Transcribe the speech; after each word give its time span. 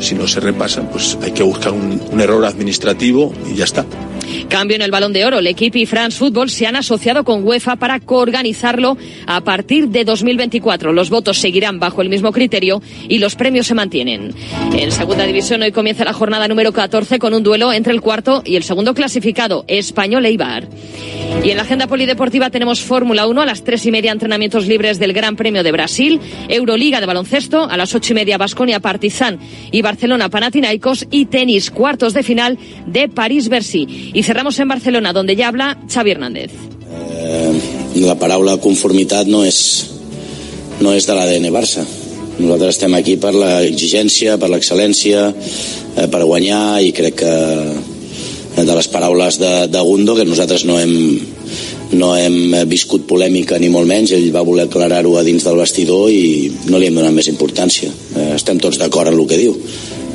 Si 0.00 0.14
no 0.14 0.28
se 0.28 0.40
repasan, 0.40 0.88
pues 0.88 1.18
hay 1.22 1.32
que 1.32 1.42
buscar 1.42 1.72
un, 1.72 2.00
un 2.10 2.20
error 2.20 2.44
administrativo 2.44 3.32
y 3.50 3.56
ya 3.56 3.64
está. 3.64 3.84
Cambio 4.48 4.76
en 4.76 4.82
el 4.82 4.90
balón 4.90 5.12
de 5.12 5.24
oro. 5.24 5.38
El 5.38 5.46
equipo 5.46 5.78
y 5.78 5.86
France 5.86 6.18
Football 6.18 6.50
se 6.50 6.66
han 6.66 6.76
asociado 6.76 7.24
con 7.24 7.46
UEFA 7.46 7.76
para 7.76 8.00
coorganizarlo 8.00 8.96
a 9.26 9.40
partir 9.42 9.88
de 9.88 10.04
2024. 10.04 10.92
Los 10.92 11.10
votos 11.10 11.38
seguirán 11.38 11.78
bajo 11.78 12.02
el 12.02 12.08
mismo 12.08 12.32
criterio 12.32 12.82
y 13.08 13.18
los 13.18 13.34
premios 13.34 13.66
se 13.66 13.74
mantienen. 13.74 14.34
En 14.72 14.92
segunda 14.92 15.24
división 15.24 15.62
hoy 15.62 15.72
comienza 15.72 16.04
la 16.04 16.12
jornada 16.12 16.48
número 16.48 16.72
14 16.72 17.18
con 17.18 17.34
un 17.34 17.42
duelo 17.42 17.72
entre 17.72 17.92
el 17.92 18.00
cuarto 18.00 18.42
y 18.44 18.56
el 18.56 18.62
segundo 18.62 18.94
clasificado, 18.94 19.64
Español 19.68 20.26
Eibar. 20.26 20.68
Y 21.42 21.50
en 21.50 21.56
la 21.56 21.62
agenda 21.62 21.86
polideportiva 21.86 22.50
tenemos 22.50 22.80
Fórmula 22.80 23.26
1 23.26 23.40
a 23.40 23.46
las 23.46 23.64
tres 23.64 23.84
y 23.86 23.90
media 23.90 24.12
entrenamientos 24.12 24.66
libres 24.66 24.98
del 24.98 25.12
Gran 25.12 25.34
Premio 25.34 25.62
de 25.62 25.72
Brasil, 25.72 26.20
Euroliga 26.48 27.00
de 27.00 27.06
baloncesto 27.06 27.68
a 27.68 27.76
las 27.76 27.94
ocho 27.94 28.12
y 28.12 28.16
media 28.16 28.38
Basconia 28.38 28.80
Partizan 28.80 29.40
y 29.72 29.82
Barcelona 29.82 30.28
Panathinaikos 30.28 31.06
y 31.10 31.26
tenis 31.26 31.70
cuartos 31.70 32.14
de 32.14 32.22
final 32.22 32.58
de 32.86 33.08
París-Bercy. 33.08 34.12
Y 34.14 34.22
cerramos 34.22 34.58
en 34.60 34.68
Barcelona, 34.68 35.12
donde 35.12 35.34
ya 35.34 35.48
habla 35.48 35.78
Xavi 35.88 36.12
Hernández. 36.12 36.52
Eh, 36.92 37.52
la 38.04 38.14
paraula 38.20 38.58
conformitat 38.60 39.26
no 39.26 39.42
és, 39.48 39.58
no 40.84 40.92
és 40.92 41.06
de 41.08 41.16
l'ADN 41.16 41.48
Barça. 41.54 41.84
Nosaltres 42.38 42.76
estem 42.76 42.94
aquí 42.96 43.16
per 43.20 43.32
l'exigència, 43.36 44.38
per 44.40 44.50
l'excel·lència, 44.52 45.28
eh, 45.32 46.06
per 46.08 46.22
guanyar 46.24 46.82
i 46.84 46.92
crec 46.96 47.18
que 47.22 47.32
eh, 47.32 48.64
de 48.64 48.74
les 48.76 48.88
paraules 48.92 49.38
de, 49.40 49.52
de 49.72 49.84
Gundo, 49.84 50.16
que 50.16 50.28
nosaltres 50.28 50.66
no 50.68 50.78
hem, 50.80 50.94
no 51.92 52.12
hem 52.16 52.54
viscut 52.68 53.06
polèmica 53.08 53.58
ni 53.60 53.70
molt 53.72 53.88
menys, 53.88 54.12
ell 54.16 54.30
va 54.34 54.44
voler 54.46 54.68
aclarar-ho 54.68 55.16
a 55.18 55.24
dins 55.26 55.44
del 55.44 55.58
vestidor 55.60 56.10
i 56.10 56.50
no 56.70 56.78
li 56.78 56.88
hem 56.88 57.00
donat 57.00 57.14
més 57.16 57.28
importància. 57.32 57.90
Eh, 57.90 58.32
estem 58.36 58.60
tots 58.62 58.80
d'acord 58.80 59.12
en 59.12 59.18
el 59.18 59.26
que 59.28 59.40
diu. 59.40 59.56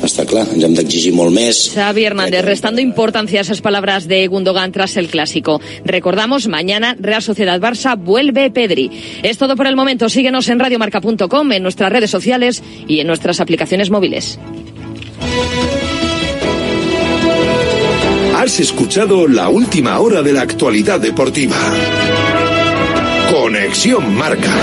Està 0.04 0.22
clar, 0.30 0.44
ens 0.54 0.62
hem 0.62 0.76
d'exigir 0.76 1.10
molt 1.10 1.34
més. 1.34 1.64
Xavi 1.74 2.04
Hernández, 2.06 2.44
restando 2.44 2.80
importancia 2.80 3.40
a 3.40 3.42
esas 3.42 3.60
palabras 3.60 4.06
de 4.06 4.26
Gundogan 4.28 4.70
tras 4.70 4.96
el 4.96 5.08
clásico. 5.08 5.60
Recordamos, 5.84 6.46
mañana 6.46 6.96
Real 7.00 7.22
Sociedad 7.22 7.60
Barça 7.60 7.96
vuelve 7.98 8.50
Pedri. 8.50 8.90
Es 9.24 9.38
todo 9.38 9.56
por 9.56 9.66
el 9.66 9.74
momento. 9.74 10.08
Síguenos 10.08 10.48
en 10.48 10.60
radiomarca.com, 10.60 11.52
en 11.52 11.62
nuestras 11.62 11.90
redes 11.90 12.10
sociales 12.10 12.62
y 12.86 13.00
en 13.00 13.08
nuestras 13.08 13.40
aplicaciones 13.40 13.90
móviles. 13.90 14.38
Has 18.40 18.60
escuchado 18.60 19.26
la 19.26 19.48
última 19.48 19.98
hora 19.98 20.22
de 20.22 20.32
la 20.32 20.42
actualidad 20.42 21.00
deportiva. 21.00 21.56
Conexión 23.32 24.16
Marca. 24.16 24.54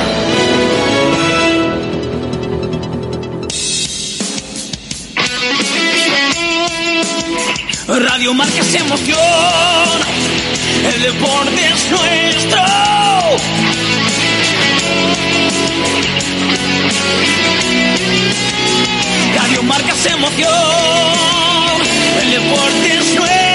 Radio 7.89 8.33
Marca 8.33 8.61
es 8.61 8.75
emoción, 8.75 9.19
el 10.95 11.01
deporte 11.01 11.67
es 11.73 11.91
nuestro. 11.91 12.61
Radio 19.35 19.63
Marca 19.63 19.93
es 19.93 20.05
emoción, 20.05 20.49
el 22.21 22.31
deporte 22.31 22.97
es 22.99 23.15
nuestro. 23.15 23.54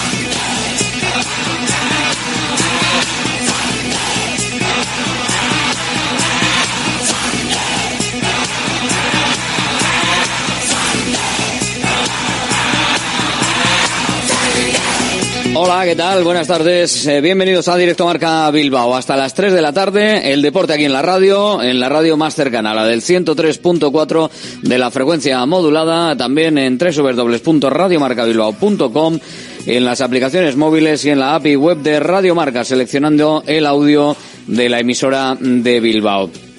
Hola, 15.73 15.85
¿qué 15.85 15.95
tal? 15.95 16.25
Buenas 16.25 16.47
tardes. 16.47 17.07
Eh, 17.07 17.21
bienvenidos 17.21 17.69
a 17.69 17.77
Directo 17.77 18.05
Marca 18.05 18.51
Bilbao. 18.51 18.93
Hasta 18.93 19.15
las 19.15 19.33
3 19.33 19.53
de 19.53 19.61
la 19.61 19.71
tarde, 19.71 20.33
el 20.33 20.41
deporte 20.41 20.73
aquí 20.73 20.83
en 20.83 20.91
la 20.91 21.01
radio, 21.01 21.63
en 21.63 21.79
la 21.79 21.87
radio 21.87 22.17
más 22.17 22.35
cercana, 22.35 22.73
la 22.73 22.85
del 22.85 23.01
103.4 23.01 24.29
de 24.63 24.77
la 24.77 24.91
frecuencia 24.91 25.45
modulada, 25.45 26.17
también 26.17 26.57
en 26.57 26.77
www.radiomarcabilbao.com, 26.77 29.19
en 29.65 29.85
las 29.85 30.01
aplicaciones 30.01 30.57
móviles 30.57 31.05
y 31.05 31.11
en 31.11 31.19
la 31.19 31.35
API 31.35 31.55
web 31.55 31.77
de 31.77 32.01
Radio 32.01 32.35
Marca, 32.35 32.65
seleccionando 32.65 33.41
el 33.47 33.65
audio 33.65 34.17
de 34.47 34.67
la 34.67 34.81
emisora 34.81 35.37
de 35.39 35.79
Bilbao. 35.79 36.50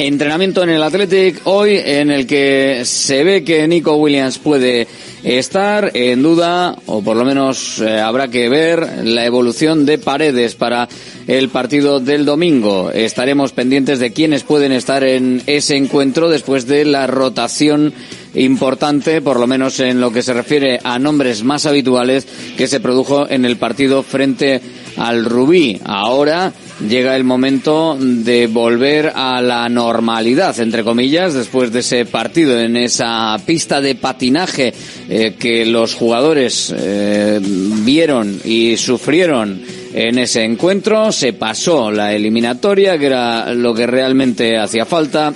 Entrenamiento 0.00 0.62
en 0.62 0.70
el 0.70 0.80
Athletic 0.84 1.40
hoy 1.42 1.76
en 1.84 2.12
el 2.12 2.24
que 2.24 2.82
se 2.84 3.24
ve 3.24 3.42
que 3.42 3.66
Nico 3.66 3.96
Williams 3.96 4.38
puede 4.38 4.86
estar 5.24 5.90
en 5.92 6.22
duda 6.22 6.76
o 6.86 7.02
por 7.02 7.16
lo 7.16 7.24
menos 7.24 7.80
eh, 7.80 7.98
habrá 7.98 8.28
que 8.28 8.48
ver 8.48 9.04
la 9.04 9.26
evolución 9.26 9.84
de 9.86 9.98
paredes 9.98 10.54
para 10.54 10.88
el 11.26 11.48
partido 11.48 11.98
del 11.98 12.24
domingo. 12.24 12.92
Estaremos 12.92 13.50
pendientes 13.50 13.98
de 13.98 14.12
quiénes 14.12 14.44
pueden 14.44 14.70
estar 14.70 15.02
en 15.02 15.42
ese 15.48 15.76
encuentro 15.76 16.28
después 16.28 16.68
de 16.68 16.84
la 16.84 17.08
rotación 17.08 17.92
importante, 18.34 19.20
por 19.20 19.40
lo 19.40 19.48
menos 19.48 19.80
en 19.80 20.00
lo 20.00 20.12
que 20.12 20.22
se 20.22 20.32
refiere 20.32 20.78
a 20.84 21.00
nombres 21.00 21.42
más 21.42 21.66
habituales 21.66 22.24
que 22.56 22.68
se 22.68 22.78
produjo 22.78 23.28
en 23.28 23.44
el 23.44 23.56
partido 23.56 24.04
frente 24.04 24.60
al 24.96 25.24
Rubí. 25.24 25.80
Ahora 25.84 26.52
llega 26.86 27.16
el 27.16 27.24
momento 27.24 27.96
de 27.98 28.46
volver 28.46 29.12
a 29.14 29.40
la 29.42 29.68
normalidad, 29.68 30.58
entre 30.60 30.84
comillas, 30.84 31.34
después 31.34 31.72
de 31.72 31.80
ese 31.80 32.04
partido 32.04 32.58
en 32.60 32.76
esa 32.76 33.36
pista 33.44 33.80
de 33.80 33.94
patinaje 33.94 34.72
eh, 35.08 35.34
que 35.38 35.66
los 35.66 35.94
jugadores 35.94 36.72
eh, 36.76 37.40
vieron 37.42 38.40
y 38.44 38.76
sufrieron 38.76 39.60
en 39.92 40.18
ese 40.18 40.44
encuentro. 40.44 41.10
Se 41.12 41.32
pasó 41.32 41.90
la 41.90 42.14
eliminatoria, 42.14 42.98
que 42.98 43.06
era 43.06 43.54
lo 43.54 43.74
que 43.74 43.86
realmente 43.86 44.58
hacía 44.58 44.84
falta, 44.84 45.32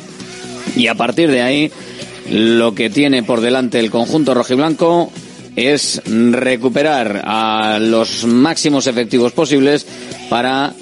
y 0.77 0.87
a 0.87 0.95
partir 0.95 1.31
de 1.31 1.43
ahí 1.43 1.71
lo 2.31 2.75
que 2.75 2.89
tiene 2.89 3.23
por 3.23 3.41
delante 3.41 3.81
el 3.81 3.91
conjunto 3.91 4.33
rojiblanco 4.33 5.11
es 5.57 6.01
recuperar 6.07 7.23
a 7.25 7.79
los 7.79 8.25
máximos 8.25 8.87
efectivos 8.87 9.33
posibles 9.33 9.87
para 10.31 10.73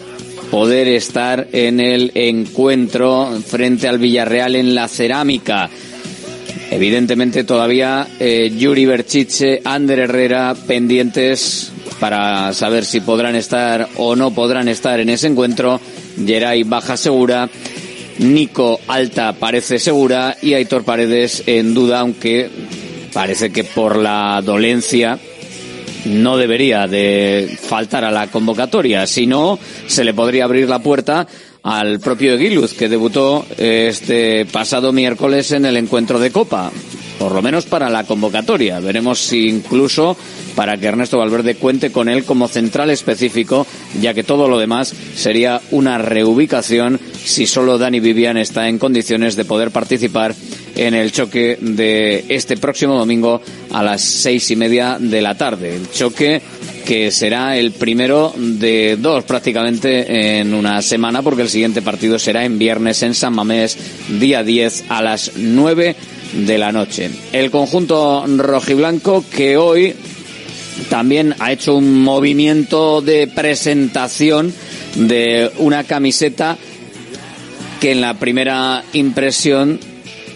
poder 0.50 0.88
estar 0.88 1.48
en 1.52 1.80
el 1.80 2.10
encuentro 2.14 3.40
frente 3.46 3.88
al 3.88 3.98
Villarreal 3.98 4.56
en 4.56 4.74
la 4.74 4.88
cerámica. 4.88 5.70
Evidentemente 6.70 7.44
todavía 7.44 8.06
eh, 8.18 8.52
Yuri 8.56 8.86
Berchiche, 8.86 9.60
Ander 9.64 10.00
Herrera 10.00 10.54
pendientes 10.66 11.72
para 11.98 12.52
saber 12.52 12.84
si 12.84 13.00
podrán 13.00 13.34
estar 13.36 13.88
o 13.96 14.16
no 14.16 14.32
podrán 14.32 14.68
estar 14.68 15.00
en 15.00 15.10
ese 15.10 15.26
encuentro. 15.26 15.80
Geray 16.24 16.62
baja 16.64 16.96
segura, 16.96 17.48
Nico 18.18 18.80
Alta 18.88 19.32
parece 19.32 19.78
segura 19.78 20.36
y 20.42 20.54
Aitor 20.54 20.84
Paredes 20.84 21.44
en 21.46 21.74
duda, 21.74 22.00
aunque 22.00 22.48
parece 23.12 23.50
que 23.50 23.64
por 23.64 23.96
la 23.96 24.42
dolencia 24.44 25.18
no 26.06 26.36
debería 26.36 26.86
de 26.86 27.56
faltar 27.60 28.04
a 28.04 28.10
la 28.10 28.28
convocatoria, 28.28 29.06
si 29.06 29.26
no 29.26 29.58
se 29.86 30.04
le 30.04 30.14
podría 30.14 30.44
abrir 30.44 30.68
la 30.68 30.80
puerta 30.80 31.26
al 31.62 32.00
propio 32.00 32.34
Eguiluz, 32.34 32.74
que 32.74 32.88
debutó 32.88 33.44
este 33.56 34.46
pasado 34.46 34.92
miércoles 34.92 35.52
en 35.52 35.66
el 35.66 35.76
encuentro 35.76 36.18
de 36.18 36.30
Copa. 36.30 36.70
Por 37.20 37.32
lo 37.32 37.42
menos 37.42 37.66
para 37.66 37.90
la 37.90 38.04
convocatoria. 38.04 38.80
Veremos 38.80 39.18
si 39.18 39.46
incluso 39.46 40.16
para 40.56 40.78
que 40.78 40.86
Ernesto 40.86 41.18
Valverde 41.18 41.54
cuente 41.54 41.92
con 41.92 42.08
él 42.08 42.24
como 42.24 42.48
central 42.48 42.88
específico, 42.88 43.66
ya 44.00 44.14
que 44.14 44.24
todo 44.24 44.48
lo 44.48 44.58
demás 44.58 44.94
sería 45.14 45.60
una 45.70 45.98
reubicación 45.98 46.98
si 47.22 47.46
solo 47.46 47.76
Dani 47.76 48.00
Vivian 48.00 48.38
está 48.38 48.70
en 48.70 48.78
condiciones 48.78 49.36
de 49.36 49.44
poder 49.44 49.70
participar 49.70 50.34
en 50.76 50.94
el 50.94 51.12
choque 51.12 51.58
de 51.60 52.24
este 52.30 52.56
próximo 52.56 52.96
domingo 52.96 53.42
a 53.70 53.82
las 53.82 54.00
seis 54.00 54.50
y 54.50 54.56
media 54.56 54.96
de 54.98 55.20
la 55.20 55.36
tarde. 55.36 55.76
El 55.76 55.90
choque 55.90 56.40
que 56.86 57.10
será 57.10 57.58
el 57.58 57.72
primero 57.72 58.32
de 58.34 58.96
dos 58.98 59.24
prácticamente 59.24 60.40
en 60.40 60.54
una 60.54 60.80
semana, 60.80 61.20
porque 61.20 61.42
el 61.42 61.50
siguiente 61.50 61.82
partido 61.82 62.18
será 62.18 62.46
en 62.46 62.58
viernes 62.58 63.02
en 63.02 63.14
San 63.14 63.34
Mamés, 63.34 63.76
día 64.18 64.42
10 64.42 64.84
a 64.88 65.02
las 65.02 65.32
9 65.36 65.96
de 66.32 66.58
la 66.58 66.72
noche. 66.72 67.10
El 67.32 67.50
conjunto 67.50 68.24
rojiblanco 68.26 69.24
que 69.30 69.56
hoy 69.56 69.94
también 70.88 71.34
ha 71.38 71.52
hecho 71.52 71.76
un 71.76 72.02
movimiento 72.02 73.00
de 73.00 73.26
presentación 73.26 74.52
de 74.94 75.50
una 75.58 75.84
camiseta 75.84 76.56
que 77.80 77.92
en 77.92 78.00
la 78.00 78.14
primera 78.14 78.84
impresión 78.92 79.78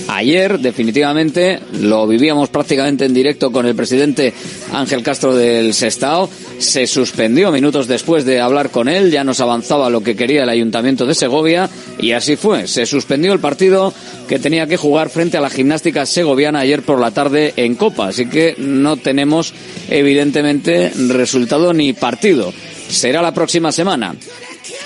Ayer, 0.09 0.59
definitivamente, 0.59 1.61
lo 1.83 2.07
vivíamos 2.07 2.49
prácticamente 2.49 3.05
en 3.05 3.13
directo 3.13 3.53
con 3.53 3.67
el 3.67 3.75
presidente 3.75 4.33
Ángel 4.73 5.03
Castro 5.03 5.37
del 5.37 5.75
Sestao. 5.75 6.31
Se 6.59 6.87
suspendió 6.87 7.53
minutos 7.53 7.87
después 7.87 8.25
de 8.25 8.41
hablar 8.41 8.71
con 8.71 8.89
él, 8.89 9.11
ya 9.11 9.23
nos 9.23 9.41
avanzaba 9.41 9.91
lo 9.91 10.03
que 10.03 10.17
quería 10.17 10.45
el 10.45 10.49
ayuntamiento 10.49 11.05
de 11.05 11.15
Segovia 11.15 11.69
y 12.01 12.13
así 12.13 12.37
fue. 12.37 12.67
Se 12.67 12.87
suspendió 12.87 13.35
el 13.35 13.39
partido 13.39 13.93
que 14.27 14.39
tenía 14.39 14.67
que 14.67 14.79
jugar 14.79 15.11
frente 15.11 15.37
a 15.37 15.43
la 15.43 15.51
gimnástica 15.51 16.07
segoviana 16.07 16.61
ayer 16.61 16.83
por 16.83 16.99
la 17.01 17.11
tarde 17.11 17.53
en 17.57 17.75
Copa. 17.75 18.09
Así 18.09 18.27
que 18.27 18.55
no 18.57 18.97
tenemos, 18.97 19.53
evidentemente, 19.91 20.91
resultado 21.09 21.75
ni 21.75 21.93
partido. 21.93 22.53
Será 22.89 23.21
la 23.21 23.35
próxima 23.35 23.73
semana. 23.73 24.15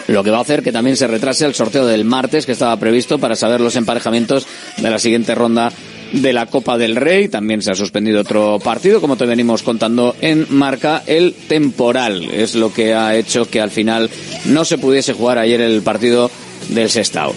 Lo 0.09 0.23
que 0.23 0.31
va 0.31 0.39
a 0.39 0.43
hacer 0.43 0.63
que 0.63 0.73
también 0.73 0.97
se 0.97 1.07
retrase 1.07 1.47
el 1.47 1.55
sorteo 1.55 1.87
del 1.87 2.05
martes 2.05 2.47
que 2.47 2.53
estaba 2.53 2.77
previsto 2.77 3.19
para 3.19 3.37
saber 3.37 3.61
los 3.61 3.77
emparejamientos 3.77 4.47
de 4.79 4.91
la 4.91 4.99
siguiente 4.99 5.35
ronda 5.35 5.73
de 6.13 6.33
la 6.33 6.47
Copa 6.47 6.79
del 6.79 6.97
Rey. 6.97 7.29
También 7.29 7.63
se 7.63 7.71
ha 7.71 7.75
suspendido 7.75 8.21
otro 8.21 8.59
partido, 8.63 9.01
como 9.01 9.17
te 9.17 9.27
venimos 9.27 9.63
contando 9.63 10.17
en 10.21 10.47
marca, 10.51 11.03
el 11.07 11.35
temporal. 11.49 12.25
Es 12.33 12.55
lo 12.55 12.73
que 12.73 12.95
ha 12.95 13.17
hecho 13.17 13.49
que 13.49 13.61
al 13.61 13.71
final 13.71 14.11
no 14.47 14.65
se 14.65 14.79
pudiese 14.79 15.13
jugar 15.13 15.39
ayer 15.39 15.61
el 15.61 15.83
partido 15.83 16.31
del 16.71 16.91
Sestao 16.91 17.35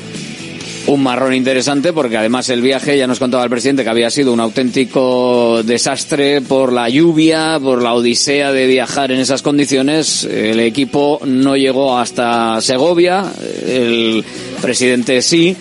un 0.88 1.02
marrón 1.02 1.34
interesante 1.34 1.94
porque 1.94 2.18
además 2.18 2.50
el 2.50 2.62
viaje, 2.62 2.98
ya 2.98 3.08
nos 3.08 3.20
contaba 3.20 3.44
el 3.44 3.50
presidente 3.50 3.84
que 3.84 3.90
había 3.90 4.10
sido 4.10 4.34
un 4.34 4.40
auténtico 4.40 5.64
desastre 5.64 6.42
por 6.42 6.72
la 6.72 6.90
lluvia, 6.90 7.60
por 7.60 7.82
la 7.82 7.94
odisea 7.94 8.52
de 8.52 8.68
viajar 8.68 9.12
en 9.12 9.20
esas 9.20 9.42
condiciones. 9.42 10.24
El 10.26 10.60
equipo 10.60 11.20
no 11.26 11.56
llegó 11.56 11.98
hasta 11.98 12.62
Segovia, 12.62 13.26
el 13.66 14.24
presidente 14.62 15.22
sí, 15.22 15.56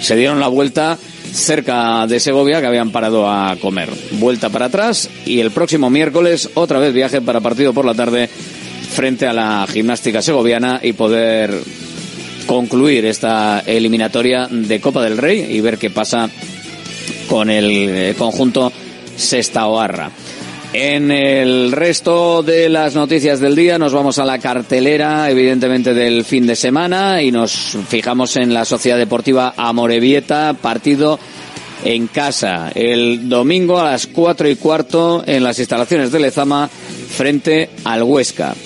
se 0.00 0.16
dieron 0.16 0.40
la 0.40 0.48
vuelta 0.48 0.98
cerca 1.32 2.06
de 2.06 2.18
Segovia 2.18 2.60
que 2.60 2.66
habían 2.66 2.90
parado 2.90 3.30
a 3.30 3.56
comer. 3.60 3.90
Vuelta 4.12 4.48
para 4.48 4.66
atrás 4.66 5.08
y 5.26 5.40
el 5.40 5.50
próximo 5.50 5.90
miércoles 5.90 6.50
otra 6.54 6.78
vez 6.78 6.92
viaje 6.92 7.20
para 7.20 7.40
partido 7.40 7.72
por 7.72 7.84
la 7.84 7.94
tarde 7.94 8.28
frente 8.28 9.26
a 9.26 9.32
la 9.32 9.66
gimnástica 9.70 10.22
segoviana 10.22 10.80
y 10.82 10.94
poder 10.94 11.52
concluir 12.50 13.04
esta 13.04 13.62
eliminatoria 13.64 14.48
de 14.50 14.80
Copa 14.80 15.04
del 15.04 15.18
Rey 15.18 15.46
y 15.50 15.60
ver 15.60 15.78
qué 15.78 15.88
pasa 15.88 16.28
con 17.28 17.48
el 17.48 17.70
eh, 17.70 18.14
conjunto 18.18 18.72
Sestaoarra. 19.14 20.10
En 20.72 21.12
el 21.12 21.70
resto 21.70 22.42
de 22.42 22.68
las 22.68 22.96
noticias 22.96 23.38
del 23.38 23.54
día 23.54 23.78
nos 23.78 23.92
vamos 23.92 24.18
a 24.18 24.24
la 24.24 24.40
cartelera, 24.40 25.30
evidentemente, 25.30 25.94
del 25.94 26.24
fin 26.24 26.44
de 26.44 26.56
semana 26.56 27.22
y 27.22 27.30
nos 27.30 27.78
fijamos 27.88 28.34
en 28.34 28.52
la 28.52 28.64
Sociedad 28.64 28.98
Deportiva 28.98 29.54
Amorebieta, 29.56 30.52
partido 30.54 31.20
en 31.84 32.08
casa, 32.08 32.72
el 32.74 33.28
domingo 33.28 33.78
a 33.78 33.92
las 33.92 34.08
cuatro 34.08 34.48
y 34.48 34.56
cuarto 34.56 35.22
en 35.24 35.44
las 35.44 35.60
instalaciones 35.60 36.10
de 36.10 36.18
Lezama 36.18 36.68
frente 36.68 37.70
al 37.84 38.02
Huesca 38.02 38.56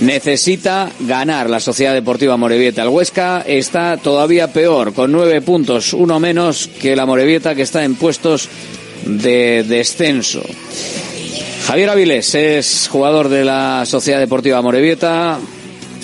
necesita 0.00 0.90
ganar 1.00 1.48
la 1.48 1.60
Sociedad 1.60 1.94
Deportiva 1.94 2.36
Morevieta. 2.36 2.82
El 2.82 2.88
Huesca 2.88 3.42
está 3.46 3.96
todavía 3.96 4.52
peor, 4.52 4.92
con 4.92 5.12
nueve 5.12 5.40
puntos, 5.40 5.92
uno 5.92 6.20
menos 6.20 6.68
que 6.80 6.96
la 6.96 7.06
Morevieta 7.06 7.54
que 7.54 7.62
está 7.62 7.84
en 7.84 7.94
puestos 7.94 8.48
de 9.06 9.64
descenso. 9.64 10.42
Javier 11.66 11.90
Avilés 11.90 12.34
es 12.34 12.88
jugador 12.90 13.28
de 13.28 13.44
la 13.44 13.84
Sociedad 13.86 14.18
Deportiva 14.18 14.60
Morevieta, 14.60 15.38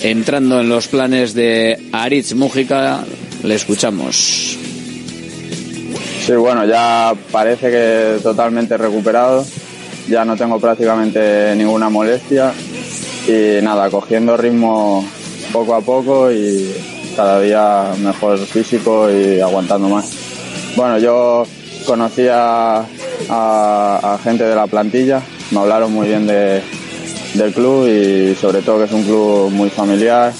entrando 0.01 0.61
en 0.61 0.69
los 0.69 0.87
planes 0.87 1.33
de 1.33 1.77
Aritz 1.91 2.33
Mújica. 2.33 3.03
Le 3.43 3.55
escuchamos. 3.55 4.57
Sí, 6.25 6.33
bueno, 6.33 6.65
ya 6.65 7.13
parece 7.31 7.69
que 7.69 8.19
totalmente 8.23 8.77
recuperado. 8.77 9.45
Ya 10.07 10.25
no 10.25 10.35
tengo 10.35 10.59
prácticamente 10.59 11.55
ninguna 11.55 11.89
molestia 11.89 12.53
y 13.31 13.61
nada, 13.61 13.89
cogiendo 13.89 14.35
ritmo 14.35 15.05
poco 15.53 15.75
a 15.75 15.81
poco 15.81 16.31
y 16.31 16.73
cada 17.15 17.39
día 17.39 17.93
mejor 17.99 18.37
físico 18.39 19.09
y 19.09 19.39
aguantando 19.39 19.89
más. 19.89 20.11
Bueno, 20.75 20.97
yo 20.97 21.45
conocía 21.85 22.85
a, 23.29 24.19
gente 24.23 24.43
de 24.43 24.55
la 24.55 24.67
plantilla, 24.67 25.21
me 25.51 25.59
hablaron 25.59 25.93
muy 25.93 26.07
bien 26.07 26.27
del 26.27 27.53
club 27.53 27.87
y 27.87 28.35
sobre 28.35 28.61
todo 28.61 28.79
que 28.79 28.85
es 28.85 28.91
un 28.91 29.03
club 29.03 29.49
muy 29.51 29.69
familiar, 29.69 30.33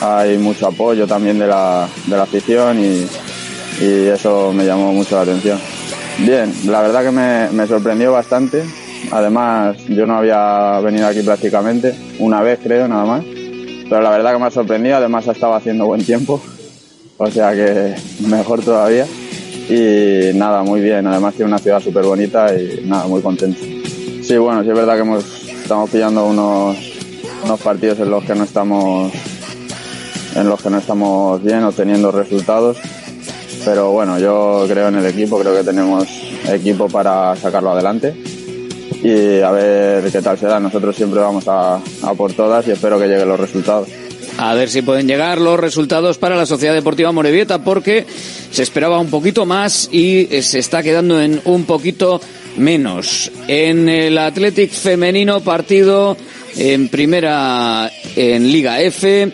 hay 0.00 0.38
mucho 0.38 0.66
apoyo 0.66 1.06
también 1.06 1.38
de 1.38 1.46
la, 1.46 1.88
afición 2.20 2.78
y, 2.84 3.06
eso 3.80 4.52
me 4.52 4.64
llamó 4.64 4.92
mucho 4.92 5.16
la 5.16 5.22
atención. 5.22 5.58
Bien, 6.18 6.52
la 6.66 6.82
verdad 6.82 7.02
que 7.02 7.10
me 7.56 7.66
sorprendió 7.66 8.12
bastante 8.12 8.62
Además, 9.10 9.76
yo 9.88 10.06
no 10.06 10.16
había 10.16 10.80
venido 10.80 11.06
aquí 11.06 11.22
prácticamente, 11.22 11.94
una 12.18 12.42
vez 12.42 12.60
creo, 12.62 12.88
nada 12.88 13.04
más. 13.04 13.24
pero 13.88 14.00
la 14.00 14.10
verdad 14.10 14.32
que 14.32 14.38
me 14.38 14.46
ha 14.46 14.50
sorprendido, 14.50 14.96
además 14.96 15.26
estaba 15.26 15.56
haciendo 15.56 15.86
buen 15.86 16.04
tiempo, 16.04 16.40
o 17.18 17.30
sea 17.30 17.52
que 17.52 17.94
mejor 18.26 18.62
todavía. 18.62 19.06
Y 19.68 20.36
nada, 20.36 20.62
muy 20.62 20.80
bien, 20.80 21.06
además 21.06 21.34
tiene 21.34 21.48
una 21.48 21.58
ciudad 21.58 21.80
súper 21.80 22.04
bonita 22.04 22.54
y 22.54 22.84
nada, 22.86 23.06
muy 23.06 23.22
contento. 23.22 23.60
Sí, 24.22 24.36
bueno, 24.36 24.62
sí 24.62 24.68
es 24.68 24.74
verdad 24.74 24.94
que 24.94 25.00
hemos, 25.00 25.24
estamos 25.44 25.90
pillando 25.90 26.26
unos, 26.26 26.76
unos 27.44 27.60
partidos 27.60 28.00
en 28.00 28.10
los 28.10 28.24
que 28.24 28.34
no 28.34 28.44
estamos 28.44 29.12
en 30.34 30.48
los 30.48 30.62
que 30.62 30.70
no 30.70 30.78
estamos 30.78 31.42
bien 31.42 31.62
obteniendo 31.62 32.10
resultados. 32.10 32.78
Pero 33.64 33.92
bueno, 33.92 34.18
yo 34.18 34.64
creo 34.68 34.88
en 34.88 34.96
el 34.96 35.06
equipo, 35.06 35.38
creo 35.38 35.54
que 35.54 35.62
tenemos 35.62 36.08
equipo 36.48 36.88
para 36.88 37.36
sacarlo 37.36 37.70
adelante 37.70 38.31
y 39.02 39.40
a 39.40 39.50
ver 39.50 40.10
qué 40.10 40.22
tal 40.22 40.38
se 40.38 40.46
da. 40.46 40.60
Nosotros 40.60 40.94
siempre 40.94 41.20
vamos 41.20 41.46
a, 41.48 41.76
a 41.76 42.14
por 42.14 42.32
todas 42.32 42.66
y 42.68 42.70
espero 42.70 42.98
que 42.98 43.06
lleguen 43.06 43.28
los 43.28 43.40
resultados. 43.40 43.88
A 44.38 44.54
ver 44.54 44.70
si 44.70 44.82
pueden 44.82 45.06
llegar 45.06 45.40
los 45.40 45.58
resultados 45.60 46.18
para 46.18 46.36
la 46.36 46.46
Sociedad 46.46 46.74
Deportiva 46.74 47.12
Morevieta 47.12 47.58
porque 47.62 48.06
se 48.50 48.62
esperaba 48.62 48.98
un 48.98 49.10
poquito 49.10 49.44
más 49.44 49.88
y 49.92 50.26
se 50.42 50.58
está 50.58 50.82
quedando 50.82 51.20
en 51.20 51.40
un 51.44 51.64
poquito 51.64 52.20
menos. 52.56 53.30
En 53.48 53.88
el 53.88 54.16
Athletic 54.18 54.70
femenino 54.70 55.40
partido 55.40 56.16
en 56.56 56.88
primera 56.88 57.90
en 58.16 58.52
Liga 58.52 58.80
F 58.80 59.32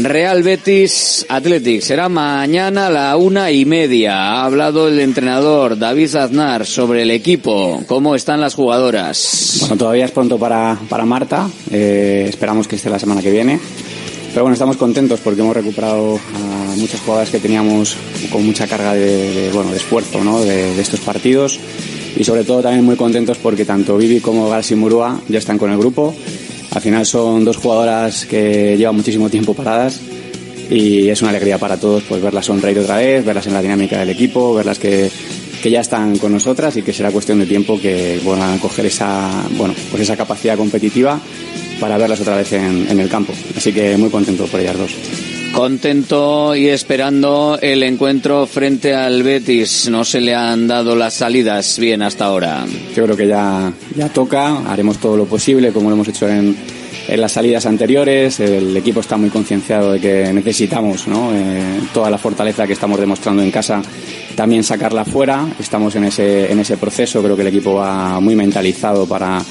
Real 0.00 0.44
Betis 0.44 1.26
Athletic. 1.28 1.80
Será 1.80 2.08
mañana 2.08 2.86
a 2.86 2.90
la 2.90 3.16
una 3.16 3.50
y 3.50 3.64
media. 3.64 4.14
Ha 4.14 4.44
hablado 4.44 4.86
el 4.86 5.00
entrenador 5.00 5.76
David 5.76 6.14
Aznar 6.14 6.66
sobre 6.66 7.02
el 7.02 7.10
equipo. 7.10 7.82
¿Cómo 7.88 8.14
están 8.14 8.40
las 8.40 8.54
jugadoras? 8.54 9.56
Bueno, 9.60 9.76
todavía 9.76 10.04
es 10.04 10.12
pronto 10.12 10.38
para, 10.38 10.78
para 10.88 11.04
Marta. 11.04 11.50
Eh, 11.72 12.26
esperamos 12.28 12.68
que 12.68 12.76
esté 12.76 12.88
la 12.90 13.00
semana 13.00 13.22
que 13.22 13.32
viene. 13.32 13.58
Pero 14.28 14.42
bueno, 14.42 14.52
estamos 14.52 14.76
contentos 14.76 15.18
porque 15.18 15.40
hemos 15.40 15.56
recuperado 15.56 16.20
muchas 16.76 17.00
jugadoras 17.00 17.30
que 17.30 17.40
teníamos 17.40 17.96
con 18.30 18.46
mucha 18.46 18.68
carga 18.68 18.94
de, 18.94 19.34
de 19.34 19.50
bueno, 19.52 19.72
de 19.72 19.78
esfuerzo 19.78 20.22
¿no? 20.22 20.40
de, 20.40 20.76
de, 20.76 20.80
estos 20.80 21.00
partidos. 21.00 21.58
Y 22.16 22.22
sobre 22.22 22.44
todo 22.44 22.62
también 22.62 22.84
muy 22.84 22.94
contentos 22.94 23.36
porque 23.38 23.64
tanto 23.64 23.96
Vivi 23.96 24.20
como 24.20 24.48
Garci 24.48 24.76
Murúa 24.76 25.20
ya 25.28 25.40
están 25.40 25.58
con 25.58 25.72
el 25.72 25.78
grupo 25.78 26.14
al 26.70 26.82
final 26.82 27.06
son 27.06 27.44
dos 27.44 27.56
jugadoras 27.56 28.26
que 28.26 28.76
llevan 28.76 28.96
muchísimo 28.96 29.30
tiempo 29.30 29.54
paradas 29.54 30.00
y 30.70 31.08
es 31.08 31.22
una 31.22 31.30
alegría 31.30 31.58
para 31.58 31.78
todos 31.78 32.02
pues 32.02 32.20
verlas 32.20 32.46
sonreír 32.46 32.78
otra 32.78 32.98
vez, 32.98 33.24
verlas 33.24 33.46
en 33.46 33.54
la 33.54 33.62
dinámica 33.62 33.98
del 33.98 34.10
equipo, 34.10 34.54
verlas 34.54 34.78
que, 34.78 35.10
que 35.62 35.70
ya 35.70 35.80
están 35.80 36.18
con 36.18 36.32
nosotras 36.32 36.76
y 36.76 36.82
que 36.82 36.92
será 36.92 37.10
cuestión 37.10 37.38
de 37.38 37.46
tiempo 37.46 37.80
que 37.80 38.20
vuelvan 38.22 38.58
a 38.58 38.60
coger 38.60 38.86
esa, 38.86 39.30
bueno, 39.56 39.74
pues 39.90 40.02
esa 40.02 40.16
capacidad 40.16 40.56
competitiva 40.56 41.18
para 41.80 41.96
verlas 41.96 42.20
otra 42.20 42.36
vez 42.36 42.52
en, 42.52 42.86
en 42.90 43.00
el 43.00 43.08
campo. 43.08 43.32
Así 43.56 43.72
que 43.72 43.96
muy 43.96 44.10
contento 44.10 44.46
por 44.46 44.60
ellas 44.60 44.76
dos 44.76 44.94
contento 45.52 46.54
y 46.54 46.68
esperando 46.68 47.58
el 47.60 47.82
encuentro 47.82 48.46
frente 48.46 48.94
al 48.94 49.22
Betis. 49.22 49.88
No 49.90 50.04
se 50.04 50.20
le 50.20 50.34
han 50.34 50.66
dado 50.66 50.94
las 50.96 51.14
salidas 51.14 51.78
bien 51.78 52.02
hasta 52.02 52.26
ahora. 52.26 52.64
Yo 52.94 53.04
creo 53.04 53.16
que 53.16 53.26
ya, 53.26 53.72
ya 53.96 54.08
toca, 54.08 54.70
haremos 54.70 54.98
todo 54.98 55.16
lo 55.16 55.26
posible 55.26 55.72
como 55.72 55.88
lo 55.90 55.96
hemos 55.96 56.08
hecho 56.08 56.28
en, 56.28 56.56
en 57.08 57.20
las 57.20 57.32
salidas 57.32 57.66
anteriores. 57.66 58.38
El 58.40 58.76
equipo 58.76 59.00
está 59.00 59.16
muy 59.16 59.30
concienciado 59.30 59.92
de 59.92 60.00
que 60.00 60.32
necesitamos 60.32 61.06
eh, 61.08 61.80
toda 61.92 62.10
la 62.10 62.18
fortaleza 62.18 62.66
que 62.66 62.74
estamos 62.74 63.00
demostrando 63.00 63.42
en 63.42 63.50
casa 63.50 63.82
también 64.38 64.62
sacarla 64.62 65.04
fuera. 65.04 65.48
Estamos 65.58 65.96
en 65.96 66.04
ese, 66.04 66.52
en 66.52 66.60
ese 66.60 66.76
proceso, 66.76 67.20
creo 67.22 67.34
que 67.34 67.42
el 67.42 67.48
equipo 67.48 67.74
va 67.74 68.20
muy 68.20 68.36
mentalizado 68.36 69.04
para 69.04 69.42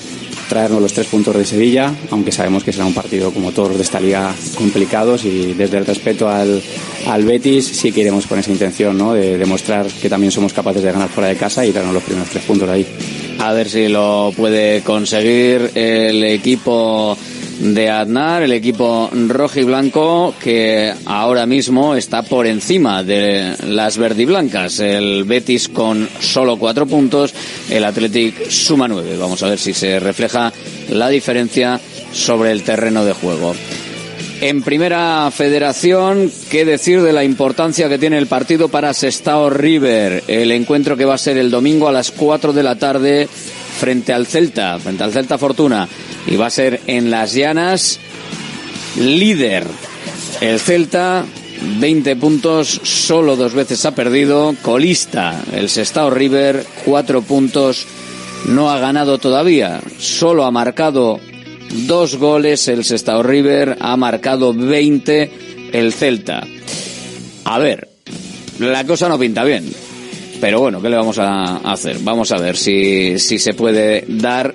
traernos 0.48 0.82
los 0.82 0.94
tres 0.94 1.08
puntos 1.08 1.36
de 1.36 1.46
Sevilla, 1.46 1.94
aunque 2.12 2.32
sabemos 2.32 2.64
que 2.64 2.72
será 2.72 2.86
un 2.86 2.94
partido 2.94 3.32
como 3.32 3.52
todos 3.52 3.76
de 3.76 3.84
esta 3.84 4.00
liga 4.00 4.34
complicados 4.56 5.26
y 5.26 5.54
desde 5.54 5.78
el 5.78 5.86
respeto 5.86 6.30
al, 6.30 6.62
al 7.08 7.26
Betis 7.26 7.66
sí 7.66 7.92
que 7.92 8.02
iremos 8.02 8.28
con 8.28 8.40
esa 8.40 8.52
intención 8.52 8.98
¿no? 8.98 9.14
de 9.14 9.38
demostrar 9.38 9.88
que 9.88 10.10
también 10.10 10.32
somos 10.32 10.54
capaces 10.54 10.84
de 10.84 10.92
ganar 10.92 11.10
fuera 11.10 11.30
de 11.30 11.36
casa 11.36 11.66
y 11.66 11.72
traernos 11.72 11.96
los 11.96 12.04
primeros 12.04 12.30
tres 12.30 12.44
puntos 12.44 12.68
de 12.68 12.74
ahí. 12.74 12.88
A 13.40 13.54
ver 13.54 13.70
si 13.70 13.88
lo 13.88 14.34
puede 14.36 14.82
conseguir 14.82 15.72
el 15.76 16.24
equipo 16.24 17.18
de 17.60 17.90
Aznar, 17.90 18.44
el 18.44 18.52
equipo 18.52 19.10
rojo 19.28 19.60
y 19.60 19.64
blanco 19.64 20.34
que 20.42 20.94
ahora 21.06 21.46
mismo 21.46 21.96
está 21.96 22.22
por 22.22 22.46
encima 22.46 23.04
de 23.04 23.56
las 23.68 23.98
verdiblancas. 23.98 24.80
El 24.80 25.24
Betis 25.24 25.68
con 25.68 26.08
solo 26.20 26.58
cuatro 26.58 26.86
puntos, 26.86 27.34
el 27.70 27.84
Athletic 27.84 28.50
suma 28.50 28.88
nueve. 28.88 29.18
Vamos 29.18 29.42
a 29.44 29.50
ver 29.50 29.60
si 29.60 29.74
se 29.74 30.00
refleja 30.00 30.54
la 30.90 31.10
diferencia 31.10 31.80
sobre 32.14 32.52
el 32.52 32.64
terreno 32.64 33.04
de 33.06 33.14
juego. 33.14 33.56
En 34.40 34.62
primera 34.62 35.32
federación, 35.32 36.32
¿qué 36.52 36.64
decir 36.64 37.02
de 37.02 37.12
la 37.12 37.24
importancia 37.24 37.90
que 37.90 37.98
tiene 37.98 38.20
el 38.20 38.28
partido 38.28 38.70
para 38.70 38.94
Sestao 38.94 39.50
River? 39.50 40.24
El 40.28 40.52
encuentro 40.52 40.96
que 40.96 41.06
va 41.06 41.16
a 41.16 41.18
ser 41.18 41.40
el 41.40 41.50
domingo 41.50 41.88
a 41.88 41.92
las 41.92 42.12
4 42.12 42.54
de 42.54 42.62
la 42.62 42.76
tarde 42.76 43.28
frente 43.80 44.14
al 44.14 44.28
Celta, 44.28 44.80
frente 44.80 45.04
al 45.04 45.14
Celta 45.14 45.38
Fortuna. 45.38 45.88
Y 46.26 46.36
va 46.36 46.48
a 46.48 46.52
ser 46.52 46.82
en 46.88 47.10
las 47.10 47.34
llanas 47.34 48.00
líder. 48.98 49.66
El 50.42 50.60
Celta, 50.60 51.26
20 51.80 52.16
puntos, 52.16 52.82
solo 52.84 53.36
dos 53.36 53.54
veces 53.54 53.86
ha 53.86 53.96
perdido. 53.96 54.56
Colista, 54.62 55.42
el 55.54 55.70
Sestao 55.70 56.10
River, 56.10 56.66
4 56.86 57.22
puntos, 57.22 57.86
no 58.48 58.70
ha 58.72 58.80
ganado 58.80 59.18
todavía. 59.18 59.82
Solo 60.00 60.46
ha 60.46 60.52
marcado 60.52 61.20
dos 61.88 62.16
goles 62.16 62.68
el 62.68 62.84
Sestao 62.84 63.24
River, 63.24 63.78
ha 63.80 63.96
marcado 63.98 64.54
20 64.54 65.32
el 65.74 65.94
Celta. 65.94 66.46
A 67.46 67.60
ver, 67.60 67.88
la 68.60 68.86
cosa 68.86 69.10
no 69.10 69.18
pinta 69.18 69.44
bien. 69.44 69.87
Pero 70.40 70.60
bueno, 70.60 70.82
¿qué 70.82 70.90
le 70.90 70.96
vamos 70.96 71.18
a 71.20 71.58
hacer? 71.58 71.98
Vamos 72.02 72.32
a 72.32 72.38
ver 72.38 72.58
si, 72.58 73.18
si 73.20 73.40
se 73.40 73.54
puede 73.54 74.06
dar 74.08 74.54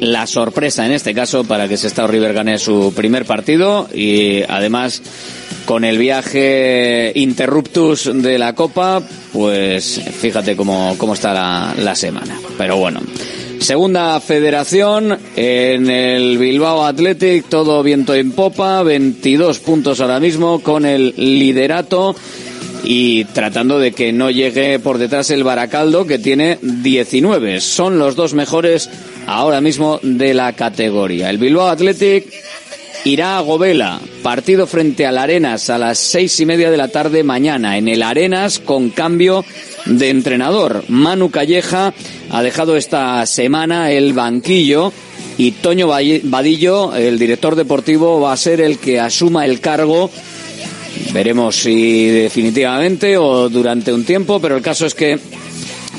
la 0.00 0.26
sorpresa 0.26 0.84
en 0.84 0.92
este 0.92 1.14
caso 1.14 1.44
para 1.44 1.68
que 1.68 1.76
Sestao 1.76 2.08
River 2.08 2.34
gane 2.34 2.58
su 2.58 2.92
primer 2.94 3.24
partido 3.24 3.88
y 3.94 4.42
además 4.42 5.00
con 5.64 5.84
el 5.84 5.96
viaje 5.96 7.12
interruptus 7.14 8.10
de 8.12 8.36
la 8.36 8.54
Copa, 8.54 9.00
pues 9.32 10.00
fíjate 10.20 10.56
cómo, 10.56 10.96
cómo 10.98 11.14
está 11.14 11.32
la, 11.32 11.74
la 11.78 11.94
semana. 11.94 12.38
Pero 12.58 12.76
bueno. 12.76 13.00
Segunda 13.60 14.18
federación 14.18 15.16
en 15.36 15.88
el 15.88 16.36
Bilbao 16.36 16.84
Athletic, 16.84 17.48
todo 17.48 17.80
viento 17.84 18.12
en 18.12 18.32
popa, 18.32 18.82
22 18.82 19.60
puntos 19.60 20.00
ahora 20.00 20.18
mismo 20.18 20.60
con 20.64 20.84
el 20.84 21.14
liderato 21.16 22.16
y 22.84 23.24
tratando 23.26 23.78
de 23.78 23.92
que 23.92 24.12
no 24.12 24.30
llegue 24.30 24.78
por 24.78 24.98
detrás 24.98 25.30
el 25.30 25.44
Baracaldo 25.44 26.06
que 26.06 26.18
tiene 26.18 26.58
19. 26.62 27.60
Son 27.60 27.98
los 27.98 28.16
dos 28.16 28.34
mejores 28.34 28.90
ahora 29.26 29.60
mismo 29.60 30.00
de 30.02 30.34
la 30.34 30.52
categoría. 30.52 31.30
El 31.30 31.38
Bilbao 31.38 31.68
Athletic 31.68 32.26
irá 33.04 33.38
a 33.38 33.40
Govela, 33.40 34.00
partido 34.22 34.66
frente 34.66 35.06
al 35.06 35.18
Arenas 35.18 35.70
a 35.70 35.78
las 35.78 35.98
seis 35.98 36.38
y 36.40 36.46
media 36.46 36.70
de 36.70 36.76
la 36.76 36.88
tarde 36.88 37.22
mañana 37.22 37.76
en 37.76 37.88
el 37.88 38.02
Arenas 38.02 38.58
con 38.58 38.90
cambio 38.90 39.44
de 39.86 40.10
entrenador. 40.10 40.84
Manu 40.88 41.30
Calleja 41.30 41.92
ha 42.30 42.42
dejado 42.42 42.76
esta 42.76 43.24
semana 43.26 43.90
el 43.90 44.12
banquillo 44.12 44.92
y 45.38 45.52
Toño 45.52 45.88
Vadillo, 45.88 46.94
el 46.94 47.18
director 47.18 47.56
deportivo, 47.56 48.20
va 48.20 48.32
a 48.32 48.36
ser 48.36 48.60
el 48.60 48.78
que 48.78 49.00
asuma 49.00 49.46
el 49.46 49.60
cargo 49.60 50.10
Veremos 51.12 51.56
si 51.56 52.06
definitivamente 52.06 53.16
o 53.18 53.48
durante 53.48 53.92
un 53.92 54.04
tiempo, 54.04 54.40
pero 54.40 54.56
el 54.56 54.62
caso 54.62 54.86
es 54.86 54.94
que 54.94 55.18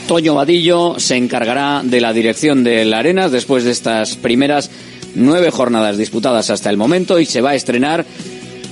Toño 0.08 0.36
Vadillo 0.36 0.96
se 1.00 1.16
encargará 1.16 1.82
de 1.84 2.02
la 2.02 2.14
dirección 2.14 2.64
del 2.64 2.94
Arenas 2.94 3.32
después 3.32 3.64
de 3.64 3.72
estas 3.72 4.18
primeras 4.18 4.70
nueve 5.16 5.52
jornadas 5.52 5.98
disputadas 5.98 6.50
hasta 6.50 6.70
el 6.70 6.78
momento 6.78 7.20
y 7.20 7.26
se 7.26 7.42
va 7.42 7.52
a 7.52 7.56
estrenar 7.56 8.06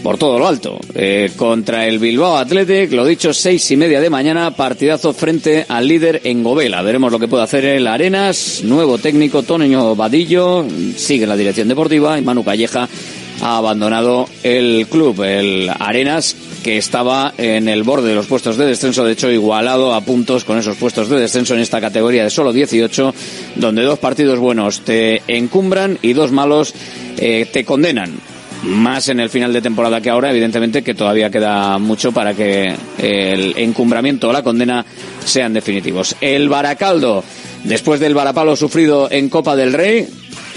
por 0.02 0.18
todo 0.18 0.40
lo 0.40 0.48
alto 0.48 0.80
eh, 0.96 1.32
contra 1.36 1.88
el 1.88 2.00
Bilbao 2.00 2.38
Athletic, 2.38 2.92
lo 2.92 3.06
dicho, 3.06 3.34
seis 3.34 3.70
y 3.72 3.78
media 3.78 4.02
de 4.02 4.10
mañana, 4.10 4.56
partidazo 4.56 5.14
frente 5.14 5.66
al 5.70 5.88
líder 5.88 6.22
en 6.24 6.44
Govela. 6.44 6.82
Veremos 6.82 7.12
lo 7.12 7.20
que 7.20 7.28
puede 7.28 7.44
hacer 7.44 7.66
el 7.66 7.88
Arenas, 7.88 8.62
nuevo 8.64 8.98
técnico 8.98 9.44
Toño 9.44 9.96
Vadillo, 9.96 10.66
sigue 10.96 11.28
la 11.28 11.38
dirección 11.38 11.68
deportiva 11.68 12.18
y 12.18 12.24
Manu 12.24 12.44
Calleja 12.44 12.90
ha 13.42 13.58
abandonado 13.58 14.28
el 14.44 14.88
club, 14.90 15.24
el 15.24 15.70
Arenas, 15.80 16.36
que 16.64 16.78
estaba 16.78 17.34
en 17.38 17.68
el 17.68 17.84
borde 17.84 18.10
de 18.10 18.16
los 18.16 18.28
puestos 18.28 18.58
de 18.58 18.66
descenso, 18.66 19.04
de 19.04 19.14
hecho 19.14 19.32
igualado 19.32 19.94
a 19.94 20.02
puntos 20.02 20.44
con 20.44 20.58
esos 20.58 20.78
puestos 20.78 21.10
de 21.10 21.20
descenso 21.20 21.56
en 21.56 21.62
esta 21.62 21.82
categoría 21.82 22.24
de 22.24 22.30
solo 22.30 22.54
18, 22.54 23.14
donde 23.56 23.84
dos 23.84 24.00
partidos 24.00 24.40
buenos 24.40 24.82
te 24.82 25.22
encumbran 25.28 25.98
y 26.02 26.14
dos 26.14 26.32
malos 26.32 26.74
eh, 27.18 27.48
te 27.52 27.66
condenan. 27.66 28.12
Más 28.64 29.10
en 29.10 29.20
el 29.20 29.32
final 29.32 29.52
de 29.54 29.62
temporada 29.62 30.02
que 30.02 30.12
ahora, 30.12 30.30
evidentemente 30.30 30.84
que 30.84 30.94
todavía 30.94 31.32
queda 31.32 31.80
mucho 31.80 32.12
para 32.12 32.36
que 32.36 32.72
el 33.00 33.58
encumbramiento 33.58 34.30
o 34.30 34.34
la 34.34 34.44
condena 34.44 34.86
sean 35.26 35.54
definitivos. 35.54 36.16
El 36.22 36.48
Baracaldo, 36.48 37.24
después 37.64 38.00
del 38.00 38.14
varapalo 38.14 38.56
sufrido 38.56 39.10
en 39.10 39.30
Copa 39.30 39.56
del 39.56 39.74
Rey, 39.74 40.08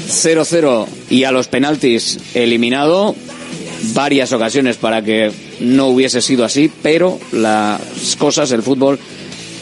0-0 0.08 0.86
y 1.10 1.24
a 1.24 1.32
los 1.32 1.48
penaltis 1.48 2.18
eliminado. 2.34 3.14
varias 3.92 4.32
ocasiones 4.32 4.76
para 4.76 5.02
que 5.02 5.30
no 5.60 5.88
hubiese 5.88 6.22
sido 6.22 6.44
así, 6.44 6.70
pero 6.82 7.18
las 7.32 7.80
cosas, 8.18 8.50
el 8.52 8.62
fútbol, 8.62 8.98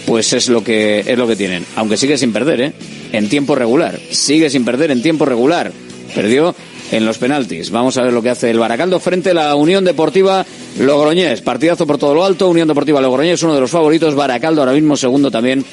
pues 0.07 0.33
es 0.33 0.49
lo 0.49 0.62
que 0.62 1.01
es 1.01 1.19
lo 1.19 1.27
que 1.27 1.37
tienen. 1.37 1.65
Aunque 1.77 1.97
sigue 1.97 2.19
sin 2.19 2.33
perder, 2.33 2.61
¿eh? 2.61 2.73
En 3.12 3.29
tiempo 3.29 3.55
regular. 3.55 3.99
Sigue 4.11 4.51
sin 4.51 4.65
perder 4.65 4.91
en 4.91 5.03
tiempo 5.03 5.25
regular. 5.25 5.73
Perdió 6.15 6.55
en 6.93 7.07
los 7.07 7.19
penaltis. 7.19 7.71
Vamos 7.71 7.97
a 7.97 8.03
ver 8.03 8.12
lo 8.12 8.23
que 8.23 8.31
hace 8.31 8.51
el 8.51 8.59
Baracaldo 8.59 9.01
frente 9.01 9.31
a 9.31 9.35
la 9.35 9.55
Unión 9.55 9.85
Deportiva 9.85 10.45
Logroñés. 10.79 11.41
Partidazo 11.41 11.87
por 11.87 11.99
todo 11.99 12.15
lo 12.15 12.25
alto. 12.25 12.49
Unión 12.49 12.69
Deportiva 12.69 13.01
Logroñés, 13.01 13.43
uno 13.43 13.55
de 13.55 13.61
los 13.61 13.71
favoritos. 13.71 14.15
Baracaldo 14.15 14.61
ahora 14.62 14.73
mismo 14.73 14.97
segundo 14.97 15.31
también 15.31 15.65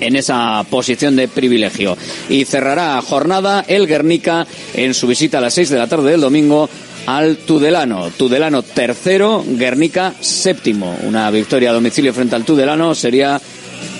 en 0.00 0.16
esa 0.16 0.64
posición 0.68 1.16
de 1.16 1.28
privilegio. 1.28 1.96
Y 2.28 2.44
cerrará 2.44 3.00
jornada 3.02 3.64
el 3.66 3.86
Guernica 3.86 4.46
en 4.74 4.94
su 4.94 5.06
visita 5.06 5.38
a 5.38 5.40
las 5.40 5.54
6 5.54 5.70
de 5.70 5.78
la 5.78 5.86
tarde 5.86 6.10
del 6.10 6.20
domingo 6.20 6.68
al 7.06 7.36
Tudelano. 7.38 8.10
Tudelano 8.10 8.62
tercero, 8.62 9.44
Guernica 9.46 10.14
séptimo. 10.20 10.96
Una 11.04 11.30
victoria 11.30 11.70
a 11.70 11.74
domicilio 11.74 12.14
frente 12.14 12.36
al 12.36 12.44
Tudelano 12.44 12.94
sería 12.94 13.40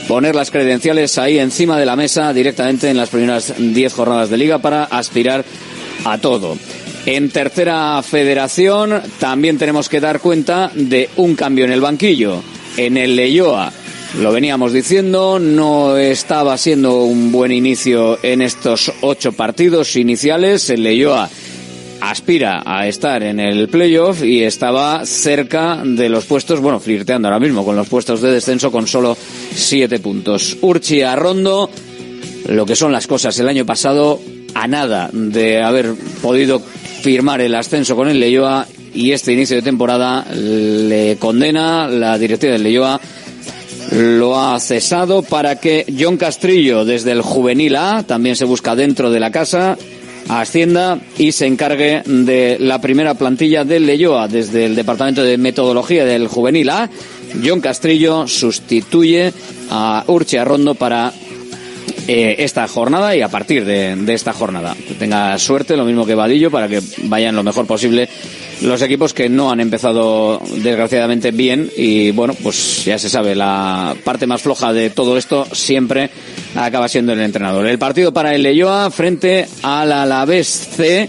poner 0.09 0.35
las 0.35 0.51
credenciales 0.51 1.19
ahí 1.19 1.39
encima 1.39 1.79
de 1.79 1.87
la 1.87 1.97
mesa 1.97 2.33
directamente 2.33 2.91
en 2.91 2.97
las 2.97 3.09
primeras 3.09 3.55
10 3.59 3.93
jornadas 3.93 4.31
de 4.31 4.37
liga 4.37 4.59
para 4.59 4.85
aspirar 4.85 5.45
a 6.05 6.19
todo. 6.19 6.57
En 7.07 7.29
tercera 7.31 8.03
federación 8.03 9.03
también 9.19 9.59
tenemos 9.59 9.89
que 9.89 10.01
dar 10.01 10.21
cuenta 10.21 10.71
de 10.75 11.11
un 11.17 11.35
cambio 11.35 11.65
en 11.65 11.73
el 11.73 11.81
banquillo. 11.81 12.43
En 12.77 12.97
el 12.97 13.15
Leyoa, 13.15 13.73
lo 14.21 14.33
veníamos 14.33 14.73
diciendo, 14.73 15.39
no 15.39 15.97
estaba 15.97 16.57
siendo 16.57 17.03
un 17.03 17.33
buen 17.33 17.51
inicio 17.51 18.19
en 18.23 18.43
estos 18.43 18.93
ocho 19.01 19.33
partidos 19.33 19.97
iniciales. 19.97 20.71
El 20.71 20.85
Leyoa 20.85 21.29
aspira 22.01 22.63
a 22.65 22.87
estar 22.87 23.23
en 23.23 23.41
el 23.41 23.69
playoff 23.69 24.23
y 24.23 24.43
estaba 24.43 25.05
cerca 25.05 25.83
de 25.85 26.09
los 26.09 26.27
puestos, 26.27 26.61
bueno, 26.61 26.79
flirteando 26.79 27.29
ahora 27.29 27.41
mismo 27.41 27.65
con 27.65 27.77
los 27.77 27.89
puestos 27.89 28.21
de 28.21 28.31
descenso 28.31 28.71
con 28.71 28.87
solo 28.87 29.17
siete 29.53 29.99
puntos. 29.99 30.59
Urchi 30.61 31.03
Arrondo, 31.03 31.69
lo 32.49 32.67
que 32.67 32.77
son 32.77 32.93
las 32.93 33.07
cosas 33.07 33.39
el 33.41 33.49
año 33.49 33.67
pasado, 33.67 34.21
a 34.55 34.69
nada 34.69 35.11
de 35.13 35.63
haber 35.63 35.95
podido 36.23 36.61
firmar 36.61 37.41
el 37.41 37.55
ascenso 37.55 37.97
con 37.97 38.09
el 38.09 38.21
Leyoa 38.21 38.67
y 38.95 39.11
este 39.11 39.33
inicio 39.33 39.57
de 39.57 39.63
temporada 39.63 40.25
le 40.33 41.17
condena 41.19 41.89
la 41.89 42.17
directiva 42.17 42.53
del 42.53 42.63
Leyoa 42.63 43.01
lo 43.93 44.39
ha 44.39 44.59
cesado 44.61 45.23
para 45.23 45.61
que 45.61 45.87
John 45.99 46.17
Castrillo 46.17 46.85
desde 46.85 47.13
el 47.13 47.23
juvenil 47.23 47.77
A 47.77 48.03
también 48.03 48.37
se 48.37 48.45
busca 48.45 48.75
dentro 48.75 49.11
de 49.11 49.21
la 49.21 49.31
casa 49.31 49.77
ascienda 50.29 50.99
y 51.19 51.33
se 51.33 51.47
encargue 51.47 52.03
de 52.07 52.57
la 52.59 52.81
primera 52.81 53.15
plantilla 53.15 53.65
del 53.65 53.87
Leyoa 53.87 54.29
desde 54.29 54.67
el 54.67 54.75
Departamento 54.75 55.23
de 55.23 55.37
Metodología 55.39 56.05
del 56.05 56.29
Juvenil 56.29 56.71
A. 56.71 56.91
John 57.45 57.61
Castrillo 57.61 58.27
sustituye 58.27 59.33
a 59.71 60.05
Urche 60.07 60.39
Arrondo 60.39 60.75
para 60.75 61.13
eh, 62.07 62.37
esta 62.39 62.67
jornada 62.69 63.17
y 63.17 63.23
a 63.23 63.29
partir 63.29 63.65
de, 63.65 63.97
de, 63.97 64.15
esta 64.15 64.33
jornada. 64.33 64.77
Que 64.87 64.95
tenga 64.95 65.39
suerte, 65.39 65.77
lo 65.77 65.85
mismo 65.85 66.07
que 66.07 66.15
Vadillo, 66.15 66.51
para 66.51 66.69
que 66.69 66.81
vayan 67.05 67.35
lo 67.35 67.43
mejor 67.43 67.67
posible 67.67 68.09
los 68.65 68.81
equipos 68.81 69.13
que 69.13 69.29
no 69.29 69.51
han 69.51 69.61
empezado 69.61 70.41
desgraciadamente 70.57 71.31
bien 71.31 71.71
y 71.77 72.11
bueno, 72.13 72.35
pues 72.43 72.85
ya 72.85 72.99
se 72.99 73.11
sabe, 73.11 73.35
la 73.35 73.95
parte 74.05 74.27
más 74.27 74.41
floja 74.41 74.73
de 74.73 74.89
todo 74.91 75.19
esto 75.19 75.47
siempre 75.53 76.11
acaba 76.55 76.89
siendo 76.89 77.13
el 77.13 77.21
entrenador. 77.21 77.67
El 77.67 77.79
partido 77.79 78.13
para 78.13 78.35
el 78.35 78.43
Leyoa 78.43 78.91
frente 78.91 79.47
al 79.63 79.93
Alavés 79.93 80.49
C 80.49 81.09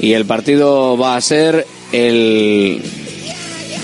y 0.00 0.12
el 0.12 0.26
partido 0.26 0.98
va 0.98 1.16
a 1.16 1.20
ser 1.22 1.66
el 1.92 2.82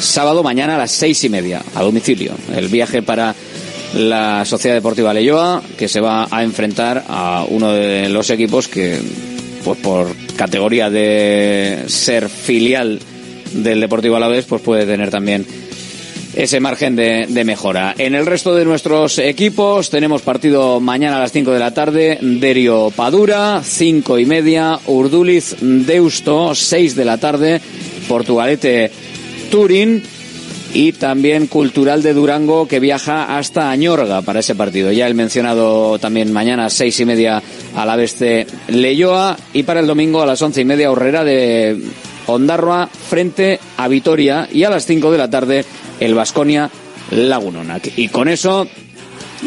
sábado 0.00 0.42
mañana 0.42 0.74
a 0.74 0.78
las 0.78 0.90
seis 0.90 1.24
y 1.24 1.30
media 1.30 1.62
a 1.74 1.82
domicilio. 1.82 2.32
El 2.54 2.68
viaje 2.68 3.02
para 3.02 3.34
la 3.94 4.44
Sociedad 4.44 4.76
Deportiva 4.76 5.14
Leyoa 5.14 5.62
que 5.78 5.88
se 5.88 6.00
va 6.00 6.28
a 6.30 6.42
enfrentar 6.42 7.04
a 7.08 7.46
uno 7.48 7.72
de 7.72 8.10
los 8.10 8.28
equipos 8.28 8.68
que 8.68 8.98
pues 9.64 9.78
por 9.78 10.08
categoría 10.38 10.88
de 10.88 11.82
ser 11.88 12.28
filial 12.28 13.00
del 13.52 13.80
Deportivo 13.80 14.14
Alavés 14.14 14.44
pues 14.44 14.62
puede 14.62 14.86
tener 14.86 15.10
también 15.10 15.44
ese 16.36 16.60
margen 16.60 16.94
de, 16.94 17.26
mejora. 17.44 17.94
En 17.98 18.14
el 18.14 18.24
resto 18.24 18.54
de 18.54 18.64
nuestros 18.64 19.18
equipos 19.18 19.90
tenemos 19.90 20.22
partido 20.22 20.78
mañana 20.78 21.16
a 21.16 21.20
las 21.20 21.32
5 21.32 21.50
de 21.50 21.58
la 21.58 21.74
tarde, 21.74 22.18
Derio 22.20 22.92
Padura, 22.94 23.62
5 23.64 24.18
y 24.20 24.26
media, 24.26 24.78
Urduliz 24.86 25.56
Deusto, 25.60 26.54
6 26.54 26.94
de 26.94 27.04
la 27.04 27.18
tarde, 27.18 27.60
Portugalete 28.06 28.92
Turín 29.50 30.04
y 30.78 30.92
también 30.92 31.48
Cultural 31.48 32.04
de 32.04 32.14
Durango 32.14 32.68
que 32.68 32.78
viaja 32.78 33.36
hasta 33.36 33.68
Añorga 33.68 34.22
para 34.22 34.38
ese 34.38 34.54
partido. 34.54 34.92
Ya 34.92 35.08
el 35.08 35.14
mencionado 35.16 35.98
también 35.98 36.32
mañana 36.32 36.70
seis 36.70 37.00
y 37.00 37.04
media 37.04 37.42
a 37.74 37.84
la 37.84 37.96
vez 37.96 38.20
de 38.20 38.46
Leyoa 38.68 39.36
y 39.52 39.64
para 39.64 39.80
el 39.80 39.88
domingo 39.88 40.22
a 40.22 40.26
las 40.26 40.40
once 40.40 40.60
y 40.60 40.64
media 40.64 40.92
Horrera 40.92 41.24
de 41.24 41.82
Ondarroa 42.28 42.86
frente 42.86 43.58
a 43.76 43.88
Vitoria 43.88 44.48
y 44.52 44.62
a 44.62 44.70
las 44.70 44.86
cinco 44.86 45.10
de 45.10 45.18
la 45.18 45.28
tarde 45.28 45.64
el 45.98 46.14
Vasconia 46.14 46.70
Lagunonac. 47.10 47.98
Y 47.98 48.06
con 48.06 48.28
eso 48.28 48.64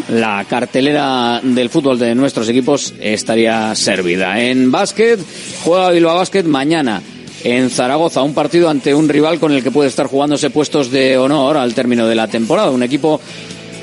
la 0.10 0.44
cartelera 0.50 1.40
del 1.42 1.70
fútbol 1.70 1.98
de 1.98 2.14
nuestros 2.14 2.50
equipos 2.50 2.94
estaría 3.00 3.74
servida. 3.76 4.38
En 4.42 4.70
básquet, 4.70 5.18
juega 5.64 5.92
Bilbao 5.92 6.18
Básquet 6.18 6.46
mañana 6.46 7.02
en 7.44 7.70
Zaragoza, 7.70 8.22
un 8.22 8.34
partido 8.34 8.70
ante 8.70 8.94
un 8.94 9.10
rival 9.10 9.40
con 9.40 9.52
el 9.52 9.64
que 9.64 9.72
puede 9.72 9.90
estar 9.90 10.08
jugándose 10.08 10.50
puestos 10.50 10.92
de 10.92 11.18
honor 11.18 11.58
al 11.58 11.74
término 11.74 12.08
de 12.08 12.16
la 12.16 12.28
temporada. 12.28 12.72
Un 12.72 12.84
equipo 12.84 13.20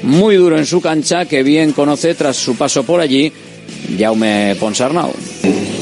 muy 0.02 0.36
duro 0.36 0.58
en 0.58 0.66
su 0.66 0.80
cancha 0.80 1.24
que 1.26 1.42
bien 1.42 1.72
conoce 1.72 2.14
tras 2.14 2.36
su 2.36 2.56
paso 2.56 2.84
por 2.84 3.00
allí 3.00 3.32
Jaume 3.98 4.56
Ponsarnau. 4.58 5.12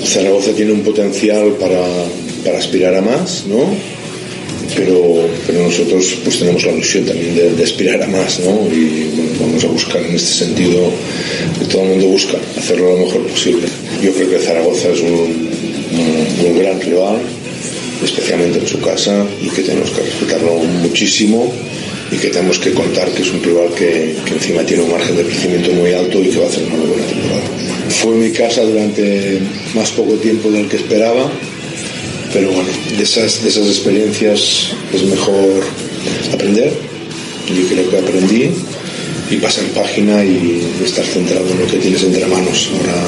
Zaragoza 0.04 0.52
tiene 0.52 0.72
un 0.72 0.82
potencial 0.82 1.52
para, 1.60 2.58
aspirar 2.58 2.94
a 2.94 3.02
más, 3.02 3.44
¿no? 3.46 3.66
Pero, 4.74 5.28
nosotros 5.52 6.18
pues 6.24 6.38
tenemos 6.38 6.64
la 6.64 6.72
ilusión 6.72 7.04
también 7.04 7.56
de, 7.56 7.62
aspirar 7.62 8.02
a 8.02 8.06
más, 8.06 8.40
¿no? 8.40 8.68
Y 8.74 9.10
vamos 9.40 9.64
a 9.64 9.68
buscar 9.68 10.02
en 10.02 10.14
este 10.14 10.44
sentido 10.44 10.90
que 11.58 11.66
todo 11.66 11.82
el 11.82 11.88
mundo 11.90 12.06
busca, 12.08 12.36
hacerlo 12.56 12.96
lo 12.96 13.06
mejor 13.06 13.26
posible. 13.26 13.66
Yo 14.02 14.12
creo 14.12 14.30
que 14.30 14.38
Zaragoza 14.38 14.88
es 14.88 15.00
un 15.00 16.58
gran 16.58 16.80
rival, 16.80 17.20
especialmente 18.02 18.58
en 18.58 18.66
su 18.66 18.80
casa, 18.80 19.24
y 19.40 19.48
que 19.48 19.62
tenemos 19.62 19.90
que 19.90 20.02
respetarlo 20.02 20.56
muchísimo 20.56 21.52
y 22.10 22.16
que 22.16 22.28
tenemos 22.28 22.58
que 22.58 22.72
contar 22.72 23.10
que 23.10 23.22
es 23.22 23.30
un 23.32 23.42
rival 23.42 23.68
que, 23.74 24.14
que, 24.24 24.34
encima 24.34 24.62
tiene 24.64 24.84
un 24.84 24.92
margen 24.92 25.16
de 25.16 25.24
crecimiento 25.24 25.72
muy 25.72 25.92
alto 25.92 26.22
y 26.22 26.28
que 26.28 26.38
va 26.38 26.46
a 26.46 26.48
hacer 26.48 26.64
una 26.64 26.76
muy 26.76 26.86
buena 26.86 27.06
temporada. 27.06 27.42
Fue 27.88 28.12
mi 28.12 28.30
casa 28.30 28.62
durante 28.62 29.40
más 29.74 29.90
poco 29.90 30.14
tiempo 30.14 30.50
del 30.50 30.68
que 30.68 30.76
esperaba, 30.76 31.30
pero 32.32 32.52
bueno, 32.52 32.68
de 32.96 33.02
esas, 33.02 33.42
de 33.42 33.48
esas 33.48 33.66
experiencias 33.66 34.68
es 34.92 35.02
mejor 35.04 35.64
aprender. 36.32 36.72
Yo 37.48 37.66
creo 37.68 37.90
que 37.90 37.98
aprendí 37.98 38.50
y 39.30 39.36
pasar 39.36 39.64
página 39.66 40.24
y 40.24 40.62
estar 40.84 41.04
centrado 41.04 41.48
en 41.50 41.58
lo 41.60 41.66
que 41.66 41.78
tienes 41.78 42.02
entre 42.04 42.26
manos. 42.26 42.70
Ahora 42.72 43.04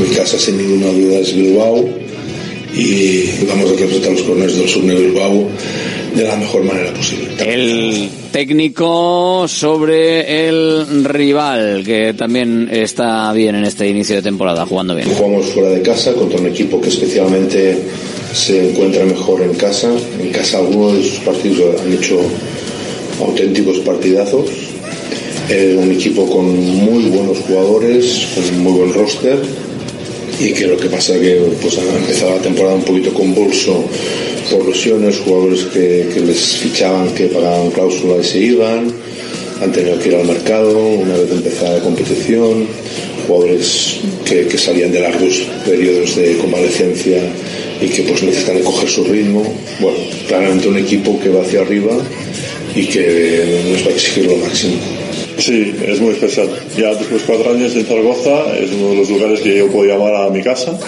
mi 0.00 0.14
casa 0.14 0.38
sin 0.38 0.56
ninguna 0.56 0.90
duda 0.92 1.18
es 1.20 1.34
Bilbao 1.34 2.01
y 2.74 3.44
vamos 3.46 3.70
a 3.70 3.74
representar 3.74 4.12
los 4.12 4.22
colores 4.22 4.56
del 4.56 4.68
sur 4.68 4.82
de 4.84 4.94
Bilbao 4.94 5.48
de 6.14 6.24
la 6.24 6.36
mejor 6.36 6.64
manera 6.64 6.92
posible. 6.92 7.28
El 7.38 8.08
técnico 8.30 9.46
sobre 9.48 10.48
el 10.48 11.04
rival, 11.04 11.82
que 11.84 12.14
también 12.14 12.68
está 12.70 13.32
bien 13.32 13.56
en 13.56 13.64
este 13.64 13.88
inicio 13.88 14.16
de 14.16 14.22
temporada, 14.22 14.66
jugando 14.66 14.94
bien. 14.94 15.08
Jugamos 15.08 15.46
fuera 15.46 15.70
de 15.70 15.82
casa 15.82 16.12
contra 16.14 16.40
un 16.40 16.46
equipo 16.46 16.80
que 16.80 16.88
especialmente 16.88 17.78
se 18.34 18.70
encuentra 18.70 19.04
mejor 19.04 19.42
en 19.42 19.54
casa. 19.54 19.90
En 20.20 20.30
casa 20.30 20.58
algunos 20.58 20.94
de 20.94 21.02
sus 21.04 21.18
partidos 21.20 21.80
han 21.80 21.92
hecho 21.92 22.20
auténticos 23.20 23.78
partidazos. 23.80 24.50
Eh, 25.48 25.76
un 25.78 25.92
equipo 25.92 26.26
con 26.30 26.46
muy 26.56 27.04
buenos 27.10 27.38
jugadores, 27.38 28.28
con 28.34 28.62
muy 28.62 28.72
buen 28.72 28.94
roster 28.94 29.42
y 30.42 30.52
que 30.52 30.66
lo 30.66 30.76
que 30.76 30.88
pasa 30.88 31.18
que 31.20 31.40
pues 31.60 31.78
ha 31.78 31.96
empezado 31.96 32.36
la 32.36 32.42
temporada 32.42 32.74
un 32.74 32.82
poquito 32.82 33.14
convulso 33.14 33.84
por 34.50 34.66
lesiones, 34.66 35.18
jugadores 35.18 35.66
que, 35.66 36.20
les 36.26 36.56
fichaban, 36.56 37.14
que 37.14 37.26
pagaban 37.26 37.70
cláusula 37.70 38.20
y 38.20 38.24
se 38.24 38.38
iban, 38.38 38.92
han 39.62 39.70
tenido 39.70 39.98
que 40.00 40.08
ir 40.08 40.16
al 40.16 40.26
mercado 40.26 40.76
una 40.76 41.16
vez 41.16 41.30
empezada 41.30 41.78
la 41.78 41.84
competición, 41.84 42.66
jugadores 43.28 44.00
que, 44.24 44.48
que 44.48 44.58
salían 44.58 44.90
de 44.90 45.00
largos 45.00 45.42
periodos 45.64 46.16
de 46.16 46.36
convalecencia 46.38 47.22
y 47.80 47.86
que 47.86 48.02
pues 48.02 48.24
necesitan 48.24 48.58
coger 48.64 48.88
su 48.88 49.04
ritmo. 49.04 49.44
Bueno, 49.80 49.98
claramente 50.26 50.66
un 50.68 50.78
equipo 50.78 51.20
que 51.20 51.28
va 51.28 51.42
hacia 51.42 51.60
arriba 51.60 51.96
y 52.74 52.86
que 52.86 53.62
nos 53.70 53.86
va 53.86 53.90
a 53.90 53.94
exigir 53.94 54.26
lo 54.26 54.36
máximo. 54.38 55.01
Sí, 55.42 55.74
es 55.88 56.00
muy 56.00 56.10
especial. 56.10 56.48
Ya 56.78 56.94
después 56.94 57.20
de 57.20 57.26
cuatro 57.26 57.50
años 57.50 57.74
en 57.74 57.84
Zaragoza 57.84 58.56
es 58.56 58.70
uno 58.70 58.90
de 58.90 58.96
los 58.98 59.10
lugares 59.10 59.40
que 59.40 59.58
yo 59.58 59.66
puedo 59.72 59.92
llamar 59.92 60.14
a 60.14 60.30
mi 60.30 60.40
casa 60.40 60.78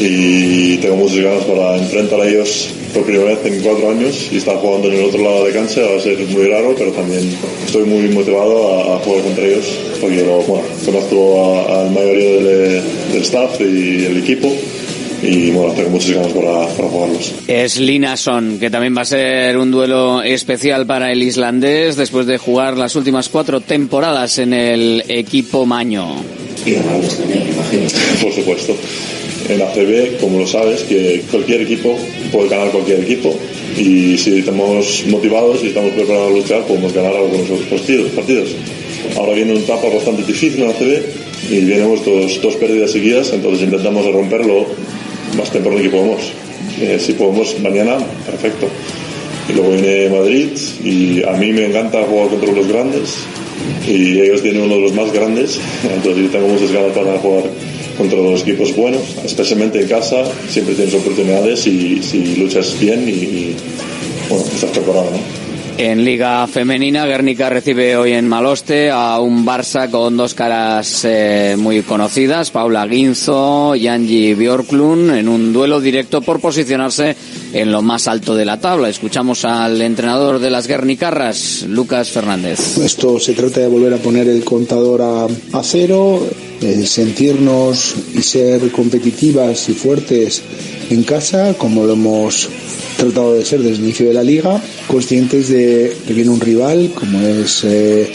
y 0.00 0.78
tengo 0.78 0.96
muchas 0.96 1.18
ganas 1.18 1.44
para 1.44 1.76
enfrentar 1.76 2.18
a 2.18 2.26
ellos 2.26 2.70
por 2.94 3.04
primera 3.04 3.34
vez 3.34 3.44
en 3.44 3.60
cuatro 3.60 3.90
años 3.90 4.30
y 4.32 4.38
estar 4.38 4.56
jugando 4.56 4.88
en 4.88 4.94
el 4.94 5.04
otro 5.04 5.22
lado 5.22 5.44
de 5.44 5.52
cancha 5.52 5.82
va 5.82 5.98
a 5.98 6.00
ser 6.00 6.18
muy 6.20 6.46
raro, 6.48 6.74
pero 6.78 6.90
también 6.92 7.36
estoy 7.66 7.84
muy 7.84 8.08
motivado 8.08 8.94
a, 8.94 8.98
jugar 9.00 9.24
contra 9.24 9.44
ellos 9.44 9.78
porque 10.00 10.24
conozco 10.86 11.44
a, 11.44 11.80
a 11.80 11.84
la 11.84 11.90
mayoría 11.90 12.82
del 13.12 13.22
staff 13.22 13.60
y 13.60 14.06
el 14.06 14.16
equipo 14.16 14.56
y 15.22 15.50
bueno, 15.52 15.72
tengo 15.72 15.90
muchas 15.90 16.10
ganas 16.10 16.32
para, 16.32 16.66
para 16.68 16.88
jugarlos. 16.88 17.32
Es 17.46 17.78
Linason, 17.78 18.58
que 18.58 18.70
también 18.70 18.96
va 18.96 19.02
a 19.02 19.06
ser 19.06 19.56
un 19.56 19.70
duelo 19.70 20.22
especial 20.22 20.84
para 20.84 21.12
el 21.12 21.22
islandés 21.22 21.96
después 21.96 22.26
de 22.26 22.38
jugar 22.38 22.76
las 22.76 22.96
últimas 22.96 23.28
cuatro 23.28 23.60
temporadas 23.60 24.38
en 24.38 24.52
el 24.52 25.04
equipo 25.08 25.64
Maño. 25.64 26.16
Y 26.66 26.72
ganarlos 26.72 27.18
también, 27.18 27.44
me 27.44 27.52
imagino. 27.52 27.82
Por 28.22 28.32
supuesto. 28.32 28.76
En 29.48 29.58
la 29.58 29.72
CB, 29.72 30.18
como 30.20 30.38
lo 30.38 30.46
sabes, 30.46 30.82
que 30.82 31.22
cualquier 31.30 31.62
equipo 31.62 31.96
puede 32.30 32.48
ganar 32.48 32.70
cualquier 32.70 33.00
equipo 33.00 33.36
y 33.76 34.16
si 34.16 34.38
estamos 34.38 35.04
motivados 35.08 35.62
y 35.64 35.68
estamos 35.68 35.92
preparados 35.92 36.30
a 36.30 36.36
luchar, 36.36 36.62
podemos 36.62 36.92
ganar 36.92 37.14
algunos 37.14 37.48
partidos. 37.68 38.10
partidos. 38.12 38.50
Ahora 39.16 39.34
viene 39.34 39.52
una 39.52 39.60
etapa 39.60 39.88
bastante 39.88 40.22
difícil 40.22 40.62
en 40.62 40.68
la 40.68 40.74
CB 40.74 41.02
y 41.50 41.60
vienen 41.60 41.88
dos, 42.04 42.40
dos 42.40 42.56
pérdidas 42.56 42.92
seguidas, 42.92 43.32
entonces 43.32 43.64
intentamos 43.64 44.06
romperlo 44.12 44.66
más 45.36 45.50
temprano 45.50 45.80
que 45.80 45.90
podemos. 45.90 46.32
Eh, 46.80 46.98
si 46.98 47.12
podemos 47.12 47.58
mañana, 47.60 47.96
perfecto. 48.26 48.68
Y 49.48 49.52
luego 49.54 49.72
viene 49.72 50.08
Madrid 50.08 50.48
y 50.84 51.22
a 51.24 51.32
mí 51.32 51.52
me 51.52 51.66
encanta 51.66 52.02
jugar 52.04 52.28
contra 52.28 52.52
los 52.52 52.68
grandes 52.68 53.16
y 53.86 54.20
ellos 54.20 54.42
tienen 54.42 54.62
uno 54.62 54.76
de 54.76 54.80
los 54.82 54.94
más 54.94 55.12
grandes, 55.12 55.58
entonces 55.82 56.24
yo 56.24 56.30
tengo 56.30 56.48
muchas 56.48 56.72
ganas 56.72 56.92
para 56.92 57.18
jugar 57.18 57.44
contra 57.98 58.18
los 58.18 58.42
equipos 58.42 58.74
buenos, 58.74 59.02
especialmente 59.24 59.80
en 59.80 59.88
casa, 59.88 60.24
siempre 60.48 60.74
tienes 60.74 60.94
oportunidades 60.94 61.66
y 61.66 62.02
si 62.02 62.36
luchas 62.36 62.78
bien 62.80 63.06
y, 63.08 63.12
y 63.12 63.56
bueno, 64.28 64.44
estás 64.54 64.70
preparado, 64.70 65.10
¿no? 65.10 65.41
En 65.78 66.04
Liga 66.04 66.46
Femenina, 66.46 67.06
Guernica 67.06 67.48
recibe 67.48 67.96
hoy 67.96 68.12
en 68.12 68.28
Maloste 68.28 68.90
a 68.90 69.18
un 69.20 69.44
Barça 69.44 69.90
con 69.90 70.16
dos 70.16 70.34
caras 70.34 71.04
eh, 71.04 71.56
muy 71.58 71.82
conocidas, 71.82 72.50
Paula 72.50 72.86
Guinzo 72.86 73.74
y 73.74 73.88
Angie 73.88 74.34
Bjorklund, 74.34 75.10
en 75.10 75.28
un 75.28 75.52
duelo 75.52 75.80
directo 75.80 76.20
por 76.20 76.40
posicionarse 76.40 77.16
en 77.52 77.72
lo 77.72 77.82
más 77.82 78.08
alto 78.08 78.34
de 78.34 78.44
la 78.44 78.60
tabla. 78.60 78.88
Escuchamos 78.88 79.44
al 79.44 79.80
entrenador 79.80 80.38
de 80.38 80.50
las 80.50 80.66
Guernicarras, 80.66 81.64
Lucas 81.68 82.10
Fernández. 82.10 82.78
Esto 82.78 83.18
se 83.18 83.34
trata 83.34 83.60
de 83.60 83.68
volver 83.68 83.94
a 83.94 83.98
poner 83.98 84.28
el 84.28 84.44
contador 84.44 85.02
a, 85.02 85.24
a 85.24 85.62
cero, 85.62 86.26
eh, 86.60 86.86
sentirnos 86.86 87.94
y 88.14 88.22
ser 88.22 88.70
competitivas 88.70 89.68
y 89.68 89.74
fuertes 89.74 90.42
en 90.90 91.02
casa, 91.02 91.54
como 91.54 91.84
lo 91.86 91.94
hemos 91.94 92.48
tratado 92.96 93.34
de 93.34 93.44
ser 93.44 93.60
desde 93.60 93.76
el 93.76 93.84
inicio 93.84 94.06
de 94.08 94.14
la 94.14 94.22
liga, 94.22 94.62
conscientes 94.86 95.48
de 95.48 95.96
que 96.06 96.14
viene 96.14 96.30
un 96.30 96.40
rival 96.40 96.92
como 96.94 97.20
es 97.20 97.64
eh, 97.64 98.12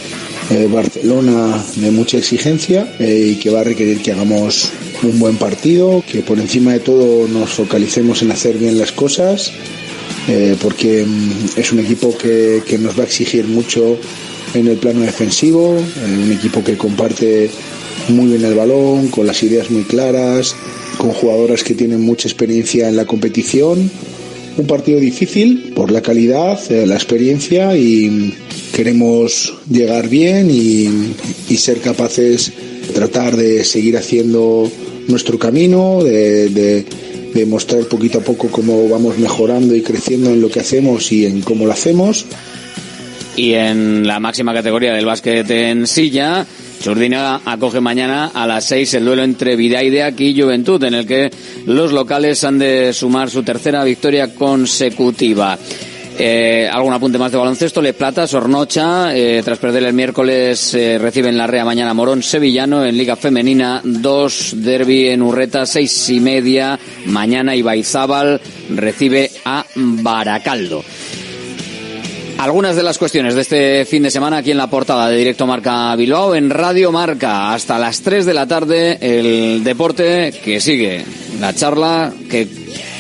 Barcelona 0.70 1.62
de 1.76 1.92
mucha 1.92 2.18
exigencia 2.18 2.96
eh, 3.00 3.34
y 3.34 3.36
que 3.36 3.50
va 3.50 3.62
a 3.62 3.64
requerir 3.64 4.02
que 4.02 4.14
hagamos 4.14 4.72
un 5.04 5.20
buen 5.20 5.36
partido, 5.36 6.04
que 6.10 6.22
por 6.22 6.40
encima 6.40 6.74
de 6.74 6.80
todo 6.80 7.28
nos 7.28 7.50
focalicemos 7.50 8.22
en 8.22 8.32
hacer 8.32 8.58
bien 8.58 8.80
las 8.80 8.94
cosas, 8.94 9.52
eh, 10.30 10.56
porque 10.62 11.06
mm, 11.06 11.60
es 11.60 11.72
un 11.74 11.80
equipo 11.80 12.18
que, 12.18 12.64
que 12.66 12.78
nos 12.78 12.98
va 12.98 13.04
a 13.04 13.06
exigir 13.06 13.46
mucho 13.46 13.98
en 14.54 14.68
el 14.68 14.78
plano 14.78 15.02
defensivo, 15.02 15.78
eh, 15.78 16.24
un 16.24 16.32
equipo 16.32 16.64
que 16.64 16.78
comparte 16.78 17.50
muy 18.08 18.28
bien 18.28 18.46
el 18.46 18.56
balón, 18.56 19.10
con 19.10 19.28
las 19.28 19.44
ideas 19.44 19.70
muy 19.70 19.84
claras, 19.84 20.56
con 20.98 21.12
jugadoras 21.12 21.64
que 21.64 21.76
tienen 21.76 22.02
mucha 22.02 22.30
experiencia 22.30 22.88
en 22.88 22.96
la 22.96 23.06
competición. 23.06 23.92
Un 24.58 24.66
partido 24.66 25.00
difícil 25.00 25.74
por 25.76 25.92
la 25.92 26.02
calidad, 26.02 26.60
la 26.70 26.96
experiencia 26.96 27.78
y 27.78 28.34
queremos 28.78 29.56
llegar 29.68 30.08
bien 30.08 30.52
y, 30.52 31.58
ser 31.58 31.82
capaces 31.82 32.54
de 32.86 32.94
tratar 32.94 33.36
de 33.36 33.64
seguir 33.64 33.98
haciendo 33.98 34.72
nuestro 35.08 35.40
camino, 35.40 36.04
de, 36.04 36.86
mostrar 37.48 37.84
poquito 37.86 38.20
a 38.20 38.22
poco 38.22 38.50
cómo 38.50 38.88
vamos 38.88 39.18
mejorando 39.18 39.76
y 39.76 39.82
creciendo 39.82 40.30
en 40.30 40.42
lo 40.42 40.50
que 40.50 40.60
hacemos 40.60 41.12
y 41.12 41.26
en 41.26 41.42
cómo 41.42 41.66
lo 41.66 41.72
hacemos. 41.72 42.26
Y 43.36 43.54
en 43.54 44.06
la 44.06 44.20
máxima 44.20 44.54
categoría 44.54 44.94
del 44.94 45.06
básquet 45.06 45.50
en 45.50 45.88
silla, 45.88 46.46
Churdina 46.80 47.42
acoge 47.46 47.82
mañana 47.82 48.28
a 48.28 48.46
las 48.46 48.66
seis 48.66 48.94
el 48.94 49.06
duelo 49.06 49.24
entre 49.24 49.56
Vidaideac 49.56 50.20
y 50.20 50.40
Juventud, 50.40 50.84
en 50.84 50.94
el 50.94 51.08
que 51.08 51.32
los 51.66 51.92
locales 51.92 52.44
han 52.44 52.60
de 52.60 52.94
sumar 52.94 53.32
su 53.32 53.42
tercera 53.42 53.84
victoria 53.84 54.36
consecutiva. 54.36 55.58
Eh, 56.20 56.68
algún 56.72 56.94
apunte 56.94 57.20
más 57.20 57.32
de 57.32 57.38
baloncesto. 57.38 57.82
Le 57.82 57.94
Plata, 57.94 58.26
Sornocha, 58.26 59.16
eh, 59.16 59.42
tras 59.46 59.60
perder 59.60 59.84
el 59.84 59.94
miércoles, 59.94 60.74
eh, 60.74 60.98
reciben 60.98 61.38
la 61.38 61.46
Rea 61.46 61.64
mañana 61.64 61.94
Morón 61.94 62.24
Sevillano 62.24 62.84
en 62.84 62.98
Liga 62.98 63.16
Femenina, 63.16 63.82
dos 63.84 64.54
derby 64.56 65.10
en 65.10 65.22
Urreta, 65.22 65.68
seis 65.68 66.10
y 66.10 66.20
media. 66.20 66.80
Mañana 67.06 67.56
Ibaizábal 67.56 68.42
recibe 68.70 69.30
a 69.46 69.64
Baracaldo. 69.76 70.84
Algunas 72.38 72.76
de 72.76 72.84
las 72.84 73.00
cuestiones 73.00 73.34
de 73.34 73.42
este 73.42 73.84
fin 73.86 74.04
de 74.04 74.12
semana 74.12 74.38
aquí 74.38 74.52
en 74.52 74.58
la 74.58 74.70
portada 74.70 75.10
de 75.10 75.18
Directo 75.18 75.48
Marca 75.48 75.96
Bilbao 75.96 76.36
en 76.36 76.52
Radio 76.52 76.92
Marca. 76.92 77.52
Hasta 77.52 77.80
las 77.80 78.02
3 78.02 78.28
de 78.28 78.34
la 78.34 78.46
tarde 78.46 79.00
el 79.02 79.64
deporte 79.64 80.32
que 80.44 80.62
sigue. 80.62 81.04
La 81.40 81.56
charla 81.56 82.14
que 82.30 82.48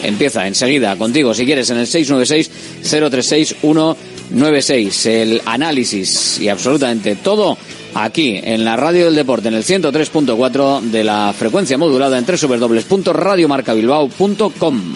empieza 0.03 0.47
enseguida 0.47 0.95
contigo 0.95 1.35
si 1.35 1.45
quieres 1.45 1.69
en 1.69 1.77
el 1.77 1.85
696 1.85 2.81
036 2.81 3.57
196 3.61 5.05
el 5.05 5.39
análisis 5.45 6.39
y 6.39 6.49
absolutamente 6.49 7.15
todo 7.15 7.59
aquí 7.93 8.41
en 8.43 8.65
la 8.65 8.75
radio 8.75 9.05
del 9.05 9.15
deporte 9.15 9.49
en 9.49 9.53
el 9.53 9.63
103.4 9.63 10.81
de 10.81 11.03
la 11.03 11.31
frecuencia 11.37 11.77
modulada 11.77 12.17
en 12.17 12.25
www.radiomarcabilbao.com 12.25 14.95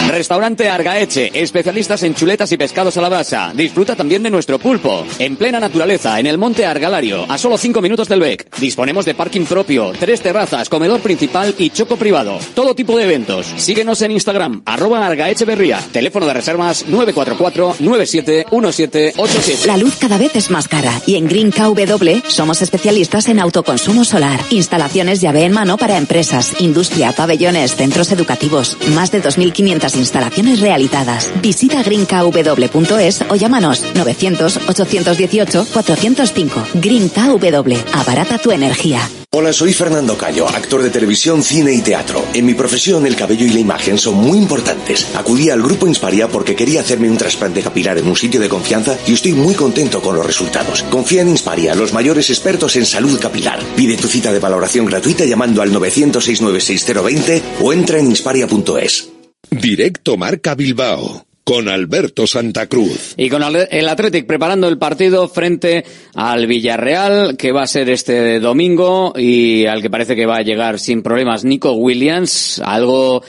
Restaurante 0.11 0.69
Argaeche, 0.69 1.31
especialistas 1.33 2.03
en 2.03 2.13
chuletas 2.13 2.51
y 2.51 2.57
pescados 2.57 2.97
a 2.97 3.01
la 3.01 3.09
brasa. 3.09 3.51
Disfruta 3.55 3.95
también 3.95 4.21
de 4.23 4.29
nuestro 4.29 4.59
pulpo. 4.59 5.05
En 5.19 5.37
plena 5.37 5.59
naturaleza, 5.59 6.19
en 6.19 6.27
el 6.27 6.37
monte 6.37 6.65
Argalario, 6.65 7.25
a 7.29 7.37
solo 7.37 7.57
5 7.57 7.81
minutos 7.81 8.07
del 8.07 8.19
BEC. 8.19 8.57
Disponemos 8.57 9.05
de 9.05 9.15
parking 9.15 9.45
propio, 9.45 9.93
tres 9.97 10.21
terrazas, 10.21 10.67
comedor 10.69 10.99
principal 10.99 11.55
y 11.57 11.69
choco 11.69 11.95
privado. 11.95 12.37
Todo 12.53 12.75
tipo 12.75 12.97
de 12.97 13.05
eventos. 13.05 13.47
Síguenos 13.57 14.01
en 14.01 14.11
Instagram, 14.11 14.63
arroba 14.65 15.05
Argaecheverría. 15.05 15.79
Teléfono 15.91 16.25
de 16.25 16.33
reservas 16.33 16.85
944-971787. 16.87 19.65
La 19.65 19.77
luz 19.77 19.95
cada 19.95 20.17
vez 20.17 20.35
es 20.35 20.51
más 20.51 20.67
cara 20.67 20.91
y 21.05 21.15
en 21.15 21.27
Green 21.27 21.51
KW 21.51 22.27
somos 22.27 22.61
especialistas 22.61 23.29
en 23.29 23.39
autoconsumo 23.39 24.03
solar. 24.03 24.39
Instalaciones 24.49 25.21
llave 25.21 25.45
en 25.45 25.53
mano 25.53 25.77
para 25.77 25.97
empresas, 25.97 26.55
industria, 26.59 27.13
pabellones, 27.13 27.75
centros 27.75 28.11
educativos. 28.11 28.77
Más 28.93 29.11
de 29.11 29.23
2.500 29.23 30.00
instalaciones 30.01 30.59
realizadas. 30.59 31.31
Visita 31.41 31.81
greenkw.es 31.81 33.23
o 33.29 33.35
llámanos 33.35 33.85
900-818-405. 33.93 36.49
Green 36.73 37.09
KW. 37.09 37.75
Abarata 37.93 38.37
tu 38.37 38.51
energía. 38.51 39.09
Hola, 39.33 39.53
soy 39.53 39.71
Fernando 39.71 40.17
Cayo, 40.17 40.45
actor 40.45 40.83
de 40.83 40.89
televisión, 40.89 41.41
cine 41.41 41.71
y 41.71 41.81
teatro. 41.81 42.21
En 42.33 42.45
mi 42.45 42.53
profesión, 42.53 43.05
el 43.05 43.15
cabello 43.15 43.45
y 43.45 43.51
la 43.51 43.61
imagen 43.61 43.97
son 43.97 44.15
muy 44.15 44.37
importantes. 44.37 45.07
Acudí 45.15 45.49
al 45.49 45.61
grupo 45.61 45.87
Insparia 45.87 46.27
porque 46.27 46.53
quería 46.53 46.81
hacerme 46.81 47.09
un 47.09 47.17
trasplante 47.17 47.61
capilar 47.61 47.97
en 47.97 48.09
un 48.09 48.17
sitio 48.17 48.41
de 48.41 48.49
confianza 48.49 48.97
y 49.07 49.13
estoy 49.13 49.31
muy 49.31 49.55
contento 49.55 50.01
con 50.01 50.17
los 50.17 50.25
resultados. 50.25 50.83
Confía 50.83 51.21
en 51.21 51.29
Insparia, 51.29 51.75
los 51.75 51.93
mayores 51.93 52.29
expertos 52.29 52.75
en 52.75 52.85
salud 52.85 53.17
capilar. 53.21 53.61
Pide 53.77 53.95
tu 53.95 54.09
cita 54.09 54.33
de 54.33 54.39
valoración 54.39 54.85
gratuita 54.85 55.23
llamando 55.23 55.61
al 55.61 55.71
900-696-020 55.71 57.41
o 57.61 57.71
entra 57.71 57.99
en 57.99 58.07
insparia.es. 58.07 59.10
Directo 59.51 60.15
Marca 60.15 60.55
Bilbao 60.55 61.25
con 61.43 61.67
Alberto 61.67 62.25
Santa 62.25 62.67
Cruz. 62.67 63.13
Y 63.17 63.29
con 63.29 63.43
el 63.43 63.89
Athletic 63.89 64.25
preparando 64.25 64.69
el 64.69 64.77
partido 64.77 65.27
frente 65.27 65.83
al 66.15 66.47
Villarreal, 66.47 67.35
que 67.35 67.51
va 67.51 67.63
a 67.63 67.67
ser 67.67 67.89
este 67.89 68.39
domingo 68.39 69.13
y 69.17 69.65
al 69.65 69.81
que 69.81 69.89
parece 69.89 70.15
que 70.15 70.25
va 70.25 70.37
a 70.37 70.41
llegar 70.41 70.79
sin 70.79 71.03
problemas 71.03 71.43
Nico 71.43 71.73
Williams. 71.73 72.61
Algo 72.63 73.23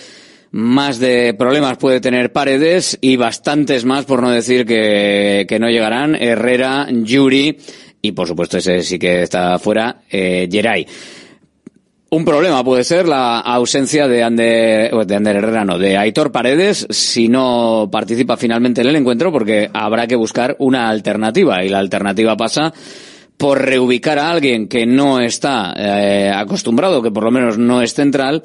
más 0.53 1.01
de 1.01 1.35
problemas 1.35 1.79
puede 1.79 2.01
tener 2.01 2.33
Paredes 2.33 2.97
y 3.01 3.17
bastantes 3.17 3.85
más, 3.85 4.05
por 4.05 4.23
no 4.23 4.31
decir 4.31 4.65
que, 4.65 5.45
que 5.49 5.59
no 5.59 5.69
llegarán, 5.69 6.15
Herrera, 6.15 6.87
Yuri 6.89 7.59
y 8.01 8.13
por 8.13 8.29
supuesto 8.29 8.59
ese 8.59 8.83
sí 8.83 8.99
que 8.99 9.23
está 9.23 9.59
fuera, 9.59 10.03
eh. 10.11 10.49
Un 12.15 12.27
problema 12.27 12.63
puede 12.63 12.85
ser 12.85 13.09
la 13.09 13.41
ausencia 13.41 14.07
de 14.07 14.23
Ander, 14.23 14.95
de 15.07 15.17
Ander 15.17 15.37
Herrera, 15.37 15.65
no, 15.65 15.79
de 15.79 15.97
Aitor 15.97 16.31
Paredes 16.31 16.87
si 16.91 17.27
no 17.27 17.89
participa 17.91 18.37
finalmente 18.37 18.83
en 18.83 18.89
el 18.89 18.97
encuentro 18.97 19.33
porque 19.33 19.71
habrá 19.73 20.07
que 20.07 20.15
buscar 20.15 20.55
una 20.59 20.91
alternativa. 20.91 21.65
Y 21.65 21.71
la 21.71 21.79
alternativa 21.79 22.37
pasa 22.37 22.71
por 23.39 23.63
reubicar 23.63 24.19
a 24.19 24.31
alguien 24.31 24.69
que 24.69 24.85
no 24.85 25.21
está 25.21 25.73
eh, 25.75 26.31
acostumbrado, 26.31 27.01
que 27.01 27.11
por 27.11 27.25
lo 27.25 27.31
menos 27.31 27.57
no 27.57 27.81
es 27.81 27.95
central, 27.95 28.43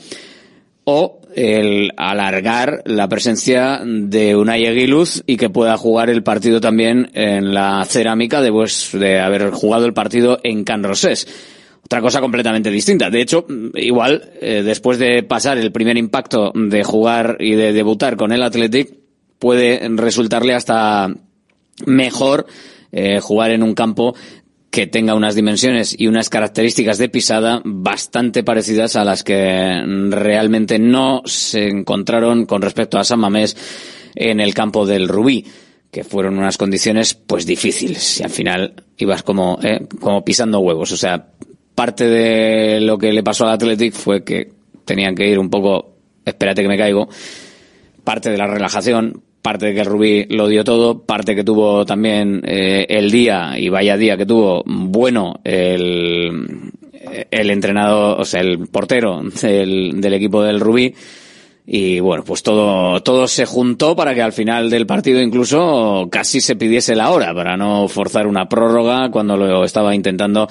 o 0.86 1.20
el 1.36 1.92
alargar 1.98 2.84
la 2.86 3.10
presencia 3.10 3.82
de 3.84 4.34
Unai 4.38 4.66
Aguiluz 4.66 5.24
y 5.28 5.36
que 5.36 5.50
pueda 5.50 5.76
jugar 5.76 6.10
el 6.10 6.24
partido 6.24 6.62
también 6.62 7.10
en 7.14 7.54
la 7.54 7.84
cerámica 7.84 8.40
después 8.40 8.92
de 8.94 9.20
haber 9.20 9.52
jugado 9.52 9.86
el 9.86 9.94
partido 9.94 10.40
en 10.42 10.64
Can 10.64 10.86
Rosés 10.86 11.28
otra 11.88 12.02
cosa 12.02 12.20
completamente 12.20 12.70
distinta. 12.70 13.10
De 13.10 13.22
hecho, 13.22 13.46
igual, 13.74 14.32
eh, 14.42 14.62
después 14.62 15.00
de 15.00 15.24
pasar 15.24 15.58
el 15.58 15.72
primer 15.72 15.96
impacto 15.96 16.52
de 16.54 16.84
jugar 16.84 17.38
y 17.40 17.56
de 17.56 17.72
debutar 17.72 18.18
con 18.18 18.34
el 18.34 18.44
Athletic, 18.44 18.94
puede 19.40 19.80
resultarle 19.96 20.54
hasta 20.54 21.10
mejor 21.86 22.46
eh, 22.92 23.22
jugar 23.22 23.52
en 23.52 23.64
un 23.64 23.74
campo 23.74 24.16
que 24.70 24.86
tenga 24.86 25.16
unas 25.16 25.36
dimensiones 25.36 25.96
y 25.98 26.08
unas 26.08 26.30
características 26.30 26.98
de 26.98 27.08
pisada 27.08 27.62
bastante 27.64 28.44
parecidas 28.44 28.98
a 28.98 29.06
las 29.06 29.24
que 29.24 29.82
realmente 30.10 30.80
no 30.80 31.22
se 31.24 31.70
encontraron 31.70 32.46
con 32.46 32.62
respecto 32.62 33.00
a 33.00 33.06
San 33.06 33.22
Mamés 33.22 33.56
en 34.14 34.42
el 34.42 34.54
campo 34.54 34.86
del 34.86 35.08
Rubí 35.08 35.46
que 35.90 36.04
fueron 36.04 36.38
unas 36.38 36.58
condiciones 36.58 37.14
pues 37.14 37.46
difíciles 37.46 38.20
y 38.20 38.24
al 38.24 38.30
final 38.30 38.84
ibas 38.98 39.24
como 39.24 39.58
eh, 39.64 39.88
como 40.02 40.26
pisando 40.26 40.60
huevos 40.60 40.92
o 40.92 40.98
sea 40.98 41.30
parte 41.78 42.08
de 42.08 42.82
lo 42.82 42.98
que 42.98 43.14
le 43.14 43.22
pasó 43.22 43.46
al 43.46 43.54
Athletic 43.54 43.94
fue 43.94 44.24
que 44.24 44.50
tenían 44.84 45.14
que 45.14 45.30
ir 45.30 45.38
un 45.38 45.52
poco, 45.52 45.92
espérate 46.26 46.64
que 46.64 46.68
me 46.68 46.76
caigo, 46.76 47.08
parte 48.04 48.32
de 48.32 48.38
la 48.40 48.48
relajación, 48.48 49.22
parte 49.44 49.68
de 49.68 49.74
que 49.76 49.82
el 49.82 49.86
Rubí 49.86 50.26
lo 50.28 50.48
dio 50.48 50.64
todo, 50.64 51.04
parte 51.04 51.36
que 51.36 51.44
tuvo 51.44 51.86
también 51.86 52.42
eh, 52.48 52.88
el 52.90 53.12
día, 53.12 53.60
y 53.60 53.70
vaya 53.70 53.96
día 53.96 54.18
que 54.18 54.26
tuvo, 54.26 54.64
bueno, 54.66 55.40
el, 55.44 56.72
entrenador, 57.30 58.22
o 58.22 58.26
sea, 58.26 58.42
el 58.42 58.68
portero 58.70 59.22
del, 59.40 60.02
del 60.02 60.14
equipo 60.16 60.42
del 60.42 60.60
Rubí, 60.60 60.96
y 61.68 62.00
bueno, 62.00 62.24
pues 62.24 62.42
todo, 62.42 63.04
todo 63.04 63.28
se 63.28 63.46
juntó 63.46 63.96
para 63.96 64.16
que 64.16 64.24
al 64.24 64.34
final 64.34 64.72
del 64.72 64.88
partido 64.88 65.22
incluso 65.22 66.08
casi 66.10 66.42
se 66.42 66.56
pidiese 66.56 66.96
la 66.96 67.12
hora, 67.12 67.36
para 67.36 67.56
no 67.56 67.88
forzar 67.88 68.26
una 68.26 68.50
prórroga 68.50 69.12
cuando 69.12 69.38
lo 69.38 69.64
estaba 69.64 69.94
intentando 69.94 70.48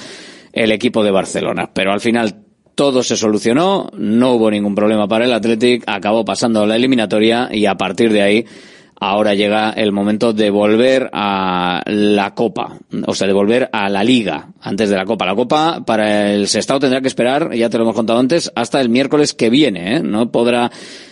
el 0.56 0.72
equipo 0.72 1.04
de 1.04 1.10
Barcelona. 1.10 1.70
Pero 1.72 1.92
al 1.92 2.00
final 2.00 2.42
todo 2.74 3.02
se 3.02 3.16
solucionó, 3.16 3.90
no 3.96 4.32
hubo 4.32 4.50
ningún 4.50 4.74
problema 4.74 5.06
para 5.06 5.26
el 5.26 5.32
Athletic, 5.32 5.84
acabó 5.86 6.24
pasando 6.24 6.66
la 6.66 6.76
eliminatoria 6.76 7.48
y 7.52 7.66
a 7.66 7.76
partir 7.76 8.12
de 8.12 8.22
ahí 8.22 8.46
ahora 8.98 9.34
llega 9.34 9.70
el 9.70 9.92
momento 9.92 10.32
de 10.32 10.48
volver 10.48 11.10
a 11.12 11.82
la 11.86 12.34
Copa, 12.34 12.78
o 13.06 13.14
sea, 13.14 13.26
de 13.26 13.34
volver 13.34 13.68
a 13.70 13.90
la 13.90 14.02
Liga 14.02 14.48
antes 14.62 14.88
de 14.88 14.96
la 14.96 15.04
Copa. 15.04 15.26
La 15.26 15.34
Copa 15.34 15.84
para 15.84 16.32
el 16.32 16.48
Sestao 16.48 16.80
tendrá 16.80 17.02
que 17.02 17.08
esperar, 17.08 17.54
ya 17.54 17.68
te 17.68 17.76
lo 17.76 17.84
hemos 17.84 17.96
contado 17.96 18.18
antes, 18.18 18.50
hasta 18.54 18.80
el 18.80 18.88
miércoles 18.88 19.34
que 19.34 19.50
viene, 19.50 19.96
¿eh? 19.96 20.02
No 20.02 20.32
podrá 20.32 20.70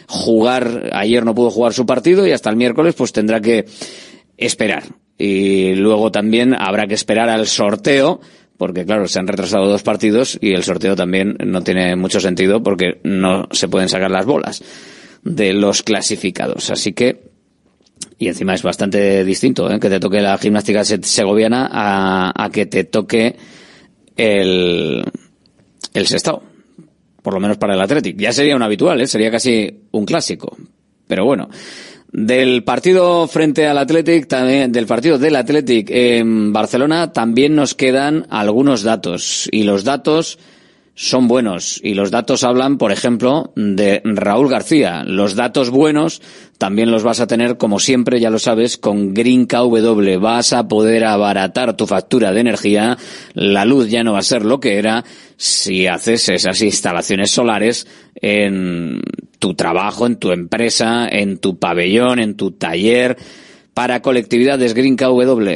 jugar, 0.09 0.91
ayer 0.95 1.25
no 1.25 1.35
pudo 1.35 1.51
jugar 1.51 1.75
su 1.75 1.85
partido 1.85 2.27
y 2.27 2.33
hasta 2.33 2.49
el 2.49 2.57
miércoles 2.57 2.95
pues 2.95 3.13
tendrá 3.13 3.43
que 3.43 3.67
esperar. 4.39 4.85
Y 5.19 5.75
luego 5.75 6.11
también 6.11 6.55
habrá 6.55 6.87
que 6.87 6.95
esperar 6.95 7.29
al 7.29 7.47
sorteo 7.47 8.21
porque 8.57 8.85
claro, 8.85 9.09
se 9.09 9.19
han 9.19 9.27
retrasado 9.27 9.67
dos 9.67 9.83
partidos 9.83 10.38
y 10.40 10.53
el 10.53 10.62
sorteo 10.62 10.95
también 10.95 11.37
no 11.45 11.62
tiene 11.62 11.97
mucho 11.97 12.21
sentido 12.21 12.62
porque 12.62 13.01
no 13.03 13.49
se 13.51 13.69
pueden 13.69 13.88
sacar 13.88 14.11
las 14.11 14.27
bolas 14.27 14.62
de 15.23 15.53
los 15.53 15.83
clasificados. 15.83 16.71
Así 16.71 16.93
que, 16.93 17.31
y 18.19 18.29
encima 18.29 18.55
es 18.55 18.62
bastante 18.62 19.25
distinto, 19.25 19.71
¿eh? 19.71 19.81
que 19.81 19.90
te 19.90 20.01
toque 20.01 20.21
la 20.21 20.38
gimnástica 20.38 20.85
segoviana 20.85 21.69
a, 21.73 22.51
que 22.53 22.67
te 22.67 22.85
toque 22.85 23.37
el, 24.17 25.05
el 25.93 26.07
sexto. 26.07 26.43
Por 27.23 27.35
lo 27.35 27.40
menos 27.40 27.57
para 27.57 27.75
el 27.75 27.81
Athletic. 27.81 28.19
Ya 28.19 28.33
sería 28.33 28.55
un 28.55 28.62
habitual, 28.62 29.01
¿eh? 29.01 29.07
sería 29.07 29.31
casi 29.31 29.87
un 29.93 30.05
clásico. 30.05 30.57
Pero 31.07 31.25
bueno, 31.25 31.49
del 32.14 32.62
partido 32.62 33.27
frente 33.27 33.66
al 33.66 33.77
Athletic, 33.77 34.29
también, 34.29 34.70
del 34.70 34.87
partido 34.87 35.18
del 35.18 35.35
Athletic 35.35 35.90
en 35.90 36.53
Barcelona, 36.53 37.12
también 37.12 37.57
nos 37.57 37.74
quedan 37.74 38.27
algunos 38.31 38.85
datos. 38.85 39.48
Y 39.50 39.64
los 39.64 39.83
datos 39.83 40.38
son 40.95 41.27
buenos. 41.27 41.81
Y 41.83 41.95
los 41.95 42.11
datos 42.11 42.45
hablan, 42.45 42.79
por 42.79 42.93
ejemplo, 42.93 43.53
de 43.57 44.01
Raúl 44.05 44.49
García. 44.49 45.03
Los 45.05 45.35
datos 45.35 45.71
buenos 45.71 46.23
también 46.59 46.91
los 46.91 47.03
vas 47.03 47.21
a 47.21 47.27
tener, 47.27 47.57
como 47.57 47.81
siempre, 47.81 48.21
ya 48.21 48.31
lo 48.31 48.39
sabes, 48.39 48.79
con 48.79 49.13
Green 49.13 49.47
KW. 49.47 50.19
Vas 50.21 50.53
a 50.53 50.69
poder 50.69 51.05
abaratar 51.05 51.77
tu 51.77 51.87
factura 51.87 52.33
de 52.33 52.41
energía. 52.41 52.97
La 53.35 53.65
luz 53.65 53.89
ya 53.91 54.05
no 54.05 54.13
va 54.13 54.21
a 54.21 54.23
ser 54.23 54.45
lo 54.45 54.61
que 54.61 54.79
era 54.79 55.05
si 55.37 55.89
haces 55.89 56.29
esas 56.29 56.63
instalaciones 56.63 57.33
solares 57.33 57.89
en 58.15 59.03
tu 59.41 59.55
trabajo, 59.55 60.07
en 60.07 60.17
tu 60.17 60.31
empresa, 60.31 61.09
en 61.09 61.39
tu 61.39 61.59
pabellón, 61.59 62.21
en 62.21 62.37
tu 62.37 62.53
taller 62.53 63.17
para 63.75 64.01
colectividades 64.01 64.73
Green 64.73 64.97
KW. 64.97 65.51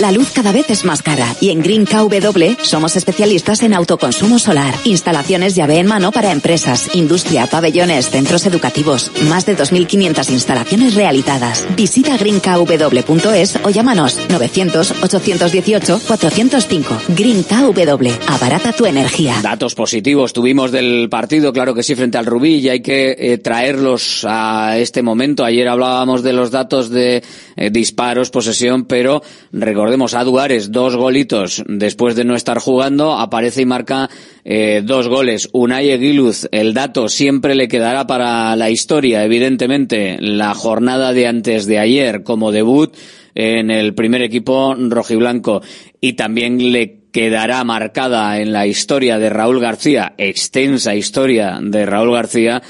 La 0.00 0.12
luz 0.12 0.30
cada 0.34 0.52
vez 0.52 0.68
es 0.68 0.84
más 0.84 1.02
cara 1.02 1.34
y 1.40 1.48
en 1.50 1.62
Green 1.62 1.86
KW 1.86 2.62
somos 2.62 2.96
especialistas 2.96 3.62
en 3.62 3.72
autoconsumo 3.72 4.38
solar, 4.38 4.74
instalaciones 4.84 5.54
llave 5.54 5.78
en 5.78 5.86
mano 5.86 6.12
para 6.12 6.32
empresas, 6.32 6.94
industria, 6.94 7.46
pabellones, 7.46 8.10
centros 8.10 8.44
educativos, 8.46 9.10
más 9.28 9.46
de 9.46 9.56
2.500 9.56 10.28
instalaciones 10.30 10.94
realizadas. 10.94 11.66
Visita 11.76 12.18
greenkw.es 12.18 13.58
o 13.62 13.70
llámanos 13.70 14.18
900-818-405. 14.28 17.16
Green 17.16 17.44
KW, 17.44 18.10
abarata 18.26 18.72
tu 18.72 18.84
energía. 18.86 19.36
Datos 19.42 19.74
positivos 19.74 20.32
tuvimos 20.32 20.72
del 20.72 21.08
partido, 21.08 21.52
claro 21.52 21.74
que 21.74 21.82
sí, 21.82 21.94
frente 21.94 22.18
al 22.18 22.26
Rubí 22.26 22.56
y 22.56 22.68
hay 22.68 22.80
que 22.80 23.16
eh, 23.18 23.38
traerlos 23.38 24.24
a 24.28 24.78
este 24.78 25.02
momento. 25.02 25.44
Ayer 25.44 25.68
hablábamos 25.68 26.22
de 26.22 26.32
los 26.32 26.50
datos 26.50 26.90
de 26.90 27.22
eh, 27.56 27.70
disparos, 27.70 28.30
posesión, 28.30 28.84
pero 28.86 29.22
recordemos 29.52 30.14
a 30.14 30.24
Duares, 30.24 30.72
dos 30.72 30.96
golitos. 30.96 31.62
Después 31.66 32.16
de 32.16 32.24
no 32.24 32.34
estar 32.34 32.58
jugando, 32.58 33.12
aparece 33.14 33.62
y 33.62 33.66
marca 33.66 34.10
eh, 34.44 34.82
dos 34.84 35.08
goles. 35.08 35.48
Unai 35.52 35.90
Eguiluz, 35.90 36.48
el 36.52 36.74
dato 36.74 37.08
siempre 37.08 37.54
le 37.54 37.68
quedará 37.68 38.06
para 38.06 38.54
la 38.56 38.70
historia, 38.70 39.24
evidentemente, 39.24 40.16
la 40.20 40.54
jornada 40.54 41.12
de 41.12 41.26
antes 41.26 41.66
de 41.66 41.78
ayer 41.78 42.22
como 42.22 42.52
debut 42.52 42.94
en 43.34 43.70
el 43.70 43.94
primer 43.94 44.22
equipo 44.22 44.74
rojiblanco. 44.74 45.62
Y 46.00 46.14
también 46.14 46.72
le 46.72 47.06
quedará 47.16 47.64
marcada 47.64 48.40
en 48.40 48.52
la 48.52 48.66
historia 48.66 49.18
de 49.18 49.30
Raúl 49.30 49.60
García, 49.60 50.14
extensa 50.18 50.94
historia 50.94 51.58
de 51.62 51.86
Raúl 51.86 52.12
García, 52.12 52.62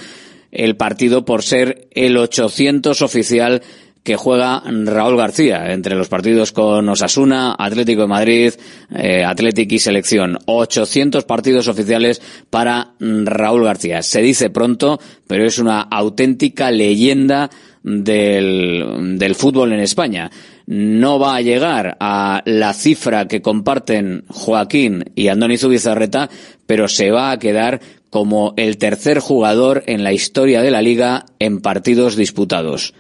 el 0.53 0.77
partido 0.77 1.25
por 1.25 1.43
ser 1.43 1.89
el 1.91 2.17
800 2.17 3.03
oficial 3.03 3.63
que 4.07 4.15
juega 4.15 4.63
Raúl 4.65 5.17
García 5.17 5.73
entre 5.73 5.97
los 5.97 6.09
partidos 6.09 6.53
con 6.53 6.89
Osasuna, 6.89 7.57
Atlético 7.59 8.03
de 8.03 8.07
Madrid, 8.07 8.53
eh, 8.95 9.25
Atlético 9.25 9.75
y 9.75 9.81
Selección. 9.81 10.39
800 10.47 11.25
partidos 11.25 11.67
oficiales 11.67 12.23
para 12.49 12.93
Raúl 13.01 13.65
García. 13.65 14.03
Se 14.03 14.23
dice 14.23 14.49
pronto, 14.49 15.01
pero 15.27 15.45
es 15.45 15.59
una 15.59 15.81
auténtica 15.81 16.71
leyenda 16.71 17.51
del, 17.83 19.19
del 19.19 19.35
fútbol 19.35 19.73
en 19.73 19.81
España. 19.81 20.31
No 20.67 21.19
va 21.19 21.35
a 21.35 21.41
llegar 21.41 21.97
a 21.99 22.43
la 22.45 22.75
cifra 22.75 23.27
que 23.27 23.43
comparten 23.43 24.23
Joaquín 24.29 25.11
y 25.17 25.27
Andoni 25.27 25.59
Zubizarreta, 25.59 26.31
pero 26.65 26.87
se 26.87 27.11
va 27.11 27.33
a 27.33 27.41
quedar 27.41 27.81
como 28.11 28.55
el 28.57 28.79
tercer 28.79 29.19
jugador 29.19 29.83
en 29.89 30.05
la 30.05 30.13
historia 30.13 30.63
de 30.63 30.71
la 30.71 30.81
liga 30.81 31.27
en 31.41 31.61
partidos 31.61 32.15
disputados. 32.15 32.95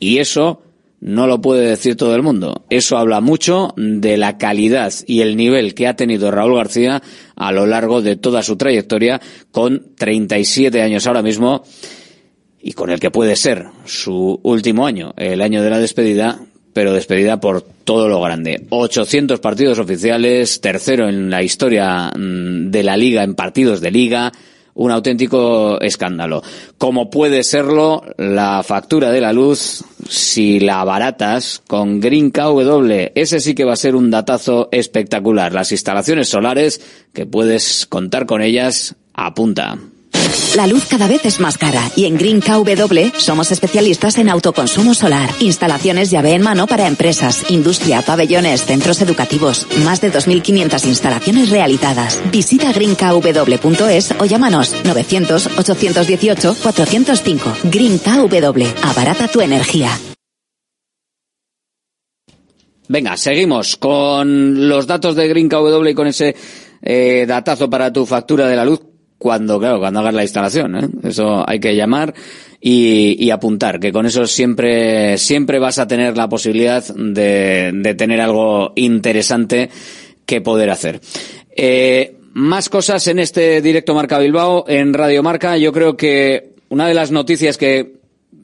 Y 0.00 0.18
eso 0.18 0.62
no 1.00 1.26
lo 1.26 1.40
puede 1.40 1.66
decir 1.66 1.96
todo 1.96 2.14
el 2.14 2.22
mundo. 2.22 2.64
Eso 2.68 2.98
habla 2.98 3.20
mucho 3.20 3.72
de 3.76 4.16
la 4.16 4.36
calidad 4.36 4.92
y 5.06 5.20
el 5.20 5.36
nivel 5.36 5.74
que 5.74 5.86
ha 5.86 5.96
tenido 5.96 6.30
Raúl 6.30 6.56
García 6.56 7.02
a 7.36 7.52
lo 7.52 7.66
largo 7.66 8.02
de 8.02 8.16
toda 8.16 8.42
su 8.42 8.56
trayectoria, 8.56 9.20
con 9.50 9.94
37 9.96 10.82
años 10.82 11.06
ahora 11.06 11.22
mismo, 11.22 11.64
y 12.62 12.72
con 12.72 12.90
el 12.90 13.00
que 13.00 13.10
puede 13.10 13.36
ser 13.36 13.66
su 13.86 14.38
último 14.42 14.86
año, 14.86 15.14
el 15.16 15.40
año 15.40 15.62
de 15.62 15.70
la 15.70 15.78
despedida, 15.78 16.40
pero 16.72 16.92
despedida 16.92 17.40
por 17.40 17.62
todo 17.62 18.08
lo 18.08 18.20
grande. 18.20 18.66
800 18.68 19.40
partidos 19.40 19.78
oficiales, 19.78 20.60
tercero 20.60 21.08
en 21.08 21.30
la 21.30 21.42
historia 21.42 22.12
mm, 22.14 22.70
de 22.70 22.82
la 22.82 22.96
liga 22.96 23.22
en 23.22 23.34
partidos 23.34 23.80
de 23.80 23.90
liga, 23.90 24.32
un 24.74 24.90
auténtico 24.90 25.80
escándalo. 25.80 26.42
Como 26.78 27.10
puede 27.10 27.42
serlo 27.42 28.02
la 28.16 28.62
factura 28.62 29.10
de 29.10 29.20
la 29.20 29.32
luz 29.32 29.84
si 30.08 30.60
la 30.60 30.80
abaratas 30.80 31.62
con 31.66 32.00
Green 32.00 32.30
KW. 32.30 33.10
Ese 33.14 33.40
sí 33.40 33.54
que 33.54 33.64
va 33.64 33.74
a 33.74 33.76
ser 33.76 33.94
un 33.94 34.10
datazo 34.10 34.68
espectacular. 34.72 35.52
Las 35.52 35.72
instalaciones 35.72 36.28
solares, 36.28 36.80
que 37.12 37.26
puedes 37.26 37.86
contar 37.86 38.26
con 38.26 38.42
ellas, 38.42 38.96
a 39.14 39.34
punta. 39.34 39.78
La 40.56 40.66
luz 40.66 40.86
cada 40.86 41.06
vez 41.06 41.24
es 41.26 41.38
más 41.38 41.56
cara 41.56 41.92
y 41.94 42.06
en 42.06 42.18
Green 42.18 42.40
KW 42.40 43.16
somos 43.18 43.52
especialistas 43.52 44.18
en 44.18 44.28
autoconsumo 44.28 44.94
solar, 44.94 45.30
instalaciones 45.38 46.10
llave 46.10 46.34
en 46.34 46.42
mano 46.42 46.66
para 46.66 46.88
empresas, 46.88 47.48
industria, 47.50 48.02
pabellones, 48.02 48.64
centros 48.64 49.00
educativos, 49.00 49.68
más 49.84 50.00
de 50.00 50.12
2.500 50.12 50.86
instalaciones 50.86 51.50
realizadas. 51.50 52.20
Visita 52.32 52.72
greenkw.es 52.72 54.12
o 54.18 54.24
llámanos 54.24 54.74
900-818-405. 54.82 57.70
Green 57.70 57.98
KW, 57.98 58.64
abarata 58.82 59.28
tu 59.28 59.40
energía. 59.40 59.96
Venga, 62.88 63.16
seguimos 63.16 63.76
con 63.76 64.68
los 64.68 64.88
datos 64.88 65.14
de 65.14 65.28
Green 65.28 65.48
KW 65.48 65.86
y 65.86 65.94
con 65.94 66.08
ese 66.08 66.34
eh, 66.82 67.24
datazo 67.28 67.70
para 67.70 67.92
tu 67.92 68.04
factura 68.04 68.48
de 68.48 68.56
la 68.56 68.64
luz 68.64 68.89
cuando, 69.20 69.60
claro, 69.60 69.78
cuando 69.80 70.00
hagas 70.00 70.14
la 70.14 70.22
instalación, 70.22 70.76
¿eh? 70.76 70.88
Eso 71.02 71.44
hay 71.46 71.60
que 71.60 71.76
llamar 71.76 72.14
y, 72.58 73.22
y, 73.22 73.30
apuntar, 73.30 73.78
que 73.78 73.92
con 73.92 74.06
eso 74.06 74.26
siempre, 74.26 75.18
siempre 75.18 75.58
vas 75.58 75.78
a 75.78 75.86
tener 75.86 76.16
la 76.16 76.26
posibilidad 76.26 76.82
de, 76.94 77.70
de 77.74 77.94
tener 77.94 78.18
algo 78.18 78.72
interesante 78.76 79.68
que 80.24 80.40
poder 80.40 80.70
hacer. 80.70 81.02
Eh, 81.54 82.16
más 82.32 82.70
cosas 82.70 83.06
en 83.08 83.18
este 83.18 83.60
directo 83.60 83.94
Marca 83.94 84.18
Bilbao, 84.18 84.64
en 84.66 84.94
Radio 84.94 85.22
Marca. 85.22 85.58
Yo 85.58 85.70
creo 85.70 85.98
que 85.98 86.54
una 86.70 86.88
de 86.88 86.94
las 86.94 87.10
noticias 87.10 87.58
que 87.58 87.96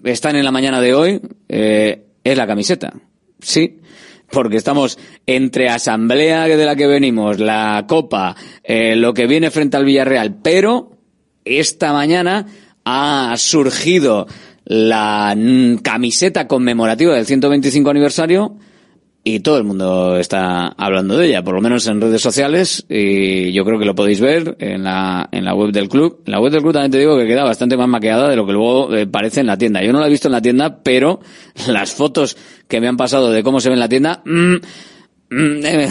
están 0.05 0.37
en 0.37 0.45
la 0.45 0.51
mañana 0.51 0.83
de 0.83 0.93
hoy 0.93 1.23
eh, 1.49 2.05
es 2.23 2.37
la 2.37 2.47
camiseta. 2.47 2.93
Sí, 3.41 3.81
porque 4.31 4.57
estamos 4.57 4.99
entre 5.27 5.69
asamblea 5.69 6.45
de 6.45 6.65
la 6.65 6.77
que 6.77 6.87
venimos, 6.87 7.39
la 7.39 7.85
Copa, 7.89 8.37
eh, 8.63 8.97
lo 8.97 9.15
que 9.15 9.27
viene 9.27 9.51
frente 9.51 9.77
al 9.77 9.85
Villarreal, 9.85 10.37
pero 10.43 10.91
esta 11.45 11.93
mañana 11.93 12.47
ha 12.85 13.35
surgido 13.37 14.27
la 14.65 15.37
camiseta 15.83 16.49
conmemorativa 16.49 17.15
del 17.15 17.27
125 17.27 17.91
aniversario 17.91 18.57
y 19.29 19.41
todo 19.41 19.59
el 19.59 19.65
mundo 19.65 20.17
está 20.19 20.69
hablando 20.69 21.17
de 21.17 21.27
ella, 21.27 21.43
por 21.43 21.57
lo 21.57 21.61
menos 21.61 21.85
en 21.89 22.01
redes 22.01 22.23
sociales, 22.23 22.87
y 22.89 23.51
yo 23.53 23.65
creo 23.65 23.77
que 23.77 23.85
lo 23.85 23.97
podéis 23.97 24.21
ver 24.21 24.57
en 24.61 24.85
la, 24.85 25.29
en 25.33 25.45
la 25.45 25.53
web 25.53 25.73
del 25.73 25.89
club. 25.89 26.21
La 26.27 26.39
web 26.39 26.53
del 26.53 26.63
club 26.63 26.73
también 26.73 26.93
te 26.93 27.01
digo 27.01 27.19
que 27.19 27.27
queda 27.27 27.43
bastante 27.43 27.77
más 27.77 27.89
maqueada 27.89 28.29
de 28.29 28.37
lo 28.37 28.47
que 28.47 28.53
luego 28.53 28.95
eh, 28.95 29.09
parece 29.09 29.41
en 29.41 29.49
la 29.49 29.59
tienda. 29.59 29.83
Yo 29.83 29.93
no 29.93 29.99
la 29.99 30.07
he 30.07 30.11
visto 30.11 30.29
en 30.29 30.33
la 30.33 30.41
tienda, 30.41 30.79
pero 30.81 31.19
las 31.67 31.91
fotos 31.91 32.37
que 32.69 32.81
me 32.81 32.87
han 32.87 32.97
pasado 32.97 33.33
de 33.33 33.43
cómo 33.43 33.59
se 33.59 33.69
ve 33.69 33.73
en 33.73 33.81
la 33.81 33.89
tienda, 33.89 34.23
mm, 34.25 34.55
mm, 35.31 35.67
eh, 35.67 35.91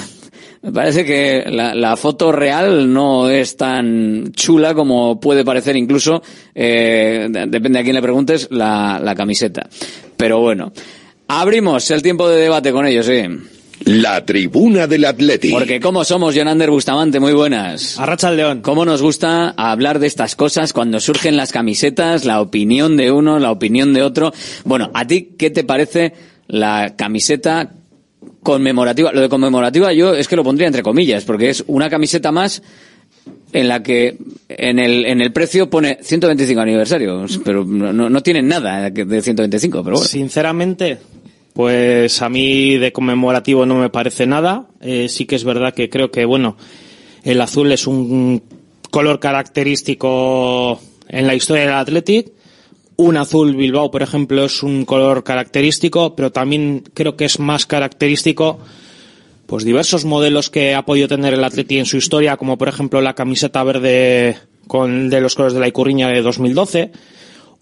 me 0.61 0.71
parece 0.71 1.03
que 1.03 1.43
la, 1.45 1.75
la, 1.75 1.97
foto 1.97 2.31
real 2.31 2.93
no 2.93 3.29
es 3.29 3.57
tan 3.57 4.31
chula 4.31 4.73
como 4.73 5.19
puede 5.19 5.43
parecer 5.43 5.75
incluso, 5.75 6.23
eh, 6.55 7.27
depende 7.49 7.79
a 7.79 7.83
quién 7.83 7.95
le 7.95 8.01
preguntes, 8.01 8.47
la, 8.49 8.97
la 9.03 9.13
camiseta. 9.13 9.67
Pero 10.15 10.39
bueno. 10.39 10.71
Abrimos 11.27 11.89
el 11.91 12.01
tiempo 12.01 12.29
de 12.29 12.41
debate 12.41 12.71
con 12.71 12.85
ellos, 12.85 13.05
sí. 13.05 13.23
La 13.83 14.25
tribuna 14.25 14.87
del 14.87 15.05
Atlético. 15.05 15.57
Porque 15.57 15.79
como 15.79 16.05
somos, 16.05 16.33
Jonander 16.33 16.71
Bustamante, 16.71 17.19
muy 17.19 17.33
buenas. 17.33 17.99
Arracha 17.99 18.29
el 18.29 18.37
león. 18.37 18.61
¿Cómo 18.61 18.85
nos 18.85 19.01
gusta 19.01 19.49
hablar 19.57 19.99
de 19.99 20.07
estas 20.07 20.35
cosas 20.35 20.71
cuando 20.71 20.99
surgen 20.99 21.35
las 21.35 21.51
camisetas, 21.51 22.25
la 22.25 22.41
opinión 22.41 22.95
de 22.95 23.11
uno, 23.11 23.37
la 23.37 23.51
opinión 23.51 23.93
de 23.93 24.01
otro? 24.01 24.33
Bueno, 24.63 24.91
¿a 24.93 25.05
ti 25.05 25.35
qué 25.37 25.49
te 25.49 25.63
parece 25.63 26.13
la 26.47 26.95
camiseta 26.95 27.73
conmemorativa? 28.41 29.11
Lo 29.11 29.21
de 29.21 29.29
conmemorativa 29.29 29.93
yo 29.93 30.15
es 30.15 30.27
que 30.27 30.35
lo 30.35 30.43
pondría 30.43 30.67
entre 30.67 30.83
comillas, 30.83 31.25
porque 31.25 31.49
es 31.49 31.63
una 31.67 31.89
camiseta 31.89 32.31
más 32.31 32.63
en 33.55 33.69
la 33.69 33.81
que 33.81 34.17
en 34.49 34.79
el, 34.79 35.05
en 35.05 35.21
el 35.21 35.31
precio 35.31 35.69
pone 35.69 35.99
125 36.01 36.59
aniversario, 36.59 37.25
pero 37.45 37.63
no, 37.63 37.93
no 37.93 38.21
tienen 38.21 38.49
nada 38.49 38.89
de 38.89 39.21
125, 39.21 39.81
pero. 39.81 39.95
Sinceramente, 39.95 40.97
pues 41.53 42.21
a 42.21 42.27
mí 42.27 42.75
de 42.75 42.91
conmemorativo 42.91 43.65
no 43.65 43.75
me 43.75 43.89
parece 43.89 44.25
nada. 44.25 44.67
Eh, 44.81 45.07
sí 45.07 45.25
que 45.25 45.37
es 45.37 45.45
verdad 45.45 45.73
que 45.73 45.89
creo 45.89 46.11
que, 46.11 46.25
bueno, 46.25 46.57
el 47.23 47.39
azul 47.39 47.71
es 47.71 47.87
un 47.87 48.43
color 48.91 49.21
característico 49.21 50.81
en 51.07 51.25
la 51.25 51.33
historia 51.33 51.63
del 51.63 51.75
Athletic. 51.75 52.33
Un 52.97 53.15
azul 53.15 53.55
Bilbao, 53.55 53.89
por 53.89 54.01
ejemplo, 54.01 54.43
es 54.43 54.63
un 54.63 54.83
color 54.83 55.23
característico, 55.23 56.13
pero 56.13 56.29
también 56.33 56.83
creo 56.93 57.15
que 57.15 57.23
es 57.23 57.39
más 57.39 57.65
característico 57.65 58.59
pues 59.45 59.63
diversos 59.63 60.05
modelos 60.05 60.49
que 60.49 60.73
ha 60.73 60.85
podido 60.85 61.07
tener 61.07 61.33
el 61.33 61.43
Atleti 61.43 61.77
en 61.77 61.85
su 61.85 61.97
historia, 61.97 62.37
como 62.37 62.57
por 62.57 62.67
ejemplo 62.67 63.01
la 63.01 63.13
camiseta 63.13 63.63
verde 63.63 64.37
con 64.67 65.09
de 65.09 65.21
los 65.21 65.35
colores 65.35 65.53
de 65.53 65.59
la 65.59 65.67
Icurriña 65.67 66.09
de 66.09 66.21
2012, 66.21 66.91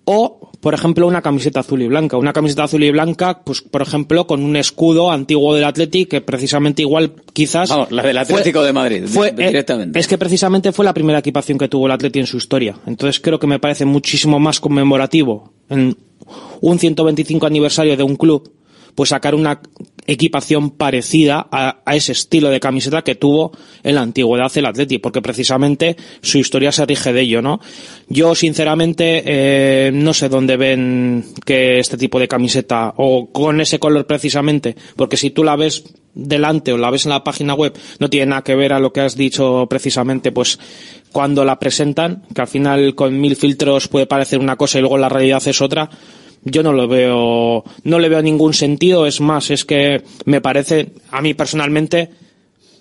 o 0.06 0.52
por 0.60 0.74
ejemplo 0.74 1.08
una 1.08 1.22
camiseta 1.22 1.60
azul 1.60 1.82
y 1.82 1.88
blanca, 1.88 2.18
una 2.18 2.32
camiseta 2.32 2.64
azul 2.64 2.84
y 2.84 2.92
blanca, 2.92 3.42
pues 3.44 3.62
por 3.62 3.82
ejemplo 3.82 4.26
con 4.26 4.44
un 4.44 4.56
escudo 4.56 5.12
antiguo 5.12 5.54
del 5.54 5.66
Atleti 5.66 6.06
que 6.06 6.22
precisamente 6.22 6.82
igual 6.82 7.12
quizás 7.34 7.70
Vamos, 7.70 7.92
la 7.92 8.04
del 8.04 8.18
Atlético 8.18 8.60
fue, 8.60 8.68
de 8.68 8.74
Madrid 8.74 9.04
fue, 9.06 9.32
directamente. 9.32 10.00
Es 10.00 10.08
que 10.08 10.18
precisamente 10.18 10.72
fue 10.72 10.86
la 10.86 10.94
primera 10.94 11.20
equipación 11.20 11.58
que 11.58 11.68
tuvo 11.68 11.88
el 11.88 11.92
Atleti 11.92 12.20
en 12.20 12.28
su 12.28 12.38
historia. 12.38 12.78
Entonces 12.86 13.20
creo 13.20 13.40
que 13.40 13.48
me 13.48 13.60
parece 13.60 13.86
muchísimo 13.86 14.40
más 14.40 14.60
conmemorativo 14.62 15.52
en 15.70 15.98
un 16.62 16.80
125 16.80 17.46
aniversario 17.46 17.98
de 17.98 18.04
un 18.04 18.16
club 18.16 18.50
pues 18.96 19.10
sacar 19.10 19.36
una 19.36 19.60
equipación 20.06 20.72
parecida 20.72 21.48
a, 21.52 21.82
ese 21.94 22.12
estilo 22.12 22.50
de 22.50 22.60
camiseta 22.60 23.04
que 23.04 23.16
tuvo 23.16 23.52
en 23.84 23.96
la 23.96 24.02
antigüedad 24.02 24.52
el 24.56 24.66
Atleti, 24.66 24.98
porque 24.98 25.22
precisamente 25.22 25.96
su 26.22 26.38
historia 26.38 26.72
se 26.72 26.86
rige 26.86 27.14
de 27.14 27.22
ello, 27.22 27.42
¿no? 27.42 27.60
Yo, 28.10 28.36
sinceramente, 28.36 29.24
eh, 29.26 29.92
no 29.94 30.14
sé 30.14 30.30
dónde 30.30 30.58
ven 30.58 31.26
que 31.46 31.80
este 31.80 31.98
tipo 31.98 32.20
de 32.20 32.28
camiseta, 32.28 32.94
o 32.98 33.32
con 33.32 33.62
ese 33.62 33.80
color 33.80 34.06
precisamente, 34.06 34.76
porque 34.96 35.18
si 35.18 35.32
tú 35.32 35.44
la 35.44 35.56
ves 35.56 35.84
delante 36.14 36.72
o 36.74 36.78
la 36.78 36.92
ves 36.92 37.06
en 37.06 37.12
la 37.12 37.24
página 37.24 37.54
web, 37.54 37.74
no 38.00 38.10
tiene 38.10 38.28
nada 38.28 38.44
que 38.44 38.56
ver 38.56 38.74
a 38.74 38.80
lo 38.80 38.94
que 38.94 39.02
has 39.02 39.16
dicho 39.16 39.66
precisamente, 39.70 40.32
pues 40.32 40.60
cuando 41.12 41.46
la 41.46 41.60
presentan, 41.60 42.24
que 42.34 42.42
al 42.42 42.48
final 42.48 42.96
con 42.96 43.20
mil 43.20 43.36
filtros 43.36 43.88
puede 43.88 44.08
parecer 44.08 44.40
una 44.40 44.56
cosa 44.56 44.78
y 44.78 44.82
luego 44.82 44.98
la 44.98 45.10
realidad 45.10 45.42
es 45.46 45.62
otra, 45.62 45.90
yo 46.46 46.64
no 46.64 46.74
lo 46.74 46.88
veo, 46.88 47.64
no 47.84 48.00
le 48.00 48.10
veo 48.10 48.22
ningún 48.22 48.54
sentido, 48.54 49.06
es 49.06 49.22
más, 49.22 49.52
es 49.52 49.66
que 49.66 50.04
me 50.26 50.42
parece, 50.42 50.92
a 51.12 51.22
mí 51.22 51.34
personalmente, 51.34 52.10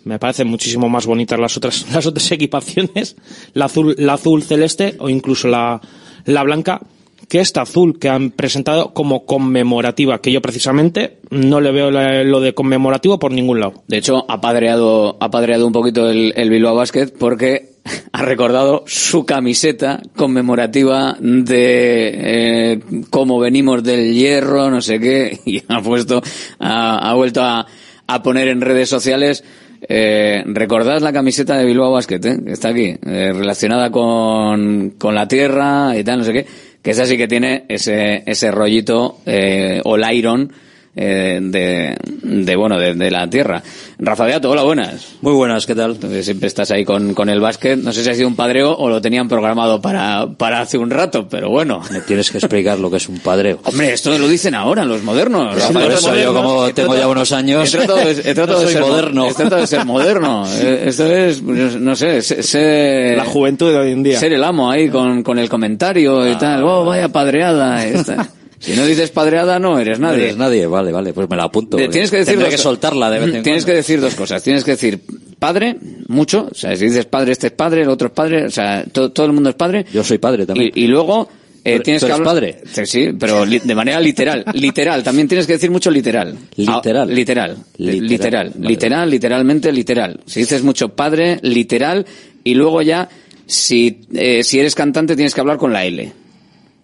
me 0.04 0.18
parecen 0.18 0.48
muchísimo 0.48 0.88
más 0.88 1.06
bonitas 1.06 1.38
las 1.38 1.56
otras, 1.56 1.86
las 1.92 2.06
otras 2.06 2.30
equipaciones, 2.32 3.16
la 3.54 3.66
azul, 3.66 3.94
la 3.98 4.14
azul 4.14 4.42
celeste 4.42 4.96
o 4.98 5.08
incluso 5.08 5.48
la, 5.48 5.80
la 6.24 6.42
blanca, 6.42 6.80
que 7.28 7.40
esta 7.40 7.62
azul 7.62 7.98
que 7.98 8.08
han 8.08 8.30
presentado 8.30 8.92
como 8.92 9.24
conmemorativa, 9.24 10.20
que 10.20 10.32
yo 10.32 10.42
precisamente 10.42 11.18
no 11.30 11.60
le 11.60 11.72
veo 11.72 11.90
lo 11.90 12.40
de 12.40 12.52
conmemorativo 12.52 13.18
por 13.18 13.32
ningún 13.32 13.60
lado. 13.60 13.84
De 13.88 13.96
hecho, 13.96 14.26
ha 14.28 14.40
padreado, 14.40 15.16
ha 15.18 15.30
padreado 15.30 15.66
un 15.66 15.72
poquito 15.72 16.10
el, 16.10 16.34
el 16.36 16.50
Bilbao 16.50 16.74
Basket 16.74 17.06
porque 17.18 17.71
ha 18.12 18.22
recordado 18.22 18.84
su 18.86 19.24
camiseta 19.24 20.00
conmemorativa 20.14 21.16
de 21.20 22.10
eh, 22.14 22.80
cómo 23.10 23.38
venimos 23.38 23.82
del 23.82 24.14
hierro, 24.14 24.70
no 24.70 24.80
sé 24.80 25.00
qué, 25.00 25.40
y 25.44 25.62
ha 25.68 25.80
puesto, 25.82 26.22
ha, 26.58 27.14
vuelto 27.14 27.42
a, 27.42 27.66
a 28.06 28.22
poner 28.22 28.48
en 28.48 28.60
redes 28.60 28.88
sociales 28.88 29.44
eh, 29.88 30.42
recordad 30.46 31.00
la 31.00 31.12
camiseta 31.12 31.56
de 31.56 31.64
Bilbao 31.64 31.90
Basket, 31.90 32.20
¿eh? 32.24 32.40
está 32.46 32.68
aquí, 32.68 32.94
eh, 33.04 33.32
relacionada 33.32 33.90
con, 33.90 34.90
con 34.90 35.14
la 35.14 35.26
tierra 35.26 35.96
y 35.98 36.04
tal, 36.04 36.18
no 36.18 36.24
sé 36.24 36.32
qué, 36.32 36.46
que 36.80 36.92
esa 36.92 37.04
sí 37.04 37.16
que 37.16 37.26
tiene 37.26 37.64
ese, 37.68 38.22
ese 38.26 38.50
rollito, 38.52 39.18
eh, 39.26 39.80
o 39.84 39.98
Iron, 40.10 40.52
eh, 40.94 41.38
de, 41.40 41.96
de, 42.22 42.56
bueno, 42.56 42.78
de, 42.78 42.94
de, 42.94 43.10
la 43.10 43.28
tierra. 43.30 43.62
Rafa 43.98 44.26
Beato, 44.26 44.50
hola, 44.50 44.62
buenas. 44.62 45.14
Muy 45.22 45.32
buenas, 45.32 45.64
¿qué 45.64 45.74
tal? 45.74 45.92
Entonces, 45.92 46.24
siempre 46.24 46.48
estás 46.48 46.70
ahí 46.70 46.84
con, 46.84 47.14
con 47.14 47.30
el 47.30 47.40
básquet. 47.40 47.78
No 47.78 47.92
sé 47.92 48.04
si 48.04 48.10
ha 48.10 48.14
sido 48.14 48.28
un 48.28 48.36
padreo 48.36 48.76
o 48.76 48.90
lo 48.90 49.00
tenían 49.00 49.28
programado 49.28 49.80
para, 49.80 50.26
para 50.36 50.60
hace 50.60 50.76
un 50.76 50.90
rato, 50.90 51.28
pero 51.28 51.48
bueno. 51.48 51.80
Me 51.90 52.00
tienes 52.00 52.30
que 52.30 52.38
explicar 52.38 52.78
lo 52.78 52.90
que 52.90 52.98
es 52.98 53.08
un 53.08 53.20
padreo. 53.20 53.60
Hombre, 53.64 53.92
esto 53.94 54.16
lo 54.18 54.28
dicen 54.28 54.54
ahora 54.54 54.84
los 54.84 55.02
modernos. 55.02 55.54
Rafa, 55.54 55.72
por 55.72 55.92
eso 55.92 56.08
modernos, 56.08 56.24
yo 56.24 56.34
como 56.34 56.52
tengo 56.72 56.72
tratado, 56.74 56.98
ya 56.98 57.08
unos 57.08 57.32
años. 57.32 57.74
He 57.74 57.78
tratado 57.78 57.98
de, 57.98 58.10
he 58.12 58.34
tratado 58.34 58.58
no 58.62 58.66
de 58.66 58.72
ser 58.72 58.82
moderno. 58.82 59.26
He 59.28 59.34
tratado 59.34 59.60
de 59.60 59.66
ser 59.66 59.84
moderno. 59.86 60.46
Esto 60.46 61.06
es, 61.06 61.42
no 61.42 61.96
sé, 61.96 62.20
ser, 62.22 63.16
La 63.16 63.24
juventud 63.24 63.70
de 63.70 63.78
hoy 63.78 63.92
en 63.92 64.02
día. 64.02 64.18
Ser 64.18 64.32
el 64.34 64.44
amo 64.44 64.70
ahí 64.70 64.90
con, 64.90 65.22
con 65.22 65.38
el 65.38 65.48
comentario 65.48 66.20
Ah, 66.20 66.28
y 66.28 66.36
tal. 66.36 66.64
Oh, 66.64 66.84
vaya 66.84 67.08
padreada. 67.08 67.84
Esta. 67.86 68.28
Si 68.62 68.74
no 68.76 68.86
dices 68.86 69.10
padreada, 69.10 69.58
no 69.58 69.78
eres 69.78 69.98
nadie. 69.98 70.18
No 70.18 70.22
eres 70.24 70.36
nadie, 70.36 70.66
vale, 70.66 70.92
vale, 70.92 71.12
pues 71.12 71.28
me 71.28 71.36
la 71.36 71.44
apunto. 71.44 71.76
Tienes 71.76 72.10
que 72.10 72.18
decir 72.18 72.38
dos, 72.38 72.48
que 72.48 72.58
soltarla 72.58 73.10
de 73.10 73.18
vez 73.18 73.34
en 73.34 73.42
Tienes 73.42 73.64
cuando. 73.64 73.66
que 73.66 73.72
decir 73.76 74.00
dos 74.00 74.14
cosas. 74.14 74.42
Tienes 74.42 74.62
que 74.64 74.70
decir 74.72 75.00
padre, 75.38 75.76
mucho. 76.08 76.48
O 76.50 76.54
sea, 76.54 76.76
si 76.76 76.84
dices 76.86 77.04
padre, 77.06 77.32
este 77.32 77.48
es 77.48 77.52
padre, 77.52 77.82
el 77.82 77.88
otro 77.88 78.06
es 78.08 78.14
padre. 78.14 78.44
O 78.46 78.50
sea, 78.50 78.84
todo, 78.90 79.10
todo 79.10 79.26
el 79.26 79.32
mundo 79.32 79.50
es 79.50 79.56
padre. 79.56 79.84
Yo 79.92 80.04
soy 80.04 80.18
padre 80.18 80.46
también. 80.46 80.70
Y, 80.74 80.84
y 80.84 80.86
luego, 80.86 81.28
eh, 81.64 81.78
¿Tú- 81.78 81.82
tienes 81.82 82.00
tú 82.02 82.06
que 82.06 82.12
hablar. 82.12 82.24
padre? 82.26 82.60
Sí, 82.72 82.86
sí, 82.86 83.10
pero 83.18 83.44
li- 83.44 83.58
de 83.58 83.74
manera 83.74 84.00
literal. 84.00 84.44
literal. 84.54 85.02
También 85.02 85.26
tienes 85.26 85.46
que 85.48 85.54
decir 85.54 85.70
mucho 85.70 85.90
literal. 85.90 86.36
Literal. 86.56 87.08
Ah, 87.10 87.12
literal. 87.12 87.56
Literal. 87.78 88.06
Literal. 88.08 88.52
Vale, 88.54 88.68
Literal, 88.68 89.10
literalmente, 89.10 89.72
literal. 89.72 90.20
Si 90.26 90.40
dices 90.40 90.62
mucho 90.62 90.90
padre, 90.90 91.38
literal. 91.42 92.06
Y 92.44 92.54
luego 92.54 92.80
ya, 92.82 93.08
si, 93.46 94.02
eh, 94.14 94.44
si 94.44 94.60
eres 94.60 94.76
cantante, 94.76 95.16
tienes 95.16 95.34
que 95.34 95.40
hablar 95.40 95.58
con 95.58 95.72
la 95.72 95.84
L. 95.84 96.12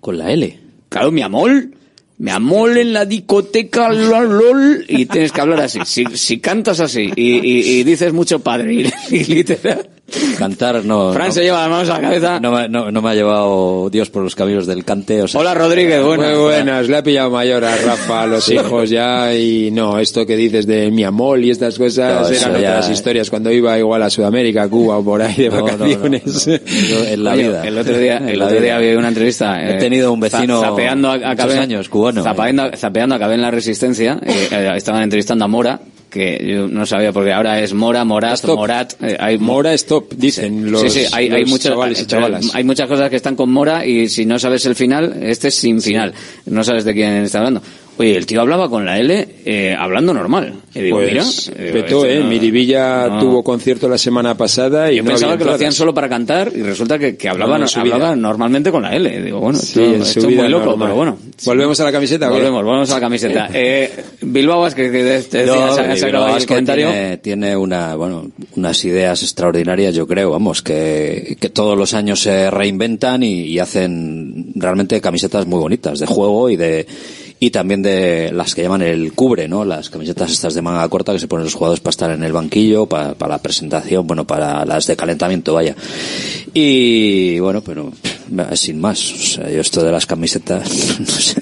¿Con 0.00 0.18
la 0.18 0.32
L? 0.32 0.58
Claro, 0.88 1.10
mi 1.12 1.22
amor. 1.22 1.68
Me 2.20 2.32
amor 2.32 2.76
en 2.76 2.92
la 2.92 3.04
discoteca, 3.04 3.92
lol, 3.92 4.28
lol, 4.38 4.84
y 4.88 5.06
tienes 5.06 5.30
que 5.30 5.40
hablar 5.40 5.60
así. 5.60 5.78
Si, 5.84 6.04
si 6.16 6.40
cantas 6.40 6.80
así 6.80 7.12
y, 7.14 7.34
y- 7.38 7.78
y 7.78 7.84
dices 7.84 8.12
mucho 8.12 8.40
padre 8.40 8.74
y, 8.74 8.90
y 9.14 9.24
literal. 9.24 9.88
Cantar 10.38 10.84
no. 10.86 11.12
Fran 11.12 11.28
no, 11.28 11.32
se 11.34 11.42
lleva 11.42 11.60
las 11.60 11.70
manos 11.70 11.90
a 11.90 11.94
la 11.94 12.00
cabeza. 12.00 12.40
no, 12.40 12.52
me- 12.52 12.68
no- 12.68 12.90
no 12.90 13.02
me 13.02 13.10
ha 13.10 13.14
llevado 13.14 13.90
Dios 13.90 14.08
por 14.08 14.22
los 14.22 14.34
caminos 14.34 14.66
del 14.66 14.84
cante. 14.84 15.20
O 15.22 15.28
sea, 15.28 15.40
Hola 15.40 15.52
Rodríguez, 15.54 16.02
buenas. 16.02 16.30
Muy 16.32 16.40
buenas, 16.44 16.88
le 16.88 16.96
ha 16.96 17.02
pillado 17.02 17.30
mayor 17.30 17.62
a 17.64 17.76
Rafa, 17.76 18.22
a 18.22 18.26
los 18.26 18.44
Sí. 18.44 18.54
hijos 18.54 18.88
ya, 18.88 19.34
y 19.34 19.70
no, 19.70 19.98
esto 19.98 20.24
que 20.24 20.36
dices 20.36 20.66
de 20.66 20.90
mi 20.90 21.04
amor 21.04 21.40
y 21.44 21.50
estas 21.50 21.76
cosas 21.76 22.30
eran 22.30 22.60
ya- 22.60 22.70
otras 22.70 22.90
historias 22.90 23.28
cuando 23.28 23.52
iba 23.52 23.78
igual 23.78 24.02
a 24.02 24.08
Sudamérica, 24.08 24.66
Cuba 24.68 24.96
o 24.98 25.04
por 25.04 25.20
ahí 25.20 25.34
de 25.34 25.48
No, 25.50 25.56
no, 25.58 25.62
no, 25.62 25.68
vacaciones. 25.78 26.46
no. 26.46 26.54
Yo 26.88 27.04
en 27.04 27.24
la 27.24 27.30
Coño, 27.32 27.48
vida. 27.48 27.68
El 27.68 27.78
otro 27.78 27.98
día, 27.98 28.16
el 28.26 28.40
otro 28.42 28.60
día 28.60 28.78
vi 28.78 28.94
una 28.94 29.08
entrevista. 29.08 29.62
He 29.62 29.74
eh, 29.76 29.78
tenido 29.78 30.10
un 30.12 30.20
vecino 30.20 30.60
za- 30.62 30.68
zapeando 30.70 31.10
a, 31.10 31.14
a 31.16 31.60
años, 31.60 31.88
cubano. 31.90 32.22
Zapeando, 32.22 32.70
zapeando 32.76 33.14
a 33.14 33.18
Cabe 33.18 33.34
en 33.34 33.42
la 33.42 33.50
Resistencia. 33.50 34.18
eh, 34.24 34.48
eh, 34.50 34.72
estaban 34.76 35.02
entrevistando 35.02 35.44
a 35.44 35.48
Mora, 35.48 35.80
que 36.10 36.44
yo 36.46 36.68
no 36.68 36.86
sabía 36.86 37.12
porque 37.12 37.32
ahora 37.32 37.60
es 37.60 37.74
Mora, 37.74 38.04
Morat, 38.04 38.34
Stop. 38.34 38.56
Morat. 38.56 38.94
eh, 39.02 39.16
hay 39.18 39.38
Mora 39.38 39.72
stop, 39.74 40.12
dicen 40.14 40.70
los, 40.70 40.82
sí, 40.82 40.90
sí, 40.90 41.06
hay, 41.12 41.44
muchas, 41.44 41.72
chavales 41.72 42.00
y 42.00 42.06
chavalas. 42.06 42.50
hay 42.54 42.64
muchas 42.64 42.88
cosas 42.88 43.10
que 43.10 43.16
están 43.16 43.36
con 43.36 43.50
Mora 43.50 43.84
y 43.84 44.08
si 44.08 44.24
no 44.24 44.38
sabes 44.38 44.64
el 44.66 44.74
final, 44.74 45.18
este 45.22 45.48
es 45.48 45.54
sin 45.54 45.80
final. 45.80 46.14
No 46.46 46.64
sabes 46.64 46.84
de 46.84 46.94
quién 46.94 47.24
está 47.24 47.38
hablando. 47.38 47.62
Oye, 47.98 48.16
el 48.16 48.26
tío 48.26 48.40
hablaba 48.40 48.68
con 48.70 48.84
la 48.84 48.98
L 48.98 49.28
eh, 49.44 49.74
hablando 49.78 50.14
normal. 50.14 50.54
Y 50.74 50.80
digo, 50.82 50.98
Pues 50.98 51.10
mira, 51.12 51.24
eh, 51.68 51.70
petó, 51.72 52.04
eh. 52.06 52.20
no- 52.20 52.26
Miribilla 52.28 53.08
no. 53.08 53.18
tuvo 53.20 53.42
concierto 53.42 53.88
la 53.88 53.98
semana 53.98 54.36
pasada 54.36 54.90
y 54.92 54.96
Yo 54.96 55.02
no 55.02 55.08
pensaba 55.10 55.32
había 55.32 55.44
que 55.44 55.50
lo 55.50 55.54
hacían 55.56 55.72
solo 55.72 55.92
para 55.92 56.08
cantar 56.08 56.52
y 56.54 56.62
resulta 56.62 56.98
que, 56.98 57.16
que 57.16 57.28
hablaban 57.28 58.20
normalmente 58.20 58.70
con 58.70 58.82
la 58.82 58.94
L. 58.94 59.22
Digo, 59.22 59.40
bueno, 59.40 59.58
Sí, 59.58 59.82
esto, 60.00 60.20
es 60.20 60.24
muy 60.26 60.48
loco, 60.48 60.66
normal. 60.66 60.88
pero 60.88 60.94
bueno. 60.96 61.18
¿Volvemos 61.44 61.80
a 61.80 61.84
la 61.84 61.92
camiseta? 61.92 62.28
Volvemos, 62.30 62.62
volvemos 62.64 62.90
a 62.90 62.94
la 62.94 63.00
camiseta. 63.00 63.48
Eh, 63.60 63.90
Bilbao 64.20 64.60
Basket, 64.60 64.92
que 64.92 65.22
te 65.28 65.38
ahí 65.50 66.00
el 66.36 66.46
comentario. 66.46 66.88
Tiene, 66.90 67.16
tiene 67.18 67.56
una, 67.56 67.96
bueno, 67.96 68.30
unas 68.56 68.84
ideas 68.84 69.22
extraordinarias, 69.22 69.94
yo 69.94 70.06
creo, 70.06 70.30
vamos, 70.30 70.62
que, 70.62 71.36
que 71.40 71.48
todos 71.48 71.76
los 71.76 71.94
años 71.94 72.20
se 72.20 72.50
reinventan 72.50 73.22
y, 73.22 73.42
y 73.46 73.58
hacen 73.58 74.52
realmente 74.54 75.00
camisetas 75.00 75.46
muy 75.46 75.58
bonitas 75.58 75.98
de 75.98 76.06
juego 76.06 76.50
y 76.50 76.56
de 76.56 76.86
y 77.40 77.50
también 77.50 77.82
de 77.82 78.32
las 78.32 78.54
que 78.54 78.62
llaman 78.62 78.82
el 78.82 79.12
cubre, 79.12 79.48
¿no? 79.48 79.64
Las 79.64 79.90
camisetas 79.90 80.32
estas 80.32 80.54
de 80.54 80.62
manga 80.62 80.88
corta 80.88 81.12
que 81.12 81.18
se 81.18 81.28
ponen 81.28 81.44
los 81.44 81.54
jugadores 81.54 81.80
para 81.80 81.90
estar 81.90 82.10
en 82.10 82.22
el 82.22 82.32
banquillo, 82.32 82.86
para, 82.86 83.14
para 83.14 83.34
la 83.34 83.42
presentación, 83.42 84.06
bueno, 84.06 84.26
para 84.26 84.64
las 84.64 84.86
de 84.86 84.96
calentamiento, 84.96 85.54
vaya. 85.54 85.76
Y 86.52 87.38
bueno, 87.38 87.60
pero 87.60 87.92
sin 88.54 88.80
más, 88.80 89.12
o 89.12 89.16
sea, 89.16 89.50
yo 89.50 89.60
esto 89.60 89.82
de 89.82 89.92
las 89.92 90.06
camisetas, 90.06 90.68
no 91.00 91.06
sé, 91.06 91.40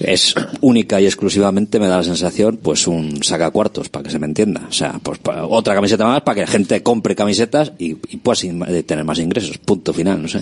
es 0.00 0.34
única 0.60 1.00
y 1.00 1.06
exclusivamente 1.06 1.78
me 1.78 1.86
da 1.86 1.98
la 1.98 2.04
sensación, 2.04 2.58
pues 2.62 2.86
un 2.86 3.22
sacacuartos, 3.22 3.88
para 3.88 4.04
que 4.04 4.10
se 4.10 4.18
me 4.18 4.26
entienda. 4.26 4.66
O 4.68 4.72
sea, 4.72 5.00
pues 5.02 5.20
otra 5.48 5.74
camiseta 5.74 6.04
más 6.06 6.22
para 6.22 6.34
que 6.34 6.40
la 6.42 6.46
gente 6.46 6.82
compre 6.82 7.14
camisetas 7.14 7.72
y, 7.78 7.96
y 8.08 8.16
pueda 8.18 8.40
eh, 8.68 8.82
tener 8.82 9.04
más 9.04 9.18
ingresos. 9.18 9.58
Punto 9.58 9.92
final, 9.92 10.22
no 10.22 10.28
sé. 10.28 10.40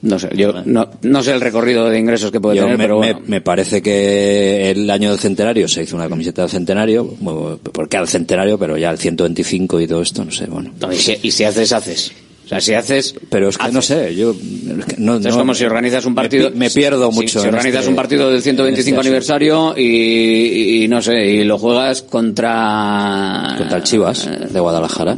No 0.00 0.18
sé, 0.18 0.28
yo 0.36 0.52
no, 0.64 0.88
no 1.02 1.22
sé 1.24 1.32
el 1.32 1.40
recorrido 1.40 1.88
de 1.90 1.98
ingresos 1.98 2.30
que 2.30 2.40
puede 2.40 2.56
Yo 2.56 2.62
tener, 2.62 2.78
me, 2.78 2.84
pero 2.84 3.00
me- 3.00 3.12
bueno. 3.14 3.26
me 3.28 3.40
parece 3.40 3.82
que 3.82 4.70
el 4.70 4.88
año 4.90 5.10
del 5.10 5.18
centenario 5.18 5.66
se 5.66 5.82
hizo 5.82 5.96
una 5.96 6.08
camiseta 6.08 6.42
del 6.42 6.50
centenario, 6.50 7.14
porque 7.72 7.96
al 7.96 8.06
centenario, 8.08 8.58
pero 8.58 8.76
ya 8.76 8.90
el 8.90 8.98
125 8.98 9.80
y 9.80 9.86
todo 9.88 10.02
esto, 10.02 10.24
no 10.24 10.30
sé, 10.30 10.46
bueno. 10.46 10.70
No, 10.80 10.92
y, 10.92 10.96
si, 10.96 11.16
y 11.22 11.30
si 11.32 11.42
haces, 11.44 11.72
haces. 11.72 12.12
O 12.44 12.48
sea, 12.48 12.60
si 12.62 12.72
haces... 12.72 13.14
Pero 13.28 13.50
es 13.50 13.58
que 13.58 13.70
no 13.72 13.82
sé, 13.82 14.14
yo... 14.14 14.34
no, 14.96 15.16
Es 15.16 15.24
no- 15.26 15.36
como 15.36 15.52
si 15.54 15.64
organizas 15.64 16.06
un 16.06 16.14
partido. 16.14 16.48
Me, 16.50 16.56
me 16.56 16.70
pierdo 16.70 17.10
si- 17.10 17.16
mucho. 17.16 17.40
Si, 17.40 17.46
en 17.48 17.54
organizas 17.54 17.80
este- 17.80 17.90
un 17.90 17.96
partido 17.96 18.30
del 18.30 18.40
125 18.40 18.94
en 18.94 18.98
este 19.00 19.08
aniversario 19.08 19.74
y, 19.76 19.82
y- 19.82 20.84
y 20.84 20.88
no 20.88 21.02
sé, 21.02 21.26
y 21.26 21.44
lo 21.44 21.58
juegas 21.58 22.00
contra. 22.02 23.54
Contra 23.58 23.76
el 23.76 23.82
Chivas 23.82 24.28
de 24.50 24.60
Guadalajara. 24.60 25.16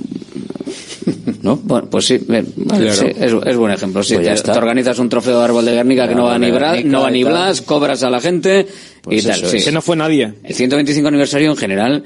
¿No? 1.42 1.56
Bueno, 1.56 1.88
pues 1.90 2.06
sí, 2.06 2.18
bien, 2.28 2.46
vale, 2.56 2.84
Claro. 2.86 3.00
sí, 3.00 3.06
es, 3.18 3.32
es 3.46 3.56
buen 3.56 3.72
ejemplo. 3.72 4.02
Sí, 4.02 4.14
Pues 4.14 4.26
ya 4.26 4.32
te, 4.32 4.36
está. 4.40 4.52
te 4.52 4.58
organizas 4.58 4.98
un 4.98 5.08
trofeo 5.08 5.38
de 5.38 5.44
árbol 5.44 5.64
de 5.64 5.72
Guernica 5.72 6.06
que 6.06 6.14
no 6.14 6.24
va, 6.24 6.38
ni 6.38 6.50
Bra- 6.50 6.84
no 6.84 7.02
va 7.02 7.10
ni. 7.10 7.24
Blas, 7.24 7.62
cobras 7.62 8.02
a 8.02 8.10
la 8.10 8.20
gente 8.20 8.66
Pues 9.02 9.24
y 9.24 9.26
tal. 9.26 9.36
sí. 9.46 9.58
Que 9.64 9.72
no 9.72 9.80
fue 9.80 9.96
nadie. 9.96 10.34
El 10.44 10.54
125 10.54 11.08
aniversario 11.08 11.50
en 11.50 11.56
general 11.56 12.04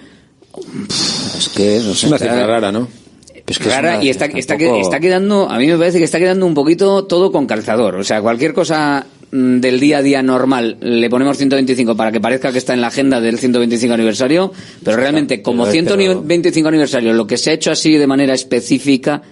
Es 1.36 1.48
que, 1.48 1.80
no 1.84 1.94
sé. 1.94 2.06
Es 2.06 2.10
una 2.10 2.18
cifra 2.18 2.46
rara, 2.46 2.70
¿no? 2.70 2.86
Es 3.46 3.58
que 3.58 3.68
es 3.68 3.74
rara 3.74 3.94
una- 3.96 4.04
y 4.04 4.08
está, 4.08 4.26
está, 4.26 4.56
tampoco- 4.56 4.80
está 4.80 5.00
quedando, 5.00 5.50
a 5.50 5.58
mí 5.58 5.66
me 5.66 5.76
parece 5.76 5.98
que 5.98 6.04
está 6.04 6.18
quedando 6.18 6.46
un 6.46 6.54
poquito 6.54 7.04
todo 7.04 7.30
con 7.32 7.46
calzador. 7.46 7.96
O 7.96 8.04
sea, 8.04 8.22
cualquier 8.22 8.54
cosa 8.54 9.04
del 9.36 9.80
día 9.80 9.98
a 9.98 10.02
día 10.02 10.22
normal 10.22 10.76
le 10.80 11.10
ponemos 11.10 11.36
125 11.36 11.96
para 11.96 12.12
que 12.12 12.20
parezca 12.20 12.52
que 12.52 12.58
está 12.58 12.72
en 12.72 12.80
la 12.80 12.86
agenda 12.86 13.20
del 13.20 13.36
125 13.36 13.92
aniversario, 13.92 14.52
pero 14.84 14.96
realmente 14.96 15.42
como 15.42 15.64
pero- 15.64 15.72
125 15.72 16.68
aniversario, 16.68 17.12
lo 17.12 17.26
que 17.26 17.36
se 17.36 17.50
ha 17.50 17.54
hecho 17.54 17.72
así 17.72 17.94
de 17.96 18.06
manera 18.06 18.32
específica, 18.32 19.22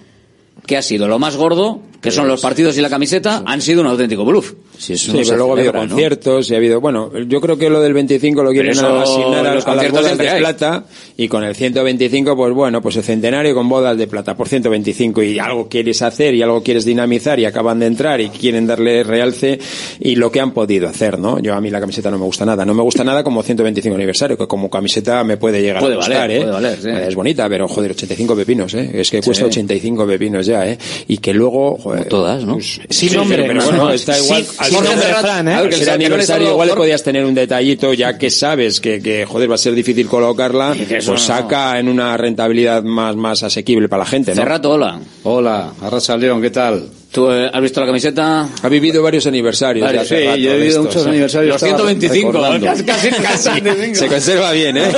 ¿qué 0.65 0.75
ha 0.75 0.81
sido? 0.81 1.07
Lo 1.07 1.19
más 1.19 1.37
gordo, 1.37 1.79
que 2.03 2.11
son 2.11 2.27
los 2.27 2.41
partidos 2.41 2.77
y 2.77 2.81
la 2.81 2.89
camiseta, 2.89 3.41
han 3.45 3.61
sido 3.61 3.81
un 3.81 3.87
auténtico 3.87 4.25
bluff. 4.25 4.53
Sí, 4.77 4.97
Sí, 4.97 5.11
pero 5.13 5.37
luego 5.37 5.53
ha 5.55 5.57
habido 5.57 5.73
conciertos 5.73 6.49
y 6.51 6.53
ha 6.53 6.57
habido, 6.57 6.81
bueno, 6.81 7.11
yo 7.27 7.39
creo 7.39 7.57
que 7.57 7.69
lo 7.69 7.81
del 7.81 7.93
25 7.93 8.43
lo 8.43 8.51
quieren 8.51 8.71
eso, 8.71 8.99
asignar 8.99 9.47
a, 9.47 9.55
los 9.55 9.65
a 9.65 9.75
las 9.75 9.91
bodas 9.91 10.17
de 10.17 10.29
hay. 10.29 10.39
plata 10.41 10.83
y 11.15 11.27
con 11.27 11.43
el 11.43 11.55
125, 11.55 12.35
pues 12.35 12.53
bueno, 12.53 12.81
pues 12.81 12.97
el 12.97 13.03
centenario 13.03 13.55
con 13.55 13.69
bodas 13.69 13.97
de 13.97 14.07
plata 14.07 14.35
por 14.35 14.49
125 14.49 15.23
y 15.23 15.39
algo 15.39 15.69
quieres 15.69 16.01
hacer 16.01 16.33
y 16.35 16.41
algo 16.41 16.61
quieres 16.61 16.83
dinamizar 16.85 17.39
y 17.39 17.45
acaban 17.45 17.79
de 17.79 17.85
entrar 17.85 18.19
y 18.19 18.29
quieren 18.29 18.67
darle 18.67 19.03
realce 19.03 19.59
y 19.99 20.15
lo 20.15 20.31
que 20.31 20.41
han 20.41 20.51
podido 20.51 20.89
hacer, 20.89 21.17
¿no? 21.19 21.39
Yo 21.39 21.53
a 21.53 21.61
mí 21.61 21.69
la 21.69 21.79
camiseta 21.79 22.11
no 22.11 22.17
me 22.17 22.25
gusta 22.25 22.45
nada, 22.45 22.65
no 22.65 22.73
me 22.73 22.83
gusta 22.83 23.03
nada 23.03 23.23
como 23.23 23.41
125 23.43 23.95
aniversario, 23.95 24.37
que 24.37 24.47
como 24.47 24.69
camiseta 24.69 25.23
me 25.23 25.37
puede 25.37 25.61
llegar 25.61 25.81
Puede 25.81 25.93
a 25.93 25.97
gustar, 25.97 26.17
valer, 26.17 26.31
¿eh? 26.37 26.39
puede 26.41 26.51
valer, 26.51 26.77
sí. 26.81 26.89
Es 26.89 27.15
bonita, 27.15 27.47
pero 27.47 27.67
joder, 27.67 27.91
85 27.91 28.35
pepinos, 28.35 28.73
¿eh? 28.73 28.89
Es 28.93 29.09
que 29.09 29.21
cuesta 29.21 29.43
Sí. 29.45 29.49
85 29.49 30.05
pepinos 30.07 30.45
ya, 30.45 30.67
¿eh? 30.67 30.77
Y 31.07 31.17
que 31.17 31.33
luego, 31.33 31.77
joder, 31.77 31.92
todas, 32.01 32.43
¿no? 32.43 32.53
pues, 32.53 32.81
sí, 32.89 33.09
nombre, 33.09 33.43
pero 33.43 33.53
no, 33.55 33.65
bueno, 33.65 33.83
no. 33.85 33.91
está 33.91 34.17
igual. 34.19 34.45
sin 34.45 34.75
al 34.75 35.15
Fran, 35.21 35.47
¿eh? 35.47 35.69
Que 35.69 35.75
el 35.75 35.89
aniversario 35.89 36.51
igual 36.51 36.69
le 36.69 36.75
podías 36.75 37.03
tener 37.03 37.25
un 37.25 37.33
detallito 37.33 37.93
ya 37.93 38.17
que 38.17 38.29
sabes 38.29 38.79
que, 38.79 39.01
que 39.01 39.25
joder 39.25 39.49
va 39.49 39.55
a 39.55 39.57
ser 39.57 39.73
difícil 39.73 40.07
colocarla 40.07 40.75
pues 40.89 41.07
no. 41.07 41.17
saca 41.17 41.79
en 41.79 41.87
una 41.87 42.17
rentabilidad 42.17 42.83
más 42.83 43.15
más 43.15 43.43
asequible 43.43 43.87
para 43.87 44.03
la 44.03 44.09
gente 44.09 44.31
¿no? 44.31 44.41
Cerrato, 44.41 44.71
hola. 44.71 44.99
Hola, 45.23 45.73
Arracha 45.81 46.17
León, 46.17 46.41
¿qué 46.41 46.49
tal? 46.49 46.83
¿Tú 47.13 47.31
eh, 47.31 47.47
has 47.53 47.61
visto 47.61 47.79
la 47.79 47.85
camiseta? 47.85 48.49
ha 48.63 48.69
vivido 48.69 49.03
varios 49.03 49.27
aniversarios 49.27 49.87
hace 49.87 50.05
Sí, 50.19 50.25
rato 50.25 50.37
yo 50.37 50.51
he 50.51 50.57
vivido 50.57 50.83
muchos 50.83 51.05
aniversarios. 51.05 51.53
Los 51.53 51.63
estaba 51.63 51.77
125, 51.91 52.31
recordando. 52.31 52.65
casi, 52.65 52.83
casi, 52.83 53.09
casi. 53.61 53.95
se 53.95 54.07
conserva 54.07 54.51
bien 54.51 54.77
¿eh? 54.77 54.91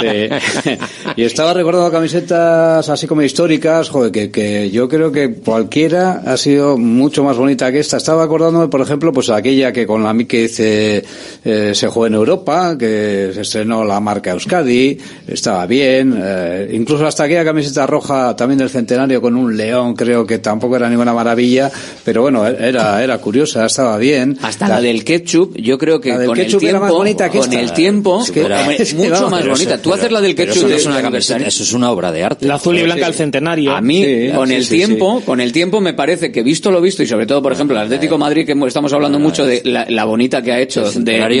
Sí. 0.00 0.70
Y 1.16 1.22
estaba 1.24 1.54
recordando 1.54 1.90
camisetas 1.90 2.88
así 2.88 3.06
como 3.06 3.22
históricas, 3.22 3.88
joder, 3.88 4.10
que, 4.10 4.30
que 4.30 4.70
yo 4.70 4.88
creo 4.88 5.12
que 5.12 5.34
cualquiera 5.34 6.22
ha 6.26 6.36
sido 6.36 6.76
mucho 6.76 7.22
más 7.24 7.36
bonita 7.36 7.70
que 7.70 7.78
esta. 7.78 7.96
Estaba 7.98 8.24
acordándome, 8.24 8.68
por 8.68 8.80
ejemplo, 8.80 9.12
pues 9.12 9.30
aquella 9.30 9.72
que 9.72 9.86
con 9.86 10.02
la 10.02 10.10
que 10.26 10.42
dice 10.42 11.04
eh, 11.44 11.70
se 11.74 11.86
jugó 11.88 12.06
en 12.06 12.14
Europa, 12.14 12.76
que 12.78 13.30
se 13.32 13.42
estrenó 13.42 13.84
la 13.84 14.00
marca 14.00 14.32
Euskadi, 14.32 14.98
estaba 15.28 15.66
bien. 15.66 16.14
eh, 16.20 16.70
incluso 16.72 17.06
hasta 17.06 17.24
aquella 17.24 17.44
camiseta 17.44 17.86
roja 17.86 18.34
también 18.36 18.58
del 18.58 18.70
centenario 18.70 19.20
con 19.20 19.36
un 19.36 19.56
león, 19.56 19.94
creo 19.94 20.26
que 20.26 20.38
tampoco 20.38 20.76
era 20.76 20.88
ninguna 20.88 21.12
maravilla, 21.14 21.59
pero 22.04 22.22
bueno, 22.22 22.46
era, 22.46 23.02
era 23.02 23.18
curiosa, 23.18 23.66
estaba 23.66 23.96
bien. 23.98 24.38
Hasta 24.42 24.68
la 24.68 24.80
del 24.80 25.04
ketchup, 25.04 25.56
yo 25.56 25.78
creo 25.78 26.00
que 26.00 26.10
La 26.10 26.18
del 26.18 26.28
con 26.28 26.38
el 26.38 26.44
ketchup 26.46 26.60
tiempo, 26.60 26.76
era 26.76 26.84
más 26.86 26.92
bonita 26.92 27.30
que 27.30 27.38
con 27.38 27.48
esta. 27.48 27.60
el 27.60 27.72
tiempo, 27.72 28.22
Es 28.22 28.30
que- 28.30 28.44
hombre, 28.44 28.76
es 28.82 28.94
mucho 28.94 29.10
vamos, 29.12 29.30
más 29.30 29.46
bonita. 29.48 29.74
eso- 29.74 29.82
Tú 29.82 29.92
haces 29.94 30.12
la 30.12 30.20
del 30.20 30.34
ketchup 30.34 30.56
eso 30.56 30.68
de 30.68 30.76
es 30.76 30.86
una 30.86 31.02
camiseta, 31.02 31.46
eso 31.46 31.62
es 31.62 31.72
una 31.72 31.90
obra 31.90 32.12
de 32.12 32.24
arte. 32.24 32.46
La 32.46 32.54
azul 32.54 32.76
y 32.76 32.78
Sí. 32.80 32.84
blanca 32.84 33.04
del 33.06 33.14
centenario. 33.14 33.72
A 33.74 33.80
mí, 33.80 34.04
Sí, 34.04 34.30
con 34.34 34.48
sí, 34.48 34.54
el 34.54 34.64
sí, 34.64 34.76
tiempo, 34.76 35.22
con 35.26 35.40
el 35.40 35.52
tiempo 35.52 35.80
me 35.80 35.94
parece 35.94 36.30
que 36.32 36.42
visto 36.42 36.70
lo 36.70 36.80
visto 36.80 37.02
y 37.02 37.06
sobre 37.06 37.26
todo, 37.26 37.42
por 37.42 37.52
ejemplo, 37.52 37.76
el 37.76 37.82
Atlético 37.82 38.16
Madrid 38.18 38.46
que 38.46 38.54
estamos 38.68 38.92
hablando 38.92 39.18
mucho 39.18 39.44
de 39.46 39.62
la, 39.64 39.86
la 39.88 40.04
bonita 40.04 40.42
que 40.42 40.52
ha 40.52 40.60
hecho 40.60 40.80
El 40.80 40.86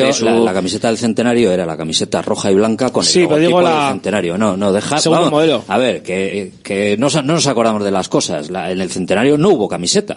de, 0.06 0.12
su- 0.12 0.24
la, 0.24 0.32
la 0.34 0.52
camiseta 0.52 0.88
del 0.88 0.98
centenario 0.98 1.52
era 1.52 1.64
la 1.66 1.76
camiseta 1.76 2.22
roja 2.22 2.50
y 2.50 2.54
blanca 2.54 2.90
con 2.90 3.04
el 3.04 3.08
Sí, 3.10 3.20
logotipo 3.22 3.46
digo 3.46 3.60
la- 3.62 3.84
del 3.84 3.92
centenario. 3.94 4.38
No, 4.38 4.56
no, 4.56 4.72
deja, 4.72 4.98
Segundo 5.00 5.20
vamos, 5.24 5.32
modelo. 5.32 5.64
A 5.68 5.78
ver, 5.78 6.02
que, 6.02 6.52
que 6.62 6.96
no, 6.98 7.08
nos 7.22 7.46
acordamos 7.46 7.84
de 7.84 7.90
las 7.90 8.08
cosas. 8.08 8.50
La- 8.50 8.70
en 8.70 8.80
el 8.80 8.90
centenario 8.90 9.36
no 9.38 9.50
hubo 9.50 9.68
camiseta. 9.68 10.09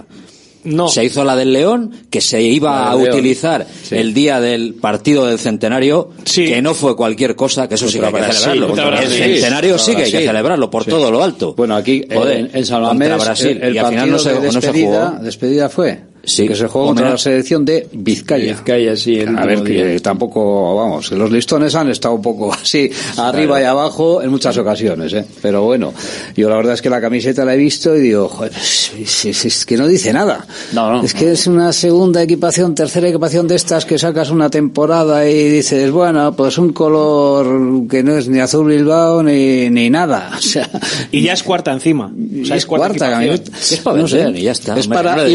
No. 0.66 0.88
Se 0.88 1.04
hizo 1.04 1.26
la 1.26 1.36
del 1.36 1.52
León, 1.52 1.92
que 2.10 2.22
se 2.22 2.42
iba 2.42 2.90
a 2.90 2.96
León. 2.96 3.10
utilizar 3.10 3.68
Sí. 3.84 3.96
el 3.98 4.14
día 4.14 4.40
del 4.40 4.76
partido 4.76 5.26
del 5.26 5.38
centenario, 5.38 6.12
Sí. 6.24 6.46
que 6.46 6.62
no 6.62 6.74
fue 6.74 6.96
cualquier 6.96 7.36
cosa, 7.36 7.68
que 7.68 7.76
eso 7.76 7.90
sí 7.90 8.00
que 8.00 8.06
hay 8.06 8.14
que 8.14 8.20
Brasil, 8.22 8.44
celebrarlo. 8.54 8.98
el 9.00 9.10
centenario 9.10 9.78
sí 9.78 9.94
que 9.94 10.04
hay 10.04 10.12
que 10.12 10.26
celebrarlo 10.26 10.70
por 10.70 10.86
todo 10.86 11.12
lo 11.12 11.22
alto. 11.22 11.54
Bueno, 11.56 11.76
aquí 11.76 12.06
Joder, 12.14 12.38
en, 12.38 12.52
en 12.54 12.66
San 12.66 12.82
Mamés, 12.82 13.10
contra 13.10 13.26
Brasil, 13.26 13.58
el, 13.58 13.64
el 13.64 13.76
y 13.76 13.78
al 13.78 13.88
final 13.88 14.12
no 14.12 14.20
se, 14.20 14.34
no 14.36 14.40
despedida, 14.40 15.10
jugó. 15.10 15.24
despedida 15.26 15.68
fue. 15.70 16.00
Sí. 16.26 16.48
Que 16.48 16.56
se 16.56 16.68
jugó 16.68 16.86
contra 16.88 17.10
la 17.10 17.18
selección 17.18 17.66
de 17.66 17.86
Vizcaya. 17.92 18.54
Vizcaya, 18.54 18.96
sí, 18.96 19.20
el 19.20 19.38
A 19.38 19.46
ver, 19.46 19.62
que 19.62 19.86
día. 19.88 20.00
tampoco, 20.00 20.74
vamos, 20.74 21.10
que 21.10 21.16
los 21.16 21.30
listones 21.30 21.76
han 21.76 21.90
estado 21.90 22.16
un 22.16 22.22
poco 22.22 22.54
así, 22.62 22.90
arriba 23.18 23.60
y 23.62 23.66
abajo 23.66 24.22
en 24.22 24.30
muchas 24.32 24.58
ocasiones, 24.58 25.12
¿eh? 25.14 25.26
Pero 25.42 25.64
bueno, 25.64 25.94
yo 26.36 26.50
la 26.50 26.56
verdad 26.56 26.76
es 26.76 26.82
que 26.82 26.90
la 26.90 27.02
camiseta 27.02 27.44
la 27.44 27.56
he 27.56 27.58
visto 27.58 27.94
y 27.98 28.00
digo, 28.00 28.30
joder, 28.30 28.54
es, 28.56 29.26
es- 29.26 29.44
es 29.46 29.66
que 29.66 29.76
no 29.76 29.86
dice 29.88 30.14
nada. 30.14 30.46
No, 30.72 30.92
no, 30.94 31.04
es 31.04 31.14
que 31.14 31.32
es 31.34 31.46
una 31.46 31.74
segunda 31.74 32.24
equipación, 32.24 32.74
tercera 32.74 33.10
equipación 33.10 33.48
de 33.50 33.56
estas 33.56 33.84
que 33.86 34.00
sacas 34.00 34.30
una 34.30 34.50
temporada 34.50 35.28
y 35.30 35.50
dices, 35.50 35.92
bueno, 35.92 36.34
pues 36.38 36.58
un 36.58 36.72
color 36.72 37.86
que 37.90 38.02
no 38.02 38.18
es 38.18 38.30
ni 38.30 38.40
azul 38.40 38.68
Bilbao 38.68 39.24
ni, 39.24 39.70
ni 39.70 39.90
nada. 39.90 40.32
O 40.38 40.42
sea, 40.42 40.70
Y 41.12 41.22
ya 41.22 41.34
es 41.34 41.44
cuarta 41.44 41.72
encima. 41.74 42.14
O 42.42 42.46
sea, 42.46 42.56
es 42.56 42.66
cuarta, 42.66 43.10
camiseta. 43.10 43.36
equipación. 43.52 43.74
Es 43.74 43.80
para 43.82 43.98
No 43.98 44.08
sé. 44.08 44.30
y 44.36 44.42
ya 44.44 44.52
está. 44.52 44.78
Es 44.80 44.88
para 44.88 45.18
le 45.18 45.32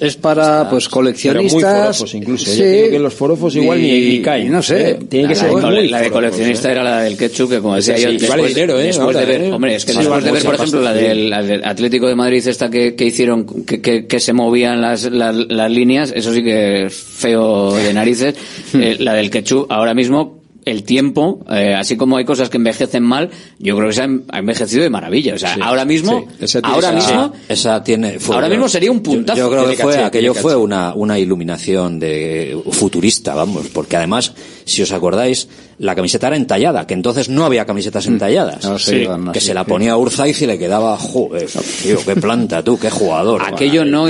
es 0.00 0.16
para 0.16 0.68
pues 0.70 0.88
pero 0.88 1.00
muy 1.02 1.12
coleccionistas. 1.12 1.96
forofos 1.98 2.14
incluso 2.14 2.50
yo 2.50 2.56
creo 2.62 2.90
que 2.90 2.98
los 2.98 3.14
forofos 3.14 3.56
igual 3.56 3.80
ni, 3.80 3.88
Y- 3.88 4.08
ni 4.16 4.22
caen 4.22 4.50
No 4.52 4.62
sé. 4.62 4.90
¿eh? 4.90 4.98
tiene 5.08 5.28
que 5.28 5.34
la, 5.34 5.40
ser 5.40 5.50
muy 5.52 5.60
la 5.62 5.98
de 5.98 6.04
forofos, 6.04 6.10
coleccionista 6.12 6.68
¿eh? 6.68 6.72
era 6.72 6.82
la 6.84 7.00
del 7.02 7.16
ketchup, 7.16 7.50
que 7.50 7.58
como 7.60 7.76
decía 7.76 7.96
Sí, 7.96 8.02
yo, 8.02 8.08
sí, 8.10 8.16
después, 8.18 8.30
vale 8.40 8.48
dinero, 8.48 8.78
¿eh? 8.80 8.84
después 8.84 9.16
de 9.16 9.24
ver, 9.24 9.40
¿eh? 9.42 9.52
hombre, 9.52 9.74
es 9.74 9.84
que 9.84 9.92
Sí, 9.92 9.98
después 9.98 10.24
de 10.24 10.32
ver, 10.32 10.42
por 10.44 10.54
ejemplo, 10.54 10.80
la 10.82 10.92
del, 10.92 11.30
la 11.30 11.42
del 11.42 11.64
Atlético 11.64 12.06
de 12.08 12.14
Madrid, 12.14 12.46
esta 12.46 12.70
que, 12.70 12.94
que 12.94 13.04
hicieron, 13.04 13.64
que, 13.64 13.80
que, 13.80 14.06
que 14.06 14.20
se 14.20 14.32
movían 14.32 14.80
las, 14.80 15.04
las, 15.10 15.34
las 15.34 15.70
líneas, 15.70 16.12
eso 16.14 16.32
sí 16.32 16.42
que 16.42 16.86
es 16.86 16.94
feo 16.94 17.74
de 17.76 17.92
narices. 17.94 18.34
Hmm. 18.72 18.82
Eh, 18.82 18.96
la 19.00 19.14
del 19.14 19.30
ketchup, 19.30 19.66
ahora 19.70 19.94
mismo, 19.94 20.43
el 20.64 20.82
tiempo, 20.84 21.44
eh, 21.50 21.74
así 21.74 21.96
como 21.96 22.16
hay 22.16 22.24
cosas 22.24 22.48
que 22.50 22.56
envejecen 22.56 23.02
mal, 23.02 23.30
yo 23.58 23.76
creo 23.76 23.88
que 23.88 23.94
se 23.94 24.02
ha 24.02 24.08
ha 24.30 24.38
envejecido 24.38 24.82
de 24.82 24.90
maravilla. 24.90 25.34
O 25.34 25.38
sea, 25.38 25.56
ahora 25.62 25.84
mismo, 25.84 26.26
sí. 26.38 26.44
Esa 26.44 26.60
tiene- 26.62 26.74
ahora 26.74 26.88
esa- 26.88 26.96
mismo, 27.08 27.32
Esa 27.48 27.84
tiene. 27.84 28.18
fue- 28.18 28.34
Ahora 28.36 28.48
mismo 28.48 28.68
sería 28.68 28.90
un 28.90 29.00
puntazo. 29.00 29.38
Yo, 29.38 29.44
yo 29.46 29.50
creo 29.50 29.68
que 29.70 29.76
fue, 29.82 29.92
caché, 29.92 30.04
aquello 30.04 30.34
fue 30.34 30.56
una, 30.56 30.94
una 30.94 31.18
iluminación 31.18 31.98
de 31.98 32.58
futurista, 32.70 33.34
vamos, 33.34 33.66
porque 33.72 33.96
además, 33.96 34.32
si 34.64 34.82
os 34.82 34.92
acordáis, 34.92 35.48
la 35.78 35.94
camiseta 35.94 36.28
era 36.28 36.36
entallada, 36.36 36.86
que 36.86 36.94
entonces 36.94 37.28
no 37.28 37.44
había 37.44 37.64
camisetas 37.66 38.06
entalladas. 38.06 38.64
No, 38.64 38.78
sí, 38.78 39.06
que 39.32 39.38
así, 39.38 39.48
se 39.48 39.54
la 39.54 39.64
sí. 39.64 39.68
ponía 39.70 39.96
Urzaiz 39.96 40.40
y 40.42 40.46
le 40.46 40.58
quedaba, 40.58 40.96
joder, 40.96 41.46
tío, 41.82 41.98
qué 42.04 42.16
planta 42.16 42.62
tú, 42.62 42.78
qué 42.78 42.90
jugador. 42.90 43.42
Aquello 43.44 43.84
no 43.84 44.06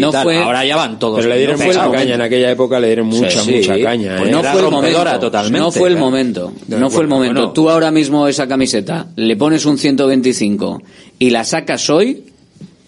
no 0.00 0.10
tal. 0.10 0.22
fue- 0.24 0.38
Ahora 0.42 0.64
ya 0.64 0.76
van 0.76 0.98
todos. 0.98 1.18
pero 1.18 1.28
le 1.30 1.38
dieron 1.38 1.58
no 1.58 1.64
mucha 1.66 1.80
fue 1.84 1.86
el 1.92 1.92
caña 2.00 2.14
en 2.16 2.20
aquella 2.20 2.50
época 2.50 2.80
le 2.80 2.86
dieron 2.88 3.06
mucha 3.06 3.30
Sí, 3.30 3.52
mucha 3.52 3.74
sí. 3.74 3.82
caña 3.82 4.16
Pues 4.18 4.28
¿eh? 4.28 4.32
no 4.32 4.40
Era 4.40 4.52
fue 4.52 4.60
el 4.60 4.70
rompedora 4.70 5.04
momento. 5.12 5.20
totalmente, 5.26 5.58
no 5.58 5.70
fue 5.72 5.88
el 5.88 5.96
¿eh? 5.96 6.00
momento. 6.00 6.52
No 6.68 6.90
fue 6.90 7.02
el 7.02 7.08
momento. 7.08 7.50
Tú 7.52 7.70
ahora 7.70 7.90
mismo 7.90 8.26
esa 8.28 8.46
camiseta 8.46 9.06
le 9.16 9.36
pones 9.36 9.64
un 9.64 9.78
125 9.78 10.82
y 11.18 11.30
la 11.30 11.44
sacas 11.44 11.88
hoy 11.90 12.24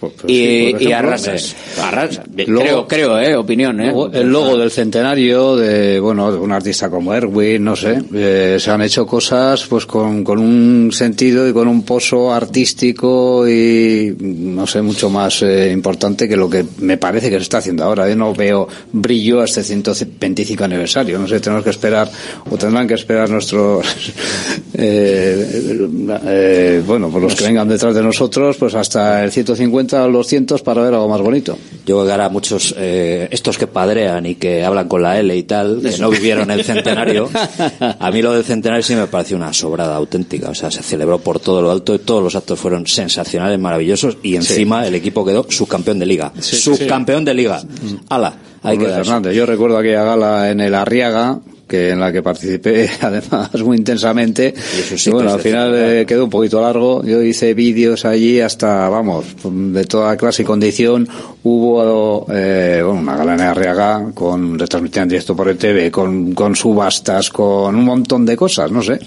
Pues, 0.01 0.15
pues 0.19 0.33
y, 0.33 0.37
sí, 0.37 0.77
y 0.81 0.93
arrasas. 0.93 1.55
Arrasas. 1.79 2.25
Luego- 2.47 2.89
creo, 2.89 3.19
creo, 3.19 3.19
eh, 3.21 3.37
opinión, 3.37 3.79
eh. 3.81 3.85
Luego, 3.93 4.11
El 4.13 4.29
logo 4.29 4.57
del 4.57 4.71
centenario 4.71 5.57
de 5.57 6.01
bueno 6.01 6.33
de 6.33 6.39
un 6.39 6.51
artista 6.53 6.89
como 6.89 7.13
Erwin, 7.13 7.63
no 7.63 7.77
sé, 7.77 8.01
eh, 8.15 8.57
se 8.59 8.71
han 8.71 8.81
hecho 8.81 9.07
cosas 9.07 9.67
pues 9.67 9.85
con, 9.85 10.25
con 10.25 10.39
un 10.39 10.91
sentido 10.91 11.47
y 11.47 11.53
con 11.53 11.69
un 11.69 11.83
pozo 11.83 12.33
artístico 12.33 13.47
y 13.47 14.17
no 14.19 14.67
sé 14.67 14.81
mucho 14.81 15.11
más 15.11 15.43
eh, 15.43 15.71
importante 15.71 16.27
que 16.27 16.37
lo 16.37 16.49
que 16.49 16.65
me 16.79 16.97
parece 16.97 17.29
que 17.29 17.37
se 17.37 17.43
está 17.43 17.59
haciendo 17.59 17.85
ahora. 17.85 18.09
Yo 18.09 18.17
no 18.17 18.33
veo 18.35 18.67
brillo 18.93 19.43
a 19.43 19.45
este 19.45 19.63
125 19.63 20.65
aniversario. 20.65 21.19
No 21.19 21.29
sé, 21.29 21.41
tenemos 21.41 21.63
que 21.63 21.71
esperar 21.71 22.11
o 22.51 22.57
tendrán 22.57 22.89
que 22.89 22.95
esperar 22.95 23.29
nuestros 23.29 23.87
eh, 24.75 25.89
eh, 26.25 26.83
bueno 26.87 27.11
pues 27.11 27.23
los 27.23 27.35
que 27.35 27.45
vengan 27.45 27.69
detrás 27.69 27.95
de 27.95 28.03
nosotros 28.03 28.57
pues 28.57 28.75
hasta 28.75 29.25
el 29.25 29.31
150 29.31 29.90
o 29.93 30.09
los 30.09 30.27
200 30.27 30.63
para 30.63 30.83
ver 30.83 30.95
algo 30.95 31.09
más 31.09 31.21
bonito. 31.21 31.57
Yo 31.87 31.97
creo 31.97 32.07
que 32.07 32.13
ahora 32.13 32.29
muchos, 32.29 32.75
eh, 32.79 33.29
estos 33.31 33.59
que 33.59 33.67
padrean 33.67 34.27
y 34.27 34.35
que 34.37 34.65
hablan 34.65 34.89
con 34.89 35.03
la 35.03 35.19
L 35.19 35.35
y 35.37 35.43
tal, 35.45 35.81
que 35.83 35.99
no 35.99 36.11
vivieron 36.11 36.51
el 36.51 36.65
centenario, 36.65 37.29
a 37.99 38.11
mí 38.11 38.23
lo 38.23 38.33
del 38.33 38.45
centenario 38.45 38.83
sí 38.83 38.95
me 38.95 39.07
pareció 39.07 39.37
una 39.37 39.53
sobrada 39.53 39.97
auténtica. 39.97 40.51
O 40.51 40.55
sea, 40.55 40.71
se 40.71 40.83
celebró 40.83 41.19
por 41.19 41.41
todo 41.41 41.63
lo 41.63 41.71
alto 41.71 41.95
y 41.95 41.99
todos 41.99 42.23
los 42.23 42.37
actos 42.37 42.59
fueron 42.59 42.87
sensacionales, 42.87 43.59
maravillosos 43.59 44.19
y 44.23 44.37
encima 44.37 44.87
el 44.87 44.95
equipo 44.95 45.25
quedó 45.25 45.47
subcampeón 45.49 45.99
de 45.99 46.07
liga. 46.07 46.33
subcampeón 46.41 47.25
de 47.25 47.35
liga. 47.35 47.63
Ala, 48.09 48.35
hay 48.63 48.79
que. 48.79 48.87
Fernández. 48.87 49.35
Yo 49.35 49.47
recuerdo 49.47 49.79
aquella 49.79 50.05
gala 50.05 50.51
en 50.51 50.61
el 50.61 50.75
Arriaga, 50.75 51.41
que 51.71 51.91
en 51.91 52.01
la 52.01 52.13
que 52.13 52.23
participé 52.23 52.91
además 53.01 53.51
muy 53.65 53.77
intensamente. 53.79 54.49
eso 54.57 54.99
sí 54.99 55.09
Y 55.09 55.13
bueno, 55.13 55.29
que 55.31 55.35
al 55.37 55.41
final 55.41 55.73
eh, 55.77 56.05
quedó 56.07 56.25
un 56.25 56.31
poquito 56.31 56.61
largo. 56.61 57.05
Yo 57.05 57.23
hice 57.23 57.55
vídeos 57.55 58.05
allí 58.05 58.41
hasta, 58.41 58.89
vamos, 58.89 59.25
de 59.45 59.85
toda 59.85 60.17
clase 60.17 60.43
y 60.43 60.45
condición, 60.45 61.09
hubo 61.45 62.27
eh, 62.33 62.83
bueno, 62.85 63.01
una 63.01 63.17
gala 63.17 63.35
en 63.35 63.41
Arriaga 63.43 64.11
con 64.15 64.59
retransmitida 64.59 65.03
en 65.05 65.09
directo 65.11 65.37
por 65.37 65.49
ETV, 65.49 65.91
con, 65.91 66.33
con 66.35 66.55
subastas, 66.57 67.31
con 67.31 67.77
un 67.77 67.85
montón 67.85 68.27
de 68.27 68.37
cosas, 68.37 68.71
no 68.71 68.83
sé. 68.83 68.99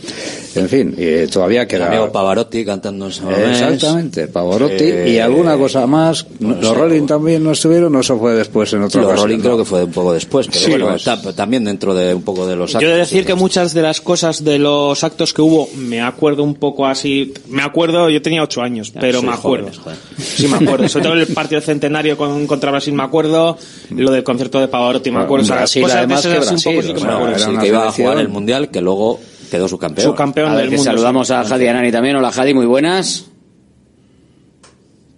En 0.56 0.70
fin, 0.70 0.96
y 0.98 1.28
todavía 1.28 1.68
queda... 1.68 1.88
El 1.88 1.94
amigo 1.94 2.12
Pavarotti 2.12 2.64
cantando 2.64 3.08
en 3.08 3.12
San. 3.12 3.32
Exactamente, 3.32 4.28
Pavarotti 4.28 4.84
Eh, 4.84 5.10
y 5.16 5.18
alguna 5.20 5.58
cosa 5.58 5.86
más. 5.88 6.26
no 6.40 6.56
los 6.56 6.68
sé, 6.70 6.74
Rolling 6.76 7.06
también 7.08 7.44
no 7.44 7.52
estuvieron, 7.52 7.96
o 7.96 8.00
eso 8.00 8.18
fue 8.20 8.34
después 8.34 8.72
en 8.74 8.84
otra 8.84 9.02
Los 9.02 9.08
ocasión, 9.10 9.28
Rolling 9.30 9.38
¿no? 9.40 9.44
creo 9.44 9.58
que 9.58 9.66
fue 9.66 9.84
un 9.84 9.92
poco 9.92 10.14
después, 10.14 10.48
pero 10.48 10.60
Sí, 10.60 10.70
bueno, 10.72 10.88
pues. 10.90 11.04
ta- 11.04 11.34
también 11.34 11.64
dentro 11.66 11.96
de 11.96 12.14
un 12.14 12.22
poco 12.22 12.46
de 12.48 12.53
los 12.56 12.74
Yo 12.74 12.80
he 12.80 12.86
de 12.86 12.92
actos. 12.94 13.10
decir 13.10 13.26
que 13.26 13.36
muchas 13.36 13.74
de 13.74 13.82
las 13.82 14.02
cosas 14.02 14.44
de 14.44 14.60
los 14.60 15.04
actos 15.04 15.34
que 15.34 15.42
hubo, 15.42 15.70
me 15.76 16.02
acuerdo 16.02 16.44
un 16.44 16.56
poco 16.56 16.86
así, 16.86 17.34
me 17.50 17.62
acuerdo, 17.62 18.10
yo 18.10 18.22
tenía 18.22 18.44
ocho 18.44 18.62
años, 18.62 18.92
pero 18.92 19.20
sois 19.20 19.24
me 19.30 19.34
acuerdo. 19.36 19.68
jóvenes, 19.72 19.80
joder. 19.80 19.98
Sí, 20.18 20.48
me 20.48 20.58
acuerdo. 20.58 20.90
Sobre 20.90 21.04
todo 21.06 21.14
el 21.16 21.28
partido 21.34 21.62
centenario 21.62 22.18
con, 22.18 22.46
contra 22.48 22.72
Brasil 22.72 22.94
me 22.94 23.04
acuerdo, 23.04 23.58
lo 23.92 24.12
del 24.12 24.24
concierto 24.24 24.60
de 24.60 24.68
Pavarotti 24.68 25.12
me 25.12 25.20
acuerdo. 25.20 25.44
O 25.44 25.48
sea, 25.48 25.56
Brasil, 25.58 25.82
cosas 25.84 25.96
de 25.96 26.00
además, 26.00 26.26
esas 26.26 26.32
que 26.50 26.56
así 26.56 26.70
un 26.70 26.76
poco 26.76 26.76
Brasil, 26.76 26.84
sí 26.84 26.94
que 26.94 27.00
me 27.00 27.06
Bueno, 27.06 27.18
acuerdo. 27.28 27.40
sí, 27.46 27.50
una 27.52 27.62
que 27.62 27.68
iba 27.68 27.88
a 27.88 27.92
jugar 27.92 28.18
el 28.20 28.30
Mundial, 28.30 28.70
que 28.72 28.82
luego 28.82 29.20
quedó 29.52 29.68
su 29.68 29.78
campeón. 29.78 30.08
Subcampeón 30.08 30.50
A 30.50 30.56
ver, 30.56 30.62
del 30.62 30.70
que 30.72 30.76
mundo. 30.78 30.92
saludamos 30.92 31.28
sí. 31.28 31.34
a 31.34 31.44
Jadi 31.44 31.68
Anani 31.68 31.92
también. 31.92 32.16
Hola 32.16 32.32
Jadi, 32.32 32.54
muy 32.54 32.66
buenas. 32.66 33.26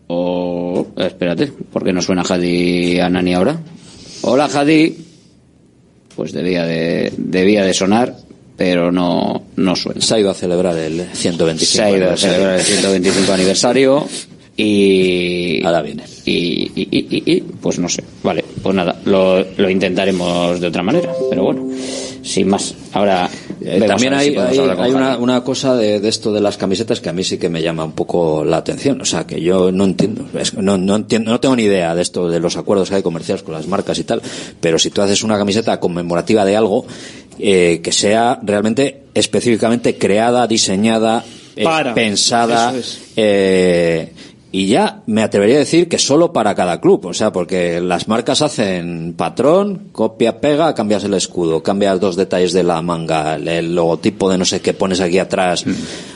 O 0.08 0.88
espérate, 0.98 1.48
¿por 1.48 1.84
qué 1.84 1.92
no 1.94 2.02
suena 2.02 2.24
Jadi 2.24 3.00
Anani 3.00 3.34
ahora? 3.34 3.60
Hola 4.22 4.48
Jadi. 4.50 4.96
Pues 6.16 6.32
debía 6.32 6.66
de 6.66 7.12
debía 7.18 7.64
de 7.64 7.74
sonar, 7.74 8.16
pero 8.58 8.92
no 8.92 9.44
no 9.56 9.76
suena. 9.76 10.02
Se 10.02 10.16
ha 10.16 10.20
ido 10.20 10.32
a 10.32 10.34
celebrar 10.34 10.78
el 10.78 11.06
125. 11.14 11.76
Se 11.76 11.84
ha 11.84 11.92
ido 11.92 12.12
a 12.12 12.18
celebrar 12.18 12.60
el 12.60 12.66
125 12.66 13.34
aniversario 13.34 14.08
y 14.58 15.64
Ahora 15.66 15.82
viene. 15.82 16.04
y, 16.26 16.32
y, 16.76 16.88
y- 16.92 17.08
y- 17.18 17.32
y, 17.36 17.42
pues 17.42 17.78
no 17.80 17.90
sé. 17.90 18.04
Vale, 18.24 18.44
pues 18.64 18.76
nada, 18.76 19.00
lo, 19.06 19.44
lo 19.58 19.70
intentaremos 19.70 20.60
de 20.60 20.68
otra 20.68 20.82
manera, 20.84 21.12
pero 21.30 21.44
bueno, 21.44 21.68
sin 22.24 22.48
más. 22.48 22.74
Ahora 22.94 23.30
Eh, 23.62 23.82
también 23.88 24.14
si 24.14 24.20
hay, 24.20 24.36
hay, 24.38 24.92
una, 24.92 25.18
una 25.18 25.44
cosa 25.44 25.76
de, 25.76 26.00
de 26.00 26.08
esto 26.10 26.32
de 26.32 26.40
las 26.42 26.58
camisetas 26.58 27.00
que 27.02 27.10
a 27.10 27.14
mí 27.14 27.24
sí 27.24 27.38
que 27.38 27.50
me 27.50 27.62
llama 27.62 27.84
un 27.84 27.94
poco 27.94 28.44
la 28.46 28.58
atención. 28.58 29.02
O 29.02 29.06
sea, 29.06 29.26
que 29.26 29.42
yo 29.42 29.72
no 29.72 29.84
entiendo. 29.86 30.26
Es 30.38 30.54
no, 30.54 30.78
no 30.78 30.96
entiendo, 30.96 31.32
no 31.32 31.40
tengo 31.40 31.56
ni 31.56 31.64
idea 31.64 31.96
de 31.96 32.02
esto 32.02 32.30
de 32.30 32.40
los 32.40 32.58
acuerdos 32.58 32.90
que 32.90 32.96
hay 32.96 33.02
comerciales 33.04 33.44
con 33.44 33.54
las 33.54 33.68
marcas 33.68 33.98
y 34.00 34.04
tal. 34.04 34.22
Pero 34.62 34.78
si 34.80 34.90
tú 34.92 35.02
haces 35.02 35.24
una 35.24 35.38
camiseta 35.38 35.80
conmemorativa 35.80 36.46
de 36.46 36.56
algo, 36.56 36.86
eh, 37.40 37.82
que 37.84 37.92
sea 37.92 38.40
realmente 38.44 39.04
específicamente 39.14 39.98
creada, 39.98 40.48
diseñada, 40.48 41.24
eh, 41.56 41.64
Para. 41.64 41.94
pensada, 41.94 42.76
es. 42.78 43.00
eh, 43.16 44.12
y 44.56 44.68
ya 44.68 45.02
me 45.06 45.22
atrevería 45.22 45.58
a 45.58 45.60
decir 45.60 45.90
que 45.90 45.98
solo 45.98 46.32
para 46.32 46.56
cada 46.56 46.80
club, 46.80 47.08
o 47.08 47.14
sea, 47.14 47.34
porque 47.34 47.82
las 47.82 48.08
marcas 48.08 48.42
hacen 48.42 49.14
patrón, 49.18 49.90
copia, 49.92 50.40
pega, 50.40 50.74
cambias 50.74 51.04
el 51.04 51.14
escudo, 51.14 51.62
cambias 51.62 52.00
dos 52.00 52.16
detalles 52.16 52.54
de 52.54 52.64
la 52.64 52.82
manga, 52.82 53.36
el, 53.36 53.76
logotipo 53.76 54.30
de 54.30 54.38
no 54.38 54.46
sé 54.46 54.62
qué 54.62 54.74
pones 54.74 55.02
aquí 55.02 55.20
atrás, 55.20 55.66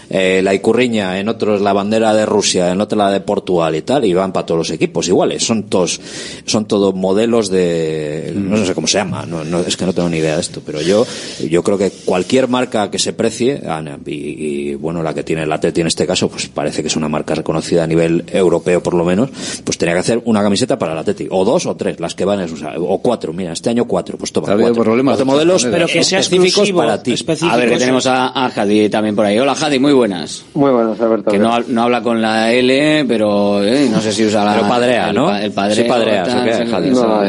eh, 0.10 0.42
la 0.44 0.54
icurriña, 0.54 1.20
en 1.20 1.30
otro 1.30 1.56
es 1.56 1.62
la 1.62 1.74
bandera 1.74 2.14
de 2.14 2.26
Rusia, 2.26 2.72
en 2.72 2.82
otro 2.82 2.98
la 2.98 3.12
de 3.12 3.22
Portugal 3.22 3.76
y 3.76 3.82
tal, 3.82 4.06
y 4.06 4.14
van 4.14 4.32
para 4.32 4.46
todos 4.46 4.60
los 4.60 4.70
equipos 4.72 5.08
iguales, 5.08 5.46
son 5.46 5.64
todos, 5.64 6.00
son 6.46 6.66
todos 6.66 6.96
modelos 6.96 7.50
de, 7.50 8.34
no 8.36 8.66
sé 8.66 8.74
cómo 8.74 8.88
se 8.88 8.98
llama, 8.98 9.26
no, 9.26 9.44
no, 9.44 9.60
es 9.60 9.78
que 9.78 9.86
no 9.86 9.94
tengo 9.94 10.10
ni 10.10 10.18
idea 10.18 10.36
de 10.36 10.42
esto, 10.42 10.62
pero 10.66 10.82
yo, 10.82 11.06
yo 11.50 11.64
creo 11.64 11.78
que 11.78 11.92
cualquier 12.06 12.48
marca 12.48 12.90
que 12.90 13.00
se 13.00 13.14
precie, 13.14 13.62
y, 14.06 14.12
y, 14.12 14.76
bueno, 14.76 15.04
la 15.04 15.14
que 15.14 15.24
tiene 15.24 15.44
el 15.44 15.52
Atleti 15.52 15.82
en 15.82 15.88
este 15.88 16.08
caso, 16.08 16.30
pues 16.30 16.48
parece 16.48 16.82
que 16.82 16.88
es 16.88 16.96
una 16.96 17.10
marca 17.10 17.36
reconocida 17.36 17.84
a 17.84 17.88
nivel 17.88 18.24
europeo 18.32 18.82
por 18.82 18.94
lo 18.94 19.06
menos, 19.06 19.30
pues 19.64 19.78
tenía 19.78 19.94
que 19.94 20.00
hacer 20.02 20.22
una 20.26 20.42
camiseta 20.42 20.78
para 20.80 20.94
el 20.94 21.00
Atleti, 21.00 21.28
o 21.30 21.46
dos 21.46 21.66
o 21.66 21.76
tres, 21.76 22.00
las 22.00 22.16
que 22.16 22.26
van 22.26 22.40
en 22.40 22.52
usar, 22.52 22.76
o 22.78 22.98
cuatro, 23.00 23.34
mira, 23.34 23.54
este 23.54 23.70
año 23.70 23.86
cuatro, 23.86 24.18
pues 24.18 24.32
toma, 24.32 24.56
cuatro, 24.56 24.84
problemas 24.84 25.16
Cuatro 25.16 25.26
modelos. 25.26 25.66
Pero 25.66 25.88
que 25.88 26.04
sea 26.04 26.20
específicos 26.20 26.72
para 26.72 27.02
ti. 27.02 27.14
específico, 27.14 27.54
A 27.54 27.58
ver, 27.58 27.70
que 27.70 27.78
tenemos 27.78 28.06
a, 28.06 28.46
a 28.46 28.50
Jadi 28.50 28.90
también 28.90 29.16
por 29.16 29.26
ahí. 29.26 29.38
Hola 29.40 29.56
Jadi, 29.56 29.80
muy 29.80 29.94
buenas. 30.00 30.46
Muy 30.54 30.72
buenas, 30.72 31.00
Alberto. 31.02 31.30
Que 31.32 31.38
no, 31.38 31.60
no 31.68 31.84
habla 31.84 32.02
con 32.02 32.22
la 32.22 32.52
L, 32.54 33.06
pero 33.08 33.62
eh, 33.64 33.88
no 33.92 34.00
sé 34.00 34.12
si 34.14 34.26
usa 34.26 34.44
la... 34.46 34.54
Pero 34.56 34.68
padrea, 34.68 35.10
el 35.10 35.16
¿no? 35.16 35.36
El 35.36 35.52
padre. 35.52 35.76
Sí 35.76 35.84
padrea, 35.84 36.24
No, 36.26 37.22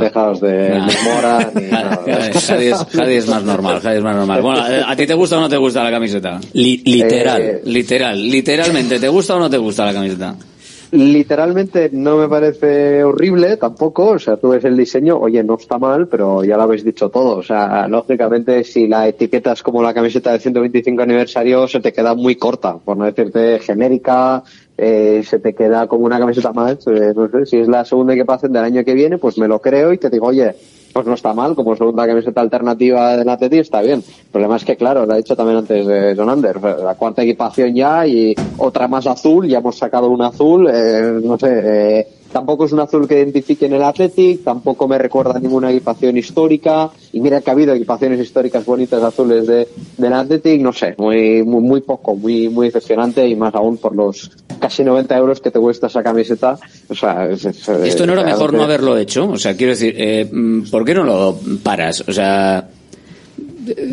dejaos 0.00 0.40
de 0.40 0.68
nada. 1.70 2.00
Jadi 2.32 3.14
es, 3.14 3.28
más 3.28 3.42
normal, 3.44 3.80
Jadi 3.80 3.96
es 3.96 4.02
más 4.02 4.16
normal. 4.16 4.42
Bueno, 4.42 4.60
¿a 4.60 4.90
a 4.90 4.96
ti 4.96 5.06
te 5.06 5.14
gusta 5.14 5.38
o 5.38 5.40
no 5.40 5.48
te 5.48 5.56
gusta 5.56 5.82
la 5.84 5.90
camiseta? 5.90 6.40
Li- 6.52 6.82
literal. 6.84 7.42
Eh, 7.42 7.62
Literal, 7.64 8.20
literalmente, 8.30 8.98
¿te 8.98 9.08
gusta 9.08 9.36
o 9.36 9.38
no 9.38 9.48
te 9.48 9.56
gusta 9.58 9.84
la 9.86 9.92
camiseta? 9.92 10.34
Literalmente 10.94 11.90
no 11.92 12.18
me 12.18 12.28
parece 12.28 13.02
horrible 13.02 13.56
tampoco, 13.56 14.10
o 14.10 14.18
sea, 14.20 14.36
tú 14.36 14.50
ves 14.50 14.64
el 14.64 14.76
diseño, 14.76 15.18
oye, 15.18 15.42
no 15.42 15.56
está 15.56 15.76
mal, 15.76 16.06
pero 16.06 16.44
ya 16.44 16.56
lo 16.56 16.62
habéis 16.62 16.84
dicho 16.84 17.08
todo, 17.08 17.36
o 17.38 17.42
sea, 17.42 17.88
lógicamente 17.88 18.62
si 18.62 18.86
la 18.86 19.08
etiqueta 19.08 19.54
es 19.54 19.62
como 19.64 19.82
la 19.82 19.92
camiseta 19.92 20.30
del 20.30 20.40
125 20.40 21.02
aniversario, 21.02 21.66
se 21.66 21.80
te 21.80 21.92
queda 21.92 22.14
muy 22.14 22.36
corta, 22.36 22.76
por 22.76 22.96
no 22.96 23.06
decirte 23.06 23.58
genérica, 23.58 24.44
eh, 24.78 25.24
se 25.24 25.40
te 25.40 25.52
queda 25.52 25.88
como 25.88 26.04
una 26.04 26.20
camiseta 26.20 26.52
más, 26.52 26.86
eh, 26.86 27.12
no 27.12 27.28
sé, 27.28 27.44
si 27.46 27.56
es 27.56 27.66
la 27.66 27.84
segunda 27.84 28.14
que 28.14 28.24
pasen 28.24 28.52
del 28.52 28.62
año 28.62 28.84
que 28.84 28.94
viene, 28.94 29.18
pues 29.18 29.36
me 29.36 29.48
lo 29.48 29.60
creo 29.60 29.92
y 29.92 29.98
te 29.98 30.10
digo, 30.10 30.28
oye, 30.28 30.54
pues 30.94 31.06
no 31.06 31.14
está 31.14 31.34
mal, 31.34 31.56
como 31.56 31.74
segunda 31.74 32.06
camiseta 32.06 32.40
alternativa 32.40 33.16
del 33.16 33.28
Atleti 33.28 33.58
está 33.58 33.82
bien. 33.82 33.98
El 34.06 34.30
problema 34.30 34.56
es 34.56 34.64
que, 34.64 34.76
claro, 34.76 35.04
lo 35.04 35.12
ha 35.12 35.16
dicho 35.16 35.34
también 35.34 35.58
antes 35.58 35.84
de 35.86 36.14
John 36.16 36.30
Ander, 36.30 36.62
la 36.62 36.94
cuarta 36.94 37.22
equipación 37.22 37.74
ya 37.74 38.06
y 38.06 38.32
otra 38.58 38.86
más 38.86 39.06
azul, 39.08 39.48
ya 39.48 39.58
hemos 39.58 39.76
sacado 39.76 40.08
un 40.08 40.22
azul, 40.22 40.70
eh, 40.72 41.20
no 41.20 41.36
sé, 41.36 41.48
eh, 41.50 42.08
tampoco 42.30 42.66
es 42.66 42.72
un 42.72 42.78
azul 42.78 43.08
que 43.08 43.16
identifique 43.16 43.66
en 43.66 43.72
el 43.72 43.82
Athletic, 43.82 44.44
tampoco 44.44 44.86
me 44.86 44.96
recuerda 44.96 45.40
ninguna 45.40 45.72
equipación 45.72 46.16
histórica, 46.16 46.90
y 47.12 47.20
mira 47.20 47.40
que 47.40 47.50
ha 47.50 47.54
habido 47.54 47.74
equipaciones 47.74 48.20
históricas 48.20 48.64
bonitas 48.64 49.02
azules 49.02 49.48
de, 49.48 49.66
del 49.98 50.12
Athletic, 50.12 50.60
no 50.60 50.72
sé, 50.72 50.94
muy, 50.96 51.42
muy, 51.42 51.60
muy 51.60 51.80
poco, 51.80 52.14
muy, 52.14 52.48
muy 52.48 52.68
decepcionante 52.68 53.26
y 53.26 53.34
más 53.34 53.52
aún 53.56 53.78
por 53.78 53.96
los 53.96 54.30
casi 54.68 54.82
90 54.82 55.14
euros 55.18 55.40
que 55.40 55.50
te 55.50 55.58
cuesta 55.58 55.88
esa 55.88 56.02
camiseta, 56.02 56.58
o 56.88 56.94
sea, 56.94 57.28
es- 57.30 57.44
es- 57.44 57.68
¿Esto 57.68 58.06
no 58.06 58.14
era 58.14 58.24
mejor 58.24 58.54
no 58.54 58.62
haberlo 58.62 58.96
hecho? 58.96 59.28
O 59.28 59.36
sea, 59.38 59.54
quiero 59.56 59.72
decir, 59.72 59.94
eh, 59.98 60.26
mm, 60.30 60.70
¿por 60.70 60.84
qué 60.86 60.94
no 60.94 61.04
lo 61.04 61.38
paras? 61.62 62.02
O 62.08 62.12
sea, 62.12 62.66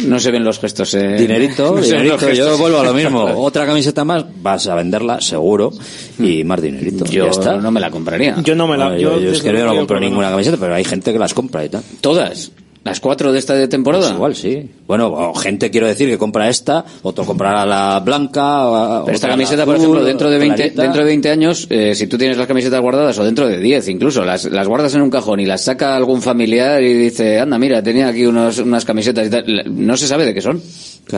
no 0.05 0.19
se 0.19 0.31
ven 0.31 0.43
los 0.43 0.59
gestos. 0.59 0.93
Eh. 0.93 1.15
Dinerito, 1.17 1.75
No 1.75 1.83
se 1.83 1.95
ven 1.95 2.07
los 2.07 2.19
dinerito, 2.19 2.37
yo 2.37 2.43
gestos. 2.45 2.59
vuelvo 2.59 2.79
a 2.79 2.83
lo 2.85 2.93
mismo. 2.93 3.23
Otra 3.43 3.65
camiseta 3.65 4.03
más, 4.05 4.25
vas 4.41 4.67
a 4.67 4.75
venderla 4.75 5.19
seguro 5.21 5.71
y 6.19 6.43
más 6.45 6.61
dinerito. 6.61 7.03
Yo 7.05 7.25
ya 7.25 7.31
está. 7.31 7.55
no 7.57 7.71
me 7.71 7.79
la 7.81 7.91
compraría. 7.91 8.35
Yo 8.43 8.55
no 8.55 8.67
me 8.67 8.77
la... 8.77 8.89
No, 8.89 8.97
yo, 8.97 9.15
yo, 9.15 9.19
yo 9.19 9.31
es 9.31 9.41
que 9.41 9.51
no 9.51 9.59
digo 9.59 9.75
compro 9.75 9.99
no. 9.99 10.05
ninguna 10.07 10.29
camiseta, 10.29 10.57
pero 10.59 10.73
hay 10.75 10.83
gente 10.85 11.11
que 11.13 11.19
las 11.19 11.33
compra 11.33 11.63
y 11.65 11.69
tal. 11.69 11.83
Todas. 12.01 12.51
Las 12.83 12.99
cuatro 12.99 13.31
de 13.31 13.37
esta 13.37 13.53
de 13.53 13.67
temporada. 13.67 14.05
Pues 14.05 14.15
igual, 14.15 14.35
sí. 14.35 14.67
Bueno, 14.87 15.07
o 15.09 15.35
gente 15.35 15.69
quiero 15.69 15.85
decir 15.85 16.09
que 16.09 16.17
compra 16.17 16.49
esta, 16.49 16.83
otro 17.03 17.25
comprará 17.25 17.63
la 17.63 17.99
blanca. 17.99 18.67
o- 18.67 19.05
Pero 19.05 19.15
esta 19.15 19.27
camiseta, 19.27 19.65
por 19.65 19.75
ejemplo, 19.75 20.03
dentro 20.03 20.31
de 20.31 20.39
20, 20.39 20.55
clarita. 20.55 20.81
dentro 20.81 21.01
de 21.01 21.07
20 21.07 21.29
años, 21.29 21.67
eh, 21.69 21.93
si 21.93 22.07
tú 22.07 22.17
tienes 22.17 22.37
las 22.37 22.47
camisetas 22.47 22.81
guardadas, 22.81 23.19
o 23.19 23.23
dentro 23.23 23.47
de 23.47 23.59
10 23.59 23.87
incluso, 23.87 24.25
las, 24.25 24.45
las 24.45 24.67
guardas 24.67 24.95
en 24.95 25.03
un 25.03 25.11
cajón 25.11 25.39
y 25.39 25.45
las 25.45 25.61
saca 25.61 25.95
algún 25.95 26.23
familiar 26.23 26.81
y 26.81 26.91
dice, 26.93 27.39
anda, 27.39 27.59
mira, 27.59 27.83
tenía 27.83 28.07
aquí 28.07 28.25
unos, 28.25 28.57
unas 28.57 28.83
camisetas 28.83 29.27
y 29.27 29.29
tal, 29.29 29.45
no 29.67 29.95
se 29.95 30.07
sabe 30.07 30.25
de 30.25 30.33
qué 30.33 30.41
son. 30.41 30.59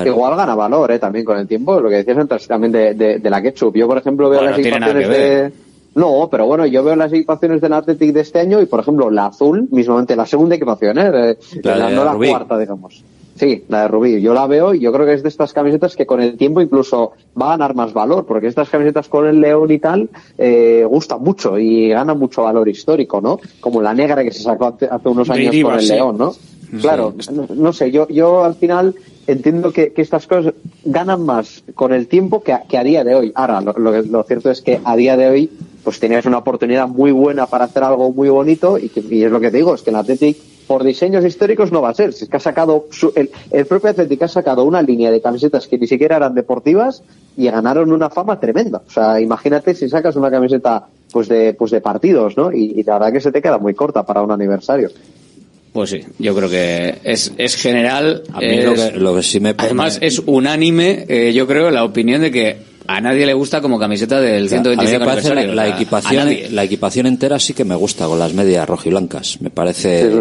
Igual 0.05 0.35
gana 0.35 0.55
valor, 0.55 0.91
eh, 0.91 0.99
también 0.99 1.23
con 1.23 1.37
el 1.37 1.47
tiempo. 1.47 1.79
Lo 1.79 1.87
que 1.89 1.95
decías 1.97 2.17
antes 2.17 2.45
también 2.45 2.71
de, 2.73 2.93
de, 2.93 3.19
de 3.19 3.29
la 3.29 3.41
ketchup. 3.41 3.75
Yo, 3.77 3.87
por 3.87 3.97
ejemplo, 3.99 4.29
veo 4.29 4.39
Bueno, 4.39 4.51
las 4.51 4.59
no 4.59 4.63
tiene 4.63 4.79
nada 4.79 4.93
de... 4.93 5.51
No, 5.95 6.27
pero 6.31 6.45
bueno, 6.47 6.65
yo 6.65 6.83
veo 6.83 6.95
las 6.95 7.13
equipaciones 7.13 7.61
del 7.61 7.73
Athletic 7.73 8.13
de 8.13 8.21
este 8.21 8.39
año 8.39 8.61
y, 8.61 8.65
por 8.65 8.79
ejemplo, 8.79 9.09
la 9.11 9.27
azul, 9.27 9.67
mismamente 9.71 10.15
la 10.15 10.25
segunda 10.25 10.55
equipación, 10.55 10.97
¿eh? 10.97 11.11
De- 11.11 11.37
La 11.63 11.77
la- 11.77 11.89
de 11.89 11.95
no 11.95 12.03
la 12.05 12.13
Rubí. 12.13 12.29
cuarta, 12.29 12.57
digamos. 12.57 13.03
Sí, 13.35 13.63
la 13.67 13.81
de 13.83 13.87
Rubí. 13.87 14.21
Yo 14.21 14.33
la 14.33 14.45
veo 14.45 14.73
y 14.75 14.79
yo 14.79 14.91
creo 14.93 15.05
que 15.07 15.13
es 15.13 15.23
de 15.23 15.29
estas 15.29 15.53
camisetas 15.53 15.95
que 15.95 16.05
con 16.05 16.21
el 16.21 16.37
tiempo 16.37 16.61
incluso 16.61 17.13
va 17.39 17.47
a 17.47 17.49
ganar 17.57 17.73
más 17.75 17.91
valor, 17.93 18.25
porque 18.25 18.45
estas 18.47 18.69
camisetas 18.69 19.07
con 19.09 19.25
el 19.27 19.41
león 19.41 19.71
y 19.71 19.79
tal 19.79 20.09
eh, 20.37 20.85
gustan 20.87 21.21
mucho 21.21 21.57
y 21.57 21.89
ganan 21.89 22.17
mucho 22.19 22.43
valor 22.43 22.67
histórico, 22.69 23.21
¿no? 23.21 23.39
Como 23.59 23.81
la 23.81 23.93
negra 23.95 24.23
que 24.23 24.31
se 24.31 24.43
sacó 24.43 24.67
hace, 24.67 24.85
hace 24.85 25.09
unos 25.09 25.29
años 25.31 25.55
con 25.63 25.73
el 25.75 25.81
sí. 25.81 25.93
león, 25.93 26.17
¿no? 26.17 26.33
Claro, 26.81 27.13
no, 27.31 27.47
no 27.55 27.73
sé, 27.73 27.91
yo, 27.91 28.07
yo 28.07 28.43
al 28.43 28.55
final 28.55 28.95
entiendo 29.27 29.71
que, 29.71 29.93
que 29.93 30.01
estas 30.01 30.25
cosas 30.27 30.53
ganan 30.83 31.23
más 31.25 31.63
con 31.75 31.93
el 31.93 32.07
tiempo 32.07 32.41
que 32.41 32.51
a, 32.53 32.61
que 32.63 32.77
a 32.79 32.83
día 32.83 33.03
de 33.03 33.13
hoy. 33.15 33.31
Ahora, 33.35 33.61
lo, 33.61 33.73
lo, 33.73 34.01
lo 34.01 34.23
cierto 34.23 34.49
es 34.51 34.61
que 34.61 34.79
a 34.83 34.95
día 34.95 35.15
de 35.17 35.27
hoy 35.27 35.49
pues 35.83 35.99
tenías 35.99 36.25
una 36.25 36.37
oportunidad 36.37 36.87
muy 36.87 37.11
buena 37.11 37.45
para 37.47 37.65
hacer 37.65 37.83
algo 37.83 38.11
muy 38.11 38.29
bonito 38.29 38.77
y, 38.77 38.89
que, 38.89 39.01
y 39.09 39.23
es 39.23 39.31
lo 39.31 39.39
que 39.39 39.51
te 39.51 39.57
digo, 39.57 39.75
es 39.75 39.81
que 39.81 39.89
el 39.89 39.95
Athletic 39.97 40.37
por 40.67 40.83
diseños 40.85 41.25
históricos 41.25 41.71
no 41.73 41.81
va 41.81 41.89
a 41.89 41.93
ser. 41.93 42.13
Si 42.13 42.23
es 42.23 42.29
que 42.29 42.37
ha 42.37 42.39
sacado, 42.39 42.87
su- 42.91 43.11
el, 43.15 43.29
el 43.51 43.65
propio 43.65 43.89
Athletic 43.89 44.21
ha 44.21 44.27
sacado 44.29 44.63
una 44.63 44.81
línea 44.81 45.11
de 45.11 45.19
camisetas 45.21 45.67
que 45.67 45.77
ni 45.77 45.87
siquiera 45.87 46.15
eran 46.15 46.33
deportivas 46.35 47.03
y 47.35 47.45
ganaron 47.47 47.91
una 47.91 48.09
fama 48.09 48.39
tremenda. 48.39 48.81
O 48.87 48.89
sea, 48.89 49.19
imagínate 49.19 49.75
si 49.75 49.89
sacas 49.89 50.15
una 50.15 50.31
camiseta 50.31 50.85
pues 51.11 51.27
de, 51.27 51.53
pues 51.53 51.69
de 51.71 51.81
partidos, 51.81 52.37
¿no? 52.37 52.51
Y, 52.53 52.73
y 52.79 52.83
la 52.83 52.93
verdad 52.93 53.11
que 53.13 53.19
se 53.21 53.31
te 53.33 53.41
queda 53.41 53.57
muy 53.57 53.73
corta 53.73 54.03
para 54.05 54.21
un 54.21 54.31
aniversario. 54.31 54.89
Pues 55.73 55.89
sí, 55.89 56.01
yo 56.19 56.35
creo 56.35 56.49
que 56.49 56.99
es, 57.03 57.33
es 57.37 57.55
general. 57.55 58.23
A 58.31 58.39
mí 58.39 58.61
lo 58.61 58.71
es- 58.73 58.81
que, 58.91 58.99
lo 58.99 59.15
que 59.15 59.23
sí 59.23 59.39
me 59.39 59.53
pone- 59.55 59.65
Además, 59.67 59.97
es 60.01 60.21
unánime, 60.25 61.05
eh, 61.09 61.33
yo 61.33 61.45
creo, 61.47 61.71
la 61.71 61.83
opinión 61.83 62.21
de 62.21 62.31
que 62.31 62.57
a 62.87 63.01
nadie 63.01 63.25
le 63.25 63.33
gusta 63.33 63.61
como 63.61 63.79
camiseta 63.79 64.19
del 64.19 64.45
O 64.45 64.49
sea, 64.49 64.59
a 64.59 64.61
mí 64.61 64.65
125 64.87 64.99
me 64.99 65.05
parece 65.05 65.33
la, 65.35 65.41
aniversario. 65.41 65.55
la 65.55 65.61
o 65.61 65.65
sea, 65.65 65.73
a 65.73 65.77
equipación, 65.77 66.55
la 66.55 66.63
equipación 66.63 67.05
entera 67.07 67.39
sí 67.39 67.53
que 67.53 67.63
me 67.65 67.75
gusta 67.75 68.05
con 68.07 68.19
las 68.19 68.33
medias 68.33 68.67
rojiblancas. 68.67 69.41
Me 69.41 69.49
parece 69.49 70.11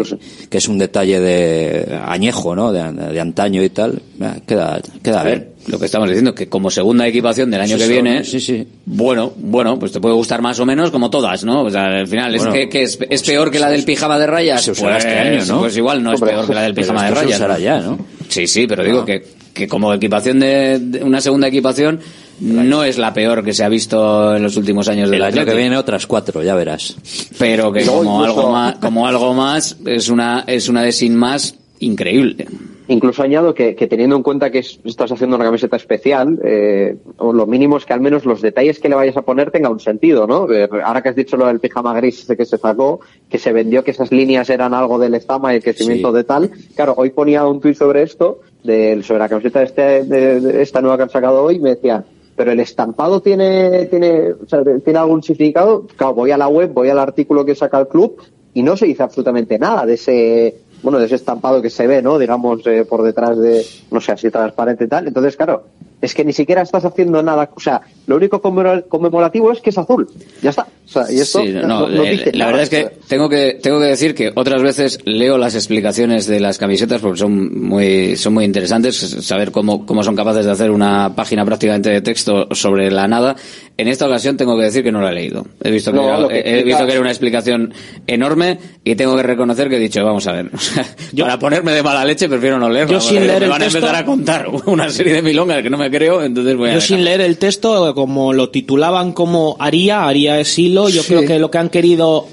que 0.49 0.57
es 0.57 0.67
un 0.67 0.77
detalle 0.77 1.19
de 1.19 1.99
añejo, 2.05 2.55
¿no? 2.55 2.71
De, 2.71 2.91
de 2.91 3.19
antaño 3.19 3.63
y 3.63 3.69
tal. 3.69 4.01
Queda, 4.47 4.79
queda 5.01 5.21
A 5.21 5.23
bien. 5.23 5.39
ver, 5.39 5.51
lo 5.67 5.79
que 5.79 5.85
estamos 5.85 6.07
diciendo, 6.09 6.33
que 6.35 6.47
como 6.49 6.69
segunda 6.71 7.07
equipación 7.07 7.49
del 7.51 7.61
año 7.61 7.77
Sí, 7.77 7.83
que 7.83 7.89
viene, 7.89 8.23
sí, 8.23 8.39
sí. 8.39 8.67
bueno, 8.85 9.33
bueno, 9.37 9.77
pues 9.79 9.91
te 9.91 9.99
puede 10.01 10.15
gustar 10.15 10.41
más 10.41 10.59
o 10.59 10.65
menos 10.65 10.91
como 10.91 11.09
todas, 11.09 11.43
¿no? 11.43 11.63
O 11.63 11.69
sea, 11.69 11.85
al 11.85 12.07
final, 12.07 12.35
Bueno, 12.35 12.53
¿es, 12.53 12.59
que, 12.59 12.69
que 12.69 12.83
es, 12.83 12.99
es 13.09 13.23
peor 13.23 13.49
que 13.51 13.59
la 13.59 13.69
del 13.69 13.83
pijama 13.83 14.17
de 14.19 14.27
rayas? 14.27 14.61
se 14.63 14.71
usará 14.71 14.93
pues, 14.95 15.05
este 15.05 15.19
año, 15.19 15.45
¿no? 15.45 15.59
Pues 15.59 15.77
igual 15.77 16.03
no 16.03 16.13
es 16.13 16.19
peor 16.21 16.47
que 16.47 16.53
la 16.53 16.61
del 16.63 16.73
pero 16.73 16.87
pijama 16.87 17.03
de 17.03 17.07
esto 17.09 17.19
se 17.19 17.25
rayas. 17.25 17.39
usará 17.39 17.59
ya, 17.59 17.79
¿no? 17.79 17.97
Sí, 18.27 18.47
sí, 18.47 18.67
pero 18.67 18.83
digo 18.83 19.05
que, 19.05 19.23
que 19.53 19.67
como 19.67 19.93
equipación 19.93 20.39
de, 20.39 20.79
de 20.79 21.03
una 21.03 21.21
segunda 21.21 21.47
equipación 21.47 21.99
no 22.39 22.83
es 22.83 22.97
la 22.97 23.13
peor 23.13 23.43
que 23.43 23.53
se 23.53 23.63
ha 23.63 23.69
visto 23.69 24.35
en 24.35 24.43
los 24.43 24.57
últimos 24.57 24.87
años 24.87 25.09
del 25.09 25.21
El 25.21 25.23
año 25.37 25.45
que 25.45 25.55
viene 25.55 25.77
otras 25.77 26.07
cuatro, 26.07 26.43
ya 26.43 26.55
verás. 26.55 26.95
pero 27.37 27.71
que 27.71 27.85
como 27.85 28.03
incluso- 28.21 28.23
algo 28.39 28.51
más, 28.51 28.75
como 28.79 29.07
algo 29.07 29.33
más 29.33 29.77
es 29.85 30.09
una 30.09 30.43
es 30.47 30.69
una 30.69 30.83
de 30.83 30.91
sin 30.91 31.15
más 31.15 31.57
increíble. 31.79 32.47
Incluso 32.89 33.23
añado 33.23 33.53
que, 33.53 33.75
que 33.75 33.87
teniendo 33.87 34.17
en 34.17 34.23
cuenta 34.23 34.51
que 34.51 34.59
es- 34.59 34.77
estás 34.83 35.09
haciendo 35.09 35.37
una 35.37 35.45
camiseta 35.45 35.77
especial, 35.77 36.37
eh, 36.43 36.97
o 37.17 37.31
lo 37.31 37.45
mínimo 37.47 37.77
es 37.77 37.85
que 37.85 37.93
al 37.93 38.01
menos 38.01 38.25
los 38.25 38.41
detalles 38.41 38.77
que 38.79 38.89
le 38.89 38.95
vayas 38.95 39.15
a 39.15 39.21
poner 39.21 39.51
tenga 39.51 39.69
un 39.69 39.79
sentido, 39.79 40.27
¿no? 40.27 40.51
Eh, 40.51 40.67
Ahora 40.83 41.01
que 41.01 41.07
has 41.09 41.15
dicho 41.15 41.37
lo 41.37 41.47
del 41.47 41.61
pijama 41.61 41.93
gris 41.95 42.19
ese 42.23 42.35
que 42.35 42.45
se 42.45 42.57
sacó, 42.57 42.99
que 43.29 43.37
se 43.37 43.53
vendió 43.53 43.85
que 43.85 43.91
esas 43.91 44.11
líneas 44.11 44.49
eran 44.49 44.73
algo 44.73 44.99
del 44.99 45.15
estama 45.15 45.53
y 45.53 45.57
el 45.57 45.63
crecimiento 45.63 46.09
Sí. 46.11 46.17
de 46.17 46.23
tal. 46.25 46.51
Claro, 46.75 46.93
hoy 46.97 47.11
ponía 47.11 47.45
un 47.45 47.61
tuit 47.61 47.77
sobre 47.77 48.03
esto, 48.03 48.41
de, 48.65 49.01
sobre 49.03 49.19
la 49.19 49.29
camiseta 49.29 49.59
de, 49.59 49.65
este, 49.65 50.03
de, 50.03 50.41
de 50.41 50.61
esta 50.61 50.81
nueva 50.81 50.97
que 50.97 51.03
han 51.03 51.09
sacado 51.09 51.41
hoy, 51.41 51.55
y 51.55 51.59
me 51.59 51.69
decía, 51.69 52.03
pero 52.35 52.51
el 52.51 52.59
estampado 52.59 53.21
tiene, 53.21 53.85
tiene, 53.85 54.31
o 54.31 54.47
sea, 54.47 54.63
tiene 54.83 54.99
algún 54.99 55.21
significado. 55.21 55.87
Claro, 55.95 56.13
voy 56.13 56.31
a 56.31 56.37
la 56.37 56.47
web, 56.47 56.71
voy 56.73 56.89
al 56.89 56.99
artículo 56.99 57.45
que 57.45 57.55
saca 57.55 57.79
el 57.79 57.87
club 57.87 58.17
y 58.53 58.63
no 58.63 58.75
se 58.77 58.85
dice 58.85 59.03
absolutamente 59.03 59.59
nada 59.59 59.85
de 59.85 59.93
ese, 59.95 60.57
bueno, 60.81 60.99
de 60.99 61.05
ese 61.05 61.15
estampado 61.15 61.61
que 61.61 61.69
se 61.69 61.87
ve, 61.87 62.01
¿no? 62.01 62.17
Digamos, 62.19 62.65
eh, 62.67 62.85
por 62.85 63.03
detrás 63.03 63.37
de, 63.37 63.65
no 63.91 64.01
sé, 64.01 64.11
así 64.11 64.29
transparente 64.29 64.85
y 64.85 64.87
tal. 64.87 65.07
Entonces, 65.07 65.35
claro, 65.35 65.63
es 66.01 66.13
que 66.13 66.25
ni 66.25 66.33
siquiera 66.33 66.61
estás 66.61 66.83
haciendo 66.85 67.21
nada, 67.23 67.49
o 67.55 67.59
sea, 67.59 67.81
lo 68.07 68.17
único 68.17 68.41
conmemora- 68.41 68.83
conmemorativo 68.87 69.51
es 69.51 69.61
que 69.61 69.69
es 69.69 69.77
azul. 69.77 70.07
Ya 70.41 70.49
está. 70.49 70.63
O 70.85 70.89
sea, 70.89 71.03
y 71.09 71.19
esto 71.19 71.39
Sí, 71.41 71.49
no, 71.49 71.61
no, 71.65 71.87
no 71.87 72.03
eh, 72.03 72.11
dice 72.11 72.31
la 72.33 72.39
nada. 72.39 72.51
verdad 72.51 72.63
es 72.63 72.69
que 72.69 72.97
tengo 73.07 73.29
que 73.29 73.57
tengo 73.61 73.79
que 73.79 73.85
decir 73.85 74.13
que 74.13 74.31
otras 74.35 74.61
veces 74.61 74.99
leo 75.05 75.37
las 75.37 75.55
explicaciones 75.55 76.27
de 76.27 76.41
las 76.41 76.57
camisetas 76.57 76.99
porque 77.01 77.19
son 77.19 77.61
muy 77.67 78.17
son 78.17 78.33
muy 78.33 78.43
interesantes 78.43 78.97
saber 78.97 79.51
cómo 79.51 79.85
cómo 79.85 80.03
son 80.03 80.15
capaces 80.17 80.45
de 80.45 80.51
hacer 80.51 80.71
una 80.71 81.15
página 81.15 81.45
prácticamente 81.45 81.89
de 81.89 82.01
texto 82.01 82.47
sobre 82.51 82.91
la 82.91 83.07
nada. 83.07 83.35
En 83.77 83.87
esta 83.87 84.05
ocasión 84.05 84.35
tengo 84.37 84.57
que 84.57 84.65
decir 84.65 84.83
que 84.83 84.91
no 84.91 85.01
la 85.01 85.09
he 85.11 85.13
leído. 85.13 85.47
He 85.63 85.71
visto 85.71 85.91
que, 85.91 85.97
No, 85.97 86.27
que 86.27 86.35
he- 86.35 86.37
he 86.37 86.39
explica- 86.59 86.65
visto 86.65 86.85
que 86.85 86.91
era 86.91 87.01
una 87.01 87.09
explicación 87.11 87.73
enorme 88.05 88.59
y 88.83 88.95
tengo 88.95 89.15
que 89.15 89.23
reconocer 89.23 89.69
que 89.69 89.77
he 89.77 89.79
dicho, 89.79 90.03
vamos 90.03 90.27
a 90.27 90.33
ver, 90.33 90.51
o 90.53 90.57
sea, 90.57 90.85
para 91.17 91.39
ponerme 91.39 91.71
de 91.71 91.81
mala 91.81 92.03
leche 92.05 92.27
prefiero 92.27 92.59
no 92.59 92.69
leerlo. 92.69 92.93
Yo 92.93 92.99
sin 92.99 93.15
porque 93.19 93.27
leer 93.27 93.39
me 93.39 93.45
el 93.45 93.51
van 93.51 93.61
a 93.61 93.65
texto- 93.65 93.77
empezar 93.79 93.95
a 93.95 94.05
contar 94.05 94.47
una 94.65 94.89
serie 94.89 95.13
de 95.13 95.21
milongas 95.21 95.63
que 95.63 95.69
no 95.69 95.77
me 95.77 95.89
creo, 95.93 96.21
entonces 96.23 96.57
voy 96.57 96.71
a 96.71 96.73
Yo 96.73 96.81
sin 96.81 97.05
leer 97.05 97.21
el 97.21 97.37
texto, 97.37 97.93
como 97.95 98.33
lo 98.33 98.49
titulaban 98.49 99.13
como 99.13 99.55
Aria, 99.59 100.05
Aria 100.05 100.39
es 100.39 100.59
hilo, 100.59 100.89
yo 100.89 101.01
Sí. 101.03 101.07
creo 101.09 101.25
que 101.25 101.39
lo 101.39 101.49
que 101.49 101.59
han 101.59 101.69
querido, 101.69 102.27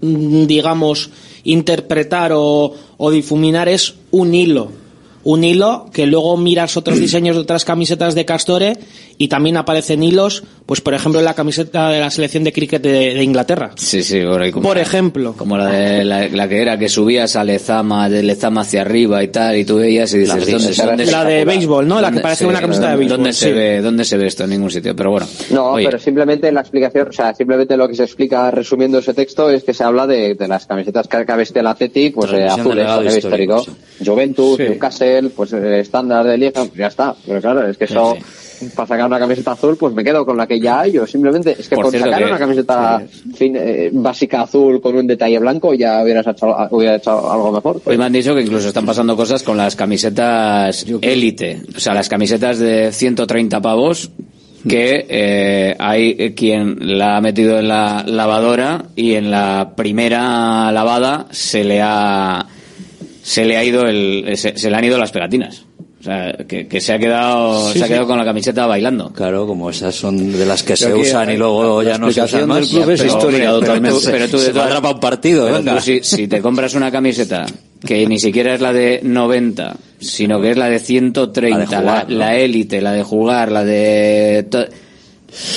mm, 0.00 0.46
digamos, 0.46 1.10
interpretar 1.44 2.32
o, 2.34 2.74
o 2.96 3.10
difuminar 3.10 3.68
es 3.68 3.94
un 4.10 4.34
hilo. 4.34 4.68
Un 5.24 5.42
hilo 5.42 5.86
que 5.92 6.06
luego 6.06 6.36
miras 6.36 6.76
otros 6.76 6.98
diseños 7.00 7.36
de 7.36 7.42
otras 7.42 7.64
camisetas 7.64 8.14
de 8.14 8.24
Castore 8.24 8.78
y 9.18 9.28
también 9.28 9.56
aparecen 9.56 10.02
hilos, 10.02 10.44
pues 10.66 10.80
por 10.80 10.94
ejemplo 10.94 11.20
la 11.20 11.34
camiseta 11.34 11.90
de 11.90 12.00
la 12.00 12.10
selección 12.10 12.42
de 12.44 12.52
cricket 12.52 12.82
de, 12.82 13.14
de 13.14 13.22
Inglaterra. 13.22 13.72
Sí, 13.76 14.02
sí, 14.02 14.20
por, 14.22 14.40
ahí 14.42 14.50
como, 14.50 14.68
Por 14.68 14.78
ejemplo. 14.78 15.34
como 15.36 15.58
la, 15.58 15.66
de, 15.68 16.04
la, 16.04 16.28
la 16.28 16.48
que 16.48 16.62
era 16.62 16.78
que 16.78 16.88
subías 16.88 17.36
a 17.36 17.44
Lezama, 17.44 18.08
de 18.08 18.22
Lezama 18.22 18.62
hacia 18.62 18.80
arriba 18.80 19.22
y 19.22 19.28
tal, 19.28 19.56
y 19.56 19.64
tú 19.64 19.76
veías 19.76 20.12
y 20.14 20.18
dices, 20.18 20.28
La 20.34 20.40
¿dónde, 20.40 20.52
gris, 20.66 20.76
dónde 20.84 21.06
la 21.06 21.24
de 21.24 21.44
béisbol, 21.44 21.86
¿no? 21.86 21.96
La 22.00 22.08
que 22.08 22.14
dónde- 22.14 22.22
parece 22.22 22.46
una 22.46 22.60
camiseta 22.60 22.90
de 22.90 22.96
béisbol, 22.96 23.16
¿Dónde 23.18 23.32
se 23.32 23.46
sí. 23.46 23.52
ve, 23.52 23.80
dónde 23.82 24.04
se 24.04 24.16
ve 24.16 24.26
esto? 24.26 24.44
En 24.44 24.50
ningún 24.50 24.70
sitio, 24.70 24.96
pero 24.96 25.10
bueno. 25.10 25.26
No, 25.50 25.72
Oye, 25.72 25.84
pero 25.86 25.98
simplemente 25.98 26.50
la 26.50 26.60
explicación, 26.60 27.08
o 27.08 27.12
sea, 27.12 27.34
simplemente 27.34 27.76
lo 27.76 27.86
que 27.88 27.94
se 27.94 28.04
explica 28.04 28.50
resumiendo 28.50 28.98
ese 28.98 29.12
texto 29.14 29.50
es 29.50 29.64
que 29.64 29.74
se 29.74 29.84
habla 29.84 30.06
de, 30.06 30.34
de 30.34 30.48
las 30.48 30.66
camisetas 30.66 31.06
que 31.08 31.24
veste 31.34 31.60
el 31.60 31.66
Athletic, 31.66 32.14
pues 32.14 32.32
eh, 32.32 32.44
azules, 32.46 32.76
legado 32.76 33.00
a 33.00 33.02
nivel 33.02 33.18
histórico, 33.18 33.58
histórico. 33.58 33.84
Juventus, 34.04 34.58
Newcastle, 34.58 35.30
pues 35.36 35.52
el 35.52 35.74
estándar 35.74 36.26
de 36.26 36.38
Lieja, 36.38 36.64
pues 36.64 36.74
ya 36.74 36.86
está. 36.86 37.14
Pero 37.26 37.40
claro, 37.40 37.68
es 37.68 37.76
que 37.76 37.84
eso, 37.84 38.16
para 38.70 38.86
sacar 38.86 39.06
una 39.06 39.18
camiseta 39.18 39.52
azul, 39.52 39.76
pues 39.76 39.94
me 39.94 40.04
quedo 40.04 40.24
con 40.24 40.36
la 40.36 40.46
que 40.46 40.60
ya 40.60 40.80
hay, 40.80 40.98
o 40.98 41.06
simplemente, 41.06 41.56
es 41.58 41.68
que 41.68 41.76
Por 41.76 41.90
sacar 41.90 42.18
que- 42.18 42.24
una 42.24 42.38
camiseta 42.38 43.02
fin- 43.34 43.56
eh, 43.56 43.90
básica 43.92 44.42
azul 44.42 44.80
con 44.80 44.96
un 44.96 45.06
detalle 45.06 45.38
blanco 45.38 45.74
ya 45.74 46.02
hubieras 46.02 46.26
hecho, 46.26 46.54
algo 47.30 47.52
mejor. 47.52 47.80
Hoy 47.84 47.98
me 47.98 48.04
han 48.04 48.12
dicho 48.12 48.34
que 48.34 48.42
incluso 48.42 48.68
están 48.68 48.86
pasando 48.86 49.16
cosas 49.16 49.42
con 49.42 49.56
las 49.56 49.76
camisetas 49.76 50.86
élite, 51.00 51.62
o 51.76 51.80
sea, 51.80 51.94
las 51.94 52.08
camisetas 52.08 52.58
de 52.58 52.92
130 52.92 53.60
pavos 53.60 54.10
que 54.68 55.04
eh, 55.10 55.76
hay 55.78 56.34
quien 56.34 56.76
la 56.98 57.18
ha 57.18 57.20
metido 57.20 57.58
en 57.58 57.68
la 57.68 58.02
lavadora 58.06 58.86
y 58.96 59.12
en 59.14 59.30
la 59.30 59.72
primera 59.76 60.72
lavada 60.72 61.26
se 61.30 61.64
le 61.64 61.82
ha 61.82 62.46
se 63.22 63.44
le 63.44 63.56
ha 63.58 63.64
ido 63.64 63.86
el 63.86 64.36
se, 64.36 64.56
se 64.56 64.70
le 64.70 64.76
han 64.76 64.84
ido 64.84 64.96
las 64.98 65.12
pegatinas. 65.12 65.64
O 66.04 66.06
sea, 66.06 66.34
que, 66.46 66.68
que 66.68 66.82
se 66.82 66.92
ha 66.92 66.98
quedado 66.98 67.68
Sí, 67.72 67.78
se 67.78 67.84
ha 67.84 67.86
sí. 67.86 67.92
quedado 67.94 68.06
con 68.08 68.18
la 68.18 68.26
camiseta 68.26 68.66
bailando. 68.66 69.10
Claro, 69.14 69.46
como 69.46 69.70
esas 69.70 69.94
son 69.94 70.32
de 70.34 70.44
las 70.44 70.62
que 70.62 70.76
se 70.76 70.84
Creo 70.84 70.96
que 70.96 71.02
usan 71.02 71.30
y 71.32 71.38
luego 71.38 71.82
la 71.82 71.92
ya 71.92 71.98
no 71.98 72.12
se 72.12 72.22
usan 72.22 72.46
más. 72.46 72.58
del 72.60 72.68
club 72.68 72.90
es 72.90 73.00
Pero, 73.00 73.12
histórica 73.14 73.38
pero 73.44 73.60
totalmente. 73.60 73.98
tú- 73.98 74.06
Pero 74.10 74.28
tú 74.28 74.36
de 74.38 74.44
se 74.44 74.52
todas- 74.52 74.66
atrapa 74.66 74.90
un 74.90 75.00
partido, 75.00 75.44
Pero 75.46 75.56
venga. 75.56 75.76
tú 75.76 75.80
si, 75.80 76.00
si 76.02 76.28
te 76.28 76.42
compras 76.42 76.74
una 76.74 76.90
camiseta 76.90 77.46
que 77.86 78.06
ni 78.06 78.18
siquiera 78.18 78.52
es 78.54 78.60
la 78.60 78.74
de 78.74 79.00
90, 79.02 79.76
sino 79.98 80.42
que 80.42 80.50
es 80.50 80.58
la 80.58 80.68
de 80.68 80.78
130, 80.78 81.58
La 81.58 81.64
de 81.64 81.66
jugar, 81.78 82.04
la, 82.10 82.12
¿no? 82.12 82.18
la 82.18 82.36
élite, 82.36 82.82
la 82.82 82.92
de 82.92 83.02
jugar, 83.02 83.50
la 83.50 83.64
de... 83.64 84.46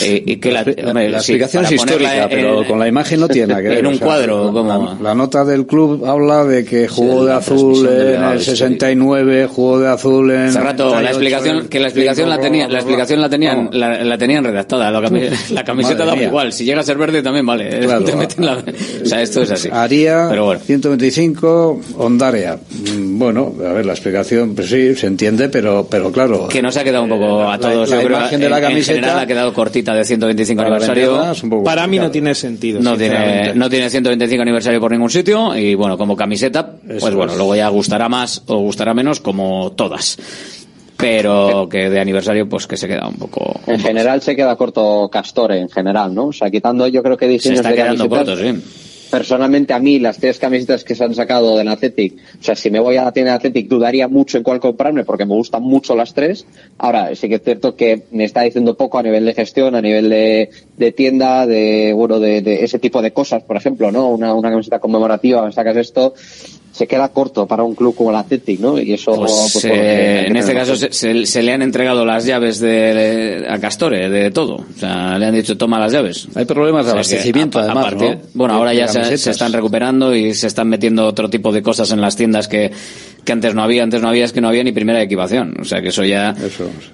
eh, 0.04 0.24
y 0.26 0.38
que 0.38 0.52
la, 0.52 0.62
hombre, 0.62 1.10
La 1.10 1.20
sí, 1.20 1.34
explicación 1.34 1.66
es 1.66 1.72
histórica, 1.72 2.24
en- 2.24 2.30
pero 2.30 2.66
con 2.66 2.80
la 2.80 2.88
imagen 2.88 3.20
no 3.20 3.28
tiene 3.28 3.48
nada 3.48 3.62
que 3.62 3.70
ver. 3.70 3.78
En 3.80 3.88
un 3.88 3.94
o 3.94 3.98
sea, 3.98 4.06
cuadro, 4.08 4.52
como... 4.54 4.98
La, 5.02 5.10
la 5.10 5.16
nota 5.16 5.44
del 5.46 5.66
club 5.66 6.06
habla 6.06 6.44
de 6.46 6.66
que 6.66 6.88
jugó 6.88 7.26
de 7.26 7.32
la 7.32 7.38
azul 7.38 7.88
en 7.88 7.94
el 8.24 8.38
histórico. 8.40 8.40
69, 8.44 9.48
jugó 9.48 9.80
de 9.80 9.88
azul 9.90 10.32
en. 10.32 10.48
Hace 10.48 10.60
rato 10.60 10.86
la 10.90 11.02
98, 11.02 11.08
explicación 11.10 11.68
que 11.68 11.80
la 11.80 11.88
explicación 11.88 12.30
la 12.30 12.40
tenía 12.40 12.68
la 12.68 12.78
explicación 12.80 13.22
la 13.22 13.30
tenían 13.30 13.70
la, 13.72 14.04
la 14.04 14.18
tenían 14.18 14.44
redactada 14.44 14.90
la, 14.92 15.00
cami- 15.02 15.50
la 15.52 15.64
camiseta 15.64 16.06
mía. 16.16 16.24
igual 16.24 16.54
si 16.54 16.66
llega 16.66 16.82
a 16.82 16.84
ser 16.84 16.98
verde 16.98 17.22
también 17.22 17.46
vale 17.46 17.80
Claro. 17.80 18.04
Te 18.06 18.16
meten 18.16 18.46
la- 18.46 18.58
o 18.58 19.06
sea 19.06 19.22
esto 19.22 19.42
es 19.42 19.52
así 19.52 19.70
Pero 19.70 20.46
bueno. 20.46 20.62
125, 20.66 21.82
Ondarea. 21.98 22.58
Mm, 22.96 23.18
Bueno, 23.20 23.54
a 23.68 23.74
ver, 23.74 23.86
la 23.86 23.94
explicación, 23.94 24.54
pues 24.56 24.70
sí, 24.70 24.96
se 24.96 25.08
entiende, 25.08 25.50
pero, 25.50 25.88
pero 25.90 26.12
claro. 26.12 26.48
que 26.48 26.62
nos 26.62 26.76
ha 26.78 26.84
quedado 26.84 27.04
un 27.04 27.10
poco 27.10 27.44
a 27.50 27.58
todos 27.58 27.90
la 27.90 28.04
imagen 28.04 28.36
en, 28.36 28.42
de 28.42 28.50
la 28.50 28.62
camiseta- 28.62 29.22
ha 29.22 29.26
quedado 29.28 29.54
cortita 29.68 29.94
de 29.94 30.06
125 30.06 30.58
Para 30.58 30.68
aniversario 30.76 31.14
venderla 31.18 31.64
Para 31.64 31.88
mí 31.88 32.00
no 32.00 32.12
tiene 32.12 32.34
sentido. 32.34 32.82
no 32.82 32.98
tiene 32.98 33.54
no 33.54 33.70
tiene 33.70 33.90
125 33.90 34.42
aniversario 34.42 34.80
por 34.80 34.92
ningún 34.92 35.10
sitio 35.10 35.56
y 35.56 35.76
bueno 35.76 35.98
como 35.98 36.16
camiseta 36.16 36.76
pues 36.88 37.14
bueno 37.14 37.32
es. 37.32 37.38
luego 37.38 37.56
ya 37.56 37.68
gustará 37.70 38.10
más 38.10 38.44
o 38.48 38.58
gustará 38.60 38.94
menos 38.94 39.20
como 39.20 39.72
todas 39.74 40.18
pero 40.98 41.68
que 41.70 41.90
de 41.90 42.00
aniversario 42.00 42.50
pues 42.50 42.66
que 42.66 42.76
se 42.76 42.88
queda 42.88 43.08
un 43.08 43.18
poco 43.18 43.60
En 43.68 43.80
general 43.80 44.22
se 44.22 44.36
queda 44.36 44.56
corto 44.56 45.10
Castore, 45.12 45.60
en 45.60 45.70
general, 45.70 46.16
¿no? 46.16 46.28
O 46.28 46.34
sea, 46.34 46.50
quitando 46.50 46.88
yo 46.88 47.04
creo 47.04 47.16
que 47.16 47.26
se 47.26 47.32
diseños 47.34 47.60
está 47.60 47.70
de 47.70 47.76
quedando 47.76 48.10
corto 48.10 48.36
sí 48.36 48.87
Personalmente 49.10 49.74
a 49.74 49.80
mí 49.80 50.00
las 50.00 50.18
tres 50.18 50.38
camisetas 50.38 50.84
que 50.84 50.94
se 50.96 51.04
han 51.04 51.16
sacado 51.16 51.58
del 51.58 51.68
Athletic, 51.70 52.14
o 52.40 52.44
sea, 52.44 52.56
si 52.56 52.70
me 52.70 52.80
voy 52.80 52.98
a 52.98 53.04
la 53.06 53.12
tienda 53.12 53.32
de 53.32 53.38
Athletic 53.38 53.68
dudaría 53.68 54.08
mucho 54.08 54.38
en 54.38 54.44
cuál 54.44 54.60
comprarme 54.60 55.04
porque 55.06 55.26
me 55.26 55.34
gustan 55.34 55.64
mucho 55.64 55.96
las 55.96 56.14
tres. 56.14 56.46
Ahora, 56.78 57.16
sí 57.16 57.30
que 57.30 57.36
es 57.36 57.42
cierto 57.44 57.76
que 57.76 58.04
me 58.12 58.26
está 58.26 58.42
diciendo 58.42 58.76
poco 58.76 58.98
a 59.00 59.04
nivel 59.04 59.26
de 59.26 59.34
gestión, 59.34 59.76
a 59.76 59.82
nivel 59.82 60.10
de, 60.10 60.50
de 60.78 60.92
tienda, 60.92 61.46
de, 61.48 61.94
bueno, 61.96 62.20
de, 62.20 62.42
de 62.42 62.64
ese 62.66 62.80
tipo 62.80 63.02
de 63.02 63.12
cosas, 63.14 63.44
por 63.44 63.56
ejemplo, 63.56 63.92
¿no? 63.92 64.10
Una, 64.10 64.34
una 64.34 64.50
camiseta 64.52 64.80
conmemorativa, 64.80 65.50
sacas 65.52 65.78
esto, 65.78 66.14
se 66.72 66.86
queda 66.86 67.08
corto 67.10 67.48
para 67.48 67.64
un 67.64 67.74
club 67.74 67.96
como 67.96 68.12
el 68.12 68.18
Athletic, 68.18 68.60
¿no? 68.60 68.80
Y 68.80 68.94
eso, 68.94 69.16
Pues, 69.16 69.32
pues, 69.54 69.66
eh, 69.66 69.70
que 69.70 70.28
en 70.28 70.36
este 70.36 70.54
caso 70.54 70.76
se, 70.76 70.94
se- 70.94 71.26
se 71.26 71.42
le 71.42 71.52
han 71.54 71.64
entregado 71.64 72.06
las 72.06 72.24
llaves 72.26 72.60
de, 72.60 73.48
a 73.50 73.58
Castore, 73.60 74.10
de 74.12 74.30
todo. 74.30 74.58
O 74.58 74.80
sea, 74.80 75.18
le 75.18 75.26
han 75.26 75.34
dicho 75.34 75.58
toma 75.58 75.80
las 75.80 75.92
llaves. 75.92 76.28
Hay 76.36 76.46
problemas 76.46 76.86
de 76.86 76.92
O 76.92 76.94
sea 76.94 77.02
que 77.04 77.16
abastecimiento, 77.16 77.58
a- 77.58 77.64
además, 77.64 77.86
partir- 77.86 78.16
¿no? 78.18 78.22
Bueno, 78.36 78.54
ahora 78.54 78.76
ya 78.76 78.88
se, 78.88 78.97
camisetas. 79.02 79.22
se 79.22 79.32
están 79.32 79.54
recuperando 79.54 80.16
y 80.16 80.34
se 80.34 80.48
están 80.48 80.70
metiendo 80.70 81.06
otro 81.06 81.30
tipo 81.30 81.52
de 81.52 81.62
cosas 81.62 81.92
en 81.92 82.02
las 82.02 82.16
tiendas 82.16 82.48
que, 82.48 82.72
que 83.24 83.32
antes 83.32 83.56
no 83.56 83.64
había. 83.64 83.84
Antes 83.84 84.02
no 84.02 84.10
había 84.10 84.26
es 84.26 84.34
que 84.34 84.42
no 84.42 84.50
había 84.50 84.64
ni 84.64 84.72
primera 84.72 85.02
equipación. 85.02 85.56
O 85.60 85.66
sea, 85.66 85.82
que 85.82 85.90
eso 85.90 86.04
ya 86.04 86.36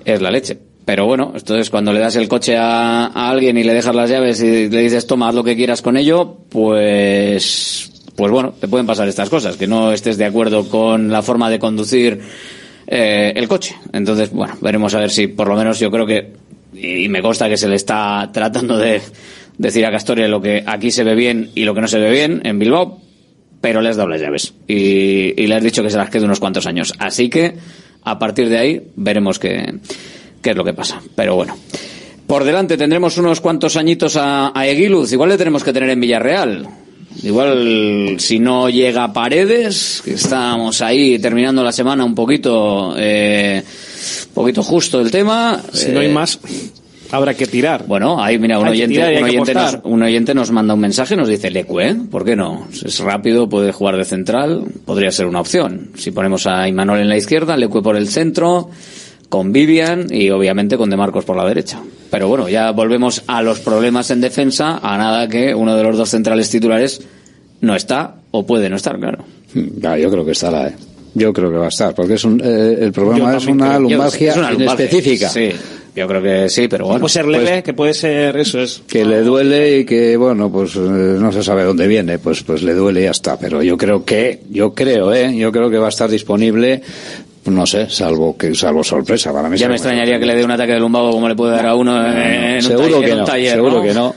es 0.05 0.21
la 0.21 0.31
leche. 0.31 0.57
Pero 0.85 1.05
bueno, 1.05 1.31
entonces 1.35 1.69
cuando 1.69 1.93
le 1.93 1.99
das 1.99 2.15
el 2.17 2.27
coche 2.27 2.57
a, 2.57 3.05
a 3.05 3.29
alguien 3.29 3.57
y 3.57 3.63
le 3.63 3.73
dejas 3.73 3.95
las 3.95 4.09
llaves 4.09 4.41
y 4.41 4.69
le 4.69 4.81
dices 4.81 5.07
toma, 5.07 5.29
haz 5.29 5.35
lo 5.35 5.43
que 5.43 5.55
quieras 5.55 5.81
con 5.81 5.95
ello, 5.95 6.39
pues, 6.49 7.89
pues 8.15 8.31
bueno, 8.31 8.53
te 8.59 8.67
pueden 8.67 8.85
pasar 8.85 9.07
estas 9.07 9.29
cosas, 9.29 9.55
que 9.55 9.65
no 9.65 9.93
estés 9.93 10.17
de 10.17 10.25
acuerdo 10.25 10.67
con 10.67 11.09
la 11.09 11.21
forma 11.21 11.49
de 11.49 11.57
conducir 11.57 12.19
eh, 12.85 13.31
el 13.33 13.47
coche. 13.47 13.77
Entonces, 13.93 14.31
bueno, 14.31 14.55
veremos 14.59 14.93
a 14.93 14.99
ver 14.99 15.09
si 15.09 15.27
por 15.27 15.47
lo 15.47 15.55
menos 15.55 15.79
yo 15.79 15.89
creo 15.89 16.05
que 16.05 16.33
y 16.75 17.07
me 17.07 17.21
consta 17.21 17.47
que 17.47 17.57
se 17.57 17.67
le 17.67 17.75
está 17.75 18.29
tratando 18.33 18.77
de 18.77 19.01
decir 19.57 19.85
a 19.85 19.91
Castore 19.91 20.27
lo 20.27 20.41
que 20.41 20.63
aquí 20.65 20.91
se 20.91 21.03
ve 21.03 21.15
bien 21.15 21.51
y 21.55 21.63
lo 21.63 21.73
que 21.73 21.81
no 21.81 21.87
se 21.87 21.99
ve 21.99 22.11
bien 22.11 22.41
en 22.43 22.59
Bilbao, 22.59 23.01
pero 23.61 23.81
le 23.81 23.89
has 23.89 23.95
dado 23.95 24.09
las 24.09 24.21
llaves 24.21 24.53
y, 24.67 25.41
y 25.41 25.47
le 25.47 25.55
has 25.55 25.63
dicho 25.63 25.83
que 25.83 25.89
se 25.89 25.97
las 25.97 26.09
quede 26.09 26.25
unos 26.25 26.39
cuantos 26.39 26.65
años. 26.67 26.93
Así 26.99 27.29
que 27.29 27.55
a 28.03 28.19
partir 28.19 28.49
de 28.49 28.57
ahí 28.57 28.81
veremos 28.95 29.39
qué, 29.39 29.75
qué 30.41 30.51
es 30.51 30.55
lo 30.55 30.63
que 30.63 30.73
pasa. 30.73 31.01
Pero 31.15 31.35
bueno. 31.35 31.57
Por 32.27 32.43
delante 32.43 32.77
tendremos 32.77 33.17
unos 33.17 33.41
cuantos 33.41 33.75
añitos 33.75 34.15
a, 34.15 34.57
a 34.57 34.67
Eguiluz. 34.67 35.11
Igual 35.11 35.29
le 35.29 35.37
tenemos 35.37 35.63
que 35.63 35.73
tener 35.73 35.89
en 35.89 35.99
Villarreal. 35.99 36.67
Igual 37.21 38.15
si 38.19 38.39
no 38.39 38.69
llega 38.69 39.13
Paredes, 39.13 40.01
que 40.03 40.15
estamos 40.15 40.81
ahí 40.81 41.19
terminando 41.19 41.63
la 41.63 41.71
semana 41.71 42.03
un 42.03 42.15
poquito, 42.15 42.95
eh, 42.97 43.63
un 44.27 44.33
poquito 44.33 44.63
justo 44.63 44.99
el 44.99 45.11
tema. 45.11 45.61
Si 45.71 45.91
no 45.91 45.99
hay 45.99 46.07
eh, 46.07 46.13
más, 46.13 46.39
habrá 47.13 47.33
que 47.33 47.45
tirar. 47.47 47.85
Bueno, 47.87 48.21
ahí 48.21 48.37
mira, 48.39 48.59
un 48.59 48.67
Hay 48.67 48.73
oyente, 48.73 49.17
un, 49.17 49.23
oyente 49.23 49.53
nos, 49.53 49.77
un 49.83 50.03
oyente 50.03 50.33
nos 50.33 50.51
manda 50.51 50.73
un 50.73 50.79
mensaje, 50.79 51.15
nos 51.15 51.27
dice 51.27 51.49
Lecue, 51.51 51.95
¿por 52.11 52.25
qué 52.25 52.35
no? 52.35 52.67
Es 52.85 52.99
rápido, 52.99 53.47
puede 53.47 53.71
jugar 53.71 53.95
de 53.97 54.05
central, 54.05 54.63
podría 54.85 55.11
ser 55.11 55.27
una 55.27 55.39
opción. 55.39 55.91
Si 55.95 56.11
ponemos 56.11 56.47
a 56.47 56.67
Imanol 56.67 56.99
en 56.99 57.09
la 57.09 57.17
izquierda, 57.17 57.55
Lecue 57.55 57.81
por 57.81 57.95
el 57.95 58.07
centro, 58.09 58.69
con 59.29 59.51
Vivian 59.51 60.07
y 60.11 60.29
obviamente 60.29 60.77
con 60.77 60.89
De 60.89 60.97
Marcos 60.97 61.23
por 61.25 61.37
la 61.37 61.45
derecha. 61.45 61.79
Pero 62.11 62.27
bueno, 62.27 62.49
ya 62.49 62.71
volvemos 62.71 63.23
a 63.27 63.41
los 63.41 63.59
problemas 63.59 64.11
en 64.11 64.21
defensa, 64.21 64.79
a 64.83 64.97
nada 64.97 65.27
que 65.27 65.55
uno 65.55 65.75
de 65.75 65.83
los 65.83 65.97
dos 65.97 66.09
centrales 66.09 66.49
titulares 66.49 67.01
no 67.61 67.75
está 67.75 68.15
o 68.31 68.45
puede 68.45 68.69
no 68.69 68.75
estar, 68.75 68.99
claro. 68.99 69.23
Yo 69.53 70.11
creo 70.11 70.25
que 70.25 70.31
estará, 70.33 70.67
¿eh? 70.67 70.75
Yo 71.15 71.31
creo 71.31 71.51
que 71.51 71.57
va 71.57 71.65
a 71.65 71.69
estar, 71.69 71.93
porque 71.93 72.15
es 72.15 72.23
un, 72.25 72.41
eh, 72.43 72.77
el 72.81 72.91
problema 72.91 73.37
es 73.37 73.45
una 73.45 73.65
creo. 73.77 73.89
Yo- 73.89 73.89
lumbalgia 73.97 74.31
es 74.31 74.37
una 74.37 74.49
lumbalgia, 74.51 74.85
inespecífica. 74.85 75.29
Sí, 75.29 75.49
yo 75.95 76.07
creo 76.07 76.21
que 76.23 76.49
sí, 76.49 76.67
pero 76.67 76.85
bueno. 76.85 77.01
puede 77.01 77.13
ser 77.13 77.25
pues- 77.25 77.43
leve, 77.43 77.63
que 77.63 77.73
puede 77.73 77.93
ser 77.93 78.35
eso 78.37 78.59
es. 78.61 78.81
que 78.87 79.05
le 79.05 79.21
duele 79.21 79.79
y 79.79 79.85
que 79.85 80.17
bueno 80.17 80.51
pues 80.51 80.75
eh, 80.75 80.79
no 80.79 81.31
se 81.31 81.43
sabe 81.43 81.63
dónde 81.63 81.87
viene 81.87 82.17
pues 82.19 82.41
pues 82.43 82.63
le 82.63 82.73
duele 82.73 83.01
y 83.01 83.03
ya 83.03 83.11
está 83.11 83.37
pero 83.37 83.61
yo 83.61 83.77
creo 83.77 84.03
que 84.03 84.41
yo 84.49 84.73
creo 84.73 85.13
eh 85.13 85.35
yo 85.35 85.51
creo 85.51 85.69
que 85.69 85.77
va 85.77 85.87
a 85.87 85.89
estar 85.89 86.09
disponible 86.09 86.81
no 87.45 87.65
sé 87.65 87.89
salvo 87.89 88.37
que 88.37 88.55
salvo 88.55 88.83
sorpresa 88.83 89.31
para 89.33 89.49
mí 89.49 89.57
Ya 89.57 89.67
me 89.67 89.75
extrañaría 89.75 90.17
que 90.19 90.25
le 90.25 90.35
dé 90.35 90.43
un 90.45 90.51
ataque 90.51 90.73
de 90.73 90.79
lumbago 90.79 91.11
como 91.11 91.27
le 91.27 91.35
puede 91.35 91.51
dar 91.51 91.65
a 91.67 91.75
uno 91.75 91.95
en, 92.07 92.55
un 92.55 92.61
seguro 92.61 92.99
taller- 93.01 93.05
que 93.05 93.07
en 93.07 93.13
un 93.13 93.19
no 93.19 93.25
taller, 93.25 93.51
seguro 93.53 93.75
¿no? 93.77 93.83
que 93.83 93.93
no 93.93 94.15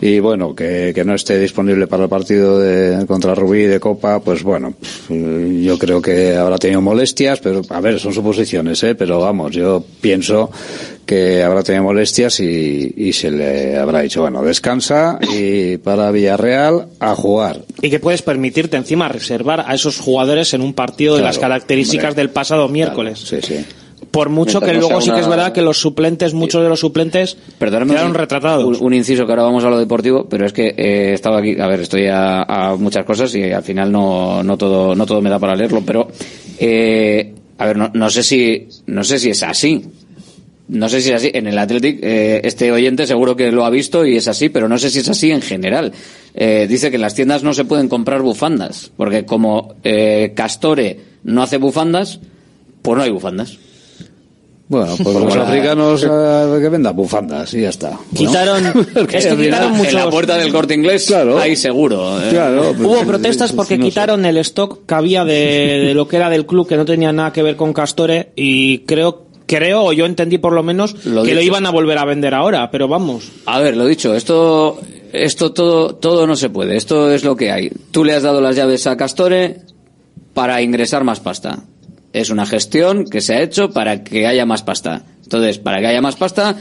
y 0.00 0.20
bueno 0.20 0.54
que, 0.54 0.92
que 0.94 1.04
no 1.04 1.14
esté 1.14 1.40
disponible 1.40 1.88
para 1.88 2.04
el 2.04 2.08
partido 2.08 2.60
de, 2.60 3.04
contra 3.06 3.34
Rubí 3.34 3.62
de 3.64 3.80
Copa 3.80 4.20
pues 4.20 4.44
bueno 4.44 4.74
yo 5.08 5.76
creo 5.78 6.00
que 6.00 6.36
habrá 6.36 6.56
tenido 6.58 6.80
molestias 6.80 7.40
pero 7.40 7.62
a 7.70 7.80
ver 7.80 7.98
son 7.98 8.12
suposiciones 8.12 8.80
eh 8.84 8.94
pero 8.94 9.18
vamos 9.18 9.50
yo 9.52 9.82
pienso 10.00 10.50
que 11.08 11.42
habrá 11.42 11.62
tenido 11.62 11.84
molestias 11.84 12.38
y, 12.40 12.92
y 12.96 13.12
se 13.14 13.30
le 13.30 13.78
habrá 13.78 14.00
dicho 14.02 14.20
bueno 14.20 14.42
descansa 14.42 15.18
y 15.34 15.78
para 15.78 16.10
Villarreal 16.10 16.88
a 17.00 17.14
jugar 17.16 17.62
Y 17.80 17.88
que 17.88 17.98
puedes 17.98 18.20
permitirte 18.22 18.76
encima 18.76 19.08
reservar 19.08 19.64
a 19.66 19.74
esos 19.74 19.98
jugadores 19.98 20.52
en 20.52 20.60
un 20.60 20.74
partido 20.74 21.16
de 21.16 21.22
las 21.22 21.38
características 21.38 22.10
hombre. 22.10 22.22
del 22.22 22.30
pasado 22.30 22.68
miércoles. 22.68 23.18
sí 23.20 23.38
sí 23.42 23.64
Por 24.10 24.28
mucho 24.28 24.60
que 24.60 24.66
Mientras 24.66 24.84
luego 24.90 25.00
sí 25.00 25.10
que 25.10 25.20
es 25.20 25.28
verdad 25.28 25.52
que 25.52 25.62
los 25.62 25.80
suplentes, 25.80 26.32
muchos 26.34 26.62
de 26.62 26.68
los 26.68 26.80
suplentes, 26.80 27.36
Perdóname 27.58 27.92
quedaron 27.92 28.10
un- 28.12 28.16
retratados. 28.16 28.64
Un, 28.80 28.86
un 28.86 28.94
inciso 28.94 29.24
que 29.26 29.32
ahora 29.32 29.42
vamos 29.44 29.64
a 29.64 29.70
lo 29.70 29.78
deportivo, 29.78 30.26
pero 30.28 30.44
es 30.46 30.52
que 30.52 30.74
eh, 30.76 31.12
estaba 31.14 31.38
aquí, 31.38 31.58
a 31.60 31.66
ver, 31.66 31.80
estoy 31.80 32.06
a, 32.06 32.42
a 32.42 32.76
muchas 32.76 33.04
cosas 33.04 33.34
y 33.34 33.50
al 33.50 33.62
final 33.62 33.90
no, 33.90 34.42
no 34.42 34.56
todo, 34.56 34.94
no 34.94 35.04
todo 35.06 35.20
me 35.22 35.30
da 35.30 35.38
para 35.38 35.56
leerlo, 35.56 35.82
pero 35.86 36.08
eh, 36.58 37.34
a 37.58 37.66
ver, 37.66 37.76
no, 37.76 37.90
no 37.94 38.08
sé 38.10 38.22
si, 38.22 38.68
no 38.86 39.02
sé 39.04 39.18
si 39.18 39.30
es 39.30 39.42
así. 39.42 39.82
No 40.68 40.88
sé 40.88 41.00
si 41.00 41.08
es 41.10 41.16
así. 41.16 41.30
En 41.32 41.46
el 41.46 41.56
Athletic, 41.58 41.98
eh, 42.02 42.40
este 42.44 42.70
oyente 42.70 43.06
seguro 43.06 43.34
que 43.36 43.50
lo 43.50 43.64
ha 43.64 43.70
visto 43.70 44.04
y 44.04 44.16
es 44.16 44.28
así, 44.28 44.50
pero 44.50 44.68
no 44.68 44.76
sé 44.78 44.90
si 44.90 44.98
es 44.98 45.08
así 45.08 45.30
en 45.30 45.40
general. 45.40 45.92
Eh, 46.34 46.66
dice 46.68 46.90
que 46.90 46.96
en 46.96 47.02
las 47.02 47.14
tiendas 47.14 47.42
no 47.42 47.54
se 47.54 47.64
pueden 47.64 47.88
comprar 47.88 48.20
bufandas, 48.22 48.90
porque 48.96 49.24
como 49.24 49.74
eh, 49.82 50.32
Castore 50.36 51.00
no 51.24 51.42
hace 51.42 51.56
bufandas, 51.56 52.20
pues 52.82 52.96
no 52.98 53.02
hay 53.02 53.10
bufandas. 53.10 53.56
Bueno, 54.70 54.94
pues 55.02 55.16
los 55.16 55.34
la- 55.34 55.44
africanos 55.48 56.04
eh, 56.04 56.60
que 56.60 56.68
vendan 56.68 56.94
bufandas 56.94 57.54
y 57.54 57.62
ya 57.62 57.70
está. 57.70 57.92
¿no? 57.92 58.00
Quitaron, 58.14 58.66
es 59.14 59.26
que 59.26 59.36
quitaron 59.36 59.72
muchos. 59.72 59.94
En 59.94 59.98
la 59.98 60.10
puerta 60.10 60.36
del 60.36 60.52
corte 60.52 60.74
inglés, 60.74 61.06
Claro. 61.06 61.38
ahí 61.38 61.56
seguro. 61.56 62.20
eh. 62.22 62.28
Claro, 62.28 62.74
pues, 62.76 62.80
Hubo 62.86 63.02
protestas 63.06 63.52
porque 63.54 63.78
no 63.78 63.84
sé. 63.86 63.88
quitaron 63.88 64.26
el 64.26 64.36
stock 64.36 64.84
que 64.86 64.94
había 64.94 65.24
de, 65.24 65.84
de 65.86 65.94
lo 65.94 66.06
que 66.06 66.16
era 66.16 66.28
del 66.28 66.44
club 66.44 66.68
que 66.68 66.76
no 66.76 66.84
tenía 66.84 67.10
nada 67.14 67.32
que 67.32 67.42
ver 67.42 67.56
con 67.56 67.72
Castore 67.72 68.32
y 68.36 68.80
creo 68.80 69.27
creo 69.48 69.82
o 69.86 69.92
yo 69.92 70.06
entendí 70.06 70.38
por 70.38 70.52
lo 70.52 70.62
menos 70.62 71.04
Lo 71.04 71.24
que 71.24 71.34
lo 71.34 71.42
iban 71.42 71.66
a 71.66 71.70
volver 71.70 71.98
a 71.98 72.04
vender 72.04 72.34
ahora, 72.34 72.70
pero 72.70 72.86
vamos. 72.86 73.28
A 73.46 73.58
ver, 73.58 73.76
lo 73.76 73.84
dicho, 73.86 74.14
esto, 74.14 74.78
esto 75.12 75.52
todo, 75.52 75.96
todo 75.96 76.28
no 76.28 76.36
se 76.36 76.50
puede. 76.50 76.76
Esto 76.76 77.10
es 77.10 77.24
lo 77.24 77.34
que 77.36 77.50
hay. 77.50 77.72
Tú 77.90 78.04
le 78.04 78.14
has 78.14 78.22
dado 78.22 78.40
las 78.40 78.54
llaves 78.54 78.86
a 78.86 78.96
Castore 78.96 79.62
para 80.34 80.62
ingresar 80.62 81.02
más 81.02 81.18
pasta. 81.18 81.64
Es 82.12 82.30
una 82.30 82.46
gestión 82.46 83.04
que 83.06 83.20
se 83.20 83.34
ha 83.34 83.42
hecho 83.42 83.70
para 83.70 84.04
que 84.04 84.26
haya 84.26 84.46
más 84.46 84.62
pasta. 84.62 85.02
Entonces, 85.24 85.58
para 85.58 85.80
que 85.80 85.88
haya 85.88 86.00
más 86.00 86.16
pasta, 86.16 86.56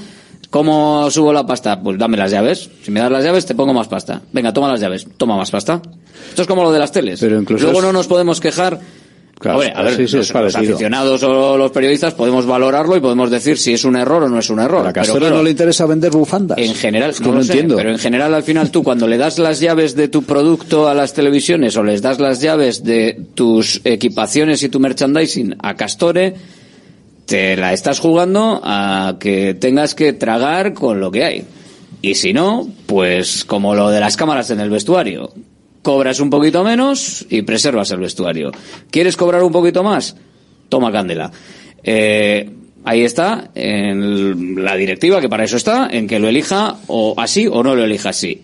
¿cómo 0.49 1.09
subo 1.11 1.31
la 1.31 1.45
pasta? 1.45 1.81
Pues 1.81 1.97
dame 1.97 2.17
las 2.17 2.31
llaves. 2.31 2.69
Si 2.83 2.91
me 2.91 2.99
das 2.99 3.11
las 3.11 3.23
llaves, 3.23 3.45
te 3.45 3.55
pongo 3.55 3.73
más 3.73 3.87
pasta. 3.87 4.21
Venga, 4.33 4.51
toma 4.51 4.67
las 4.69 4.81
llaves, 4.81 5.07
toma 5.17 5.37
más 5.37 5.51
pasta. 5.51 5.81
Esto 6.29 6.41
es 6.41 6.47
como 6.47 6.63
lo 6.63 6.71
de 6.71 6.79
las 6.79 6.91
teles. 6.91 7.19
Pero 7.19 7.39
incluso 7.39 7.63
Luego 7.65 7.79
es- 7.79 7.85
no 7.85 7.93
nos 7.93 8.07
podemos 8.07 8.39
quejar. 8.41 8.79
Claro, 9.39 9.61
a 9.61 9.83
ver, 9.83 9.95
sí, 9.95 10.07
sí, 10.07 10.17
los, 10.17 10.33
aficionados 10.55 11.21
o 11.21 11.57
los 11.57 11.71
periodistas 11.71 12.15
podemos 12.15 12.47
valorarlo 12.47 12.97
y 12.97 12.99
podemos 12.99 13.29
decir 13.29 13.57
si 13.59 13.73
es 13.73 13.85
un 13.85 13.95
error 13.95 14.23
o 14.23 14.29
no 14.29 14.39
es 14.39 14.49
un 14.49 14.59
error. 14.59 14.87
A 14.87 14.93
claro, 14.93 15.29
no 15.29 15.43
le 15.43 15.51
interesa 15.51 15.85
vender 15.85 16.11
bufandas. 16.11 16.57
en 16.57 16.73
general, 16.73 17.11
Es 17.11 17.17
que 17.19 17.25
no, 17.25 17.33
no 17.33 17.37
lo 17.37 17.43
sé, 17.43 17.51
entiendo. 17.53 17.75
pero 17.75 17.91
en 17.91 17.99
general 17.99 18.33
al 18.33 18.41
final 18.41 18.71
tú 18.71 18.81
cuando 18.81 19.07
le 19.07 19.17
das 19.17 19.37
las 19.37 19.59
llaves 19.59 19.95
de 19.95 20.07
tu 20.07 20.23
producto 20.23 20.87
a 20.87 20.95
las 20.95 21.13
televisiones 21.13 21.77
o 21.77 21.83
les 21.83 22.01
das 22.01 22.19
las 22.19 22.41
llaves 22.41 22.83
de 22.83 23.19
tus 23.35 23.81
equipaciones 23.83 24.63
y 24.63 24.69
tu 24.69 24.79
merchandising 24.79 25.55
a 25.61 25.75
Castore, 25.75 26.33
te 27.27 27.55
la 27.57 27.73
estás 27.73 27.99
jugando 27.99 28.59
a 28.63 29.17
que 29.19 29.53
tengas 29.53 29.93
que 29.93 30.13
tragar 30.13 30.73
con 30.73 30.99
lo 30.99 31.11
que 31.11 31.23
hay. 31.23 31.43
Y 32.01 32.15
si 32.15 32.33
no, 32.33 32.67
pues 32.87 33.45
como 33.45 33.75
lo 33.75 33.89
de 33.91 33.99
las 33.99 34.17
cámaras 34.17 34.49
en 34.49 34.61
el 34.61 34.69
vestuario. 34.69 35.31
Cobras 35.87 36.19
un 36.19 36.29
poquito 36.29 36.65
menos 36.65 37.25
y 37.29 37.43
preservas 37.43 37.89
el 37.91 37.99
vestuario. 37.99 38.51
¿Quieres 38.91 39.15
cobrar 39.15 39.41
un 39.41 39.53
poquito 39.53 39.83
más? 39.83 40.17
Toma 40.67 40.91
candela. 40.91 41.31
Eh, 41.81 42.49
ahí 42.83 43.03
está, 43.03 43.51
en 43.55 44.65
la 44.65 44.75
directiva, 44.75 45.21
que 45.21 45.29
para 45.29 45.45
eso 45.45 45.55
está, 45.55 45.87
en 45.89 46.05
que 46.05 46.19
lo 46.19 46.27
elija 46.27 46.75
o 46.87 47.15
así 47.17 47.47
o 47.47 47.63
no 47.63 47.73
lo 47.73 47.85
elija 47.85 48.09
así. 48.09 48.41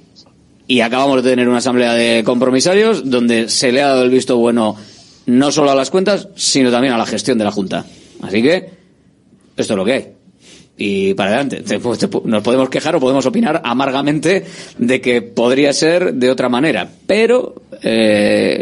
Y 0.67 0.79
acabamos 0.79 1.21
de 1.21 1.31
tener 1.31 1.49
una 1.49 1.57
asamblea 1.57 1.93
de 1.95 2.23
compromisarios 2.23 3.09
donde 3.09 3.49
se 3.49 3.73
le 3.73 3.81
ha 3.81 3.87
dado 3.87 4.03
el 4.03 4.09
visto 4.09 4.37
bueno 4.37 4.77
no 5.25 5.51
solo 5.51 5.71
a 5.71 5.75
las 5.75 5.89
cuentas, 5.89 6.29
sino 6.37 6.71
también 6.71 6.93
a 6.93 6.97
la 6.97 7.05
gestión 7.05 7.37
de 7.37 7.43
la 7.43 7.51
Junta. 7.51 7.85
Así 8.21 8.41
que, 8.41 8.69
esto 9.57 9.73
es 9.73 9.77
lo 9.77 9.83
que 9.83 9.91
hay. 9.91 10.12
Y 10.78 11.13
para 11.13 11.30
adelante. 11.30 11.57
Te- 11.61 11.78
te- 11.80 12.21
nos 12.26 12.41
podemos 12.43 12.69
quejar 12.69 12.95
o 12.95 12.99
podemos 12.99 13.26
opinar 13.26 13.61
amargamente 13.63 14.43
de 14.78 15.01
que 15.01 15.21
podría 15.21 15.71
ser 15.71 16.13
de 16.15 16.32
otra 16.32 16.49
manera. 16.49 16.89
Pero 17.05 17.55
eh, 17.84 18.61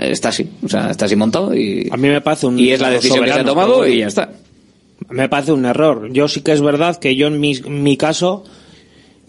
está 0.00 0.28
así. 0.28 0.48
O 0.62 0.68
sea, 0.68 0.90
está 0.90 1.06
así 1.06 1.16
montado 1.16 1.54
y, 1.54 1.88
A 1.90 1.96
mí 1.96 2.08
me 2.08 2.20
parece 2.20 2.46
un 2.46 2.58
y 2.58 2.70
es 2.70 2.80
la 2.80 2.90
decisión 2.90 3.24
que 3.24 3.32
se 3.32 3.40
ha 3.40 3.44
tomado 3.44 3.86
y 3.86 3.98
ya 3.98 4.08
está. 4.08 4.30
Me 5.10 5.28
parece 5.28 5.52
un 5.52 5.64
error. 5.64 6.10
Yo 6.12 6.28
sí 6.28 6.40
que 6.42 6.52
es 6.52 6.60
verdad 6.60 6.96
que 6.98 7.16
yo 7.16 7.28
en 7.28 7.38
mi, 7.40 7.54
mi 7.68 7.96
caso, 7.96 8.44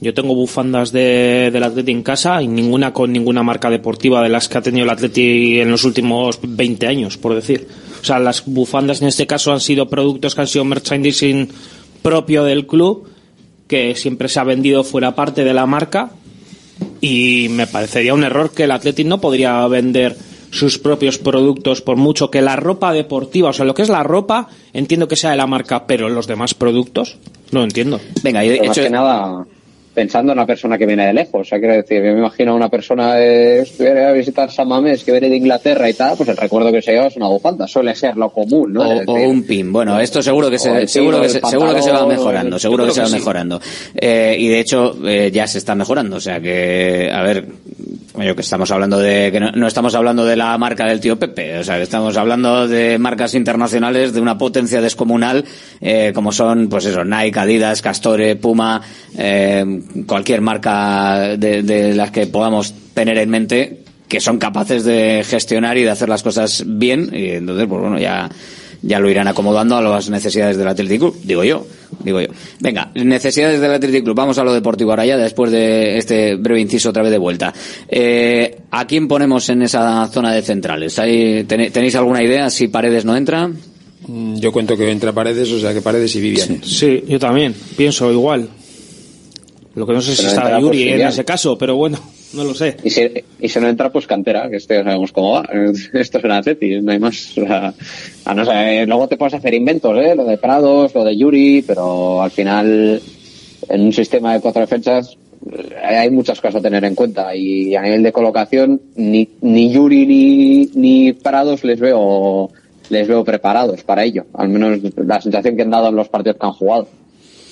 yo 0.01 0.13
tengo 0.13 0.33
bufandas 0.35 0.91
de, 0.91 1.49
del 1.53 1.63
Atleti 1.63 1.91
en 1.91 2.03
casa 2.03 2.41
y 2.41 2.47
ninguna 2.47 2.93
con 2.93 3.11
ninguna 3.13 3.43
marca 3.43 3.69
deportiva 3.69 4.21
de 4.23 4.29
las 4.29 4.49
que 4.49 4.57
ha 4.57 4.61
tenido 4.61 4.85
el 4.85 4.89
Atleti 4.89 5.59
en 5.59 5.69
los 5.71 5.83
últimos 5.85 6.39
20 6.41 6.87
años, 6.87 7.17
por 7.17 7.33
decir. 7.35 7.67
O 8.01 8.03
sea, 8.05 8.19
las 8.19 8.43
bufandas 8.45 9.01
en 9.01 9.07
este 9.07 9.27
caso 9.27 9.51
han 9.53 9.59
sido 9.59 9.87
productos 9.89 10.35
que 10.35 10.41
han 10.41 10.47
sido 10.47 10.65
merchandising 10.65 11.49
propio 12.01 12.43
del 12.43 12.67
club, 12.67 13.09
que 13.67 13.95
siempre 13.95 14.29
se 14.29 14.39
ha 14.39 14.43
vendido 14.43 14.83
fuera 14.83 15.15
parte 15.15 15.43
de 15.43 15.53
la 15.53 15.65
marca 15.65 16.11
y 17.01 17.47
me 17.49 17.67
parecería 17.67 18.13
un 18.13 18.23
error 18.23 18.51
que 18.51 18.63
el 18.63 18.71
Athletic 18.71 19.07
no 19.07 19.19
podría 19.19 19.65
vender 19.67 20.15
sus 20.51 20.77
propios 20.77 21.17
productos 21.17 21.81
por 21.81 21.97
mucho 21.97 22.31
que 22.31 22.41
la 22.41 22.55
ropa 22.55 22.93
deportiva, 22.93 23.49
o 23.49 23.53
sea, 23.53 23.65
lo 23.65 23.73
que 23.73 23.81
es 23.81 23.89
la 23.89 24.03
ropa, 24.03 24.47
entiendo 24.73 25.07
que 25.07 25.15
sea 25.15 25.31
de 25.31 25.37
la 25.37 25.47
marca, 25.47 25.85
pero 25.85 26.09
los 26.09 26.27
demás 26.27 26.53
productos 26.53 27.17
no 27.51 27.63
entiendo. 27.63 27.99
Venga, 28.23 28.41
Pero 28.41 28.65
más 28.65 28.77
que 28.77 28.89
nada, 28.89 29.45
pensando 29.97 30.31
en 30.31 30.37
una 30.37 30.45
persona 30.45 30.77
que 30.77 30.85
viene 30.85 31.07
de 31.07 31.13
lejos. 31.13 31.41
O 31.41 31.43
sea, 31.43 31.57
quiero 31.57 31.73
decir, 31.73 32.03
yo 32.03 32.13
me 32.13 32.19
imagino 32.19 32.51
a 32.51 32.55
una 32.55 32.69
persona 32.69 33.13
que 33.13 33.61
estuviera 33.61 34.09
a 34.09 34.11
visitar 34.11 34.51
San 34.51 34.67
Mamés, 34.67 35.03
que 35.03 35.11
viene 35.11 35.27
de 35.27 35.37
Inglaterra 35.37 35.89
y 35.89 35.95
tal, 35.95 36.15
pues 36.15 36.29
el 36.29 36.37
recuerdo 36.37 36.71
que 36.71 36.83
se 36.83 36.91
lleva 36.91 37.07
es 37.07 37.15
una 37.15 37.27
bufanda. 37.27 37.67
Suele 37.67 37.95
ser 37.95 38.15
lo 38.15 38.29
común, 38.29 38.73
¿no? 38.73 38.83
O, 38.83 39.13
un 39.15 39.41
pin. 39.41 39.73
Bueno, 39.73 39.99
esto 39.99 40.21
seguro 40.21 40.51
que 40.51 40.59
se, 40.59 40.85
seguro 40.85 41.19
que 41.19 41.29
se, 41.29 41.39
seguro 41.39 41.73
que 41.73 41.81
se 41.81 41.91
va 41.91 42.05
mejorando, 42.05 42.59
seguro 42.59 42.85
que 42.85 42.91
se 42.91 43.01
va 43.01 43.07
sí. 43.07 43.13
mejorando. 43.15 43.59
Eh, 43.95 44.35
y 44.37 44.47
de 44.49 44.59
hecho, 44.59 44.95
eh, 45.03 45.31
ya 45.33 45.47
se 45.47 45.57
está 45.57 45.73
mejorando. 45.73 46.17
O 46.17 46.21
sea 46.21 46.39
que, 46.39 47.09
a 47.11 47.23
ver, 47.23 47.47
Que 48.17 48.41
estamos 48.41 48.71
hablando 48.71 48.97
de 48.97 49.31
que 49.31 49.39
no, 49.39 49.67
estamos 49.67 49.93
hablando 49.93 50.25
de 50.25 50.35
la 50.35 50.57
marca 50.57 50.87
del 50.87 50.99
tío 50.99 51.19
Pepe, 51.19 51.59
o 51.59 51.63
sea, 51.63 51.79
estamos 51.79 52.17
hablando 52.17 52.67
de 52.67 52.97
marcas 52.97 53.35
internacionales 53.35 54.11
de 54.11 54.19
una 54.19 54.39
potencia 54.39 54.81
descomunal, 54.81 55.45
eh, 55.81 56.11
como 56.15 56.31
son, 56.31 56.67
pues 56.67 56.85
eso, 56.85 57.05
Nike, 57.05 57.39
Adidas, 57.39 57.83
Castore, 57.83 58.35
Puma, 58.35 58.81
eh, 59.15 59.81
cualquier 60.07 60.41
marca 60.41 61.37
de, 61.37 61.61
de 61.61 61.93
las 61.93 62.09
que 62.09 62.25
podamos 62.25 62.73
tener 62.95 63.19
en 63.19 63.29
mente 63.29 63.83
que 64.07 64.19
son 64.19 64.39
capaces 64.39 64.83
de 64.83 65.23
gestionar 65.23 65.77
y 65.77 65.83
de 65.83 65.91
hacer 65.91 66.09
las 66.09 66.23
cosas 66.23 66.63
bien 66.65 67.11
y 67.13 67.31
entonces 67.31 67.67
pues 67.67 67.81
bueno 67.81 67.99
ya 67.99 68.29
ya 68.81 68.99
lo 68.99 69.09
irán 69.09 69.27
acomodando 69.27 69.75
a 69.77 69.81
las 69.81 70.09
necesidades 70.09 70.57
del 70.57 70.67
Athletic 70.67 70.99
Club, 70.99 71.15
digo 71.23 71.43
yo, 71.43 71.65
digo 72.03 72.21
yo. 72.21 72.27
Venga, 72.59 72.91
necesidades 72.95 73.59
del 73.59 73.71
Athletic 73.73 74.03
Club, 74.03 74.15
vamos 74.15 74.37
a 74.37 74.43
lo 74.43 74.53
deportivo 74.53 74.91
ahora 74.91 75.05
ya, 75.05 75.17
después 75.17 75.51
de 75.51 75.97
este 75.97 76.35
breve 76.35 76.61
inciso 76.61 76.89
otra 76.89 77.03
vez 77.03 77.11
de 77.11 77.17
vuelta. 77.17 77.53
Eh, 77.89 78.57
¿A 78.71 78.85
quién 78.87 79.07
ponemos 79.07 79.47
en 79.49 79.61
esa 79.63 80.07
zona 80.07 80.31
de 80.33 80.41
centrales? 80.41 80.97
¿Hay, 80.99 81.43
ten- 81.45 81.71
¿Tenéis 81.71 81.95
alguna 81.95 82.21
idea 82.23 82.49
si 82.49 82.67
Paredes 82.67 83.05
no 83.05 83.15
entra? 83.17 83.49
Mm, 84.07 84.35
Yo 84.37 84.51
cuento 84.51 84.77
que 84.77 84.89
entra 84.91 85.11
Paredes, 85.11 85.51
o 85.51 85.59
sea 85.59 85.73
que 85.73 85.81
Paredes 85.81 86.15
y 86.15 86.21
Vivian. 86.21 86.61
Sí, 86.63 87.03
yo 87.07 87.19
también, 87.19 87.55
pienso 87.75 88.11
igual. 88.11 88.47
Lo 89.75 89.85
que 89.85 89.93
no 89.93 90.01
sé 90.01 90.11
si 90.11 90.17
Pero 90.23 90.29
está 90.29 90.41
entra, 90.43 90.59
Yuri 90.59 90.89
en 90.89 91.01
ese 91.01 91.23
caso, 91.25 91.57
pero 91.57 91.75
bueno, 91.75 91.99
no 92.33 92.43
lo 92.43 92.53
sé. 92.53 92.77
Y 92.83 92.89
si, 92.89 93.09
y 93.39 93.49
si 93.49 93.59
no 93.59 93.67
entra, 93.67 93.91
pues 93.91 94.07
cantera, 94.07 94.49
que 94.49 94.57
este 94.57 94.75
ya 94.75 94.83
sabemos 94.83 95.11
cómo 95.11 95.33
va. 95.33 95.49
Esto 95.93 96.17
es 96.17 96.23
un 96.23 96.31
Atleti, 96.31 96.81
no 96.81 96.91
hay 96.91 96.99
más. 96.99 97.35
A 98.25 98.33
no 98.33 98.45
ser, 98.45 98.87
luego 98.87 99.07
te 99.07 99.17
puedes 99.17 99.33
hacer 99.33 99.53
inventos, 99.53 99.97
¿eh? 99.97 100.15
Lo 100.15 100.25
de 100.25 100.37
Prados, 100.37 100.93
lo 100.93 101.03
de 101.03 101.17
Yuri, 101.17 101.63
pero 101.65 102.21
al 102.21 102.31
final, 102.31 103.01
en 103.69 103.81
un 103.81 103.93
sistema 103.93 104.33
de 104.33 104.41
cuatro 104.41 104.61
defensas, 104.61 105.17
eh, 105.51 105.75
hay 105.85 106.09
muchas 106.09 106.41
cosas 106.41 106.59
a 106.59 106.61
tener 106.61 106.83
en 106.83 106.95
cuenta. 106.95 107.35
Y 107.35 107.75
a 107.75 107.81
nivel 107.81 108.03
de 108.03 108.11
colocación, 108.11 108.81
ni, 108.95 109.29
ni 109.41 109.71
Yuri 109.71 110.05
ni, 110.05 110.65
ni 110.75 111.13
Prados 111.13 111.63
les 111.63 111.79
veo, 111.79 112.49
les 112.89 113.07
veo 113.07 113.23
preparados 113.23 113.83
para 113.83 114.03
ello. 114.03 114.25
Al 114.33 114.49
menos 114.49 114.79
la 114.97 115.21
sensación 115.21 115.55
que 115.55 115.61
han 115.61 115.71
dado 115.71 115.89
en 115.89 115.95
los 115.95 116.09
partidos 116.09 116.37
que 116.37 116.45
han 116.45 116.53
jugado. 116.53 116.87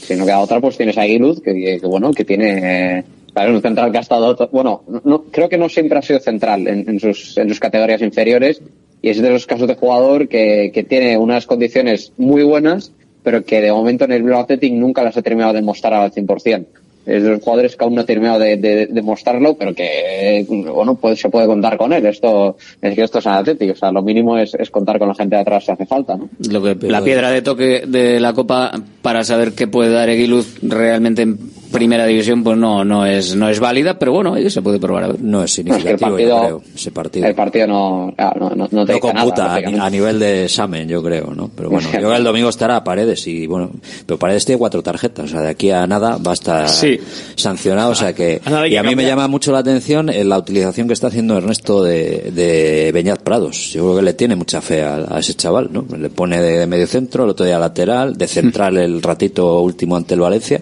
Si 0.02 0.16
no 0.16 0.26
queda 0.26 0.40
otra, 0.40 0.62
pues 0.62 0.78
tienes 0.78 0.98
a 0.98 1.02
Aguiluz, 1.02 1.42
que, 1.42 1.80
bueno, 1.84 2.12
que 2.12 2.26
tiene, 2.26 3.00
eh, 3.00 3.04
claro, 3.36 3.54
un 3.54 3.62
central 3.62 3.92
que 3.92 3.98
ha 3.98 4.02
estado, 4.02 4.50
bueno, 4.52 4.84
no, 5.04 5.24
creo 5.26 5.50
que 5.50 5.58
no 5.58 5.68
siempre 5.68 6.00
ha 6.00 6.02
sido 6.02 6.20
central 6.20 6.68
en, 6.68 6.90
en 6.90 7.00
sus, 7.02 7.38
en 7.38 7.50
sus 7.50 7.60
categorías 7.60 8.02
inferiores, 8.02 8.62
y 9.02 9.10
es 9.10 9.22
de 9.22 9.30
los 9.30 9.46
casos 9.46 9.68
de 9.68 9.76
jugador 9.76 10.30
que, 10.30 10.72
que 10.74 10.84
tiene 10.84 11.18
unas 11.18 11.46
condiciones 11.46 12.14
muy 12.18 12.44
buenas, 12.44 12.94
pero 13.24 13.44
que 13.44 13.60
de 13.60 13.74
momento 13.74 14.06
en 14.06 14.14
el 14.14 14.24
Bilbao 14.24 14.40
Athletic 14.42 14.74
nunca 14.74 15.04
las 15.04 15.18
ha 15.18 15.22
terminado 15.22 15.52
de 15.52 15.62
mostrar 15.62 15.94
al 15.94 16.12
100%. 16.12 16.66
Es 17.06 17.22
de 17.22 17.30
los 17.30 17.44
jugadores 17.44 17.76
que 17.76 17.84
aún 17.84 17.94
no 17.94 18.02
ha 18.02 18.06
terminado 18.06 18.40
de, 18.40 18.58
de, 18.58 18.88
de 18.88 19.02
mostrarlo, 19.04 19.56
pero 19.56 19.76
que, 19.76 20.44
bueno, 20.48 20.96
pues 20.96 21.20
se 21.20 21.30
puede 21.30 21.46
contar 21.46 21.78
con 21.78 21.94
él. 21.94 22.04
Esto, 22.06 22.58
es 22.82 22.96
que 22.96 23.04
esto 23.04 23.20
es 23.20 23.28
Athletic, 23.28 23.74
o 23.74 23.76
sea, 23.76 23.92
lo 23.92 24.02
mínimo 24.02 24.38
es, 24.40 24.56
es 24.56 24.72
contar 24.72 24.98
con 24.98 25.10
la 25.10 25.14
gente 25.14 25.36
de 25.36 25.42
atrás 25.42 25.66
si 25.66 25.72
hace 25.72 25.86
falta, 25.86 26.16
¿no? 26.16 26.30
Lo 26.50 26.64
que, 26.64 26.88
la 26.88 27.04
piedra 27.04 27.30
de 27.30 27.44
toque 27.44 27.84
de 27.86 28.20
la 28.20 28.34
Copa 28.34 28.72
para 29.04 29.24
saber 29.24 29.52
qué 29.52 29.68
puede 29.68 29.92
dar 29.92 30.10
Eguiluz 30.10 30.58
realmente 30.64 31.22
en 31.22 31.38
primera 31.76 32.06
división 32.06 32.44
pues 32.44 32.58
no 32.58 32.84
no 32.84 33.06
es 33.06 33.36
no 33.36 33.50
es 33.50 33.60
válida, 33.60 34.00
pero 34.00 34.12
bueno, 34.14 34.36
se 34.50 34.62
puede 34.62 34.80
probar 34.80 35.04
a 35.04 35.08
ver. 35.08 35.22
No 35.22 35.44
es 35.44 35.64
No, 35.64 35.76
es 35.76 35.84
que 35.84 35.92
el 35.92 35.98
partido, 35.98 36.40
creo, 36.42 36.64
ese 36.76 36.92
partido. 36.92 37.28
El 37.28 37.36
partido 37.36 37.68
no, 37.68 38.14
no, 38.18 38.50
no, 38.50 38.56
no 38.56 38.68
te 38.68 38.76
no 38.76 38.86
dice 38.86 39.08
nada, 39.14 39.22
computa 39.22 39.54
a, 39.56 39.86
a 39.86 39.90
nivel 39.90 40.20
de 40.20 40.46
examen, 40.46 40.88
yo 40.88 41.04
creo, 41.04 41.34
¿no? 41.36 41.50
Pero 41.56 41.70
bueno, 41.70 41.88
yo 41.92 41.98
creo 42.00 42.10
que 42.12 42.18
el 42.18 42.24
domingo 42.24 42.50
estará 42.50 42.84
Paredes 42.84 43.28
y 43.28 43.46
bueno, 43.48 43.72
pero 44.06 44.18
Paredes 44.18 44.46
tiene 44.46 44.60
cuatro 44.60 44.82
tarjetas, 44.82 45.26
o 45.26 45.28
sea, 45.28 45.42
de 45.42 45.50
aquí 45.50 45.70
a 45.72 45.86
nada 45.88 46.18
va 46.18 46.32
a 46.32 46.34
estar 46.34 46.70
Sí. 46.70 47.00
sancionado, 47.36 47.92
o 47.92 47.96
sea 47.96 48.14
que 48.14 48.42
A 48.46 48.68
y 48.68 48.72
que 48.72 48.80
a 48.80 48.84
mí 48.84 48.96
me 48.96 49.06
llama 49.06 49.28
mucho 49.28 49.52
la 49.52 49.60
atención 49.60 50.10
eh, 50.10 50.24
la 50.24 50.38
utilización 50.38 50.88
que 50.88 50.94
está 50.94 51.08
haciendo 51.08 51.38
Ernesto 51.38 51.84
de, 51.84 52.32
de 52.34 52.92
Beñat 52.94 53.22
Prados. 53.22 53.72
Yo 53.74 53.84
creo 53.84 53.96
que 53.98 54.02
le 54.02 54.14
tiene 54.14 54.36
mucha 54.36 54.62
fe 54.62 54.84
a, 54.84 55.06
a 55.10 55.20
ese 55.20 55.34
chaval, 55.36 55.70
¿no? 55.72 55.86
Le 55.98 56.10
pone 56.10 56.42
de, 56.42 56.60
de 56.60 56.68
medio 56.68 56.88
centro, 56.88 57.24
el 57.24 57.30
otro 57.32 57.46
día 57.46 57.60
lateral, 57.60 58.18
de 58.18 58.28
central 58.28 58.78
el 58.78 59.02
ratito 59.02 59.62
último 59.62 59.96
ante 59.96 60.14
el 60.14 60.20
Valencia. 60.22 60.62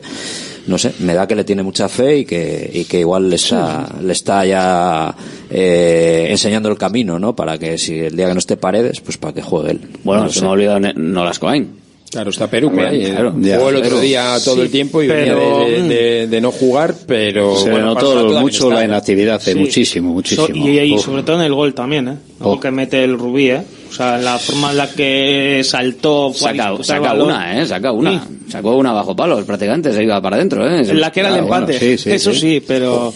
No 0.65 0.77
sé, 0.77 0.93
me 0.99 1.13
da 1.13 1.27
que 1.27 1.35
le 1.35 1.43
tiene 1.43 1.61
mucha 1.61 1.89
fe 1.89 2.19
y 2.19 2.25
que, 2.25 2.69
y 2.73 2.85
que 2.85 2.99
igual 3.01 3.29
le 3.29 3.35
está, 3.35 3.89
le 4.01 4.13
está 4.13 4.45
ya 4.45 5.13
eh, 5.49 6.27
enseñando 6.29 6.69
el 6.69 6.77
camino, 6.77 7.19
¿no? 7.19 7.35
Para 7.35 7.57
que 7.57 7.77
si 7.77 7.99
el 7.99 8.15
día 8.15 8.27
que 8.27 8.33
no 8.33 8.39
esté 8.39 8.55
Paredes, 8.57 9.01
pues 9.01 9.17
para 9.17 9.33
que 9.33 9.41
juegue 9.41 9.71
él. 9.71 9.81
Bueno, 10.03 10.23
No 10.23 10.29
se 10.29 10.41
me 10.41 10.47
ha 10.47 10.51
olvidado 10.51 10.79
Nolas 10.95 11.39
Coain. 11.39 11.83
Claro, 12.09 12.29
está 12.29 12.47
Perú 12.47 12.71
ahí. 12.79 13.05
¿eh? 13.05 13.09
claro. 13.09 13.31
Jugó 13.33 13.69
el 13.71 13.75
otro 13.77 13.99
día 13.99 14.35
todo 14.45 14.55
Sí, 14.55 14.61
el 14.61 14.69
tiempo 14.69 15.01
y 15.01 15.07
venía 15.07 15.33
pero- 15.33 15.59
de, 15.65 15.81
de- 15.81 16.27
de 16.27 16.41
no 16.41 16.51
jugar, 16.51 16.93
pero 17.07 17.55
Se 17.57 17.71
bueno, 17.71 17.87
notó 17.95 18.39
mucho 18.39 18.65
está, 18.69 18.75
la 18.81 18.85
inactividad, 18.85 19.41
eh, 19.47 19.51
Sí. 19.53 19.55
muchísimo, 19.59 20.13
muchísimo. 20.13 20.45
So- 20.47 20.53
y, 20.53 20.97
sobre 20.99 21.23
todo 21.23 21.37
en 21.37 21.41
el 21.41 21.53
gol 21.55 21.73
también, 21.73 22.07
¿eh? 22.07 22.17
El 22.39 22.45
gol 22.45 22.59
que 22.59 22.69
mete 22.71 23.03
el 23.03 23.17
Rubí, 23.17 23.49
¿eh? 23.49 23.63
O 23.93 23.95
sea, 23.95 24.17
la 24.17 24.39
forma 24.39 24.71
en 24.71 24.77
la 24.77 24.89
que 24.89 25.61
saltó, 25.63 26.33
Saca, 26.33 26.69
el 26.69 26.83
saca 26.83 27.13
una, 27.13 27.61
¿eh? 27.61 27.67
Saca 27.67 27.91
una. 27.91 28.25
Sacó 28.49 28.75
una 28.75 28.91
bajo 28.91 29.15
palos 29.15 29.45
prácticamente, 29.45 29.93
se 29.93 30.01
iba 30.01 30.19
para 30.19 30.37
adentro, 30.37 30.67
¿eh? 30.67 30.79
En 30.79 30.99
la 30.99 31.11
que 31.11 31.19
era 31.19 31.29
el 31.29 31.35
Claro, 31.35 31.47
bueno, 31.47 31.65
empate. 31.69 31.79
sí, 31.79 31.97
sí, 31.99 32.09
Eso 32.11 32.33
sí. 32.33 32.39
sí, 32.39 32.63
pero... 32.67 33.13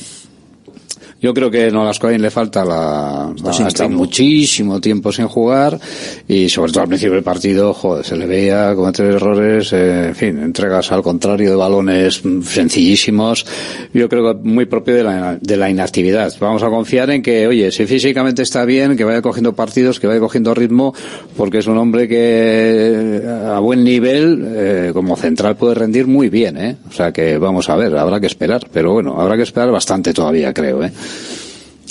Yo 1.21 1.33
creo 1.33 1.49
que 1.49 1.71
no 1.71 1.83
las 1.83 2.01
le 2.01 2.29
falta 2.29 2.63
la, 2.63 3.33
estado 3.35 3.89
ritmo. 3.89 3.97
muchísimo 3.97 4.79
tiempo 4.79 5.11
sin 5.11 5.27
jugar 5.27 5.79
y 6.27 6.47
sobre 6.47 6.71
todo 6.71 6.83
al 6.83 6.87
principio 6.87 7.15
del 7.15 7.23
partido, 7.23 7.73
joder, 7.73 8.05
se 8.05 8.15
le 8.15 8.27
veía 8.27 8.75
cometer 8.75 9.05
errores, 9.05 9.73
eh, 9.73 10.09
en 10.09 10.15
fin, 10.15 10.39
entregas 10.39 10.91
al 10.91 11.01
contrario 11.01 11.49
de 11.49 11.55
balones 11.55 12.21
sencillísimos. 12.43 13.45
Yo 13.93 14.07
creo 14.09 14.33
que 14.33 14.47
muy 14.47 14.65
propio 14.65 14.95
de 14.95 15.03
la, 15.03 15.37
de 15.41 15.57
la 15.57 15.69
inactividad. 15.69 16.31
Vamos 16.39 16.61
a 16.63 16.69
confiar 16.69 17.09
en 17.09 17.21
que, 17.21 17.47
oye, 17.47 17.71
si 17.71 17.85
físicamente 17.87 18.43
está 18.43 18.63
bien, 18.65 18.95
que 18.95 19.03
vaya 19.03 19.21
cogiendo 19.21 19.53
partidos, 19.53 19.99
que 19.99 20.07
vaya 20.07 20.19
cogiendo 20.19 20.53
ritmo, 20.53 20.93
porque 21.35 21.59
es 21.59 21.67
un 21.67 21.77
hombre 21.77 22.07
que 22.07 22.17
eh, 22.19 23.27
a 23.27 23.59
buen 23.59 23.83
nivel, 23.83 24.43
eh, 24.47 24.91
como 24.93 25.15
central 25.15 25.55
puede 25.55 25.75
rendir 25.75 26.07
muy 26.07 26.29
bien, 26.29 26.57
eh. 26.57 26.77
O 26.89 26.91
sea 26.91 27.11
que 27.11 27.37
vamos 27.37 27.69
a 27.69 27.75
ver, 27.75 27.95
habrá 27.97 28.19
que 28.19 28.27
esperar, 28.27 28.67
pero 28.71 28.93
bueno, 28.93 29.19
habrá 29.19 29.35
que 29.35 29.43
esperar 29.43 29.71
bastante 29.71 30.13
todavía, 30.13 30.53
creo, 30.53 30.83
eh. 30.83 30.91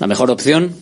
La 0.00 0.06
mejor 0.06 0.30
opción, 0.30 0.72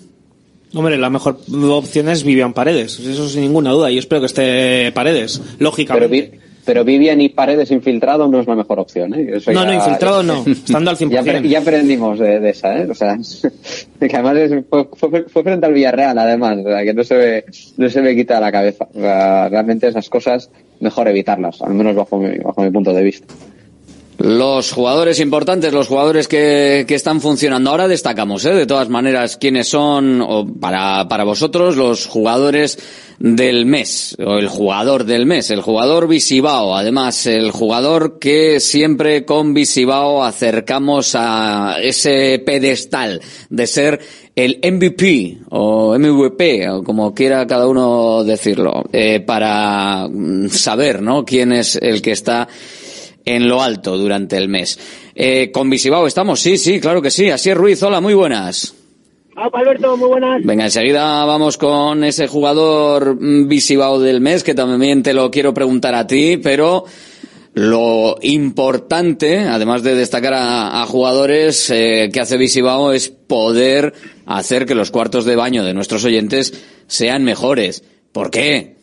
Hombre, 0.77 0.99
la 0.99 1.09
mejor 1.09 1.39
opción 1.71 2.09
es 2.09 2.25
Vivian 2.25 2.53
Paredes, 2.53 2.99
eso 2.99 3.29
sin 3.29 3.43
ninguna 3.43 3.71
duda. 3.71 3.93
Y 3.93 3.99
espero 3.99 4.21
que 4.21 4.27
esté 4.27 4.91
Paredes, 4.93 5.39
Pero, 5.39 5.57
lógicamente. 5.61 6.09
Vi- 6.33 6.39
pero 6.65 6.83
Vivian 6.83 7.21
y 7.21 7.29
Paredes 7.29 7.71
infiltrado 7.71 8.27
no 8.27 8.41
es 8.41 8.47
la 8.49 8.57
mejor 8.57 8.81
opción, 8.81 9.15
¿eh? 9.15 9.35
Eso 9.37 9.53
no, 9.53 9.61
ya- 9.63 9.67
no, 9.67 9.75
infiltrado 9.75 10.23
no, 10.25 10.43
estando 10.47 10.91
al 10.91 10.97
100%. 10.97 11.11
Ya, 11.11 11.23
apre- 11.23 11.47
ya 11.49 11.59
aprendimos 11.61 12.19
de, 12.19 12.41
de 12.41 12.51
esa, 12.51 12.77
¿eh? 12.77 12.89
O 12.91 12.95
sea, 12.95 13.17
que 14.01 14.17
además 14.17 14.37
es- 14.39 14.65
fue, 14.69 14.89
fue- 14.97 15.25
fue 15.29 15.43
frente 15.45 15.65
al 15.67 15.75
Villarreal, 15.75 16.19
además, 16.19 16.59
o 16.65 16.69
sea, 16.69 16.83
que 16.83 16.93
no 16.95 17.05
se 17.05 17.15
ve, 17.15 17.45
no 17.77 17.89
se 17.89 18.03
me 18.03 18.17
quita 18.17 18.41
la 18.41 18.51
cabeza. 18.51 18.89
O 18.93 18.99
sea, 18.99 19.49
realmente 19.51 19.87
esas 19.87 20.09
cosas 20.09 20.51
mejor 20.81 21.07
evitarlas, 21.07 21.63
al 21.63 21.75
menos 21.75 21.95
bajo 21.95 22.19
mi, 22.19 22.37
bajo 22.39 22.63
mi 22.63 22.71
punto 22.73 22.93
de 22.93 23.03
vista. 23.05 23.33
Los 24.19 24.73
jugadores 24.73 25.19
importantes, 25.19 25.73
los 25.73 25.89
jugadores 25.89 26.29
que, 26.29 26.85
que 26.87 26.95
están 26.95 27.21
funcionando. 27.21 27.71
Ahora 27.71 27.89
destacamos, 27.89 28.45
¿eh? 28.45 28.55
de 28.55 28.67
todas 28.67 28.89
maneras, 28.89 29.37
quiénes 29.37 29.69
son, 29.69 30.21
o 30.21 30.47
para, 30.47 31.09
para 31.09 31.25
vosotros, 31.25 31.77
los 31.77 32.07
jugadores 32.07 32.79
del 33.19 33.67
mes, 33.67 34.17
o 34.25 34.39
el 34.39 34.49
jugador 34.49 35.05
del 35.05 35.27
mes, 35.27 35.51
el 35.51 35.63
jugador 35.63 36.09
Visibao. 36.09 36.77
Además, 36.77 37.27
el 37.27 37.51
jugador 37.51 38.19
que 38.19 38.61
siempre 38.61 39.25
con 39.25 39.55
Visibao 39.55 40.23
acercamos 40.25 41.15
a 41.15 41.77
ese 41.83 42.43
pedestal 42.45 43.21
de 43.51 43.67
ser 43.67 44.01
el 44.37 44.59
MVP 44.63 45.39
o 45.51 45.97
MVP, 45.99 46.69
o 46.69 46.83
como 46.83 47.15
quiera 47.15 47.47
cada 47.47 47.67
uno 47.69 48.25
decirlo, 48.25 48.85
eh, 48.93 49.21
para 49.21 50.09
mm, 50.09 50.49
saber, 50.49 51.03
¿no? 51.03 51.25
Quién 51.25 51.53
es 51.53 51.77
el 51.77 52.03
que 52.03 52.13
está 52.13 52.49
en 53.25 53.49
lo 53.49 53.63
alto 53.63 53.97
durante 53.97 54.37
el 54.37 54.49
mes. 54.49 54.79
Eh, 55.15 55.51
¿Con 55.53 55.71
Visibao 55.71 56.07
estamos? 56.07 56.41
Sí, 56.41 56.57
sí, 56.59 56.81
claro 56.81 57.01
que 57.01 57.11
sí. 57.11 57.31
Así 57.31 57.51
es, 57.51 57.57
Ruiz. 57.57 57.83
Hola, 57.83 58.01
muy 58.01 58.15
buenas. 58.15 58.75
Hola, 59.37 59.51
Alberto, 59.53 59.97
muy 59.97 60.09
buenas. 60.09 60.45
Venga, 60.45 60.65
enseguida 60.65 61.25
vamos 61.25 61.59
con 61.59 62.05
ese 62.05 62.29
jugador 62.29 63.17
mm, 63.21 63.49
Visibao 63.49 63.99
del 64.01 64.21
mes, 64.21 64.45
que 64.45 64.55
también 64.55 65.03
te 65.03 65.13
lo 65.13 65.31
quiero 65.31 65.53
preguntar 65.53 65.95
a 65.95 66.07
ti, 66.07 66.37
pero 66.37 66.85
lo 67.55 68.17
importante, 68.23 69.41
además 69.41 69.83
de 69.83 69.95
destacar 69.95 70.35
a, 70.35 70.83
a 70.83 70.87
jugadores 70.87 71.69
eh, 71.71 72.11
que 72.13 72.21
hace 72.21 72.37
Visibao, 72.37 72.93
es 72.93 73.11
poder 73.11 73.95
hacer 74.27 74.67
que 74.67 74.75
los 74.75 74.91
cuartos 74.91 75.25
de 75.25 75.37
baño 75.37 75.65
de 75.65 75.75
nuestros 75.75 76.05
oyentes 76.05 76.65
sean 76.87 77.25
mejores. 77.25 77.83
¿Por 78.13 78.31
qué? 78.31 78.75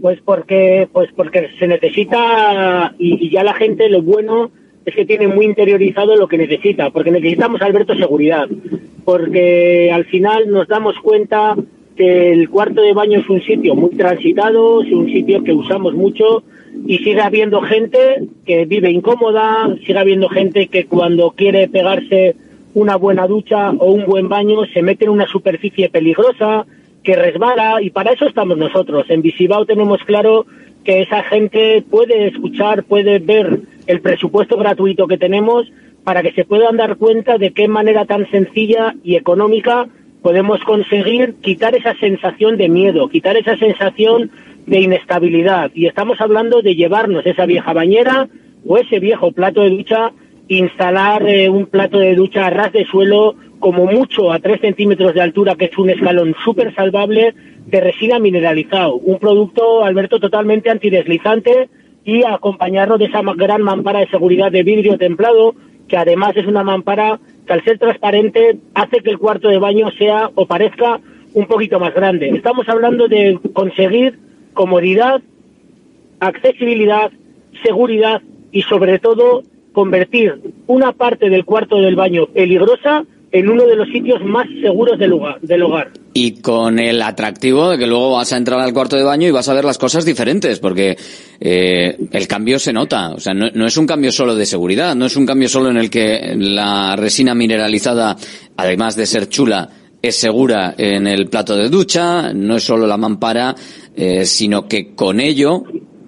Pues 0.00 0.20
porque, 0.24 0.88
pues 0.92 1.10
porque 1.14 1.48
se 1.58 1.66
necesita 1.66 2.94
y, 2.98 3.26
y 3.26 3.30
ya 3.30 3.42
la 3.42 3.54
gente 3.54 3.88
lo 3.88 4.02
bueno 4.02 4.50
es 4.86 4.94
que 4.94 5.04
tiene 5.04 5.26
muy 5.26 5.44
interiorizado 5.44 6.14
lo 6.16 6.28
que 6.28 6.38
necesita, 6.38 6.90
porque 6.90 7.10
necesitamos 7.10 7.60
Alberto 7.60 7.96
seguridad, 7.96 8.48
porque 9.04 9.90
al 9.92 10.04
final 10.04 10.48
nos 10.48 10.68
damos 10.68 10.94
cuenta 11.02 11.56
que 11.96 12.32
el 12.32 12.48
cuarto 12.48 12.82
de 12.82 12.92
baño 12.92 13.18
es 13.18 13.28
un 13.28 13.42
sitio 13.42 13.74
muy 13.74 13.90
transitado, 13.90 14.82
es 14.82 14.92
un 14.92 15.06
sitio 15.06 15.42
que 15.42 15.52
usamos 15.52 15.94
mucho 15.94 16.44
y 16.86 16.98
sigue 16.98 17.20
habiendo 17.20 17.62
gente 17.62 18.28
que 18.44 18.64
vive 18.66 18.90
incómoda, 18.90 19.74
sigue 19.84 19.98
habiendo 19.98 20.28
gente 20.28 20.68
que 20.68 20.86
cuando 20.86 21.32
quiere 21.32 21.68
pegarse 21.68 22.36
una 22.74 22.96
buena 22.96 23.26
ducha 23.26 23.70
o 23.70 23.90
un 23.90 24.04
buen 24.04 24.28
baño 24.28 24.66
se 24.72 24.82
mete 24.82 25.06
en 25.06 25.10
una 25.10 25.26
superficie 25.26 25.88
peligrosa, 25.88 26.66
que 27.06 27.14
resbala, 27.14 27.80
y 27.80 27.90
para 27.90 28.10
eso 28.10 28.26
estamos 28.26 28.58
nosotros. 28.58 29.06
En 29.08 29.22
Visibao 29.22 29.64
tenemos 29.64 30.02
claro 30.04 30.44
que 30.84 31.02
esa 31.02 31.22
gente 31.22 31.84
puede 31.88 32.26
escuchar, 32.26 32.82
puede 32.82 33.20
ver 33.20 33.60
el 33.86 34.00
presupuesto 34.00 34.56
gratuito 34.56 35.06
que 35.06 35.16
tenemos 35.16 35.70
para 36.02 36.22
que 36.22 36.32
se 36.32 36.44
puedan 36.44 36.76
dar 36.76 36.96
cuenta 36.96 37.38
de 37.38 37.52
qué 37.52 37.68
manera 37.68 38.06
tan 38.06 38.28
sencilla 38.32 38.96
y 39.04 39.14
económica 39.14 39.86
podemos 40.20 40.58
conseguir 40.64 41.36
quitar 41.40 41.76
esa 41.76 41.94
sensación 41.94 42.56
de 42.56 42.68
miedo, 42.68 43.08
quitar 43.08 43.36
esa 43.36 43.56
sensación 43.56 44.32
de 44.66 44.80
inestabilidad. 44.80 45.70
Y 45.74 45.86
estamos 45.86 46.20
hablando 46.20 46.60
de 46.60 46.74
llevarnos 46.74 47.24
esa 47.24 47.46
vieja 47.46 47.72
bañera 47.72 48.28
o 48.66 48.78
ese 48.78 48.98
viejo 48.98 49.30
plato 49.30 49.62
de 49.62 49.70
ducha, 49.70 50.10
instalar 50.48 51.28
eh, 51.28 51.48
un 51.48 51.66
plato 51.66 51.98
de 52.00 52.16
ducha 52.16 52.46
a 52.46 52.50
ras 52.50 52.72
de 52.72 52.84
suelo, 52.84 53.36
como 53.58 53.86
mucho 53.86 54.32
a 54.32 54.38
3 54.38 54.60
centímetros 54.60 55.14
de 55.14 55.22
altura, 55.22 55.54
que 55.54 55.66
es 55.66 55.78
un 55.78 55.90
escalón 55.90 56.34
súper 56.44 56.74
salvable, 56.74 57.34
de 57.66 57.80
resina 57.80 58.18
mineralizado. 58.18 58.94
Un 58.94 59.18
producto, 59.18 59.84
Alberto, 59.84 60.20
totalmente 60.20 60.70
antideslizante 60.70 61.68
y 62.04 62.22
acompañarlo 62.22 62.98
de 62.98 63.06
esa 63.06 63.22
gran 63.36 63.62
mampara 63.62 64.00
de 64.00 64.08
seguridad 64.08 64.52
de 64.52 64.62
vidrio 64.62 64.96
templado 64.96 65.54
que 65.88 65.96
además 65.96 66.36
es 66.36 66.46
una 66.46 66.64
mampara 66.64 67.20
que 67.46 67.52
al 67.52 67.64
ser 67.64 67.78
transparente 67.78 68.58
hace 68.74 69.00
que 69.00 69.10
el 69.10 69.18
cuarto 69.18 69.48
de 69.48 69.58
baño 69.58 69.90
sea 69.98 70.30
o 70.34 70.46
parezca 70.46 71.00
un 71.34 71.46
poquito 71.46 71.78
más 71.78 71.94
grande. 71.94 72.28
Estamos 72.30 72.68
hablando 72.68 73.08
de 73.08 73.38
conseguir 73.52 74.18
comodidad, 74.54 75.20
accesibilidad, 76.18 77.10
seguridad 77.62 78.22
y 78.52 78.62
sobre 78.62 78.98
todo 78.98 79.42
convertir 79.72 80.40
una 80.66 80.92
parte 80.92 81.28
del 81.28 81.44
cuarto 81.44 81.80
del 81.80 81.94
baño 81.94 82.26
peligrosa 82.26 83.04
en 83.32 83.48
uno 83.48 83.66
de 83.66 83.76
los 83.76 83.88
sitios 83.88 84.22
más 84.24 84.46
seguros 84.62 84.98
del 84.98 85.12
hogar. 85.12 85.40
Del 85.40 85.62
hogar. 85.62 85.90
Y 86.14 86.40
con 86.40 86.78
el 86.78 87.02
atractivo 87.02 87.70
de 87.70 87.78
que 87.78 87.86
luego 87.86 88.12
vas 88.12 88.32
a 88.32 88.36
entrar 88.36 88.60
al 88.60 88.72
cuarto 88.72 88.96
de 88.96 89.02
baño 89.02 89.28
y 89.28 89.32
vas 89.32 89.48
a 89.48 89.54
ver 89.54 89.64
las 89.64 89.78
cosas 89.78 90.04
diferentes, 90.04 90.58
porque 90.58 90.96
eh, 91.40 91.96
el 92.10 92.28
cambio 92.28 92.58
se 92.58 92.72
nota. 92.72 93.10
O 93.10 93.20
sea, 93.20 93.34
no, 93.34 93.48
no, 93.52 93.66
es 93.66 93.76
un 93.76 93.86
cambio 93.86 94.12
solo 94.12 94.34
de 94.34 94.46
seguridad, 94.46 94.94
no 94.94 95.06
es 95.06 95.16
un 95.16 95.26
cambio 95.26 95.48
solo 95.48 95.70
en 95.70 95.76
el 95.76 95.90
que 95.90 96.34
la 96.36 96.96
resina 96.96 97.34
mineralizada, 97.34 98.16
además 98.56 98.96
de 98.96 99.06
ser 99.06 99.28
chula, 99.28 99.68
es 100.00 100.16
segura 100.16 100.74
en 100.78 101.06
el 101.06 101.28
plato 101.28 101.56
de 101.56 101.68
ducha, 101.68 102.32
no 102.32 102.56
es 102.56 102.62
solo 102.62 102.86
la 102.86 102.96
mampara, 102.96 103.54
eh, 103.94 104.24
sino 104.24 104.68
que 104.68 104.94
con 104.94 105.20
ello 105.20 105.64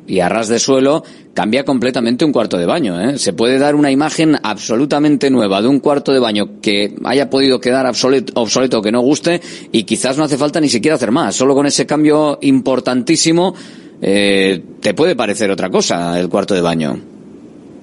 y 0.08 0.20
a 0.20 0.28
ras 0.28 0.48
de 0.48 0.58
suelo 0.58 1.04
cambia 1.34 1.64
completamente 1.64 2.24
un 2.24 2.32
cuarto 2.32 2.56
de 2.56 2.66
baño. 2.66 3.00
¿eh? 3.00 3.18
Se 3.18 3.32
puede 3.32 3.58
dar 3.58 3.74
una 3.74 3.92
imagen 3.92 4.36
absolutamente 4.42 5.30
nueva 5.30 5.62
de 5.62 5.68
un 5.68 5.78
cuarto 5.78 6.12
de 6.12 6.18
baño 6.18 6.60
que 6.60 6.94
haya 7.04 7.30
podido 7.30 7.60
quedar 7.60 7.86
obsoleto, 7.86 8.32
obsoleto 8.40 8.82
que 8.82 8.90
no 8.90 9.02
guste 9.02 9.40
y 9.70 9.84
quizás 9.84 10.18
no 10.18 10.24
hace 10.24 10.38
falta 10.38 10.60
ni 10.60 10.68
siquiera 10.68 10.96
hacer 10.96 11.12
más. 11.12 11.36
Solo 11.36 11.54
con 11.54 11.66
ese 11.66 11.86
cambio 11.86 12.38
importantísimo 12.40 13.54
eh, 14.00 14.62
te 14.80 14.94
puede 14.94 15.14
parecer 15.14 15.50
otra 15.50 15.68
cosa 15.70 16.18
el 16.18 16.28
cuarto 16.28 16.54
de 16.54 16.62
baño. 16.62 16.98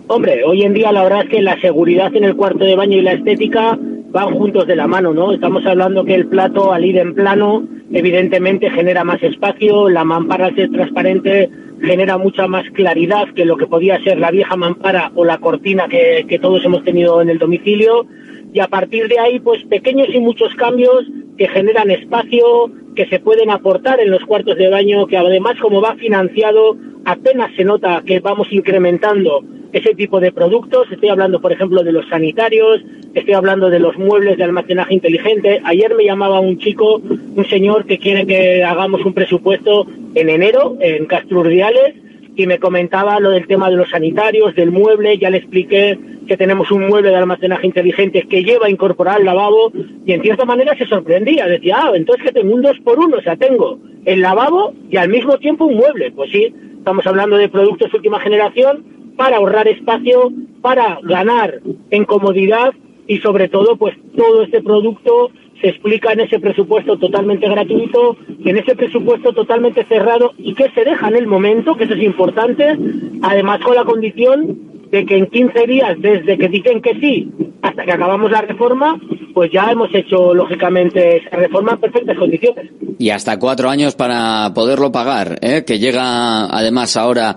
Hombre, 0.07 0.43
hoy 0.43 0.63
en 0.63 0.73
día 0.73 0.91
la 0.91 1.03
verdad 1.03 1.23
es 1.23 1.29
que 1.29 1.41
la 1.41 1.59
seguridad 1.61 2.15
en 2.15 2.25
el 2.25 2.35
cuarto 2.35 2.63
de 2.63 2.75
baño 2.75 2.97
y 2.97 3.01
la 3.01 3.13
estética 3.13 3.77
van 4.11 4.35
juntos 4.35 4.67
de 4.67 4.75
la 4.75 4.87
mano, 4.87 5.13
¿no? 5.13 5.33
Estamos 5.33 5.65
hablando 5.65 6.05
que 6.05 6.15
el 6.15 6.27
plato 6.27 6.71
al 6.71 6.85
ir 6.85 6.97
en 6.97 7.15
plano 7.15 7.63
evidentemente 7.95 8.69
genera 8.69 9.03
más 9.03 9.23
espacio, 9.23 9.89
la 9.89 10.03
mampara 10.03 10.47
al 10.47 10.55
ser 10.55 10.69
transparente 10.69 11.49
genera 11.81 12.17
mucha 12.17 12.47
más 12.47 12.69
claridad 12.71 13.27
que 13.33 13.45
lo 13.45 13.57
que 13.57 13.67
podía 13.67 14.01
ser 14.03 14.19
la 14.19 14.31
vieja 14.31 14.55
mampara 14.55 15.11
o 15.15 15.23
la 15.23 15.37
cortina 15.37 15.87
que, 15.87 16.25
que 16.27 16.39
todos 16.39 16.63
hemos 16.65 16.83
tenido 16.83 17.21
en 17.21 17.29
el 17.29 17.39
domicilio. 17.39 18.05
Y 18.53 18.59
a 18.59 18.67
partir 18.67 19.07
de 19.07 19.19
ahí 19.19 19.39
pues 19.39 19.63
pequeños 19.65 20.09
y 20.13 20.19
muchos 20.19 20.53
cambios 20.55 21.05
que 21.37 21.47
generan 21.47 21.89
espacio, 21.89 22.69
que 22.95 23.05
se 23.07 23.19
pueden 23.19 23.49
aportar 23.51 23.99
en 23.99 24.09
los 24.09 24.23
cuartos 24.23 24.55
de 24.57 24.69
baño, 24.69 25.05
que 25.05 25.17
además 25.17 25.59
como 25.59 25.81
va 25.81 25.95
financiado 25.95 26.77
apenas 27.05 27.51
se 27.55 27.63
nota 27.63 28.01
que 28.05 28.19
vamos 28.19 28.51
incrementando 28.51 29.43
ese 29.71 29.93
tipo 29.93 30.19
de 30.19 30.31
productos. 30.31 30.91
Estoy 30.91 31.09
hablando, 31.09 31.41
por 31.41 31.51
ejemplo, 31.51 31.83
de 31.83 31.91
los 31.91 32.07
sanitarios, 32.07 32.81
estoy 33.13 33.33
hablando 33.33 33.69
de 33.69 33.79
los 33.79 33.97
muebles 33.97 34.37
de 34.37 34.43
almacenaje 34.43 34.93
inteligente. 34.93 35.61
Ayer 35.65 35.93
me 35.93 36.05
llamaba 36.05 36.39
un 36.39 36.57
chico, 36.57 36.95
un 36.95 37.45
señor 37.49 37.85
que 37.85 37.99
quiere 37.99 38.25
que 38.25 38.63
hagamos 38.63 39.05
un 39.05 39.13
presupuesto 39.13 39.85
en 40.15 40.29
enero 40.29 40.77
en 40.79 41.05
Castrurdiales 41.05 42.04
y 42.35 42.47
me 42.47 42.59
comentaba 42.59 43.19
lo 43.19 43.31
del 43.31 43.47
tema 43.47 43.69
de 43.69 43.77
los 43.77 43.89
sanitarios, 43.89 44.55
del 44.55 44.71
mueble, 44.71 45.17
ya 45.17 45.29
le 45.29 45.37
expliqué 45.37 45.97
que 46.27 46.37
tenemos 46.37 46.71
un 46.71 46.87
mueble 46.87 47.09
de 47.09 47.15
almacenaje 47.15 47.67
inteligente 47.67 48.25
que 48.27 48.43
lleva 48.43 48.67
a 48.67 48.69
incorporar 48.69 49.19
el 49.19 49.25
lavabo 49.25 49.71
y 50.05 50.11
en 50.11 50.21
cierta 50.21 50.45
manera 50.45 50.75
se 50.77 50.85
sorprendía, 50.85 51.45
decía, 51.45 51.77
ah, 51.77 51.91
entonces 51.93 52.25
que 52.25 52.31
tengo 52.31 52.53
un 52.53 52.61
dos 52.61 52.77
por 52.83 52.99
uno, 52.99 53.17
o 53.17 53.21
sea, 53.21 53.35
tengo 53.35 53.79
el 54.05 54.21
lavabo 54.21 54.73
y 54.89 54.97
al 54.97 55.09
mismo 55.09 55.37
tiempo 55.37 55.65
un 55.65 55.75
mueble. 55.75 56.11
Pues 56.11 56.31
sí, 56.31 56.53
estamos 56.77 57.05
hablando 57.07 57.37
de 57.37 57.49
productos 57.49 57.93
última 57.93 58.19
generación 58.19 59.13
para 59.15 59.37
ahorrar 59.37 59.67
espacio, 59.67 60.31
para 60.61 60.99
ganar 61.03 61.61
en 61.89 62.05
comodidad 62.05 62.73
y 63.07 63.19
sobre 63.19 63.49
todo 63.49 63.77
pues 63.77 63.95
todo 64.15 64.43
este 64.43 64.61
producto 64.61 65.31
explica 65.69 66.13
en 66.13 66.21
ese 66.21 66.39
presupuesto 66.39 66.97
totalmente 66.97 67.47
gratuito, 67.47 68.17
en 68.43 68.57
ese 68.57 68.75
presupuesto 68.75 69.33
totalmente 69.33 69.83
cerrado 69.85 70.33
y 70.37 70.53
que 70.53 70.69
se 70.71 70.83
deja 70.83 71.07
en 71.07 71.15
el 71.15 71.27
momento, 71.27 71.75
que 71.75 71.85
eso 71.85 71.93
es 71.93 72.03
importante, 72.03 72.77
además 73.21 73.59
con 73.61 73.75
la 73.75 73.83
condición 73.83 74.75
de 74.91 75.05
que 75.05 75.17
en 75.17 75.27
15 75.27 75.67
días 75.67 75.97
desde 75.99 76.37
que 76.37 76.47
dicen 76.47 76.81
que 76.81 76.93
sí 76.99 77.31
hasta 77.61 77.83
que 77.83 77.91
acabamos 77.91 78.31
la 78.31 78.41
reforma, 78.41 78.99
pues 79.33 79.51
ya 79.51 79.71
hemos 79.71 79.93
hecho 79.93 80.33
lógicamente 80.33 81.17
esa 81.17 81.35
reforma 81.35 81.73
en 81.73 81.79
perfectas 81.79 82.17
condiciones. 82.17 82.71
Y 82.99 83.09
hasta 83.09 83.39
cuatro 83.39 83.69
años 83.69 83.95
para 83.95 84.53
poderlo 84.53 84.91
pagar, 84.91 85.39
¿eh? 85.41 85.63
que 85.65 85.79
llega 85.79 86.45
además 86.45 86.95
ahora 86.95 87.35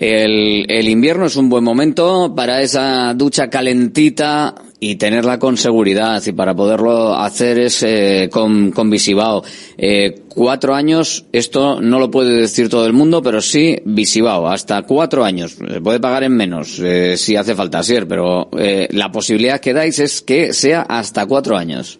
el 0.00 0.88
invierno 0.88 1.26
es 1.26 1.36
un 1.36 1.48
buen 1.48 1.64
momento 1.64 2.32
para 2.34 2.62
esa 2.62 3.12
ducha 3.14 3.50
calentita 3.50 4.54
y 4.80 4.96
tenerla 4.96 5.38
con 5.38 5.56
seguridad 5.56 6.22
y 6.24 6.32
para 6.32 6.54
poderlo 6.54 7.14
hacer 7.14 7.58
es 7.58 7.82
eh, 7.82 8.28
con, 8.30 8.70
con 8.70 8.90
Visibao. 8.90 9.42
Eh, 9.76 10.22
cuatro 10.28 10.74
años, 10.74 11.26
esto 11.32 11.80
no 11.80 11.98
lo 11.98 12.10
puede 12.10 12.40
decir 12.40 12.68
todo 12.68 12.86
el 12.86 12.92
mundo, 12.92 13.22
pero 13.22 13.40
sí 13.40 13.76
Visibao, 13.84 14.46
hasta 14.46 14.82
cuatro 14.82 15.24
años. 15.24 15.52
Se 15.52 15.80
puede 15.80 15.98
pagar 15.98 16.22
en 16.22 16.36
menos 16.36 16.78
eh, 16.80 17.16
si 17.16 17.36
hace 17.36 17.54
falta 17.54 17.82
ser, 17.82 18.06
pero 18.06 18.48
eh, 18.56 18.88
la 18.92 19.10
posibilidad 19.10 19.60
que 19.60 19.72
dais 19.72 19.98
es 19.98 20.22
que 20.22 20.52
sea 20.52 20.82
hasta 20.82 21.26
cuatro 21.26 21.56
años. 21.56 21.98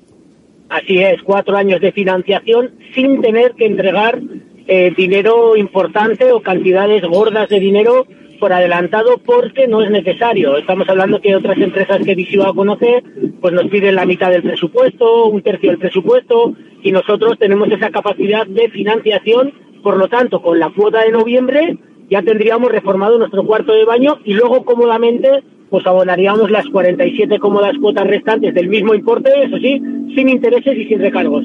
Así 0.68 0.98
es, 0.98 1.22
cuatro 1.22 1.56
años 1.56 1.80
de 1.80 1.92
financiación 1.92 2.70
sin 2.94 3.20
tener 3.22 3.52
que 3.52 3.66
entregar 3.66 4.20
eh, 4.66 4.92
dinero 4.94 5.56
importante 5.56 6.30
o 6.30 6.42
cantidades 6.42 7.02
gordas 7.02 7.48
de 7.48 7.58
dinero 7.58 8.06
por 8.38 8.52
adelantado 8.52 9.18
porque 9.18 9.66
no 9.66 9.82
es 9.82 9.90
necesario. 9.90 10.56
Estamos 10.56 10.88
hablando 10.88 11.20
que 11.20 11.34
otras 11.34 11.58
empresas 11.58 12.00
que 12.04 12.14
Visiva 12.14 12.52
conoce 12.54 13.02
pues 13.40 13.54
nos 13.54 13.66
piden 13.66 13.94
la 13.94 14.06
mitad 14.06 14.30
del 14.30 14.42
presupuesto, 14.42 15.26
un 15.26 15.42
tercio 15.42 15.70
del 15.70 15.78
presupuesto 15.78 16.54
y 16.82 16.92
nosotros 16.92 17.38
tenemos 17.38 17.70
esa 17.70 17.90
capacidad 17.90 18.46
de 18.46 18.68
financiación, 18.70 19.52
por 19.82 19.96
lo 19.96 20.08
tanto, 20.08 20.40
con 20.42 20.58
la 20.58 20.70
cuota 20.70 21.02
de 21.02 21.12
noviembre 21.12 21.78
ya 22.10 22.22
tendríamos 22.22 22.70
reformado 22.70 23.18
nuestro 23.18 23.44
cuarto 23.44 23.72
de 23.74 23.84
baño 23.84 24.18
y 24.24 24.34
luego 24.34 24.64
cómodamente 24.64 25.42
pues 25.70 25.86
abonaríamos 25.86 26.50
las 26.50 26.66
47 26.68 27.38
cómodas 27.38 27.76
cuotas 27.78 28.06
restantes 28.06 28.54
del 28.54 28.68
mismo 28.68 28.94
importe, 28.94 29.30
eso 29.44 29.58
sí, 29.58 29.82
sin 30.14 30.28
intereses 30.30 30.78
y 30.78 30.86
sin 30.86 31.00
recargos. 31.00 31.44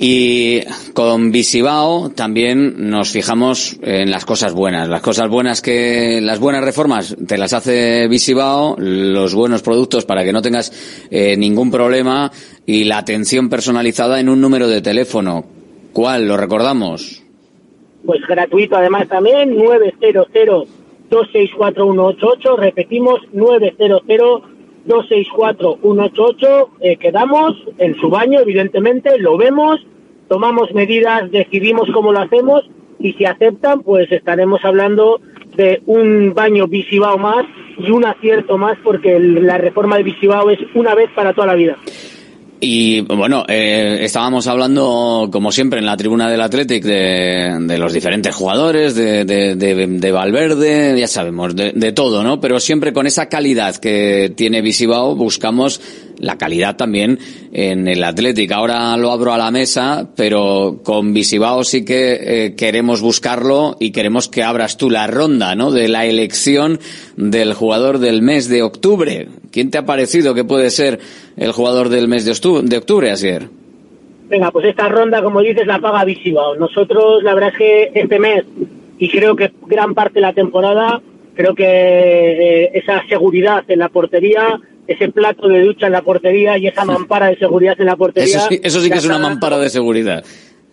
Y 0.00 0.60
con 0.94 1.32
Visibao 1.32 2.10
también 2.10 2.88
nos 2.88 3.10
fijamos 3.10 3.76
en 3.82 4.12
las 4.12 4.24
cosas 4.24 4.54
buenas. 4.54 4.88
Las 4.88 5.02
cosas 5.02 5.28
buenas 5.28 5.60
que, 5.60 6.20
las 6.22 6.38
buenas 6.38 6.62
reformas 6.62 7.16
te 7.26 7.36
las 7.36 7.52
hace 7.52 8.06
Visibao, 8.06 8.76
los 8.78 9.34
buenos 9.34 9.62
productos 9.62 10.04
para 10.04 10.22
que 10.22 10.32
no 10.32 10.40
tengas 10.40 10.72
eh, 11.10 11.36
ningún 11.36 11.72
problema 11.72 12.30
y 12.64 12.84
la 12.84 12.98
atención 12.98 13.48
personalizada 13.48 14.20
en 14.20 14.28
un 14.28 14.40
número 14.40 14.68
de 14.68 14.82
teléfono. 14.82 15.44
¿Cuál? 15.92 16.28
¿Lo 16.28 16.36
recordamos? 16.36 17.24
Pues 18.06 18.20
gratuito 18.28 18.76
además 18.76 19.08
también, 19.08 19.56
900 19.56 20.28
264 21.10 22.56
repetimos 22.56 23.20
900 23.32 24.02
264 24.88 25.78
188 25.82 26.70
eh, 26.80 26.96
quedamos 26.96 27.54
en 27.78 27.94
su 28.00 28.08
baño, 28.08 28.40
evidentemente, 28.40 29.18
lo 29.18 29.36
vemos, 29.36 29.86
tomamos 30.28 30.72
medidas, 30.74 31.30
decidimos 31.30 31.88
cómo 31.92 32.12
lo 32.12 32.20
hacemos 32.20 32.68
y 32.98 33.12
si 33.12 33.24
aceptan, 33.24 33.82
pues 33.82 34.10
estaremos 34.10 34.64
hablando 34.64 35.20
de 35.56 35.82
un 35.86 36.34
baño 36.34 36.66
Visibao 36.66 37.18
más 37.18 37.44
y 37.76 37.90
un 37.90 38.04
acierto 38.04 38.58
más 38.58 38.76
porque 38.82 39.18
la 39.20 39.58
reforma 39.58 39.96
de 39.96 40.02
Visibao 40.02 40.50
es 40.50 40.58
una 40.74 40.94
vez 40.94 41.10
para 41.14 41.32
toda 41.32 41.46
la 41.46 41.54
vida. 41.54 41.76
Y 42.60 43.02
bueno, 43.02 43.44
eh, 43.46 43.98
estábamos 44.00 44.48
hablando, 44.48 45.28
como 45.30 45.52
siempre, 45.52 45.78
en 45.78 45.86
la 45.86 45.96
tribuna 45.96 46.28
del 46.28 46.40
Athletic 46.40 46.82
de, 46.82 47.56
de 47.60 47.78
los 47.78 47.92
diferentes 47.92 48.34
jugadores, 48.34 48.96
de, 48.96 49.24
de, 49.24 49.54
de, 49.54 49.86
de 49.86 50.12
Valverde, 50.12 50.98
ya 50.98 51.06
sabemos, 51.06 51.54
de, 51.54 51.70
de 51.72 51.92
todo, 51.92 52.24
¿no? 52.24 52.40
Pero 52.40 52.58
siempre 52.58 52.92
con 52.92 53.06
esa 53.06 53.26
calidad 53.26 53.76
que 53.76 54.32
tiene 54.36 54.60
Visibao 54.60 55.14
buscamos 55.14 55.80
la 56.18 56.36
calidad 56.36 56.76
también 56.76 57.20
en 57.52 57.86
el 57.86 58.02
Athletic. 58.02 58.50
Ahora 58.50 58.96
lo 58.96 59.12
abro 59.12 59.32
a 59.32 59.38
la 59.38 59.52
mesa, 59.52 60.08
pero 60.16 60.80
con 60.82 61.14
Visibao 61.14 61.62
sí 61.62 61.84
que 61.84 62.18
eh, 62.20 62.54
queremos 62.56 63.00
buscarlo 63.00 63.76
y 63.78 63.92
queremos 63.92 64.28
que 64.28 64.42
abras 64.42 64.76
tú 64.76 64.90
la 64.90 65.06
ronda, 65.06 65.54
¿no? 65.54 65.70
De 65.70 65.86
la 65.86 66.06
elección 66.06 66.80
del 67.16 67.54
jugador 67.54 68.00
del 68.00 68.20
mes 68.20 68.48
de 68.48 68.62
octubre. 68.62 69.28
¿Quién 69.52 69.70
te 69.70 69.78
ha 69.78 69.86
parecido 69.86 70.34
que 70.34 70.44
puede 70.44 70.70
ser 70.70 70.98
el 71.38 71.52
jugador 71.52 71.88
del 71.88 72.08
mes 72.08 72.24
de 72.24 72.32
octubre, 72.32 72.62
de 72.64 72.76
octubre 72.76 73.10
Asier? 73.10 73.48
Venga, 74.28 74.50
pues 74.50 74.66
esta 74.66 74.88
ronda, 74.88 75.22
como 75.22 75.40
dices, 75.40 75.66
la 75.66 75.78
paga 75.78 76.04
Visibao. 76.04 76.56
Nosotros, 76.56 77.22
la 77.22 77.34
verdad 77.34 77.50
es 77.52 77.58
que 77.58 77.90
este 77.94 78.18
mes, 78.18 78.44
y 78.98 79.08
creo 79.08 79.34
que 79.34 79.52
gran 79.66 79.94
parte 79.94 80.14
de 80.14 80.20
la 80.20 80.32
temporada, 80.34 81.00
creo 81.34 81.54
que 81.54 81.64
eh, 81.64 82.70
esa 82.74 83.02
seguridad 83.08 83.64
en 83.68 83.78
la 83.78 83.88
portería 83.88 84.60
ese 84.88 85.10
plato 85.10 85.48
de 85.48 85.60
ducha 85.60 85.86
en 85.86 85.92
la 85.92 86.02
portería 86.02 86.56
y 86.56 86.66
esa 86.66 86.84
mampara 86.84 87.26
de 87.26 87.36
seguridad 87.36 87.78
en 87.78 87.86
la 87.86 87.96
portería. 87.96 88.38
Eso 88.38 88.48
sí, 88.48 88.58
eso 88.62 88.80
sí 88.80 88.90
que 88.90 88.96
es 88.96 89.04
una 89.04 89.18
mampara 89.18 89.58
de 89.58 89.68
seguridad. 89.68 90.24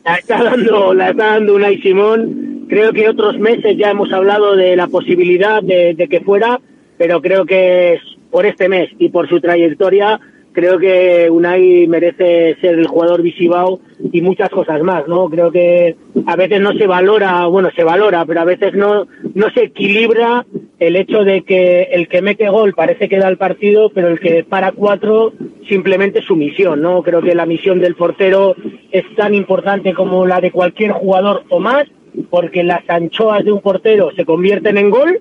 La 0.06 0.16
está 0.16 0.42
dando, 0.42 0.94
la 0.94 1.10
está 1.10 1.26
dando 1.32 1.56
Unai 1.56 1.82
Simón. 1.82 2.66
Creo 2.70 2.94
que 2.94 3.10
otros 3.10 3.38
meses 3.38 3.76
ya 3.78 3.92
hemos 3.92 4.12
hablado 4.14 4.56
de 4.56 4.76
la 4.78 4.88
posibilidad 4.88 5.62
de, 5.62 5.94
de 5.96 6.08
que 6.08 6.22
fuera, 6.22 6.62
pero 6.98 7.22
creo 7.22 7.46
que 7.46 7.96
es 7.96 8.02
por 8.32 8.46
este 8.46 8.70
mes 8.70 8.90
y 9.00 9.10
por 9.10 9.28
su 9.28 9.42
trayectoria 9.42 10.20
creo 10.56 10.80
que 10.80 11.30
Unai 11.30 11.86
merece 11.88 12.56
ser 12.62 12.80
el 12.80 12.88
jugador 12.88 13.22
visibao 13.22 13.82
y 14.12 14.22
muchas 14.22 14.50
cosas 14.50 14.82
más, 14.82 15.08
¿no? 15.08 15.30
Creo 15.30 15.52
que 15.52 15.98
a 16.26 16.36
veces 16.38 16.62
no 16.62 16.72
se 16.74 16.88
valora, 16.88 17.46
bueno, 17.46 17.70
se 17.76 17.84
valora, 17.84 18.26
pero 18.26 18.40
a 18.40 18.46
veces 18.46 18.74
no, 18.74 19.06
no 19.34 19.50
se 19.52 19.66
equilibra 19.66 20.46
el 20.80 20.96
hecho 20.96 21.24
de 21.26 21.44
que 21.44 21.90
el 21.92 22.08
que 22.08 22.22
mete 22.22 22.50
gol 22.50 22.74
parece 22.74 23.10
que 23.10 23.20
da 23.20 23.28
el 23.28 23.38
partido, 23.38 23.92
pero 23.94 24.08
el 24.08 24.20
que 24.20 24.44
para 24.46 24.72
cuatro 24.72 25.34
simplemente 25.68 26.22
su 26.22 26.36
misión, 26.38 26.82
¿no? 26.82 27.04
Creo 27.04 27.22
que 27.22 27.36
la 27.36 27.46
misión 27.46 27.80
del 27.80 27.96
portero 27.96 28.56
es 28.92 29.04
tan 29.16 29.36
importante 29.36 29.94
como 29.94 30.26
la 30.26 30.40
de 30.40 30.52
cualquier 30.52 30.92
jugador 30.92 31.44
o 31.50 31.60
más, 31.60 31.86
porque 32.30 32.64
las 32.64 32.90
anchoas 32.90 33.44
de 33.44 33.52
un 33.52 33.60
portero 33.60 34.12
se 34.16 34.24
convierten 34.24 34.78
en 34.78 34.90
gol 34.90 35.20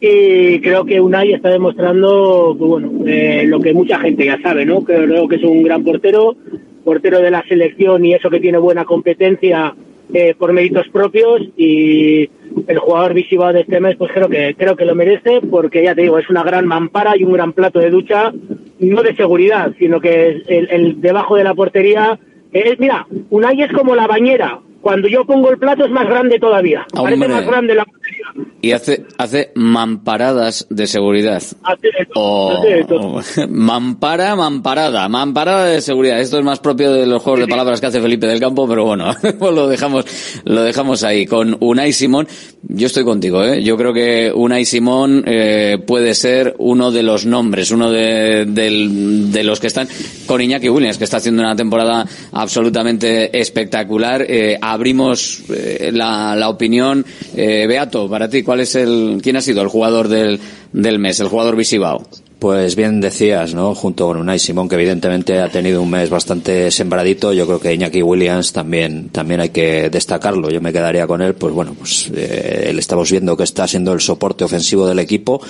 y 0.00 0.60
creo 0.60 0.84
que 0.84 1.00
Unai 1.00 1.34
está 1.34 1.50
demostrando 1.50 2.56
pues 2.58 2.70
bueno 2.70 3.06
eh, 3.06 3.44
lo 3.46 3.60
que 3.60 3.74
mucha 3.74 3.98
gente 3.98 4.24
ya 4.24 4.40
sabe 4.40 4.64
no 4.64 4.82
creo 4.82 5.28
que 5.28 5.36
es 5.36 5.42
un 5.42 5.62
gran 5.62 5.84
portero 5.84 6.36
portero 6.84 7.20
de 7.20 7.30
la 7.30 7.44
selección 7.46 8.04
y 8.04 8.14
eso 8.14 8.30
que 8.30 8.40
tiene 8.40 8.56
buena 8.56 8.86
competencia 8.86 9.74
eh, 10.12 10.34
por 10.36 10.54
méritos 10.54 10.88
propios 10.88 11.42
y 11.56 12.30
el 12.66 12.78
jugador 12.78 13.12
visivo 13.12 13.52
de 13.52 13.60
este 13.60 13.78
mes 13.78 13.96
pues 13.96 14.10
creo 14.12 14.28
que 14.28 14.54
creo 14.56 14.74
que 14.74 14.86
lo 14.86 14.94
merece 14.94 15.42
porque 15.42 15.84
ya 15.84 15.94
te 15.94 16.02
digo 16.02 16.18
es 16.18 16.30
una 16.30 16.42
gran 16.42 16.66
mampara 16.66 17.16
y 17.16 17.24
un 17.24 17.34
gran 17.34 17.52
plato 17.52 17.78
de 17.78 17.90
ducha 17.90 18.32
no 18.78 19.02
de 19.02 19.14
seguridad 19.14 19.74
sino 19.78 20.00
que 20.00 20.42
el, 20.48 20.68
el 20.70 21.00
debajo 21.02 21.36
de 21.36 21.44
la 21.44 21.54
portería 21.54 22.18
es 22.52 22.80
mira 22.80 23.06
Unai 23.28 23.60
es 23.60 23.72
como 23.72 23.94
la 23.94 24.06
bañera 24.06 24.60
cuando 24.80 25.08
yo 25.08 25.24
pongo 25.24 25.50
el 25.50 25.58
plato 25.58 25.84
es 25.84 25.90
más 25.90 26.06
grande 26.06 26.38
todavía 26.38 26.86
parece 26.92 27.28
más 27.28 27.46
grande 27.46 27.74
la 27.74 27.86
y 28.62 28.72
hace 28.72 29.04
hace 29.18 29.52
mamparadas 29.54 30.66
de 30.70 30.86
seguridad. 30.86 31.42
O, 32.14 32.52
o- 32.90 33.20
mampara, 33.48 34.36
mamparada, 34.36 35.08
mamparada 35.08 35.66
de 35.66 35.80
seguridad. 35.80 36.20
Esto 36.20 36.38
es 36.38 36.44
más 36.44 36.60
propio 36.60 36.92
de 36.92 37.06
los 37.06 37.22
juegos 37.22 37.40
de 37.40 37.48
palabras 37.48 37.80
que 37.80 37.86
hace 37.86 38.00
Felipe 38.00 38.26
del 38.26 38.38
Campo, 38.38 38.68
pero 38.68 38.84
bueno, 38.84 39.12
pues 39.38 39.54
lo 39.54 39.66
dejamos, 39.66 40.04
lo 40.44 40.62
dejamos 40.62 41.02
ahí. 41.04 41.24
Con 41.26 41.56
Unai 41.60 41.92
Simón, 41.92 42.28
yo 42.62 42.86
estoy 42.86 43.04
contigo, 43.04 43.42
¿eh? 43.42 43.62
Yo 43.62 43.76
creo 43.78 43.92
que 43.94 44.30
Unai 44.34 44.64
Simón 44.66 45.24
eh, 45.26 45.78
puede 45.86 46.14
ser 46.14 46.54
uno 46.58 46.90
de 46.90 47.02
los 47.02 47.24
nombres, 47.26 47.70
uno 47.70 47.90
de, 47.90 48.44
de 48.46 49.42
los 49.44 49.58
que 49.60 49.68
están 49.68 49.88
con 50.26 50.40
Iñaki 50.40 50.68
Williams, 50.68 50.98
que 50.98 51.04
está 51.04 51.16
haciendo 51.16 51.42
una 51.42 51.56
temporada 51.56 52.06
absolutamente 52.32 53.38
espectacular. 53.40 54.24
Eh, 54.28 54.58
abrimos 54.72 55.42
eh, 55.48 55.90
la, 55.92 56.36
la 56.36 56.48
opinión. 56.48 57.04
Eh, 57.34 57.66
Beato, 57.66 58.08
para 58.08 58.28
ti, 58.28 58.42
¿cuál 58.42 58.60
es 58.60 58.74
el, 58.74 59.20
quién 59.22 59.36
ha 59.36 59.40
sido 59.40 59.62
el 59.62 59.68
jugador 59.68 60.08
del, 60.08 60.40
del 60.72 60.98
mes, 60.98 61.20
el 61.20 61.28
jugador 61.28 61.56
visibao? 61.56 62.06
Pues 62.38 62.74
bien 62.74 63.02
decías, 63.02 63.52
¿no? 63.52 63.74
Junto 63.74 64.06
con 64.06 64.16
Unai 64.16 64.38
Simón, 64.38 64.66
que 64.66 64.76
evidentemente 64.76 65.40
ha 65.40 65.50
tenido 65.50 65.82
un 65.82 65.90
mes 65.90 66.08
bastante 66.08 66.70
sembradito, 66.70 67.34
yo 67.34 67.44
creo 67.44 67.60
que 67.60 67.74
Iñaki 67.74 68.02
Williams 68.02 68.54
también, 68.54 69.10
también 69.10 69.40
hay 69.40 69.50
que 69.50 69.90
destacarlo. 69.90 70.48
Yo 70.48 70.62
me 70.62 70.72
quedaría 70.72 71.06
con 71.06 71.20
él, 71.20 71.34
pues 71.34 71.52
bueno, 71.52 71.74
pues 71.78 72.10
eh, 72.14 72.74
estamos 72.78 73.10
viendo 73.10 73.36
que 73.36 73.44
está 73.44 73.68
siendo 73.68 73.92
el 73.92 74.00
soporte 74.00 74.44
ofensivo 74.44 74.86
del 74.86 75.00
equipo 75.00 75.42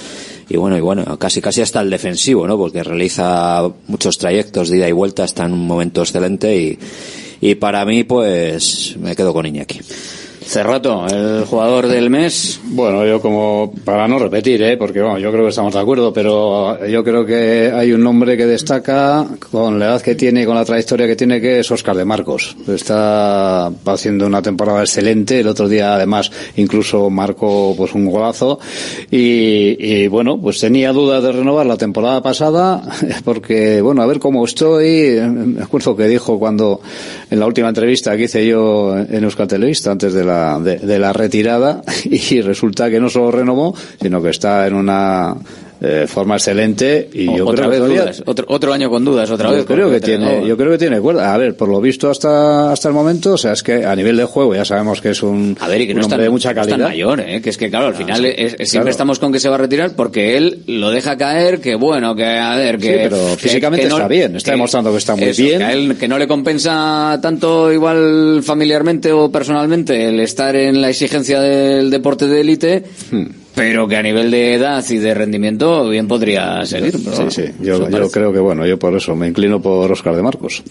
y 0.48 0.56
bueno, 0.56 0.76
y 0.76 0.80
bueno, 0.80 1.16
casi 1.16 1.40
casi 1.40 1.60
hasta 1.60 1.80
el 1.80 1.90
defensivo, 1.90 2.48
¿no? 2.48 2.58
Porque 2.58 2.82
realiza 2.82 3.70
muchos 3.86 4.18
trayectos 4.18 4.68
de 4.68 4.78
ida 4.78 4.88
y 4.88 4.92
vuelta, 4.92 5.22
está 5.22 5.44
en 5.44 5.52
un 5.52 5.64
momento 5.68 6.00
excelente 6.00 6.56
y, 6.56 6.78
y 7.40 7.54
para 7.54 7.84
mí, 7.84 8.04
pues 8.04 8.96
me 8.98 9.16
quedo 9.16 9.32
con 9.32 9.46
Iñaki. 9.46 9.80
Cerrato, 10.50 11.06
el 11.06 11.44
jugador 11.44 11.86
del 11.86 12.10
mes. 12.10 12.60
Bueno, 12.64 13.06
yo 13.06 13.20
como, 13.20 13.72
para 13.84 14.08
no 14.08 14.18
repetir, 14.18 14.60
¿eh? 14.62 14.76
porque 14.76 15.00
bueno, 15.00 15.16
yo 15.16 15.30
creo 15.30 15.44
que 15.44 15.50
estamos 15.50 15.74
de 15.74 15.78
acuerdo, 15.78 16.12
pero 16.12 16.84
yo 16.88 17.04
creo 17.04 17.24
que 17.24 17.70
hay 17.72 17.92
un 17.92 18.02
nombre 18.02 18.36
que 18.36 18.46
destaca 18.46 19.28
con 19.52 19.78
la 19.78 19.86
edad 19.86 20.02
que 20.02 20.16
tiene 20.16 20.42
y 20.42 20.46
con 20.46 20.56
la 20.56 20.64
trayectoria 20.64 21.06
que 21.06 21.14
tiene, 21.14 21.40
que 21.40 21.60
es 21.60 21.70
Oscar 21.70 21.96
de 21.96 22.04
Marcos. 22.04 22.56
Está 22.66 23.66
haciendo 23.66 24.26
una 24.26 24.42
temporada 24.42 24.80
excelente, 24.80 25.38
el 25.38 25.46
otro 25.46 25.68
día 25.68 25.94
además 25.94 26.32
incluso 26.56 27.10
marcó 27.10 27.74
pues 27.76 27.94
un 27.94 28.06
golazo 28.06 28.58
y, 29.08 29.76
y, 29.78 30.08
bueno, 30.08 30.40
pues 30.40 30.58
tenía 30.58 30.92
dudas 30.92 31.22
de 31.22 31.30
renovar 31.30 31.66
la 31.66 31.76
temporada 31.76 32.22
pasada 32.22 32.82
porque, 33.24 33.82
bueno, 33.82 34.02
a 34.02 34.06
ver 34.06 34.18
cómo 34.18 34.44
estoy, 34.44 35.20
me 35.30 35.62
acuerdo 35.62 35.94
que 35.94 36.08
dijo 36.08 36.40
cuando 36.40 36.80
en 37.30 37.40
la 37.40 37.46
última 37.46 37.68
entrevista 37.68 38.16
que 38.16 38.24
hice 38.24 38.46
yo 38.46 38.98
en 38.98 39.24
Euskal 39.24 39.48
Televista 39.48 39.92
antes 39.92 40.12
de 40.12 40.24
la, 40.24 40.58
de 40.58 40.98
la 40.98 41.12
retirada 41.12 41.82
y 42.04 42.40
resulta 42.40 42.90
que 42.90 43.00
no 43.00 43.08
solo 43.08 43.30
renovó, 43.30 43.74
sino 44.00 44.20
que 44.22 44.30
está 44.30 44.66
en 44.66 44.74
una 44.74 45.36
eh, 45.82 46.06
forma 46.06 46.36
excelente 46.36 47.08
y 47.12 47.24
yo 47.36 47.46
otra 47.46 47.66
creo 47.68 47.70
vez 47.70 47.80
que 47.94 47.98
dudas, 48.00 48.22
otro, 48.26 48.44
otro 48.48 48.72
año 48.72 48.90
con 48.90 49.04
dudas, 49.04 49.30
otra 49.30 49.48
yo 49.50 49.56
vez. 49.56 49.64
creo 49.64 49.90
que 49.90 50.00
tiene, 50.00 50.46
yo 50.46 50.56
creo 50.56 50.70
que 50.72 50.78
tiene 50.78 51.00
cuerda. 51.00 51.32
A 51.34 51.38
ver, 51.38 51.56
por 51.56 51.68
lo 51.68 51.80
visto 51.80 52.10
hasta 52.10 52.72
hasta 52.72 52.88
el 52.88 52.94
momento, 52.94 53.32
o 53.34 53.38
sea, 53.38 53.52
es 53.52 53.62
que 53.62 53.84
a 53.86 53.96
nivel 53.96 54.16
de 54.16 54.24
juego 54.24 54.54
ya 54.54 54.64
sabemos 54.64 55.00
que 55.00 55.10
es 55.10 55.22
un, 55.22 55.56
A 55.60 55.68
ver, 55.68 55.80
y 55.80 55.86
que 55.86 55.94
no 55.94 56.02
hombre 56.04 56.22
de 56.24 56.30
mucha 56.30 56.52
no 56.52 56.60
es 56.60 56.66
calidad. 56.66 56.78
tan 56.86 56.88
mayor, 56.88 57.20
¿eh? 57.20 57.40
que 57.40 57.50
es 57.50 57.56
que 57.56 57.70
claro, 57.70 57.86
al 57.86 57.94
final 57.94 58.20
sí, 58.20 58.26
es- 58.36 58.56
es- 58.58 58.68
siempre 58.70 58.90
estamos 58.90 59.18
con 59.18 59.32
que 59.32 59.40
se 59.40 59.48
va 59.48 59.54
a 59.54 59.58
retirar 59.58 59.96
porque 59.96 60.36
él 60.36 60.62
lo 60.66 60.90
deja 60.90 61.16
caer, 61.16 61.60
que 61.60 61.74
bueno, 61.76 62.14
que 62.14 62.26
a 62.26 62.54
ver, 62.56 62.76
que... 62.78 62.86
Sí, 62.86 62.98
pero 63.02 63.16
que- 63.30 63.36
físicamente 63.36 63.84
que 63.84 63.88
no- 63.90 63.96
está 63.96 64.08
bien, 64.08 64.36
está 64.36 64.50
demostrando 64.52 64.90
que 64.92 64.98
está 64.98 65.16
muy 65.16 65.24
eso, 65.24 65.42
bien. 65.42 65.58
Que 65.58 65.64
a 65.64 65.72
él 65.72 65.96
que 65.98 66.08
no 66.08 66.18
le 66.18 66.26
compensa 66.28 67.18
tanto 67.22 67.72
igual 67.72 68.42
familiarmente 68.42 69.12
o 69.12 69.30
personalmente 69.32 70.08
el 70.08 70.20
estar 70.20 70.54
en 70.56 70.80
la 70.82 70.90
exigencia 70.90 71.40
del 71.40 71.90
deporte 71.90 72.26
de 72.26 72.40
élite, 72.40 72.84
Hmm. 73.10 73.26
Pero 73.54 73.86
que 73.88 73.96
a 73.96 74.02
nivel 74.02 74.30
de 74.30 74.54
edad 74.54 74.84
y 74.88 74.96
de 74.98 75.14
rendimiento 75.14 75.88
bien 75.88 76.06
podría 76.08 76.64
seguir. 76.66 76.92
pero 76.92 77.10
Sí, 77.10 77.16
bueno, 77.16 77.30
sí. 77.30 77.44
Yo, 77.60 77.88
yo 77.90 78.10
creo 78.10 78.32
que 78.32 78.38
bueno, 78.38 78.66
yo 78.66 78.78
por 78.78 78.94
eso 78.96 79.14
me 79.16 79.28
inclino 79.28 79.60
por 79.60 79.90
Oscar 79.92 80.14
de 80.16 80.22
Marcos. 80.22 80.62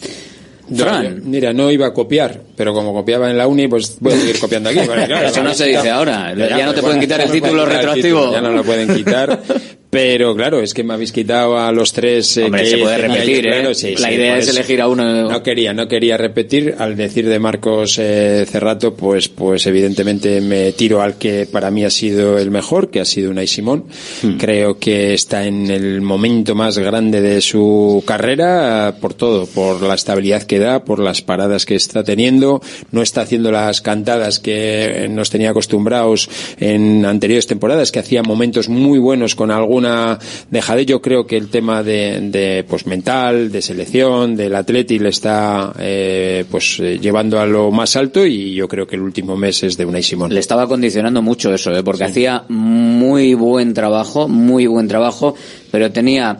Yo- 0.72 0.85
Fran. 0.85 1.03
yo- 1.03 1.23
mira, 1.26 1.51
no 1.51 1.72
iba 1.72 1.88
a 1.88 1.93
copiar, 1.93 2.41
pero 2.56 2.73
como 2.73 2.93
copiaba 2.93 3.30
en 3.31 3.38
la 3.38 3.47
uni, 3.47 3.68
pues 3.68 3.97
voy 3.99 4.14
a 4.14 4.18
seguir 4.18 4.39
copiando 4.39 4.69
aquí. 4.69 4.80
Claro, 4.85 5.27
Eso 5.27 5.43
no 5.43 5.53
se 5.53 5.65
dice 5.65 5.89
ahora. 5.89 6.34
Ya 6.35 6.65
no 6.65 6.73
te 6.73 6.81
pueden 6.81 6.99
quitar 6.99 7.22
el 7.22 7.31
título 7.31 7.64
el 7.64 7.69
retroactivo. 7.72 8.19
título, 8.19 8.34
Ya 8.34 8.41
no 8.41 8.51
lo 8.51 8.64
pueden 8.64 8.93
quitar. 8.95 9.39
Pero 9.91 10.36
claro, 10.36 10.61
es 10.61 10.76
que 10.76 10.84
me 10.84 10.94
habéis 10.94 11.11
quitado 11.11 11.57
a 11.57 11.72
los 11.72 11.94
tres. 11.94 12.38
eh, 12.38 12.44
Hombre, 12.45 12.61
que 12.61 12.70
se 12.70 12.78
puede 12.78 12.98
repetir, 12.99 13.48
¿eh? 13.48 13.49
claro, 13.49 13.74
sí, 13.74 13.95
La 13.98 14.10
sí, 14.10 14.14
idea 14.14 14.38
es 14.38 14.48
eso. 14.48 14.57
elegir 14.57 14.82
a 14.82 14.88
uno. 14.88 15.28
No 15.28 15.41
quería, 15.41 15.74
no 15.74 15.88
quería 15.88 16.16
repetir. 16.16 16.76
Al 16.78 16.95
decir 16.95 17.28
de 17.28 17.40
Marcos 17.40 17.98
eh, 17.99 18.45
Cerrato, 18.48 18.94
pues, 18.94 19.30
pues 19.30 19.66
evidentemente 19.66 20.41
me 20.41 20.74
tiro 20.74 21.02
al 21.02 21.18
que 21.18 21.48
para 21.52 21.72
mí 21.72 21.86
ha 21.86 21.90
sido 21.90 22.38
el 22.38 22.52
mejor, 22.52 22.91
que 22.91 22.99
ha 22.99 23.06
sido 23.06 23.32
Unai 23.32 23.48
Simón. 23.48 23.86
Hmm. 24.22 24.38
Creo 24.38 24.78
que 24.78 25.16
está 25.16 25.45
en 25.48 25.72
el 25.72 26.02
momento 26.02 26.53
más 26.53 26.78
grande 26.78 27.22
de 27.22 27.41
su 27.41 28.03
carrera, 28.06 28.95
por 29.02 29.16
todo, 29.16 29.48
por 29.48 29.82
la 29.82 29.95
estabilidad 29.95 30.44
que 30.44 30.60
da, 30.60 30.84
por 30.86 30.99
las 30.99 31.24
paradas 31.24 31.66
que 31.66 31.74
está 31.74 32.03
teniendo. 32.03 32.61
No 32.91 33.02
está 33.02 33.22
haciendo 33.22 33.52
las 33.52 33.82
cantadas 33.82 34.38
que 34.40 35.07
nos 35.10 35.32
tenía 35.32 35.49
acostumbrados 35.49 36.30
en 36.60 37.07
anteriores 37.07 37.48
temporadas, 37.48 37.91
que 37.91 37.98
hacía 37.98 38.22
momentos 38.22 38.70
muy 38.70 38.99
buenos 38.99 39.34
con 39.34 39.49
alguna 39.80 40.19
dejadez. 40.49 40.85
Yo 40.85 41.01
creo 41.01 41.26
que 41.26 41.38
el 41.38 41.49
tema 41.49 41.84
de, 41.84 42.19
de, 42.22 42.65
pues 42.68 42.85
mental, 42.85 43.51
de 43.51 43.61
selección, 43.61 44.35
del 44.35 44.56
atleti 44.56 44.99
le 44.99 45.10
está 45.10 45.73
eh, 45.80 46.45
pues 46.49 46.80
eh, 46.80 46.99
llevando 46.99 47.39
a 47.39 47.45
lo 47.45 47.72
más 47.72 47.95
alto 47.95 48.26
y 48.26 48.53
yo 48.53 48.68
creo 48.68 48.85
que 48.85 48.95
el 48.95 49.01
último 49.01 49.38
mes 49.38 49.64
es 49.64 49.77
de 49.77 49.85
Unai 49.85 50.03
Simón. 50.03 50.34
Le 50.34 50.39
estaba 50.39 50.68
condicionando 50.68 51.22
mucho 51.22 51.53
eso, 51.53 51.72
¿eh? 51.72 51.84
porque 51.84 52.03
hacía 52.03 52.43
muy 52.49 53.34
buen 53.34 53.73
trabajo, 53.73 54.27
muy 54.27 54.68
buen 54.68 54.88
trabajo, 54.88 55.35
pero 55.72 55.91
tenía 55.91 56.38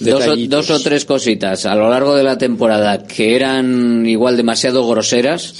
dos 0.00 0.26
o, 0.26 0.36
dos 0.36 0.70
o 0.70 0.80
tres 0.80 1.04
cositas 1.04 1.66
a 1.66 1.74
lo 1.74 1.88
largo 1.88 2.14
de 2.14 2.22
la 2.22 2.38
temporada 2.38 3.04
que 3.06 3.34
eran 3.34 4.06
igual 4.06 4.36
demasiado 4.36 4.86
groseras 4.86 5.54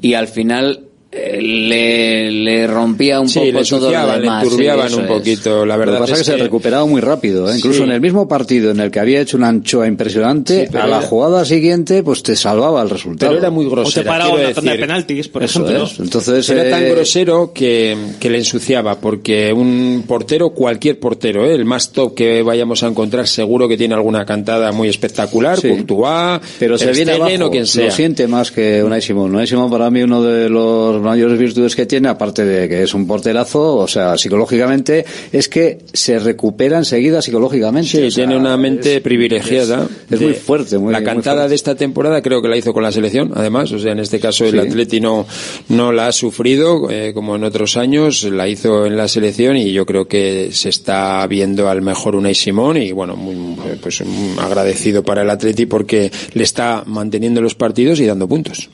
y 0.00 0.14
al 0.14 0.28
final 0.28 0.83
le, 1.14 2.30
le 2.30 2.66
rompía 2.66 3.20
un 3.20 3.28
Sí, 3.28 3.38
poco 3.38 3.52
le 3.52 3.64
todo 3.64 3.90
lo 3.90 3.90
le 4.16 4.20
demás. 4.20 4.44
sí, 4.48 4.64
eso 4.66 4.96
un 4.98 5.02
es. 5.04 5.08
poquito, 5.08 5.66
la 5.66 5.74
Lo 5.74 5.80
verdad 5.80 5.94
que 5.94 6.00
pasa 6.00 6.12
es 6.14 6.18
que 6.20 6.24
se 6.24 6.36
recuperaba 6.36 6.86
muy 6.86 7.00
rápido, 7.00 7.50
¿eh? 7.50 7.56
incluso 7.56 7.78
Sí. 7.78 7.84
en 7.84 7.92
el 7.92 8.00
mismo 8.00 8.26
partido 8.28 8.70
en 8.70 8.80
el 8.80 8.90
que 8.90 9.00
había 9.00 9.20
hecho 9.20 9.36
una 9.36 9.48
anchoa 9.48 9.86
impresionante, 9.86 10.68
a 10.72 10.86
la 10.86 10.98
era- 10.98 11.00
jugada 11.06 11.44
siguiente 11.44 12.02
pues 12.02 12.22
te 12.22 12.36
salvaba 12.36 12.82
el 12.82 12.90
resultado. 12.90 13.30
Pero 13.30 13.40
era 13.40 13.50
muy 13.50 13.66
grosera. 13.66 14.10
paraba 14.10 14.30
quiero 14.32 14.46
una 14.46 14.54
tanda 14.54 14.72
de 14.72 14.78
penaltis, 14.78 15.28
por 15.28 15.42
Eso 15.42 15.60
ejemplo. 15.66 15.84
es. 15.84 16.00
Entonces, 16.00 16.48
Era 16.50 16.70
tan 16.70 16.82
eh, 16.84 16.90
grosero 16.90 17.52
que, 17.52 17.96
que 18.20 18.30
le 18.30 18.38
ensuciaba, 18.38 18.96
porque 19.00 19.52
un 19.52 20.04
portero, 20.06 20.50
cualquier 20.50 20.98
portero, 20.98 21.44
¿eh? 21.46 21.54
el 21.54 21.64
más 21.64 21.90
top 21.92 22.14
que 22.14 22.42
vayamos 22.42 22.82
a 22.82 22.88
encontrar, 22.88 23.26
seguro 23.26 23.68
que 23.68 23.76
tiene 23.76 23.94
alguna 23.94 24.24
cantada 24.24 24.72
muy 24.72 24.88
espectacular, 24.88 25.58
Sí. 25.60 25.68
Courtois, 25.68 26.40
pero 26.58 26.76
se 26.78 26.90
viene 26.92 27.12
abajo, 27.12 27.46
o 27.46 27.50
quien 27.50 27.66
sea. 27.66 27.86
lo 27.86 27.90
siente 27.90 28.26
más 28.28 28.50
que 28.50 28.82
Unai 28.82 29.00
Simón. 29.02 29.34
Unai 29.34 29.46
Simón 29.46 29.70
para 29.70 29.90
mí 29.90 30.02
uno 30.02 30.22
de 30.22 30.48
los 30.48 31.02
mayores 31.04 31.38
virtudes 31.38 31.76
que 31.76 31.86
tiene, 31.86 32.08
aparte 32.08 32.44
de 32.44 32.68
que 32.68 32.82
es 32.82 32.94
un 32.94 33.06
porterazo, 33.06 33.76
o 33.76 33.86
sea, 33.88 34.16
psicológicamente, 34.18 35.04
es 35.32 35.48
que 35.48 35.78
se 35.92 36.18
recupera 36.18 36.78
enseguida 36.78 37.22
psicológicamente. 37.22 37.88
Sí, 37.90 37.98
O 37.98 38.10
sea, 38.10 38.24
tiene 38.26 38.36
una 38.40 38.56
mente 38.56 38.96
es- 38.96 39.00
privilegiada. 39.02 39.84
Es, 40.06 40.12
es 40.12 40.20
de- 40.20 40.26
muy 40.26 40.34
fuerte, 40.34 40.78
muy 40.78 40.92
La 40.92 40.98
muy 41.00 41.06
cantada 41.06 41.36
fuerte. 41.36 41.48
de 41.50 41.54
esta 41.54 41.74
temporada 41.74 42.22
creo 42.22 42.40
que 42.42 42.48
la 42.48 42.56
hizo 42.56 42.72
con 42.72 42.82
la 42.82 42.90
selección, 42.92 43.32
además, 43.34 43.70
o 43.72 43.78
sea, 43.78 43.92
en 43.92 44.00
este 44.00 44.18
caso 44.20 44.44
el 44.44 44.52
Sí. 44.52 44.58
Atleti 44.58 45.00
no, 45.00 45.26
no 45.68 45.92
la 45.92 46.08
ha 46.08 46.12
sufrido, 46.12 46.90
eh, 46.90 47.12
como 47.14 47.36
en 47.36 47.44
otros 47.44 47.76
años, 47.76 48.24
la 48.24 48.48
hizo 48.48 48.86
en 48.86 48.96
la 48.96 49.08
selección 49.08 49.56
y 49.56 49.72
yo 49.72 49.84
creo 49.86 50.06
que 50.08 50.50
se 50.52 50.68
está 50.70 51.26
viendo 51.26 51.68
al 51.68 51.82
mejor 51.82 52.16
Unai 52.16 52.34
Simón 52.34 52.76
y 52.76 52.92
bueno, 52.92 53.16
muy, 53.16 53.34
eh, 53.34 53.76
pues 53.80 54.00
mm, 54.04 54.38
agradecido 54.38 55.02
para 55.02 55.22
el 55.22 55.30
Atleti 55.30 55.66
porque 55.66 56.10
le 56.32 56.42
está 56.42 56.82
manteniendo 56.86 57.40
los 57.40 57.54
partidos 57.54 58.00
y 58.00 58.06
dando 58.06 58.28
puntos. 58.28 58.68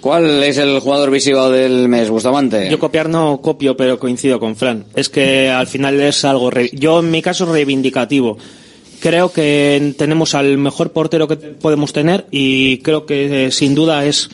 ¿Cuál 0.00 0.42
es 0.42 0.56
el 0.58 0.80
jugador 0.80 1.10
visivo 1.10 1.50
del 1.50 1.88
mes, 1.88 2.08
Bustamante? 2.10 2.68
Yo 2.70 2.78
copiar 2.78 3.08
no 3.08 3.40
copio, 3.42 3.76
pero 3.76 3.98
coincido 3.98 4.40
con 4.40 4.56
Fran. 4.56 4.84
Es 4.94 5.08
que 5.08 5.48
al 5.50 5.66
final 5.66 6.00
es 6.00 6.24
algo, 6.24 6.50
re- 6.50 6.70
yo 6.72 7.00
en 7.00 7.10
mi 7.10 7.20
caso 7.22 7.44
reivindicativo. 7.46 8.38
Creo 9.00 9.32
que 9.32 9.94
tenemos 9.96 10.34
al 10.34 10.58
mejor 10.58 10.92
portero 10.92 11.26
que 11.28 11.36
podemos 11.36 11.92
tener 11.92 12.26
y 12.30 12.78
creo 12.78 13.06
que 13.06 13.46
eh, 13.46 13.50
sin 13.50 13.74
duda 13.74 14.04
es 14.04 14.28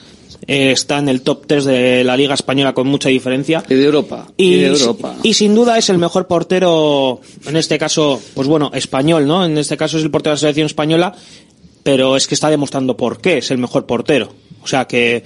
eh, 0.48 0.72
está 0.72 0.98
en 0.98 1.08
el 1.08 1.22
top 1.22 1.44
3 1.46 1.64
de 1.64 2.04
la 2.04 2.16
Liga 2.16 2.34
Española 2.34 2.72
con 2.74 2.86
mucha 2.88 3.08
diferencia. 3.08 3.62
Y 3.68 3.74
de 3.74 3.84
Europa. 3.84 4.26
Y, 4.36 4.54
Y 4.54 4.60
de 4.60 4.66
Europa. 4.66 5.16
y 5.22 5.34
sin 5.34 5.54
duda 5.54 5.78
es 5.78 5.88
el 5.88 5.98
mejor 5.98 6.26
portero, 6.26 7.20
en 7.46 7.56
este 7.56 7.78
caso, 7.78 8.20
pues 8.34 8.46
bueno, 8.48 8.70
español, 8.74 9.26
¿no? 9.26 9.44
En 9.44 9.56
este 9.58 9.76
caso 9.76 9.98
es 9.98 10.04
el 10.04 10.10
portero 10.10 10.32
de 10.32 10.34
la 10.36 10.40
selección 10.40 10.66
española, 10.66 11.14
pero 11.84 12.16
es 12.16 12.26
que 12.26 12.34
está 12.34 12.50
demostrando 12.50 12.96
por 12.96 13.20
qué 13.20 13.38
es 13.38 13.50
el 13.52 13.58
mejor 13.58 13.86
portero. 13.86 14.32
O 14.62 14.66
sea 14.66 14.86
que 14.86 15.22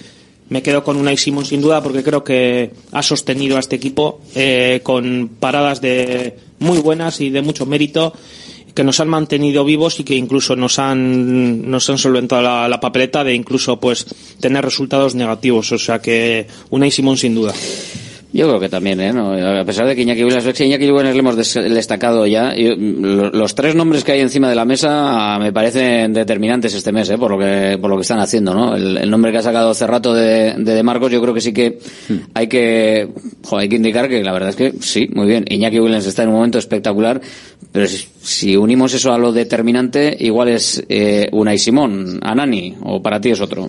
me 0.50 0.62
quedo 0.62 0.84
con 0.84 0.96
Unai 0.96 1.16
Simón 1.16 1.46
sin 1.46 1.62
duda 1.62 1.82
porque 1.82 2.02
creo 2.02 2.22
que 2.22 2.72
ha 2.92 3.02
sostenido 3.02 3.56
a 3.56 3.60
este 3.60 3.76
equipo 3.76 4.20
eh, 4.34 4.80
con 4.82 5.30
paradas 5.40 5.80
de 5.80 6.36
muy 6.58 6.78
buenas 6.78 7.20
y 7.20 7.30
de 7.30 7.40
mucho 7.40 7.66
mérito 7.66 8.12
que 8.74 8.84
nos 8.84 9.00
han 9.00 9.08
mantenido 9.08 9.64
vivos 9.64 9.98
y 10.00 10.04
que 10.04 10.14
incluso 10.14 10.56
nos 10.56 10.78
han 10.78 11.70
nos 11.70 11.88
han 11.88 11.98
solventado 11.98 12.68
la, 12.68 12.80
papeleta 12.80 13.24
de 13.24 13.34
incluso 13.34 13.78
pues 13.78 14.06
tener 14.40 14.64
resultados 14.64 15.14
negativos. 15.14 15.72
O 15.72 15.78
sea 15.78 16.00
que 16.00 16.46
Unai 16.70 16.90
Simón 16.90 17.16
sin 17.16 17.34
duda 17.34 17.54
Yo 18.32 18.46
creo 18.46 18.60
que 18.60 18.68
también, 18.68 19.00
¿eh? 19.00 19.12
No, 19.12 19.32
a 19.32 19.64
pesar 19.64 19.88
de 19.88 19.96
que 19.96 20.02
Iñaki 20.02 20.22
Williams, 20.22 20.44
que 20.56 20.64
Iñaki 20.64 20.88
Williams 20.90 21.14
le 21.14 21.18
hemos 21.18 21.36
des- 21.36 21.54
destacado 21.54 22.24
ya, 22.28 22.54
yo- 22.54 22.76
lo- 22.76 23.30
los 23.30 23.54
tres 23.56 23.74
nombres 23.74 24.04
que 24.04 24.12
hay 24.12 24.20
encima 24.20 24.48
de 24.48 24.54
la 24.54 24.64
mesa 24.64 25.34
ah, 25.34 25.38
me 25.40 25.52
parecen 25.52 26.12
determinantes 26.12 26.72
este 26.74 26.92
mes, 26.92 27.10
¿eh? 27.10 27.18
Por 27.18 27.32
lo 27.32 27.38
que, 27.40 27.76
por 27.80 27.90
lo 27.90 27.96
que 27.96 28.02
están 28.02 28.20
haciendo, 28.20 28.54
¿no? 28.54 28.76
El, 28.76 28.98
el 28.98 29.10
nombre 29.10 29.32
que 29.32 29.38
ha 29.38 29.42
sacado 29.42 29.70
hace 29.70 29.84
rato 29.84 30.14
de, 30.14 30.54
de, 30.56 30.74
De 30.74 30.82
Marcos, 30.84 31.10
yo 31.10 31.20
creo 31.20 31.34
que 31.34 31.40
sí 31.40 31.52
que 31.52 31.80
hay 32.34 32.46
que, 32.46 33.08
hay 33.50 33.68
que 33.68 33.76
indicar 33.76 34.08
que 34.08 34.22
la 34.22 34.32
verdad 34.32 34.50
es 34.50 34.56
que 34.56 34.74
sí, 34.80 35.08
muy 35.12 35.26
bien. 35.26 35.44
Iñaki 35.48 35.80
Williams 35.80 36.06
está 36.06 36.22
en 36.22 36.28
un 36.28 36.36
momento 36.36 36.58
espectacular, 36.58 37.20
pero 37.72 37.88
si, 37.88 38.06
si 38.22 38.56
unimos 38.56 38.94
eso 38.94 39.12
a 39.12 39.18
lo 39.18 39.32
determinante, 39.32 40.16
igual 40.20 40.50
es, 40.50 40.80
eh, 40.88 41.28
Unai 41.32 41.58
Simón, 41.58 42.20
Anani, 42.22 42.76
o 42.84 43.02
para 43.02 43.20
ti 43.20 43.30
es 43.30 43.40
otro. 43.40 43.68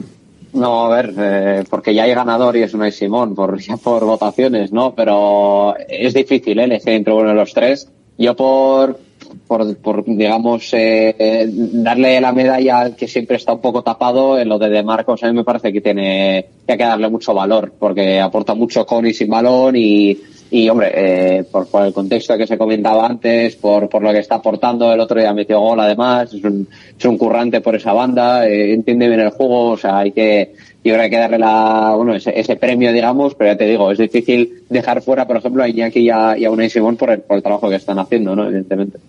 No, 0.53 0.85
a 0.85 0.89
ver, 0.95 1.13
eh, 1.17 1.63
porque 1.69 1.93
ya 1.93 2.03
hay 2.03 2.13
ganador 2.13 2.57
y 2.57 2.63
es 2.63 2.73
Unai 2.73 2.91
Simón 2.91 3.35
por, 3.35 3.59
ya 3.61 3.77
por 3.77 4.03
votaciones, 4.05 4.71
¿no? 4.71 4.93
Pero 4.93 5.75
es 5.87 6.13
difícil 6.13 6.59
¿eh? 6.59 6.65
elegir 6.65 6.93
entre 6.93 7.13
uno 7.13 7.29
de 7.29 7.35
los 7.35 7.53
tres. 7.53 7.89
Yo 8.17 8.35
por, 8.35 8.99
por, 9.47 9.75
por 9.77 10.03
digamos, 10.05 10.69
eh, 10.73 11.47
darle 11.47 12.19
la 12.19 12.33
medalla 12.33 12.79
al 12.79 12.95
que 12.95 13.07
siempre 13.07 13.37
está 13.37 13.53
un 13.53 13.61
poco 13.61 13.81
tapado, 13.81 14.37
en 14.37 14.49
lo 14.49 14.59
de 14.59 14.69
De 14.69 14.83
Marcos 14.83 15.23
a 15.23 15.27
mí 15.27 15.33
me 15.33 15.43
parece 15.43 15.71
que 15.71 15.81
tiene 15.81 16.45
que 16.67 16.77
que 16.77 16.83
darle 16.83 17.09
mucho 17.09 17.33
valor, 17.33 17.73
porque 17.79 18.19
aporta 18.19 18.53
mucho 18.53 18.85
con 18.85 19.07
y 19.07 19.13
sin 19.13 19.29
balón 19.29 19.75
y, 19.75 20.17
y 20.51 20.67
hombre, 20.67 20.91
eh, 20.93 21.43
por, 21.49 21.67
por 21.67 21.85
el 21.85 21.93
contexto 21.93 22.37
que 22.37 22.45
se 22.45 22.57
comentaba 22.57 23.07
antes, 23.07 23.55
por, 23.55 23.87
por 23.87 24.03
lo 24.03 24.11
que 24.11 24.19
está 24.19 24.35
aportando, 24.35 24.93
el 24.93 24.99
otro 24.99 25.17
día 25.17 25.33
metió 25.33 25.61
gol 25.61 25.79
además, 25.79 26.33
es 26.33 26.43
un, 26.43 26.67
es 26.99 27.05
un 27.05 27.17
currante 27.17 27.61
por 27.61 27.73
esa 27.77 27.93
banda, 27.93 28.45
eh, 28.45 28.73
entiende 28.73 29.07
bien 29.07 29.21
el 29.21 29.29
juego, 29.29 29.69
o 29.69 29.77
sea, 29.77 29.99
hay 29.99 30.11
que, 30.11 30.51
yo 30.83 30.93
creo 30.93 30.97
que 30.97 31.03
hay 31.03 31.09
que 31.09 31.17
darle 31.17 31.39
la, 31.39 31.93
bueno, 31.95 32.13
ese, 32.15 32.37
ese 32.37 32.57
premio, 32.57 32.91
digamos, 32.91 33.33
pero 33.35 33.53
ya 33.53 33.57
te 33.57 33.65
digo, 33.65 33.91
es 33.91 33.97
difícil 33.97 34.63
dejar 34.69 35.01
fuera, 35.01 35.25
por 35.25 35.37
ejemplo, 35.37 35.63
a 35.63 35.69
Iñaki 35.69 36.01
y 36.01 36.09
a, 36.09 36.37
y 36.37 36.43
a 36.43 36.69
Simón 36.69 36.97
por 36.97 37.11
el, 37.11 37.21
por 37.21 37.37
el 37.37 37.43
trabajo 37.43 37.69
que 37.69 37.75
están 37.75 37.99
haciendo, 37.99 38.35
¿no? 38.35 38.45
Evidentemente. 38.45 38.99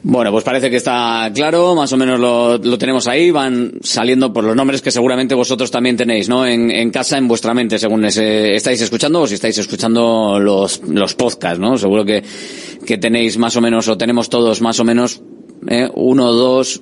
Bueno, 0.00 0.30
pues 0.30 0.44
parece 0.44 0.70
que 0.70 0.76
está 0.76 1.28
claro, 1.34 1.74
más 1.74 1.92
o 1.92 1.96
menos 1.96 2.20
lo, 2.20 2.56
lo 2.56 2.78
tenemos 2.78 3.08
ahí, 3.08 3.32
van 3.32 3.72
saliendo 3.82 4.32
por 4.32 4.44
los 4.44 4.54
nombres 4.54 4.80
que 4.80 4.92
seguramente 4.92 5.34
vosotros 5.34 5.72
también 5.72 5.96
tenéis, 5.96 6.28
¿no? 6.28 6.46
En, 6.46 6.70
en 6.70 6.90
casa, 6.90 7.18
en 7.18 7.26
vuestra 7.26 7.52
mente, 7.52 7.80
según 7.80 8.04
estáis 8.04 8.80
escuchando 8.80 9.22
o 9.22 9.26
si 9.26 9.34
estáis 9.34 9.58
escuchando 9.58 10.38
los, 10.38 10.82
los 10.84 11.14
podcasts, 11.14 11.58
¿no? 11.58 11.76
Seguro 11.76 12.04
que, 12.04 12.22
que 12.86 12.96
tenéis 12.98 13.38
más 13.38 13.56
o 13.56 13.60
menos, 13.60 13.88
o 13.88 13.98
tenemos 13.98 14.28
todos 14.28 14.60
más 14.60 14.78
o 14.78 14.84
menos, 14.84 15.20
eh, 15.68 15.88
uno, 15.92 16.32
dos, 16.32 16.80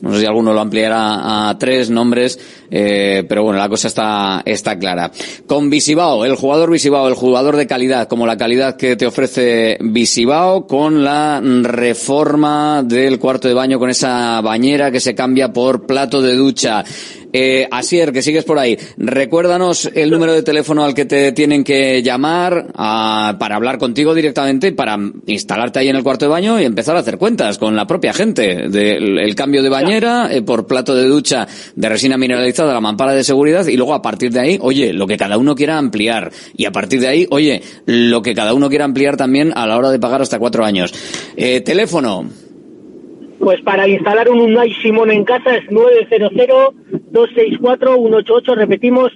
no 0.00 0.12
sé 0.14 0.20
si 0.20 0.26
alguno 0.26 0.52
lo 0.52 0.60
ampliará 0.60 1.48
a 1.48 1.58
tres 1.58 1.90
nombres, 1.90 2.38
eh, 2.74 3.22
pero 3.28 3.44
bueno, 3.44 3.58
la 3.58 3.68
cosa 3.68 3.86
está, 3.88 4.42
está 4.46 4.78
clara. 4.78 5.12
Con 5.46 5.68
Visibao, 5.70 6.24
el 6.24 6.34
jugador 6.36 6.70
Visibao, 6.70 7.06
el 7.06 7.14
jugador 7.14 7.56
de 7.56 7.66
calidad, 7.66 8.08
como 8.08 8.26
la 8.26 8.36
calidad 8.38 8.76
que 8.76 8.96
te 8.96 9.06
ofrece 9.06 9.76
Visibao, 9.80 10.66
con 10.66 11.04
la 11.04 11.40
reforma 11.42 12.82
del 12.82 13.18
cuarto 13.18 13.48
de 13.48 13.54
baño, 13.54 13.78
con 13.78 13.90
esa 13.90 14.40
bañera 14.40 14.90
que 14.90 15.00
se 15.00 15.14
cambia 15.14 15.52
por 15.52 15.86
plato 15.86 16.22
de 16.22 16.34
ducha. 16.34 16.82
Eh, 17.34 17.66
Asier, 17.70 18.12
que 18.12 18.20
sigues 18.20 18.44
por 18.44 18.58
ahí, 18.58 18.76
recuérdanos 18.98 19.90
el 19.94 20.10
número 20.10 20.34
de 20.34 20.42
teléfono 20.42 20.84
al 20.84 20.92
que 20.94 21.06
te 21.06 21.32
tienen 21.32 21.64
que 21.64 22.02
llamar 22.02 22.66
a- 22.74 23.36
para 23.38 23.56
hablar 23.56 23.78
contigo 23.78 24.14
directamente, 24.14 24.72
para 24.72 24.98
instalarte 25.26 25.78
ahí 25.78 25.88
en 25.88 25.96
el 25.96 26.02
cuarto 26.02 26.26
de 26.26 26.30
baño 26.30 26.60
y 26.60 26.66
empezar 26.66 26.94
a 26.94 26.98
hacer 26.98 27.16
cuentas 27.16 27.56
con 27.56 27.74
la 27.74 27.86
propia 27.86 28.12
gente 28.12 28.68
del 28.68 29.18
el 29.18 29.34
cambio 29.34 29.62
de 29.62 29.70
bañera 29.70 30.28
eh, 30.30 30.42
por 30.42 30.66
plato 30.66 30.94
de 30.94 31.06
ducha 31.06 31.48
de 31.74 31.88
resina 31.88 32.18
mineralizada, 32.18 32.61
la 32.66 32.80
mampara 32.80 33.12
de 33.12 33.24
seguridad 33.24 33.66
y 33.66 33.76
luego 33.76 33.94
a 33.94 34.02
partir 34.02 34.30
de 34.30 34.40
ahí, 34.40 34.58
oye, 34.60 34.92
lo 34.92 35.06
que 35.06 35.16
cada 35.16 35.38
uno 35.38 35.54
quiera 35.54 35.78
ampliar 35.78 36.30
y 36.56 36.66
a 36.66 36.72
partir 36.72 37.00
de 37.00 37.08
ahí, 37.08 37.26
oye, 37.30 37.62
lo 37.86 38.20
que 38.22 38.34
cada 38.34 38.52
uno 38.54 38.68
quiera 38.68 38.84
ampliar 38.84 39.16
también 39.16 39.52
a 39.54 39.66
la 39.66 39.78
hora 39.78 39.90
de 39.90 39.98
pagar 39.98 40.22
hasta 40.22 40.38
cuatro 40.38 40.64
años. 40.64 40.94
Eh, 41.36 41.60
teléfono. 41.60 42.24
Pues 43.38 43.60
para 43.62 43.88
instalar 43.88 44.28
un 44.28 44.40
Unai 44.40 44.72
Simón 44.74 45.10
en 45.10 45.24
casa 45.24 45.56
es 45.56 45.64
900-264-188, 45.68 48.54
repetimos, 48.54 49.10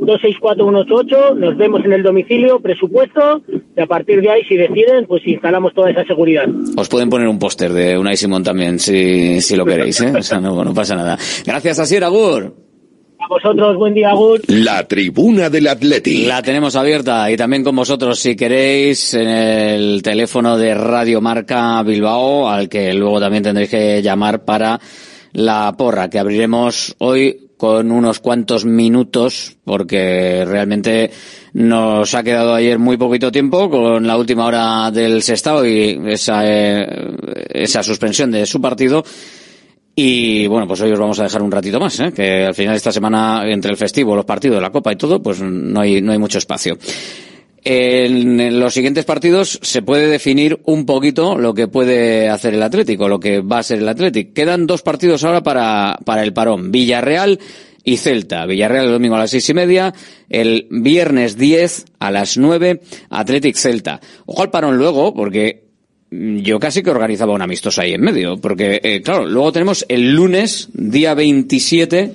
900-264-188, 0.00 1.36
nos 1.36 1.56
vemos 1.56 1.84
en 1.84 1.92
el 1.92 2.02
domicilio, 2.02 2.60
presupuesto, 2.60 3.42
y 3.76 3.80
a 3.80 3.86
partir 3.86 4.20
de 4.20 4.30
ahí, 4.30 4.42
si 4.44 4.56
deciden, 4.56 5.06
pues 5.06 5.26
instalamos 5.26 5.74
toda 5.74 5.90
esa 5.90 6.04
seguridad. 6.04 6.46
Os 6.76 6.88
pueden 6.88 7.10
poner 7.10 7.28
un 7.28 7.38
póster 7.38 7.72
de 7.72 7.98
Unai 7.98 8.16
Simón 8.16 8.42
también, 8.42 8.78
si, 8.78 9.40
si 9.40 9.56
lo 9.56 9.64
queréis, 9.64 10.00
¿eh? 10.00 10.12
O 10.16 10.22
sea, 10.22 10.40
no, 10.40 10.64
no 10.64 10.74
pasa 10.74 10.94
nada. 10.94 11.18
Gracias, 11.44 11.78
Asier 11.78 12.04
Agur. 12.04 12.54
A 13.18 13.28
vosotros, 13.28 13.76
buen 13.76 13.92
día, 13.92 14.10
Agur. 14.10 14.40
La 14.48 14.88
tribuna 14.88 15.50
del 15.50 15.66
Atleti. 15.66 16.24
La 16.24 16.40
tenemos 16.40 16.74
abierta 16.74 17.30
y 17.30 17.36
también 17.36 17.62
con 17.62 17.76
vosotros, 17.76 18.18
si 18.18 18.34
queréis, 18.34 19.12
en 19.12 19.28
el 19.28 20.02
teléfono 20.02 20.56
de 20.56 20.74
Radio 20.74 21.20
Marca 21.20 21.82
Bilbao, 21.82 22.48
al 22.48 22.70
que 22.70 22.94
luego 22.94 23.20
también 23.20 23.42
tendréis 23.42 23.68
que 23.68 24.00
llamar 24.00 24.44
para 24.46 24.80
la 25.32 25.74
porra, 25.76 26.08
que 26.08 26.18
abriremos 26.18 26.96
hoy 26.98 27.49
con 27.60 27.92
unos 27.92 28.20
cuantos 28.20 28.64
minutos, 28.64 29.54
porque 29.64 30.46
realmente 30.46 31.10
nos 31.52 32.14
ha 32.14 32.22
quedado 32.22 32.54
ayer 32.54 32.78
muy 32.78 32.96
poquito 32.96 33.30
tiempo 33.30 33.68
con 33.68 34.06
la 34.06 34.16
última 34.16 34.46
hora 34.46 34.90
del 34.90 35.22
Sestao 35.22 35.66
y 35.66 36.00
esa, 36.06 36.40
eh, 36.46 36.86
esa 37.50 37.82
suspensión 37.82 38.30
de 38.30 38.46
su 38.46 38.62
partido. 38.62 39.04
Y 39.94 40.46
bueno, 40.46 40.66
pues 40.66 40.80
hoy 40.80 40.90
os 40.90 40.98
vamos 40.98 41.20
a 41.20 41.24
dejar 41.24 41.42
un 41.42 41.52
ratito 41.52 41.78
más, 41.78 42.00
¿eh? 42.00 42.12
que 42.16 42.46
al 42.46 42.54
final 42.54 42.76
esta 42.76 42.92
semana, 42.92 43.42
entre 43.44 43.72
el 43.72 43.76
festivo, 43.76 44.16
los 44.16 44.24
partidos, 44.24 44.62
la 44.62 44.70
copa 44.70 44.94
y 44.94 44.96
todo, 44.96 45.22
pues 45.22 45.42
no 45.42 45.82
hay, 45.82 46.00
no 46.00 46.12
hay 46.12 46.18
mucho 46.18 46.38
espacio. 46.38 46.78
En, 47.62 48.58
los 48.58 48.74
siguientes 48.74 49.04
partidos 49.04 49.58
se 49.62 49.82
puede 49.82 50.06
definir 50.06 50.60
un 50.64 50.86
poquito 50.86 51.36
lo 51.36 51.54
que 51.54 51.68
puede 51.68 52.28
hacer 52.28 52.54
el 52.54 52.62
Atlético, 52.62 53.08
lo 53.08 53.20
que 53.20 53.40
va 53.40 53.58
a 53.58 53.62
ser 53.62 53.78
el 53.78 53.88
Atlético. 53.88 54.32
Quedan 54.34 54.66
dos 54.66 54.82
partidos 54.82 55.24
ahora 55.24 55.42
para, 55.42 55.98
para 56.04 56.22
el 56.22 56.32
parón. 56.32 56.72
Villarreal 56.72 57.38
y 57.84 57.96
Celta. 57.96 58.46
Villarreal 58.46 58.86
el 58.86 58.92
domingo 58.92 59.16
a 59.16 59.20
las 59.20 59.30
seis 59.30 59.48
y 59.48 59.54
media, 59.54 59.94
el 60.28 60.66
viernes 60.70 61.36
10 61.36 61.86
a 61.98 62.10
las 62.10 62.36
nueve, 62.36 62.80
Athletic 63.10 63.56
Celta. 63.56 64.00
Ojo 64.26 64.42
al 64.42 64.50
parón 64.50 64.76
luego, 64.76 65.14
porque 65.14 65.64
yo 66.10 66.58
casi 66.58 66.82
que 66.82 66.90
organizaba 66.90 67.34
un 67.34 67.42
amistoso 67.42 67.80
ahí 67.80 67.94
en 67.94 68.00
medio, 68.00 68.36
porque, 68.36 68.80
eh, 68.82 69.00
claro, 69.02 69.26
luego 69.26 69.52
tenemos 69.52 69.84
el 69.88 70.12
lunes, 70.12 70.68
día 70.72 71.14
27, 71.14 72.12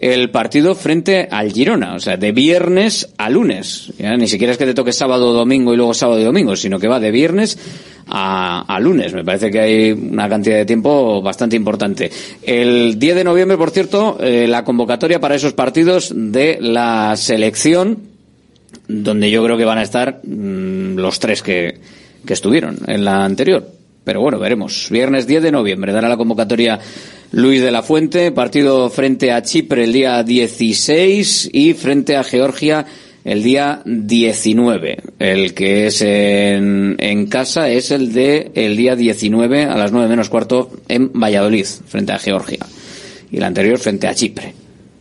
el 0.00 0.30
partido 0.30 0.74
frente 0.74 1.28
al 1.30 1.52
Girona, 1.52 1.94
o 1.94 2.00
sea, 2.00 2.16
de 2.16 2.32
viernes 2.32 3.10
a 3.18 3.28
lunes. 3.28 3.92
Ya, 3.98 4.16
ni 4.16 4.28
siquiera 4.28 4.52
es 4.52 4.58
que 4.58 4.64
te 4.64 4.74
toque 4.74 4.92
sábado, 4.92 5.34
domingo 5.34 5.74
y 5.74 5.76
luego 5.76 5.92
sábado 5.92 6.18
y 6.20 6.24
domingo, 6.24 6.56
sino 6.56 6.78
que 6.78 6.88
va 6.88 6.98
de 6.98 7.10
viernes 7.10 7.58
a, 8.06 8.78
lunes. 8.80 9.12
Me 9.12 9.24
parece 9.24 9.50
que 9.50 9.60
hay 9.60 9.92
una 9.92 10.28
cantidad 10.28 10.56
de 10.56 10.64
tiempo 10.64 11.20
bastante 11.20 11.54
importante. 11.54 12.10
El 12.42 12.98
10 12.98 13.16
de 13.16 13.24
noviembre, 13.24 13.58
por 13.58 13.70
cierto, 13.70 14.16
eh, 14.20 14.46
la 14.48 14.64
convocatoria 14.64 15.20
para 15.20 15.34
esos 15.34 15.52
partidos 15.52 16.12
de 16.16 16.56
la 16.60 17.14
selección, 17.16 17.98
donde 18.88 19.30
yo 19.30 19.44
creo 19.44 19.58
que 19.58 19.66
van 19.66 19.78
a 19.78 19.82
estar 19.82 20.20
mm, 20.24 20.96
los 20.96 21.20
tres 21.20 21.42
que 21.42 21.78
estuvieron 22.26 22.78
en 22.86 23.04
la 23.04 23.24
anterior. 23.24 23.79
Pero 24.10 24.22
bueno, 24.22 24.40
veremos. 24.40 24.88
Viernes 24.90 25.28
10 25.28 25.40
de 25.40 25.52
noviembre 25.52 25.92
dará 25.92 26.08
la 26.08 26.16
convocatoria 26.16 26.80
Luis 27.30 27.62
de 27.62 27.70
la 27.70 27.84
Fuente, 27.84 28.32
partido 28.32 28.90
frente 28.90 29.30
a 29.30 29.40
Chipre 29.40 29.84
el 29.84 29.92
día 29.92 30.24
16 30.24 31.50
y 31.52 31.74
frente 31.74 32.16
a 32.16 32.24
Georgia 32.24 32.84
el 33.22 33.44
día 33.44 33.82
19. 33.84 34.96
El 35.20 35.54
que 35.54 35.86
es 35.86 36.02
en, 36.02 37.26
casa 37.30 37.70
es 37.70 37.92
el 37.92 38.12
de 38.12 38.50
el 38.56 38.76
día 38.76 38.96
19 38.96 39.66
a 39.66 39.76
las 39.76 39.92
9 39.92 40.08
menos 40.08 40.28
cuarto 40.28 40.72
en 40.88 41.12
Valladolid, 41.12 41.66
frente 41.86 42.12
a 42.12 42.18
Georgia. 42.18 42.66
Y 43.30 43.36
el 43.36 43.44
anterior 43.44 43.78
frente 43.78 44.08
a 44.08 44.14
Chipre. 44.16 44.52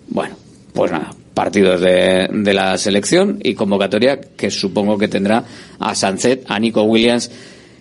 Bueno, 0.09 0.35
pues 0.71 0.91
nada, 0.91 1.15
partidos 1.33 1.81
de, 1.81 2.29
de 2.31 2.53
la 2.53 2.77
selección 2.77 3.39
y 3.41 3.55
convocatoria 3.55 4.21
que 4.21 4.51
supongo 4.51 4.99
que 4.99 5.07
tendrá 5.07 5.43
a 5.79 5.95
Sancet, 5.95 6.43
a 6.47 6.59
Nico 6.59 6.83
Williams 6.83 7.31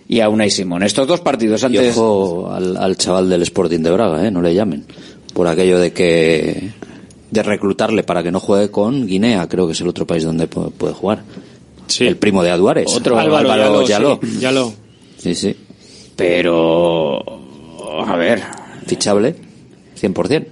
y 0.09 0.19
a 0.19 0.27
Unai 0.27 0.49
Simón. 0.51 0.83
Estos 0.83 1.07
dos 1.07 1.21
partidos 1.21 1.61
Y 1.61 1.65
antes... 1.67 1.95
ojo 1.97 2.51
al, 2.51 2.75
al 2.75 2.97
chaval 2.97 3.29
del 3.29 3.43
Sporting 3.43 3.79
de 3.79 3.91
Braga, 3.91 4.27
¿eh? 4.27 4.31
no 4.31 4.41
le 4.41 4.53
llamen. 4.53 4.83
Por 5.33 5.47
aquello 5.47 5.79
de 5.79 5.93
que 5.93 6.71
de 7.31 7.43
reclutarle 7.43 8.03
para 8.03 8.23
que 8.23 8.31
no 8.31 8.39
juegue 8.41 8.71
con 8.71 9.05
Guinea, 9.07 9.47
creo 9.47 9.67
que 9.67 9.73
es 9.73 9.81
el 9.81 9.87
otro 9.87 10.05
país 10.07 10.23
donde 10.23 10.49
pu- 10.49 10.71
puede 10.71 10.93
jugar. 10.93 11.23
El 11.99 12.17
primo 12.17 12.43
de 12.43 12.49
Aduares. 12.51 12.91
Otro 12.93 13.17
Álvaro 13.17 13.51
Álvaro 13.51 13.85
Yaló, 13.85 13.87
Yaló. 13.87 14.19
sí, 14.21 14.39
Yaló. 14.39 14.73
Sí, 15.17 15.35
sí. 15.35 15.55
Pero... 16.15 17.19
A 18.07 18.15
ver... 18.17 18.41
Fichable, 18.85 19.35
100%. 19.99 20.45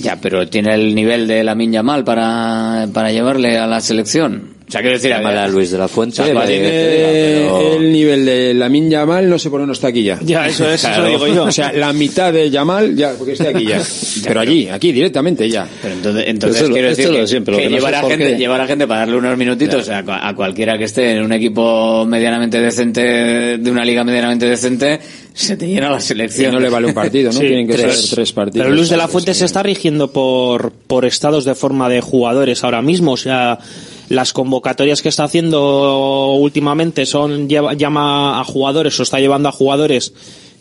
Ya, 0.00 0.16
pero 0.20 0.48
tiene 0.48 0.74
el 0.74 0.94
nivel 0.94 1.26
de 1.26 1.42
la 1.42 1.56
Yamal 1.56 2.04
para, 2.04 2.88
para 2.92 3.10
llevarle 3.10 3.58
a 3.58 3.66
la 3.66 3.80
selección. 3.80 4.54
O 4.70 4.72
sea, 4.72 4.82
quiero 4.82 4.96
decir, 4.98 5.12
a 5.12 5.18
ver, 5.18 5.36
a 5.36 5.48
Luis 5.48 5.72
de 5.72 5.78
la 5.78 5.88
Fuente. 5.88 6.22
O 6.22 6.24
sea, 6.24 6.46
tiene- 6.46 7.74
El 7.76 7.90
nivel 7.92 8.24
de 8.24 8.54
Lamin 8.54 8.88
Yamal 8.88 9.28
no 9.28 9.36
sé 9.36 9.50
por 9.50 9.60
qué 9.60 9.66
no 9.66 9.72
está 9.72 9.88
aquí 9.88 10.04
ya. 10.04 10.20
Ya, 10.22 10.46
eso 10.46 10.70
es, 10.70 10.84
eso 10.84 11.04
digo 11.06 11.26
yo. 11.26 11.42
O 11.44 11.50
sea, 11.50 11.72
la 11.72 11.92
mitad 11.92 12.32
de 12.32 12.48
Yamal 12.50 12.94
ya, 12.94 13.14
porque 13.18 13.32
está 13.32 13.48
aquí 13.48 13.64
ya. 13.68 13.82
Pero 14.24 14.38
allí, 14.38 14.68
aquí 14.68 14.92
directamente 14.92 15.50
ya. 15.50 15.66
Pero 15.82 15.94
entonces, 15.94 16.24
entonces 16.28 16.68
lo- 16.68 16.72
quiero 16.74 16.88
decir 16.88 17.08
lo 17.10 17.16
que, 17.18 17.26
siempre, 17.26 17.52
lo 17.52 17.58
que 17.58 17.64
que 17.64 17.70
no 17.70 17.76
llevar, 17.78 17.94
a 17.96 18.02
gente, 18.02 18.26
qué. 18.32 18.36
llevar 18.38 18.60
a 18.60 18.66
gente 18.68 18.86
para 18.86 19.00
darle 19.00 19.16
unos 19.16 19.36
minutitos 19.36 19.88
a, 19.88 20.04
cua- 20.04 20.20
a 20.22 20.34
cualquiera 20.36 20.78
que 20.78 20.84
esté 20.84 21.16
en 21.16 21.24
un 21.24 21.32
equipo 21.32 22.04
medianamente 22.06 22.60
decente, 22.60 23.58
de 23.58 23.70
una 23.72 23.84
liga 23.84 24.04
medianamente 24.04 24.46
decente, 24.46 25.00
se 25.34 25.56
te 25.56 25.66
llena 25.66 25.90
la 25.90 25.98
Y 25.98 26.00
selección. 26.00 26.52
no 26.52 26.60
le 26.60 26.68
vale 26.68 26.86
un 26.86 26.94
partido, 26.94 27.32
¿no? 27.32 27.40
Sí, 27.40 27.46
Tienen 27.46 27.66
que 27.66 27.74
tres. 27.74 28.02
ser 28.02 28.10
tres 28.14 28.32
partidos. 28.32 28.64
Pero 28.66 28.76
Luis 28.76 28.88
de 28.88 28.96
la 28.96 29.08
Fuente 29.08 29.34
se 29.34 29.46
está 29.46 29.64
rigiendo 29.64 30.12
por, 30.12 30.70
por 30.70 31.04
estados 31.06 31.44
de 31.44 31.56
forma 31.56 31.88
de 31.88 32.00
jugadores 32.00 32.62
ahora 32.62 32.82
mismo. 32.82 33.12
O 33.12 33.16
sea, 33.16 33.58
las 34.10 34.34
convocatorias 34.34 35.00
que 35.00 35.08
está 35.08 35.24
haciendo 35.24 36.34
últimamente 36.34 37.06
son 37.06 37.48
lleva- 37.48 37.72
llama 37.74 38.38
a 38.40 38.44
jugadores 38.44 39.00
o 39.00 39.02
está 39.02 39.18
llevando 39.20 39.48
a 39.48 39.52
jugadores 39.52 40.12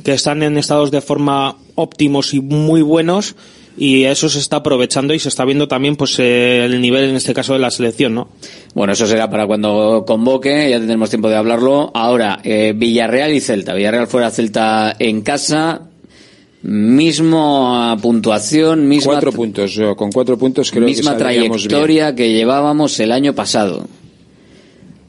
que 0.06 0.14
están 0.14 0.42
en 0.44 0.58
estados 0.58 0.92
de 0.92 1.02
forma 1.02 1.58
óptimos 1.76 2.34
y 2.34 2.40
muy 2.40 2.82
buenos 2.82 3.36
y 3.78 4.04
eso 4.06 4.30
se 4.30 4.40
está 4.40 4.58
aprovechando 4.58 5.14
y 5.14 5.20
se 5.20 5.30
está 5.30 5.46
viendo 5.46 5.68
también 5.68 5.96
pues 5.96 6.20
el 6.20 6.80
nivel 6.82 7.10
en 7.10 7.16
este 7.16 7.34
caso 7.34 7.54
de 7.54 7.60
la 7.60 7.72
selección, 7.72 8.14
¿no? 8.14 8.28
Bueno, 8.76 8.94
eso 8.94 9.08
será 9.08 9.30
para 9.30 9.48
cuando 9.48 10.04
convoque, 10.06 10.70
ya 10.70 10.78
tendremos 10.80 11.10
tiempo 11.10 11.30
de 11.30 11.38
hablarlo. 11.38 11.92
Ahora, 11.94 12.40
eh, 12.44 12.74
Villarreal 12.76 13.34
y 13.34 13.40
Celta. 13.40 13.74
Villarreal 13.74 14.08
fuera 14.08 14.32
Celta 14.32 14.96
en 15.00 15.22
casa, 15.22 15.89
mismo 16.62 17.98
puntuación, 18.02 18.88
misma, 18.88 19.14
Cuatro 19.14 19.32
puntos. 19.32 19.72
yo 19.72 19.96
con 19.96 20.12
cuatro 20.12 20.38
puntos 20.38 20.72
creo 20.72 20.86
misma 20.86 21.14
que 21.14 21.20
trayectoria 21.20 22.16
que 22.16 22.34
llevábamos 22.34 23.00
el 23.00 23.12
año 23.12 23.34
pasado. 23.34 23.88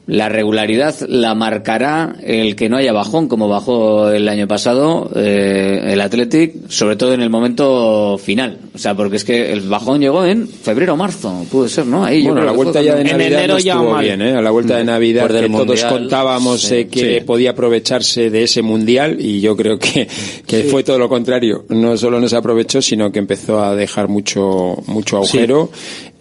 La 0.07 0.29
regularidad 0.29 0.95
la 1.07 1.35
marcará 1.35 2.15
el 2.23 2.55
que 2.55 2.69
no 2.69 2.77
haya 2.77 2.91
bajón, 2.91 3.27
como 3.27 3.47
bajó 3.47 4.09
el 4.09 4.27
año 4.27 4.47
pasado 4.47 5.09
eh, 5.15 5.79
el 5.93 6.01
Athletic, 6.01 6.69
sobre 6.69 6.95
todo 6.95 7.13
en 7.13 7.21
el 7.21 7.29
momento 7.29 8.17
final. 8.17 8.57
O 8.73 8.77
sea, 8.77 8.95
porque 8.95 9.17
es 9.17 9.23
que 9.23 9.53
el 9.53 9.61
bajón 9.61 10.01
llegó 10.01 10.25
en 10.25 10.47
febrero 10.47 10.93
o 10.95 10.97
marzo, 10.97 11.45
puede 11.51 11.69
ser, 11.69 11.85
¿no? 11.85 12.03
Ahí 12.03 12.23
Bueno, 12.23 12.41
la 12.41 12.47
fue 12.53 12.63
vuelta 12.63 12.81
ya 12.81 12.95
de 12.95 13.03
Navidad 13.03 13.47
no 13.47 13.57
estuvo 13.57 13.91
mal. 13.91 14.03
bien, 14.03 14.21
¿eh? 14.21 14.35
A 14.35 14.41
la 14.41 14.51
vuelta 14.51 14.77
de 14.77 14.83
Navidad 14.85 15.21
Después 15.23 15.37
que 15.37 15.41
del 15.43 15.51
todos 15.51 15.67
Mundial, 15.67 15.89
contábamos 15.89 16.61
sí, 16.61 16.75
eh, 16.75 16.87
que 16.87 17.19
sí. 17.19 17.25
podía 17.25 17.51
aprovecharse 17.51 18.29
de 18.29 18.43
ese 18.43 18.61
Mundial 18.63 19.17
y 19.19 19.39
yo 19.39 19.55
creo 19.55 19.77
que, 19.77 20.07
que 20.47 20.63
fue 20.63 20.83
todo 20.83 20.97
lo 20.97 21.07
contrario. 21.09 21.65
No 21.69 21.95
solo 21.95 22.19
no 22.19 22.27
se 22.27 22.35
aprovechó, 22.35 22.81
sino 22.81 23.11
que 23.11 23.19
empezó 23.19 23.63
a 23.63 23.75
dejar 23.75 24.07
mucho, 24.07 24.77
mucho 24.87 25.17
agujero 25.17 25.69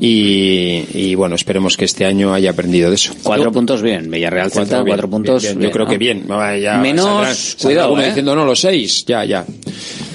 y, 0.00 0.84
y 0.94 1.14
bueno, 1.14 1.34
esperemos 1.36 1.76
que 1.76 1.84
este 1.84 2.04
año 2.06 2.32
haya 2.32 2.50
aprendido 2.50 2.88
de 2.88 2.96
eso. 2.96 3.12
Cuatro 3.22 3.52
puntos 3.52 3.82
bien, 3.82 4.10
Villarreal 4.10 4.50
Celta, 4.50 4.76
bien, 4.82 4.88
cuatro 4.88 5.10
puntos 5.10 5.42
bien, 5.42 5.52
bien. 5.54 5.58
bien, 5.60 5.68
Yo 5.68 5.72
creo 5.72 5.84
¿no? 5.84 5.90
que 5.90 5.98
bien. 5.98 6.24
Ya 6.62 6.78
Menos, 6.78 7.06
saldrán- 7.06 7.62
cuidado, 7.62 8.00
¿eh? 8.00 8.06
diciendo 8.06 8.34
no, 8.34 8.44
los 8.44 8.60
seis, 8.60 9.04
ya, 9.06 9.24
ya. 9.24 9.44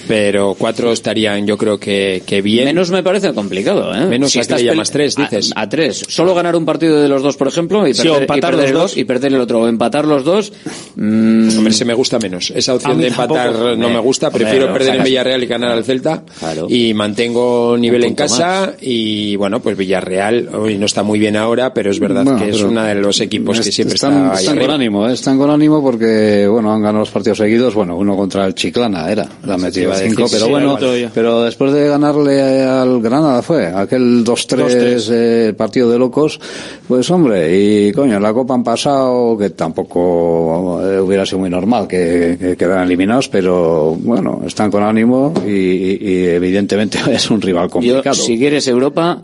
Pero 0.07 0.55
cuatro 0.57 0.91
estarían, 0.91 1.45
yo 1.47 1.57
creo 1.57 1.79
que, 1.79 2.23
que 2.25 2.41
bien. 2.41 2.65
Menos 2.65 2.91
me 2.91 3.03
parece 3.03 3.33
complicado, 3.33 3.93
¿eh? 3.95 4.05
Menos 4.05 4.35
a 4.35 4.39
le 4.39 4.45
pele- 4.45 4.63
llamas 4.63 4.91
tres, 4.91 5.15
dices. 5.15 5.51
A, 5.55 5.61
a 5.61 5.69
tres. 5.69 6.03
Solo 6.07 6.33
ganar 6.35 6.55
un 6.55 6.65
partido 6.65 7.01
de 7.01 7.07
los 7.07 7.23
dos, 7.23 7.37
por 7.37 7.47
ejemplo, 7.47 7.87
y 7.87 7.93
Sí, 7.93 8.03
perder, 8.03 8.17
o 8.17 8.21
empatar 8.21 8.37
y 8.37 8.41
perder 8.41 8.61
los 8.61 8.69
el 8.69 8.73
dos. 8.77 8.97
y 8.97 9.03
perder 9.05 9.33
el 9.33 9.41
otro. 9.41 9.61
O 9.61 9.67
empatar 9.67 10.05
los 10.05 10.23
dos. 10.23 10.53
mm, 10.95 11.57
Hombre, 11.57 11.73
se 11.73 11.85
me 11.85 11.93
gusta 11.93 12.19
menos. 12.19 12.51
Esa 12.55 12.75
opción 12.75 12.99
de 12.99 13.07
empatar 13.07 13.51
tampoco. 13.51 13.75
no 13.75 13.89
me 13.89 13.99
gusta. 13.99 14.27
Hombre, 14.27 14.43
Prefiero 14.43 14.67
lo 14.67 14.73
perder 14.73 14.95
en. 14.95 15.03
Villarreal 15.03 15.43
y 15.43 15.47
ganar 15.47 15.71
al 15.71 15.83
Celta. 15.83 16.23
Claro. 16.39 16.67
Y 16.69 16.93
mantengo 16.93 17.75
nivel 17.77 18.03
en 18.03 18.15
casa. 18.15 18.73
Y 18.81 19.35
bueno, 19.37 19.59
pues 19.61 19.77
Villarreal 19.77 20.49
hoy 20.53 20.77
no 20.77 20.85
está 20.85 21.03
muy 21.03 21.19
bien 21.19 21.35
ahora, 21.35 21.73
pero 21.73 21.91
es 21.91 21.99
verdad 21.99 22.23
Bueno, 22.23 22.39
que 22.39 22.49
es 22.49 22.61
uno 22.61 22.83
de 22.83 22.95
los 22.95 23.19
equipos 23.21 23.59
que 23.59 23.71
siempre 23.71 23.95
están, 23.95 24.13
está 24.25 24.31
ahí 24.37 24.45
están 24.45 24.59
con 24.59 24.71
ánimo, 24.71 25.07
¿eh? 25.09 25.13
están 25.13 25.37
con 25.37 25.49
ánimo 25.49 25.81
porque 25.81 26.47
bueno 26.47 26.71
han 26.73 26.81
ganado 26.81 26.99
los 26.99 27.09
partidos 27.09 27.37
seguidos, 27.37 27.73
bueno 27.73 27.95
uno 27.97 28.15
contra 28.15 28.45
el 28.45 28.53
Chiclana 28.55 29.09
era, 29.11 29.27
la 29.43 29.57
metió 29.57 29.93
iba 29.95 29.97
a 29.97 30.01
decir, 30.01 30.15
cinco, 30.15 30.27
sí, 30.27 30.35
pero 30.35 30.45
sí, 30.45 30.51
bueno, 30.51 30.77
pero 31.13 31.43
después 31.43 31.73
de 31.73 31.87
ganarle 31.87 32.63
al 32.63 33.01
Granada 33.01 33.41
fue 33.41 33.67
aquel 33.67 34.23
2-3 34.23 35.07
eh, 35.11 35.53
partido 35.57 35.89
de 35.89 35.97
locos, 35.99 36.39
pues 36.87 37.09
hombre 37.11 37.57
y 37.57 37.91
coño 37.91 38.15
en 38.17 38.23
la 38.23 38.33
Copa 38.33 38.53
han 38.53 38.63
pasado 38.63 39.37
que 39.37 39.49
tampoco 39.51 40.81
eh, 40.83 40.99
hubiera 40.99 41.25
sido 41.25 41.39
muy 41.39 41.49
normal 41.49 41.87
que, 41.87 42.37
que 42.39 42.55
quedaran 42.57 42.85
eliminados, 42.85 43.29
pero 43.29 43.95
bueno 43.99 44.41
están 44.45 44.69
con 44.71 44.83
ánimo 44.83 45.33
y, 45.45 45.49
y- 45.51 45.97
y 46.01 46.25
evidentemente 46.27 46.99
es 47.11 47.29
un 47.29 47.41
rival 47.41 47.65
yo, 47.67 47.71
complicado. 47.71 48.15
si 48.15 48.37
quieres 48.37 48.67
Europa, 48.67 49.19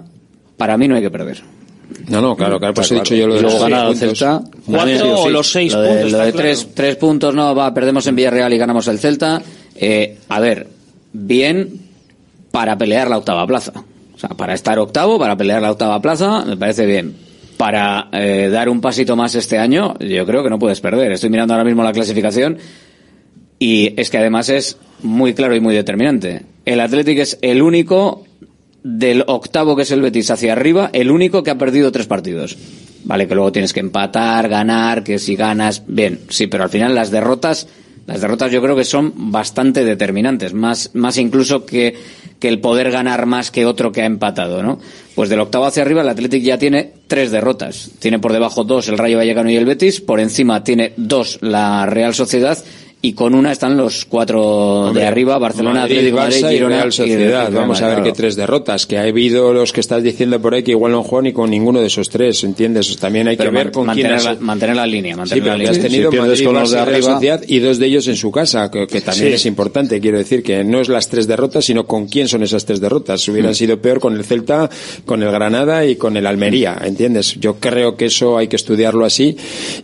para 0.57 0.77
mí 0.77 0.87
no 0.87 0.95
hay 0.95 1.01
que 1.01 1.11
perder. 1.11 1.41
No, 2.07 2.21
no, 2.21 2.35
claro, 2.35 2.57
claro, 2.57 2.73
por 2.73 2.83
eso 2.83 2.95
he 2.95 2.99
dicho 2.99 3.15
yo 3.15 3.27
lo 3.27 3.35
de 3.35 3.41
los 3.41 3.59
ganar. 3.59 3.93
Celta. 3.95 4.41
Cuatro 4.65 5.23
o 5.23 5.29
los 5.29 5.51
seis 5.51 5.73
lo 5.73 5.81
de, 5.81 5.89
puntos. 5.89 6.11
Lo 6.11 6.17
de 6.19 6.23
claro. 6.31 6.37
tres, 6.37 6.67
tres 6.73 6.95
puntos 6.95 7.35
no, 7.35 7.53
va, 7.53 7.73
perdemos 7.73 8.07
en 8.07 8.15
Villarreal 8.15 8.51
y 8.53 8.57
ganamos 8.57 8.87
el 8.87 8.97
Celta. 8.99 9.41
Eh, 9.81 10.19
a 10.29 10.39
ver, 10.39 10.67
bien 11.11 11.81
para 12.51 12.77
pelear 12.77 13.09
la 13.09 13.17
octava 13.17 13.47
plaza. 13.47 13.73
O 14.13 14.17
sea, 14.19 14.29
para 14.29 14.53
estar 14.53 14.77
octavo, 14.77 15.17
para 15.17 15.35
pelear 15.35 15.61
la 15.61 15.71
octava 15.71 15.99
plaza, 16.01 16.45
me 16.45 16.55
parece 16.55 16.85
bien. 16.85 17.15
Para 17.57 18.07
eh, 18.11 18.49
dar 18.51 18.69
un 18.69 18.79
pasito 18.79 19.15
más 19.15 19.33
este 19.33 19.57
año, 19.57 19.97
yo 19.99 20.25
creo 20.27 20.43
que 20.43 20.51
no 20.51 20.59
puedes 20.59 20.81
perder. 20.81 21.11
Estoy 21.11 21.31
mirando 21.31 21.55
ahora 21.55 21.63
mismo 21.63 21.83
la 21.83 21.93
clasificación 21.93 22.59
y 23.57 23.93
es 23.99 24.11
que 24.11 24.19
además 24.19 24.49
es 24.49 24.77
muy 25.01 25.33
claro 25.33 25.55
y 25.55 25.59
muy 25.59 25.73
determinante. 25.73 26.43
El 26.63 26.79
Athletic 26.79 27.17
es 27.17 27.39
el 27.41 27.63
único 27.63 28.23
del 28.83 29.23
octavo 29.25 29.75
que 29.75 29.81
es 29.81 29.91
el 29.91 30.01
Betis 30.01 30.29
hacia 30.29 30.53
arriba, 30.53 30.91
el 30.93 31.09
único 31.09 31.41
que 31.41 31.49
ha 31.49 31.57
perdido 31.57 31.91
tres 31.91 32.05
partidos. 32.05 32.55
Vale, 33.03 33.27
que 33.27 33.33
luego 33.33 33.51
tienes 33.51 33.73
que 33.73 33.79
empatar, 33.79 34.47
ganar, 34.47 35.03
que 35.03 35.17
si 35.17 35.35
ganas, 35.35 35.83
bien, 35.87 36.19
sí, 36.29 36.45
pero 36.45 36.63
al 36.63 36.69
final 36.69 36.93
las 36.93 37.09
derrotas 37.09 37.67
Las 38.11 38.19
derrotas 38.19 38.51
yo 38.51 38.61
creo 38.61 38.75
que 38.75 38.83
son 38.83 39.31
bastante 39.31 39.85
determinantes, 39.85 40.53
más, 40.53 40.89
más 40.93 41.17
incluso 41.17 41.65
que, 41.65 41.95
que 42.41 42.49
el 42.49 42.59
poder 42.59 42.91
ganar 42.91 43.25
más 43.25 43.51
que 43.51 43.65
otro 43.65 43.93
que 43.93 44.01
ha 44.01 44.05
empatado, 44.05 44.61
¿no? 44.61 44.79
Pues 45.15 45.29
del 45.29 45.39
octavo 45.39 45.63
hacia 45.63 45.83
arriba 45.83 46.01
el 46.01 46.09
Athletic 46.09 46.43
ya 46.43 46.57
tiene 46.57 46.91
tres 47.07 47.31
derrotas. 47.31 47.91
Tiene 47.99 48.19
por 48.19 48.33
debajo 48.33 48.65
dos 48.65 48.89
el 48.89 48.97
Rayo 48.97 49.15
Vallecano 49.15 49.49
y 49.49 49.55
el 49.55 49.63
Betis, 49.63 50.01
por 50.01 50.19
encima 50.19 50.61
tiene 50.61 50.91
dos 50.97 51.37
la 51.39 51.85
Real 51.85 52.13
Sociedad 52.13 52.57
y 53.03 53.13
con 53.13 53.33
una 53.33 53.51
están 53.51 53.75
los 53.77 54.05
cuatro 54.05 54.41
Hombre, 54.87 55.01
de 55.01 55.07
arriba, 55.07 55.37
Barcelona, 55.39 55.81
Madrid, 55.81 55.95
Atlético 55.97 56.17
de 56.17 56.23
Madrid, 56.23 56.43
Barça 56.43 56.49
y 56.51 56.53
Girona 56.53 56.75
Real 56.77 56.93
Sociedad. 56.93 57.51
y- 57.51 57.53
Vamos 57.55 57.81
a 57.81 57.85
ver 57.87 57.95
claro. 57.95 58.03
qué 58.11 58.11
tres 58.15 58.35
derrotas, 58.35 58.85
que 58.85 58.97
ha 58.99 59.01
habido 59.01 59.53
los 59.53 59.73
que 59.73 59.79
estás 59.79 60.03
diciendo 60.03 60.39
por 60.39 60.53
ahí 60.53 60.61
que 60.61 60.71
igual 60.71 60.91
no 60.91 61.01
juegan 61.03 61.23
ni 61.25 61.33
con 61.33 61.49
ninguno 61.49 61.81
de 61.81 61.87
esos 61.87 62.09
tres, 62.09 62.43
¿entiendes? 62.43 62.95
También 62.97 63.27
hay 63.27 63.37
Pero 63.37 63.49
que 63.49 63.57
ver 63.57 63.71
con 63.71 63.85
quién 63.85 63.87
mantener, 64.07 64.13
has... 64.13 64.23
la, 64.25 64.35
mantener 64.39 64.75
la 64.75 64.85
línea, 64.85 65.13
Sí, 65.13 65.17
mantener 65.19 65.43
pero 65.43 65.57
la 65.57 65.63
has 65.69 65.77
línea. 65.77 65.89
tenido 65.89 66.11
Madrid, 66.11 66.45
con 66.45 66.53
los 66.55 66.69
de 66.71 66.77
y 66.77 66.79
Real 66.79 66.93
arriba- 66.95 67.13
Sociedad 67.13 67.41
y 67.47 67.59
dos 67.59 67.79
de 67.79 67.85
ellos 67.87 68.07
en 68.07 68.15
su 68.17 68.31
casa, 68.31 68.69
que, 68.69 68.85
que 68.85 69.01
también 69.01 69.27
Sí. 69.29 69.33
es 69.33 69.45
importante. 69.47 69.99
Quiero 69.99 70.17
decir 70.19 70.43
que 70.43 70.63
no 70.63 70.79
es 70.79 70.87
las 70.87 71.09
tres 71.09 71.27
derrotas, 71.27 71.65
sino 71.65 71.87
con 71.87 72.07
quién 72.07 72.27
son 72.27 72.43
esas 72.43 72.65
tres 72.65 72.79
derrotas. 72.81 73.27
Hubieran 73.27 73.51
Mm. 73.51 73.55
sido 73.55 73.81
peor 73.81 73.99
con 73.99 74.15
el 74.15 74.23
Celta, 74.23 74.69
con 75.05 75.23
el 75.23 75.31
Granada 75.31 75.85
y 75.87 75.95
con 75.95 76.17
el 76.17 76.27
Almería, 76.27 76.77
¿entiendes? 76.83 77.35
Yo 77.39 77.55
creo 77.55 77.95
que 77.97 78.05
eso 78.05 78.37
hay 78.37 78.47
que 78.47 78.57
estudiarlo 78.57 79.05
así 79.05 79.35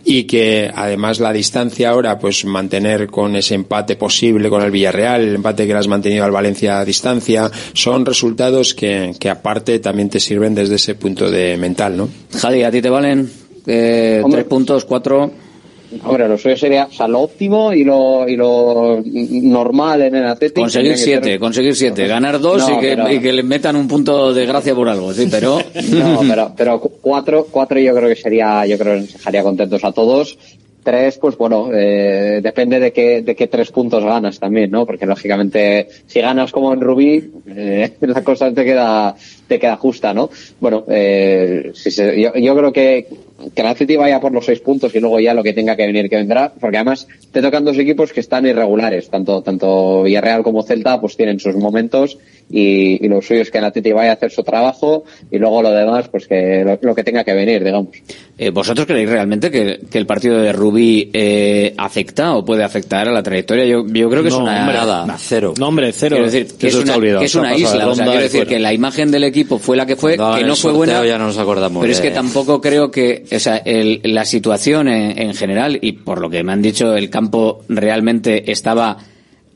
y 0.04 0.22
que 0.24 0.70
además 0.72 1.18
la 1.18 1.32
distancia 1.32 1.90
ahora, 1.90 2.18
pues 2.20 2.44
mantener 2.44 3.07
con 3.10 3.34
ese 3.36 3.54
empate 3.54 3.96
posible 3.96 4.48
con 4.48 4.62
el 4.62 4.70
Villarreal, 4.70 5.20
el 5.22 5.34
empate 5.34 5.66
que 5.66 5.72
le 5.72 5.78
has 5.78 5.88
mantenido 5.88 6.24
al 6.24 6.30
Valencia 6.30 6.78
a 6.80 6.84
distancia, 6.84 7.50
son 7.72 8.06
resultados 8.06 8.74
que, 8.74 9.12
que 9.18 9.30
aparte 9.30 9.78
también 9.80 10.08
te 10.08 10.20
sirven 10.20 10.54
desde 10.54 10.76
ese 10.76 10.94
punto 10.94 11.30
de 11.30 11.56
mental, 11.56 11.96
¿no? 11.96 12.08
Jadi, 12.40 12.62
¿a 12.62 12.70
ti 12.70 12.80
te 12.82 12.90
valen 12.90 13.30
eh, 13.66 14.22
tres 14.30 14.44
puntos, 14.44 14.84
cuatro? 14.84 15.30
Hombre, 16.04 16.28
lo 16.28 16.36
suyo 16.36 16.54
sería, 16.54 16.84
o 16.84 16.92
sea, 16.92 17.08
lo 17.08 17.20
óptimo 17.20 17.72
y 17.72 17.82
lo, 17.82 18.28
y 18.28 18.36
lo 18.36 19.02
normal 19.02 20.02
en 20.02 20.16
el 20.16 20.26
Atlético. 20.26 20.60
Conseguir 20.60 20.98
ser- 20.98 21.04
siete, 21.22 21.38
conseguir 21.38 21.74
siete, 21.74 22.06
ganar 22.06 22.38
dos 22.40 22.68
No, 22.68 22.76
y, 22.76 22.80
que, 22.80 22.88
pero- 22.94 23.10
y 23.10 23.20
que 23.20 23.32
le 23.32 23.42
metan 23.42 23.74
un 23.74 23.88
punto 23.88 24.34
de 24.34 24.44
gracia 24.44 24.74
por 24.74 24.86
algo, 24.88 25.14
sí, 25.14 25.28
pero... 25.30 25.58
No, 25.92 26.20
pero, 26.28 26.52
pero 26.54 26.78
cu- 26.80 26.92
cuatro, 27.00 27.46
cuatro 27.50 27.80
yo 27.80 27.94
creo 27.94 28.06
que 28.10 28.16
sería, 28.16 28.66
yo 28.66 28.76
creo 28.76 28.96
que 29.00 29.12
dejaría 29.12 29.42
contentos 29.42 29.82
a 29.82 29.92
todos. 29.92 30.36
Tres, 30.88 31.18
pues 31.18 31.36
bueno, 31.36 31.68
eh, 31.70 32.40
depende 32.42 32.80
de 32.80 32.94
qué, 32.94 33.20
de 33.20 33.36
qué 33.36 33.46
tres 33.46 33.70
puntos 33.70 34.02
ganas 34.02 34.40
también, 34.40 34.70
¿no? 34.70 34.86
Porque 34.86 35.04
lógicamente, 35.04 35.86
si 36.06 36.18
ganas 36.18 36.50
como 36.50 36.72
en 36.72 36.80
Rubí, 36.80 37.30
eh, 37.46 37.92
la 38.00 38.24
cosa 38.24 38.54
te 38.54 38.64
queda, 38.64 39.14
te 39.48 39.58
queda 39.58 39.76
justa, 39.76 40.12
¿no? 40.14 40.30
Bueno, 40.60 40.84
eh, 40.88 41.72
si 41.74 41.90
se- 41.90 42.20
yo, 42.20 42.34
yo 42.34 42.54
creo 42.56 42.72
que, 42.72 43.06
que 43.54 43.60
el 43.62 43.66
Atleti 43.66 43.96
vaya 43.96 44.20
por 44.20 44.32
los 44.32 44.44
seis 44.44 44.60
puntos 44.60 44.94
y 44.94 45.00
luego 45.00 45.18
ya 45.20 45.32
lo 45.34 45.42
que 45.42 45.52
tenga 45.52 45.74
que 45.76 45.86
venir 45.86 46.08
que 46.10 46.16
vendrá, 46.16 46.52
porque 46.60 46.76
además 46.76 47.06
te 47.32 47.40
tocan 47.42 47.64
dos 47.64 47.78
equipos 47.78 48.12
que 48.12 48.20
están 48.20 48.46
irregulares, 48.46 49.08
tanto, 49.08 49.42
tanto 49.42 50.02
Villarreal 50.02 50.42
como 50.42 50.62
Celta, 50.62 51.00
pues 51.00 51.16
tienen 51.16 51.40
sus 51.40 51.54
momentos 51.56 52.18
y, 52.50 53.04
y 53.04 53.08
lo 53.08 53.20
suyo 53.22 53.42
es 53.42 53.50
que 53.50 53.58
el 53.58 53.64
Atleti 53.64 53.92
vaya 53.92 54.10
a 54.10 54.14
hacer 54.14 54.30
su 54.30 54.42
trabajo 54.42 55.04
y 55.30 55.38
luego 55.38 55.62
lo 55.62 55.70
demás, 55.70 56.08
pues 56.08 56.26
que 56.26 56.62
lo, 56.64 56.78
lo 56.80 56.94
que 56.94 57.04
tenga 57.04 57.24
que 57.24 57.32
venir, 57.34 57.62
digamos. 57.64 57.88
Eh, 58.38 58.50
¿Vosotros 58.50 58.86
creéis 58.86 59.08
realmente 59.10 59.50
que, 59.50 59.80
que 59.90 59.98
el 59.98 60.06
partido 60.06 60.38
de 60.38 60.52
Rubí 60.52 61.10
eh, 61.12 61.74
afecta 61.76 62.36
o 62.36 62.44
puede 62.44 62.62
afectar 62.64 63.08
a 63.08 63.12
la 63.12 63.22
trayectoria? 63.22 63.64
Yo, 63.66 63.84
yo 63.86 64.08
creo 64.10 64.22
que 64.22 64.28
es 64.28 64.34
No, 64.34 64.44
una... 64.44 64.60
hombre, 64.60 64.76
nada. 64.76 65.16
cero. 65.18 65.54
No, 65.58 65.68
hombre, 65.68 65.92
cero. 65.92 66.16
Quiero 66.16 66.30
decir, 66.30 66.56
que 66.56 66.68
es 66.68 66.74
una, 66.76 66.96
olvidado, 66.96 67.20
que 67.20 67.26
es 67.26 67.34
una 67.34 67.54
isla. 67.56 67.88
O 67.88 67.94
sea, 67.94 68.04
quiero 68.06 68.20
decir 68.22 68.46
que 68.46 68.58
la 68.60 68.72
imagen 68.72 69.10
del 69.10 69.24
equipo 69.24 69.37
fue 69.44 69.76
la 69.76 69.86
que 69.86 69.96
fue, 69.96 70.16
Cuando 70.16 70.38
que 70.38 70.44
no 70.44 70.56
fue 70.56 70.72
buena. 70.72 71.04
ya 71.04 71.18
no 71.18 71.26
nos 71.26 71.38
acordamos 71.38 71.80
Pero 71.80 71.92
es 71.92 72.00
que 72.00 72.10
tampoco 72.10 72.60
creo 72.60 72.90
que, 72.90 73.24
o 73.30 73.38
sea, 73.38 73.58
el- 73.58 74.00
la 74.04 74.24
situación 74.24 74.88
en, 74.88 75.18
en 75.18 75.34
general, 75.34 75.78
y 75.80 75.92
por 75.92 76.20
lo 76.20 76.28
que 76.30 76.42
me 76.42 76.52
han 76.52 76.62
dicho, 76.62 76.94
el 76.94 77.10
campo 77.10 77.62
realmente 77.68 78.50
estaba 78.50 78.96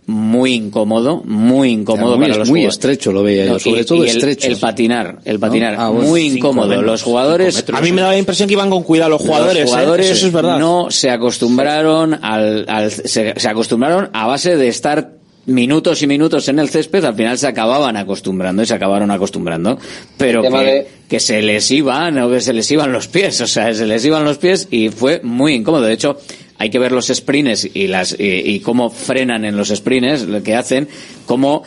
muy 0.04 0.54
incómodo, 0.54 1.22
muy 1.24 1.70
incómodo 1.70 2.16
Muy- 2.16 2.26
para 2.26 2.38
los 2.38 2.48
muy 2.48 2.60
jugadores. 2.62 2.74
estrecho 2.74 3.12
lo 3.12 3.22
veía 3.22 3.46
yo, 3.46 3.58
sobre 3.60 3.82
y- 3.82 3.84
todo 3.84 3.98
y 4.04 4.08
el- 4.10 4.16
estrecho. 4.16 4.48
El, 4.48 4.56
patinar, 4.56 5.18
el 5.24 5.38
patinar, 5.38 5.76
Ah, 5.78 5.88
bueno. 5.90 6.08
muy 6.08 6.22
incómodo. 6.22 6.82
los 6.82 7.02
jugadores, 7.02 7.64
A 7.72 7.80
mí 7.80 7.92
me 7.92 8.00
daba 8.00 8.12
la 8.12 8.18
impresión 8.18 8.48
que 8.48 8.54
iban 8.54 8.68
con 8.68 8.82
cuidado 8.82 9.10
los 9.10 9.22
jugadores, 9.22 9.62
los 9.62 9.70
¿eh? 9.70 9.74
jugadores 9.74 10.10
Eso 10.10 10.26
es 10.26 10.32
verdad. 10.32 10.58
no 10.58 10.90
se 10.90 11.08
acostumbraron 11.08 12.18
al, 12.20 12.66
al- 12.68 12.90
se, 12.90 13.34
se 13.38 13.48
acostumbraron 13.48 14.10
a 14.12 14.26
base 14.26 14.56
de 14.56 14.66
estar 14.68 15.12
minutos 15.46 16.02
y 16.02 16.06
minutos 16.06 16.48
en 16.48 16.58
el 16.58 16.68
césped, 16.68 17.04
al 17.04 17.14
final 17.14 17.36
se 17.38 17.46
acababan 17.48 17.96
acostumbrando 17.96 18.62
y 18.62 18.66
se 18.66 18.74
acabaron 18.74 19.10
acostumbrando, 19.10 19.78
pero 20.16 20.40
que, 20.42 20.48
de- 20.64 20.86
que 21.08 21.20
se 21.20 21.42
les 21.42 21.70
iban 21.70 22.18
o 22.18 22.30
que 22.30 22.40
se 22.40 22.52
les 22.52 22.70
iban 22.70 22.92
los 22.92 23.08
pies, 23.08 23.40
o 23.40 23.46
sea, 23.46 23.74
se 23.74 23.86
les 23.86 24.04
iban 24.04 24.24
los 24.24 24.38
pies 24.38 24.68
y 24.70 24.88
fue 24.90 25.20
muy 25.22 25.54
incómodo. 25.54 25.82
De 25.84 25.92
hecho, 25.94 26.18
hay 26.58 26.70
que 26.70 26.78
ver 26.78 26.92
los 26.92 27.08
sprints 27.08 27.68
y 27.74 27.88
las 27.88 28.14
y, 28.18 28.24
y 28.24 28.60
cómo 28.60 28.88
frenan 28.90 29.44
en 29.44 29.56
los 29.56 29.68
sprints, 29.70 30.22
lo 30.22 30.42
que 30.42 30.54
hacen, 30.54 30.88
cómo 31.26 31.64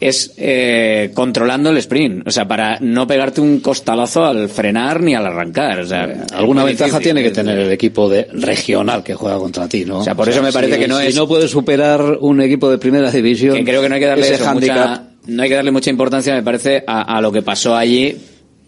es 0.00 0.32
eh, 0.36 1.10
controlando 1.14 1.70
el 1.70 1.76
sprint, 1.78 2.26
o 2.26 2.30
sea, 2.30 2.46
para 2.48 2.78
no 2.80 3.06
pegarte 3.06 3.40
un 3.40 3.60
costalazo 3.60 4.24
al 4.24 4.48
frenar 4.48 5.02
ni 5.02 5.14
al 5.14 5.26
arrancar, 5.26 5.80
o 5.80 5.86
sea, 5.86 6.24
Alguna 6.34 6.62
muy 6.62 6.70
ventaja 6.70 6.98
difícil. 6.98 7.02
tiene 7.04 7.22
que 7.22 7.30
tener 7.30 7.58
el 7.58 7.70
equipo 7.72 8.08
de 8.08 8.28
regional 8.32 9.02
que 9.02 9.14
juega 9.14 9.38
contra 9.38 9.68
ti, 9.68 9.84
¿no? 9.84 9.98
O 9.98 10.04
sea, 10.04 10.14
por 10.14 10.28
eso 10.28 10.42
me 10.42 10.52
parece 10.52 10.74
si- 10.74 10.80
que 10.80 10.88
no 10.88 10.98
si 11.00 11.06
es- 11.08 11.16
no 11.16 11.26
puedes 11.28 11.50
superar 11.50 12.18
un 12.20 12.40
equipo 12.40 12.70
de 12.70 12.78
primera 12.78 13.10
división. 13.10 13.54
que 13.56 13.64
creo 13.64 13.82
que 13.82 13.88
no 13.88 13.94
hay 13.94 14.00
que 14.00 14.06
darle 14.06 14.24
ese 14.26 14.34
eso, 14.34 14.52
mucha, 14.54 15.02
no 15.26 15.42
hay 15.42 15.48
que 15.48 15.54
darle 15.54 15.70
mucha 15.70 15.90
importancia 15.90 16.34
me 16.34 16.42
parece 16.42 16.84
a, 16.86 17.16
a 17.16 17.20
lo 17.20 17.32
que 17.32 17.42
pasó 17.42 17.74
allí 17.76 18.16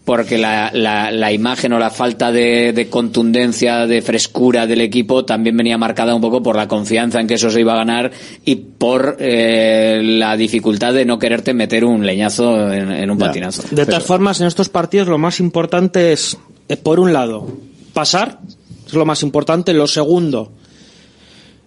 porque 0.09 0.39
la, 0.39 0.71
la, 0.73 1.11
la 1.11 1.31
imagen 1.31 1.71
o 1.73 1.77
la 1.77 1.91
falta 1.91 2.31
de, 2.31 2.73
de 2.73 2.89
contundencia, 2.89 3.85
de 3.85 4.01
frescura 4.01 4.65
del 4.65 4.81
equipo 4.81 5.23
también 5.23 5.55
venía 5.55 5.77
marcada 5.77 6.15
un 6.15 6.21
poco 6.21 6.41
por 6.41 6.55
la 6.55 6.67
confianza 6.67 7.21
en 7.21 7.27
que 7.27 7.35
eso 7.35 7.51
se 7.51 7.59
iba 7.59 7.73
a 7.73 7.75
ganar 7.75 8.09
y 8.43 8.55
por 8.55 9.17
eh, 9.19 10.01
la 10.03 10.35
dificultad 10.35 10.95
de 10.95 11.05
no 11.05 11.19
quererte 11.19 11.53
meter 11.53 11.85
un 11.85 12.07
leñazo 12.07 12.73
en, 12.73 12.91
en 12.91 13.11
un 13.11 13.19
patinazo. 13.19 13.61
De 13.69 13.85
todas 13.85 14.01
formas, 14.01 14.41
en 14.41 14.47
estos 14.47 14.67
partidos 14.67 15.07
lo 15.07 15.19
más 15.19 15.39
importante 15.39 16.11
es, 16.11 16.39
eh, 16.67 16.75
por 16.75 16.99
un 16.99 17.13
lado, 17.13 17.45
pasar, 17.93 18.39
es 18.87 18.93
lo 18.95 19.05
más 19.05 19.21
importante. 19.21 19.75
Lo 19.75 19.85
segundo, 19.85 20.51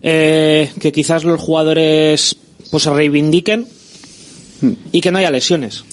eh, 0.02 0.68
que 0.80 0.90
quizás 0.90 1.22
los 1.22 1.40
jugadores 1.40 2.36
pues 2.72 2.82
se 2.82 2.90
reivindiquen 2.90 3.68
y 4.90 5.00
que 5.00 5.12
no 5.12 5.18
haya 5.18 5.30
lesiones. 5.30 5.84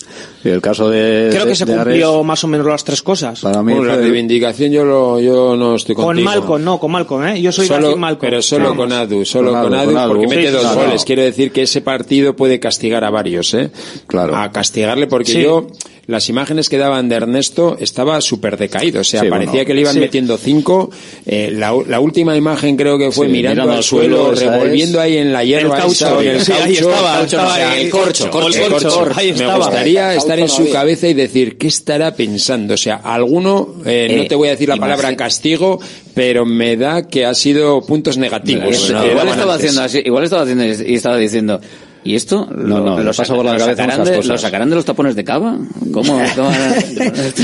Y 0.44 0.50
el 0.50 0.62
caso 0.62 0.90
de. 0.90 1.28
Creo 1.32 1.44
de- 1.46 1.52
que 1.52 1.56
se 1.56 1.66
de 1.66 1.76
cumplió 1.76 2.14
Ares, 2.16 2.26
más 2.26 2.44
o 2.44 2.48
menos 2.48 2.66
las 2.68 2.84
tres 2.84 3.02
cosas. 3.02 3.42
para 3.42 3.62
mí 3.62 3.74
Bueno, 3.74 3.88
la 3.88 3.98
reivindicación 3.98 4.72
yo, 4.72 4.86
lo, 4.86 5.20
yo 5.20 5.56
no 5.58 5.76
estoy 5.76 5.96
Con 5.96 6.06
contigo. 6.06 6.30
Malcolm, 6.30 6.64
no, 6.64 6.80
con 6.80 6.92
Malcolm, 6.92 7.28
¿eh? 7.28 7.42
Yo 7.42 7.52
soy 7.52 7.68
Solo- 7.68 7.98
Malcolm. 7.98 8.20
pero 8.30 8.42
solo 8.42 8.70
Vamos. 8.70 8.78
con 8.78 8.94
Adu, 8.94 9.26
solo 9.26 9.52
Con 9.52 9.64
con 9.64 9.74
Adu, 9.74 9.94
con 9.94 10.08
porque 10.08 10.28
mete 10.28 10.48
Sí, 10.48 10.54
dos 10.54 10.62
claro. 10.62 10.82
goles. 10.82 11.04
Quiero 11.06 11.22
decir 11.24 11.52
que 11.52 11.64
ese 11.64 11.82
partido 11.82 12.36
puede 12.36 12.60
castigar 12.60 13.04
a 13.04 13.10
varios, 13.10 13.54
¿eh? 13.54 13.70
Claro. 14.08 14.36
A 14.36 14.52
castigarle 14.52 15.08
porque 15.08 15.32
Sí. 15.34 15.42
yo, 15.44 15.68
las 16.10 16.28
imágenes 16.28 16.70
que 16.70 16.78
daban 16.78 17.08
de 17.08 17.16
Ernesto 17.18 17.78
estaba 17.80 18.20
súper 18.20 18.58
decaído. 18.58 19.02
O 19.02 19.04
sea, 19.04 19.22
Sí, 19.22 19.30
parecía 19.30 19.52
bueno, 19.52 19.66
que 19.68 19.74
le 19.76 19.82
iban 19.82 19.94
sí. 19.94 20.00
metiendo 20.00 20.38
cinco. 20.38 20.90
Eh, 21.26 21.52
la, 21.54 21.72
la 21.88 22.00
última 22.00 22.36
imagen 22.36 22.76
creo 22.76 22.98
que 22.98 23.12
fue 23.12 23.28
Sí, 23.28 23.32
mirando, 23.32 23.62
mirando 23.62 23.78
al 23.78 23.84
suelo, 23.84 24.32
revolviendo 24.32 25.00
ahí 25.00 25.18
en 25.18 25.32
la 25.32 25.44
hierba. 25.44 25.76
El 25.76 25.82
caucho, 25.84 26.20
esa, 26.20 26.22
en 26.22 26.28
el 26.36 26.42
sí, 26.42 26.52
ahí 26.52 26.74
estaba, 26.74 27.20
El 27.20 27.26
estaba 27.26 27.76
el 27.78 27.90
corcho, 27.92 28.30
corcho, 28.32 28.64
El 28.66 28.72
corcho, 28.72 28.90
corcho. 28.90 29.20
ahí 29.20 29.28
Me 29.28 29.32
estaba. 29.34 29.58
gustaría 29.58 30.12
El 30.14 30.18
estar 30.18 30.40
en 30.40 30.50
su 30.50 30.70
cabeza 30.72 31.08
y 31.08 31.14
decir, 31.14 31.58
¿qué 31.58 31.68
estará 31.68 32.16
pensando? 32.16 32.74
O 32.74 32.78
sea, 32.78 32.96
alguno, 32.96 33.76
eh, 33.86 34.08
no 34.18 34.24
Eh, 34.24 34.28
te 34.28 34.36
voy 34.36 34.48
a 34.48 34.52
decir 34.52 34.68
la 34.68 34.78
palabra 34.78 35.12
imagi- 35.12 35.16
castigo, 35.16 35.80
pero 36.16 36.46
me 36.46 36.76
da 36.76 37.08
que 37.08 37.26
ha 37.26 37.34
sido 37.36 37.82
puntos 37.82 38.18
negativos. 38.18 38.90
Igual 38.90 39.28
estaba 39.28 39.54
haciendo 39.54 39.82
así, 39.84 40.02
igual 40.04 40.24
estaba 40.24 40.42
haciendo 40.42 40.66
y 40.66 40.96
estaba 40.96 41.18
diciendo 41.18 41.62
¿Y 42.04 42.16
esto? 42.16 42.48
No, 42.50 42.80
no, 42.80 42.98
le 43.00 43.12
pasa 43.14 43.36
por 43.36 43.44
la 43.44 43.54
lo 43.54 43.60
cabeza 43.60 43.76
sacarán 43.84 44.06
de. 44.06 44.24
¿Lo 44.24 44.38
sacarán 44.38 44.70
de 44.70 44.76
los 44.78 44.86
tapones 44.86 45.16
de 45.16 45.24
cava? 45.26 45.58
¿Cómo? 45.92 46.18
cómo 46.36 46.50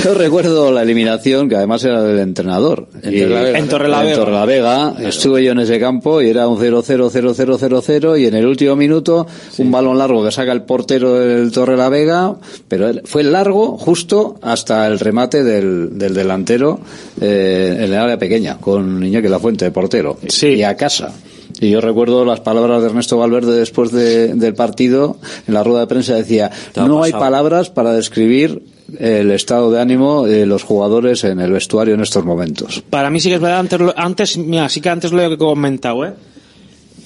Yo 0.03 0.13
recuerdo 0.13 0.71
la 0.71 0.81
eliminación, 0.83 1.49
que 1.49 1.55
además 1.57 1.83
era 1.83 2.01
del 2.01 2.19
entrenador. 2.19 2.87
En 3.03 3.13
Y- 3.13 3.19
Torrelavega. 3.19 3.59
En 3.59 3.67
Torrelavega. 3.67 4.11
En 4.11 4.17
Torrelavega. 4.17 4.93
Estuve 5.07 5.43
yo 5.43 5.51
en 5.51 5.59
ese 5.59 5.77
campo 5.79 6.21
y 6.21 6.29
era 6.29 6.47
un 6.47 6.57
0-0-0-0-0-0 6.57 8.19
y 8.19 8.25
en 8.27 8.35
el 8.35 8.45
último 8.45 8.75
minuto 8.75 9.27
un 9.57 9.71
balón 9.71 9.97
largo 9.97 10.23
que 10.23 10.31
saca 10.31 10.51
el 10.51 10.63
portero 10.63 11.15
del 11.15 11.51
Torrelavega, 11.51 12.35
pero 12.67 12.89
él- 12.89 13.01
fue 13.05 13.23
largo 13.23 13.77
justo 13.77 14.35
hasta 14.41 14.87
el 14.87 14.99
remate 14.99 15.43
del, 15.43 15.97
del 15.97 16.13
delantero 16.13 16.79
eh, 17.19 17.73
en 17.77 17.83
el 17.83 17.95
área 17.95 18.17
pequeña, 18.17 18.57
con 18.57 19.03
Iñaki 19.03 19.27
La 19.27 19.39
Fuente 19.39 19.65
de 19.65 19.71
portero. 19.71 20.17
Sí. 20.27 20.47
Y 20.55 20.63
a 20.63 20.75
casa. 20.75 21.11
Y 21.59 21.69
yo 21.69 21.79
recuerdo 21.81 22.25
las 22.25 22.41
palabras 22.41 22.81
de 22.81 22.89
Ernesto 22.89 23.17
Valverde 23.17 23.57
después 23.57 23.91
de- 23.91 24.33
del 24.35 24.53
partido, 24.55 25.17
en 25.47 25.53
la 25.53 25.63
rueda 25.63 25.81
de 25.81 25.87
prensa 25.87 26.15
decía, 26.15 26.51
no 26.75 27.01
hay 27.03 27.11
pasado". 27.11 27.25
palabras 27.25 27.69
para 27.69 27.93
describir 27.93 28.61
el 28.99 29.31
estado 29.31 29.71
de 29.71 29.81
ánimo 29.81 30.25
de 30.25 30.45
los 30.45 30.63
jugadores 30.63 31.23
en 31.23 31.39
el 31.39 31.51
vestuario 31.51 31.95
en 31.95 32.01
estos 32.01 32.23
momentos. 32.25 32.83
Para 32.89 33.09
mí 33.09 33.19
sí 33.19 33.29
que 33.29 33.35
es 33.35 33.41
verdad, 33.41 33.59
antes, 33.59 33.79
lo- 33.79 33.93
antes 33.97 34.37
mira, 34.37 34.67
sí 34.69 34.81
que 34.81 34.89
antes 34.89 35.11
lo 35.11 35.23
he 35.23 35.37
comentado, 35.37 36.05
¿eh? 36.05 36.13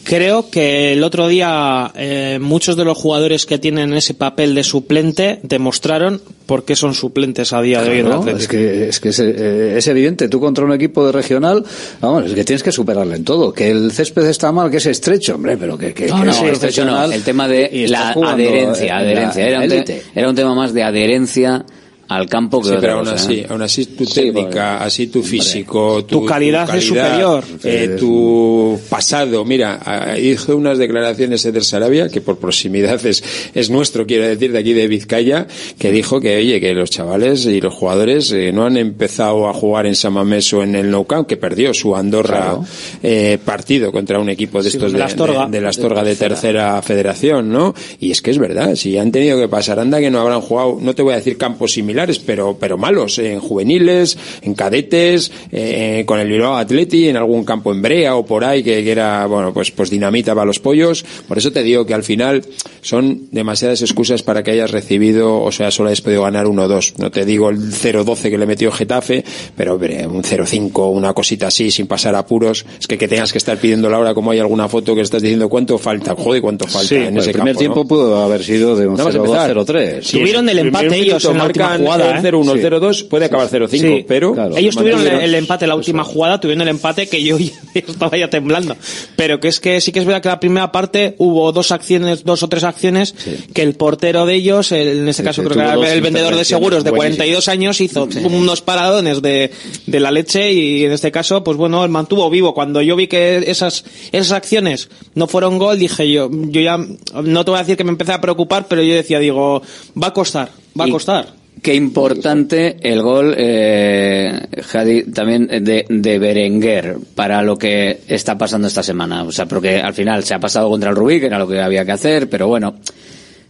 Creo 0.04 0.50
que 0.50 0.94
el 0.94 1.04
otro 1.04 1.28
día 1.28 1.92
eh, 1.96 2.40
muchos 2.42 2.76
de 2.76 2.86
los 2.86 2.98
jugadores 2.98 3.46
que 3.46 3.58
tienen 3.60 3.94
ese 3.94 4.14
papel 4.14 4.56
de 4.56 4.64
suplente 4.64 5.40
demostraron 5.44 6.22
por 6.46 6.66
qué 6.66 6.76
son 6.76 6.94
suplentes 6.96 7.54
a 7.54 7.62
día 7.62 7.84
de 7.84 7.90
hoy 7.92 8.00
en 8.00 8.08
el 8.08 8.30
es 8.36 8.48
que, 8.48 8.90
es, 8.90 9.00
que 9.00 9.10
es, 9.10 9.20
eh, 9.20 9.78
es 9.78 9.88
evidente, 9.88 10.28
tú 10.30 10.40
contra 10.40 10.66
un 10.66 10.74
equipo 10.74 11.06
de 11.06 11.12
regional, 11.12 11.64
vamos, 12.02 12.26
es 12.26 12.34
que 12.34 12.44
tienes 12.44 12.64
que 12.64 12.72
superarle 12.72 13.18
en 13.18 13.24
todo. 13.24 13.54
Que 13.54 13.70
el 13.70 13.92
césped 13.92 14.26
está 14.26 14.52
mal, 14.52 14.72
que 14.72 14.78
es 14.78 14.86
estrecho, 14.88 15.36
hombre, 15.36 15.58
pero 15.58 15.78
que, 15.78 15.94
que, 15.94 16.08
No, 16.08 16.20
que 16.20 16.26
no, 16.26 16.32
es 16.32 16.42
estrecho 16.42 16.86
no. 16.86 17.04
El 17.04 17.22
tema 17.24 17.48
de 17.48 17.86
la 17.88 18.14
jugando 18.14 18.44
adherencia, 18.44 18.96
la 18.96 19.00
adherencia. 19.00 19.48
Era 19.48 19.60
un, 19.62 19.68
te- 19.68 19.76
élite. 19.76 20.02
era 20.16 20.30
un 20.30 20.36
tema 20.36 20.56
más 20.56 20.74
de 20.74 20.84
adherencia 20.84 21.66
al 22.10 22.28
campo 22.28 22.62
que 22.62 22.70
Sí, 22.70 22.76
pero 22.82 22.94
aún 23.00 23.08
así, 23.08 23.34
¿eh? 23.40 23.48
aún 23.50 23.62
así 23.62 23.86
tu 23.86 24.04
técnica, 24.06 24.84
así 24.84 25.08
tu 25.08 25.24
físico, 25.24 26.04
tu, 26.06 26.20
Tu 26.22 26.26
calidad 26.26 26.76
es 26.76 26.84
superior. 26.86 27.44
eh, 27.64 27.96
tu 28.00 28.80
pasado. 28.90 29.46
Mira, 29.46 30.16
hizo 30.20 30.58
unas 30.58 30.78
declaraciones 30.78 31.46
Eder 31.46 31.64
Sarabia, 31.64 32.10
que 32.10 32.20
por 32.22 32.38
proximidad 32.38 33.04
es, 33.06 33.24
es 33.54 33.70
nuestro, 33.70 34.06
quiero 34.06 34.28
decir, 34.28 34.52
de 34.52 34.60
aquí 34.60 34.74
de 34.74 34.88
Vizcaya, 34.88 35.48
que 35.78 35.92
dijo 35.92 36.20
que, 36.20 36.36
oye, 36.38 36.60
que 36.60 36.74
los 36.74 36.90
chavales 36.90 37.46
y 37.46 37.62
los 37.62 37.74
jugadores 37.74 38.32
eh, 38.32 38.52
no 38.52 38.66
han 38.66 38.76
empezado 38.78 39.48
a 39.48 39.54
jugar 39.54 39.86
en 39.86 39.96
Samamés 39.96 40.52
o 40.54 40.64
en 40.64 40.76
el 40.76 40.90
Nou 40.90 41.06
Camp, 41.06 41.28
que 41.28 41.38
perdió 41.38 41.74
su 41.74 41.96
Andorra 41.96 42.40
Claro. 42.40 42.66
eh, 43.04 43.38
partido 43.46 43.92
contra 43.92 44.18
un 44.20 44.30
equipo 44.30 44.62
de 44.64 44.70
estos 44.70 44.92
de 44.92 44.94
de, 44.94 45.00
la 45.00 45.06
Astorga. 45.06 45.46
de- 45.46 45.52
de 45.52 45.62
la 45.62 45.70
Astorga 45.70 46.04
de 46.04 46.16
tercera 46.16 46.82
federación, 46.82 47.52
¿no? 47.52 47.76
Y 48.00 48.10
es 48.12 48.22
que 48.24 48.32
es 48.32 48.40
verdad, 48.40 48.74
si 48.76 48.98
han 48.98 49.12
tenido 49.12 49.38
que 49.40 49.48
pasar, 49.48 49.80
anda 49.80 50.00
que 50.00 50.10
no 50.10 50.20
habrán 50.22 50.42
jugado, 50.42 50.78
no 50.82 50.96
te 50.96 51.02
voy 51.04 51.14
a 51.14 51.18
decir 51.18 51.38
campos 51.38 51.74
similares, 51.74 51.99
pero, 52.26 52.58
pero 52.60 52.78
malos, 52.78 53.20
eh, 53.20 53.34
en 53.34 53.40
juveniles, 53.40 54.18
en 54.42 54.54
cadetes, 54.54 55.32
eh, 55.52 56.04
con 56.06 56.20
el 56.20 56.30
Bilbao 56.30 56.56
Atleti, 56.56 57.10
en 57.10 57.18
algún 57.18 57.44
campo 57.44 57.72
en 57.72 57.82
Brea 57.82 58.16
o 58.16 58.26
por 58.26 58.44
ahí, 58.44 58.64
que, 58.64 58.84
que 58.84 58.92
era, 58.92 59.26
bueno, 59.26 59.54
pues, 59.54 59.72
pues 59.72 59.90
dinamita 59.90 60.34
para 60.34 60.46
los 60.46 60.60
pollos. 60.60 61.04
Por 61.28 61.38
eso 61.38 61.52
te 61.52 61.64
digo 61.64 61.86
que 61.86 61.94
al 61.94 62.04
final 62.04 62.44
son 62.82 63.28
demasiadas 63.32 63.82
excusas 63.82 64.24
para 64.24 64.44
que 64.44 64.52
hayas 64.52 64.72
recibido, 64.72 65.42
o 65.42 65.52
sea, 65.52 65.72
solo 65.72 65.90
hayas 65.90 66.02
podido 66.02 66.24
ganar 66.24 66.46
1-2. 66.46 66.94
No 66.98 67.12
te 67.12 67.26
digo 67.26 67.50
el 67.50 67.58
0-12 67.58 68.30
que 68.30 68.38
le 68.38 68.46
metió 68.46 68.72
Getafe, 68.72 69.24
pero 69.56 69.74
hombre, 69.74 70.08
un 70.08 70.24
0-5, 70.24 70.92
una 70.92 71.14
cosita 71.14 71.48
así, 71.48 71.72
sin 71.72 71.88
pasar 71.88 72.16
apuros. 72.16 72.66
Es 72.80 72.88
que 72.88 72.98
que 72.98 73.08
tengas 73.08 73.32
que 73.32 73.38
estar 73.38 73.58
pidiendo 73.58 73.90
la 73.90 73.98
hora 73.98 74.14
como 74.14 74.32
hay 74.32 74.40
alguna 74.40 74.68
foto 74.68 74.94
que 74.94 75.02
estás 75.02 75.22
diciendo 75.22 75.50
cuánto 75.50 75.78
falta, 75.78 76.16
joder, 76.16 76.42
cuánto 76.42 76.68
falta 76.68 76.88
Sí, 76.88 76.96
en 76.96 77.16
el 77.16 77.18
ese 77.18 77.32
primer 77.32 77.56
campo, 77.56 77.60
tiempo 77.60 77.80
¿no? 77.82 77.88
pudo 77.88 78.22
haber 78.22 78.44
sido 78.44 78.76
de 78.76 78.88
un 78.88 78.96
Nada 78.96 79.06
más 79.06 79.16
0-2, 79.16 79.18
empezar. 79.18 79.56
0-3. 79.56 80.02
Sí, 80.04 80.20
Tuvieron 80.20 80.50
el 80.50 80.60
empate 80.60 80.98
ellos 80.98 81.26
en 81.26 81.38
la 81.38 81.46
última 81.46 81.68
marcan 81.70 81.86
jugada, 81.94 82.20
el 82.20 82.26
¿eh? 82.26 82.30
0-1, 82.32 82.52
el 82.54 82.60
Sí. 82.60 82.66
0-2, 82.66 83.08
puede 83.08 83.26
acabar 83.26 83.48
0-5, 83.50 83.70
Sí. 83.98 84.06
pero... 84.08 84.36
Ellos 84.58 84.76
tuvieron 84.76 85.02
el, 85.06 85.20
el 85.22 85.36
empate 85.36 85.68
la 85.68 85.76
última 85.76 86.04
jugada, 86.04 86.40
tuvieron 86.40 86.62
el 86.62 86.68
empate 86.70 87.08
que 87.08 87.22
yo 87.24 87.38
estaba 87.74 88.18
ya 88.18 88.30
temblando. 88.30 88.76
Pero 89.16 89.40
que 89.40 89.48
es 89.48 89.60
que 89.60 89.82
sí 89.82 89.92
que 89.92 90.00
es 90.00 90.06
verdad 90.06 90.22
que 90.22 90.30
la 90.30 90.40
primera 90.40 90.72
parte 90.72 91.16
hubo 91.18 91.52
dos 91.52 91.72
acciones, 91.72 92.24
dos 92.24 92.44
o 92.44 92.48
tres 92.50 92.64
acciones 92.64 93.14
que 93.54 93.62
el 93.62 93.76
portero 93.76 94.26
de 94.26 94.36
ellos, 94.36 94.72
el- 94.72 95.00
en 95.00 95.10
este 95.10 95.24
caso 95.24 95.42
sí, 95.42 95.48
creo 95.48 95.58
que 95.58 95.64
era 95.86 95.94
el 95.94 96.02
vendedor 96.02 96.36
de 96.36 96.46
seguros 96.46 96.84
de 96.84 96.90
intervenciones 96.90 97.18
42 97.18 97.48
años 97.48 97.82
hizo 97.82 98.08
unos 98.26 98.62
paradones 98.62 99.22
de, 99.22 99.52
de 99.86 100.00
la 100.00 100.12
leche 100.12 100.52
y 100.52 100.86
en 100.86 100.92
este 100.92 101.12
caso, 101.12 101.44
pues 101.44 101.58
bueno, 101.58 101.84
él 101.84 101.90
mantuvo 101.90 102.30
vivo. 102.30 102.54
Cuando 102.54 102.82
yo 102.82 102.96
vi 102.96 103.08
que 103.08 103.44
esas, 103.48 103.84
esas 104.12 104.32
acciones 104.32 104.90
no 105.16 105.28
fueron 105.28 105.58
gol, 105.58 105.80
dije 105.80 106.10
yo, 106.12 106.30
yo 106.32 106.62
ya, 106.62 106.78
no 106.78 107.46
te 107.46 107.52
voy 107.52 107.58
a 107.60 107.64
decir 107.64 107.78
que 107.78 107.84
me 107.84 107.92
empecé 107.92 108.12
a 108.14 108.22
preocupar, 108.22 108.68
pero 108.68 108.82
yo 108.84 108.94
decía, 108.94 109.20
digo, 109.20 109.62
va 110.02 110.08
a 110.08 110.14
costar, 110.14 110.50
va 110.80 110.86
a 110.86 110.90
costar. 110.90 111.39
Qué 111.62 111.74
importante 111.74 112.78
el 112.82 113.02
gol, 113.02 113.34
eh, 113.38 114.48
Jadi, 114.62 115.04
también 115.12 115.48
de, 115.48 115.86
de 115.90 116.20
Berenguer 116.20 116.98
para 117.16 117.42
lo 117.42 117.58
que 117.58 118.02
está 118.08 118.38
pasando 118.38 118.68
esta 118.68 118.84
semana. 118.84 119.24
O 119.24 119.32
sea, 119.32 119.46
porque 119.46 119.80
al 119.80 119.94
final 119.94 120.24
se 120.24 120.34
ha 120.34 120.40
pasado 120.40 120.70
contra 120.70 120.92
el 120.92 120.96
Rubí, 120.96 121.20
que 121.20 121.26
era 121.26 121.40
lo 121.40 121.48
que 121.48 121.60
había 121.60 121.84
que 121.84 121.92
hacer, 121.92 122.30
pero 122.30 122.48
bueno, 122.48 122.76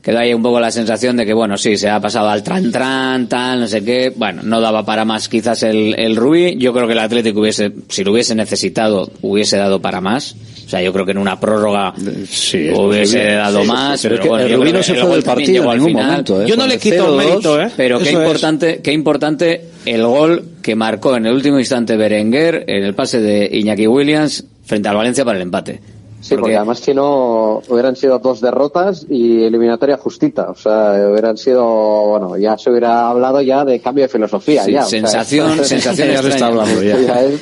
quedó 0.02 0.20
ahí 0.20 0.34
un 0.34 0.42
poco 0.42 0.60
la 0.60 0.72
sensación 0.72 1.18
de 1.18 1.26
que, 1.26 1.34
bueno, 1.34 1.58
sí, 1.58 1.78
se 1.78 1.90
ha 1.90 2.00
pasado 2.00 2.30
al 2.30 2.42
tran 2.42 2.72
tran, 2.72 3.28
tal, 3.28 3.60
no 3.60 3.68
sé 3.68 3.84
qué. 3.84 4.12
Bueno, 4.16 4.42
no 4.44 4.62
daba 4.62 4.86
para 4.86 5.06
más 5.06 5.30
quizás 5.30 5.64
el, 5.64 5.94
el 5.98 6.16
Rubí. 6.16 6.58
Yo 6.58 6.74
creo 6.74 6.88
que 6.88 6.94
el 6.94 7.00
Atlético 7.00 7.42
hubiese, 7.42 7.72
si 7.90 8.04
lo 8.04 8.14
hubiese 8.14 8.34
necesitado, 8.34 9.12
hubiese 9.22 9.58
dado 9.58 9.82
para 9.82 10.02
más. 10.02 10.36
O 10.70 10.72
sea, 10.72 10.84
yo 10.84 10.94
creo 10.94 11.04
que 11.04 11.14
en 11.14 11.18
una 11.18 11.40
prórroga 11.40 11.96
Sí, 12.30 12.68
es 12.68 12.78
hubiese 12.78 13.24
dado 13.32 13.64
Sí, 13.64 13.68
más. 13.68 14.00
pero 14.04 14.14
es 14.16 14.22
pero 14.22 14.22
que 14.22 14.30
bueno, 14.30 14.64
el 14.68 14.74
no 14.74 14.84
se 14.84 14.94
fue 14.94 15.04
el 15.04 15.10
del 15.16 15.24
partido 15.24 15.64
en 15.64 15.70
al 15.72 15.78
ningún 15.78 15.88
final. 15.90 16.06
momento, 16.12 16.42
¿eh? 16.44 16.46
Yo 16.48 16.56
no 16.58 16.68
le 16.68 16.78
quito 16.78 17.08
0-2, 17.08 17.18
mérito, 17.18 17.60
¿eh? 17.60 17.70
Pero 17.76 17.98
qué 17.98 18.04
es. 18.10 18.14
importante, 18.14 18.80
qué 18.84 18.92
importante 18.94 19.62
el 19.86 20.06
gol 20.06 20.44
que 20.62 20.76
marcó 20.76 21.16
en 21.16 21.26
el 21.26 21.34
último 21.34 21.58
instante 21.58 21.98
Berenguer 21.98 22.66
en 22.68 22.84
el 22.84 22.94
pase 22.94 23.20
de 23.20 23.50
Iñaki 23.52 23.88
Williams 23.88 24.44
frente 24.64 24.88
al 24.90 24.96
Valencia 24.96 25.26
para 25.26 25.38
el 25.38 25.42
empate. 25.42 25.80
Sí, 26.22 26.36
porque 26.36 26.56
además 26.56 26.80
si 26.82 26.94
no 26.94 27.64
hubieran 27.68 27.96
sido 27.96 28.20
dos 28.20 28.40
derrotas 28.40 29.08
y 29.10 29.42
eliminatoria 29.46 29.98
justita, 29.98 30.52
o 30.52 30.56
sea, 30.56 30.92
hubieran 31.10 31.36
sido, 31.36 31.64
bueno, 31.66 32.38
ya 32.38 32.60
se 32.60 32.70
hubiera 32.70 33.10
hablado 33.10 33.42
ya 33.42 33.66
de 33.66 33.80
cambio 33.80 34.04
de 34.04 34.10
filosofía. 34.10 34.64
Sí, 34.66 34.74
ya, 34.74 34.82
o 34.82 34.86
sea, 34.88 35.00
sensación- 35.00 35.64
sensación 35.66 36.10
Ya 36.14 36.22
se 36.22 36.30
está 36.30 36.46
hablando 36.46 36.84
ya. 36.84 37.22
es- 37.24 37.40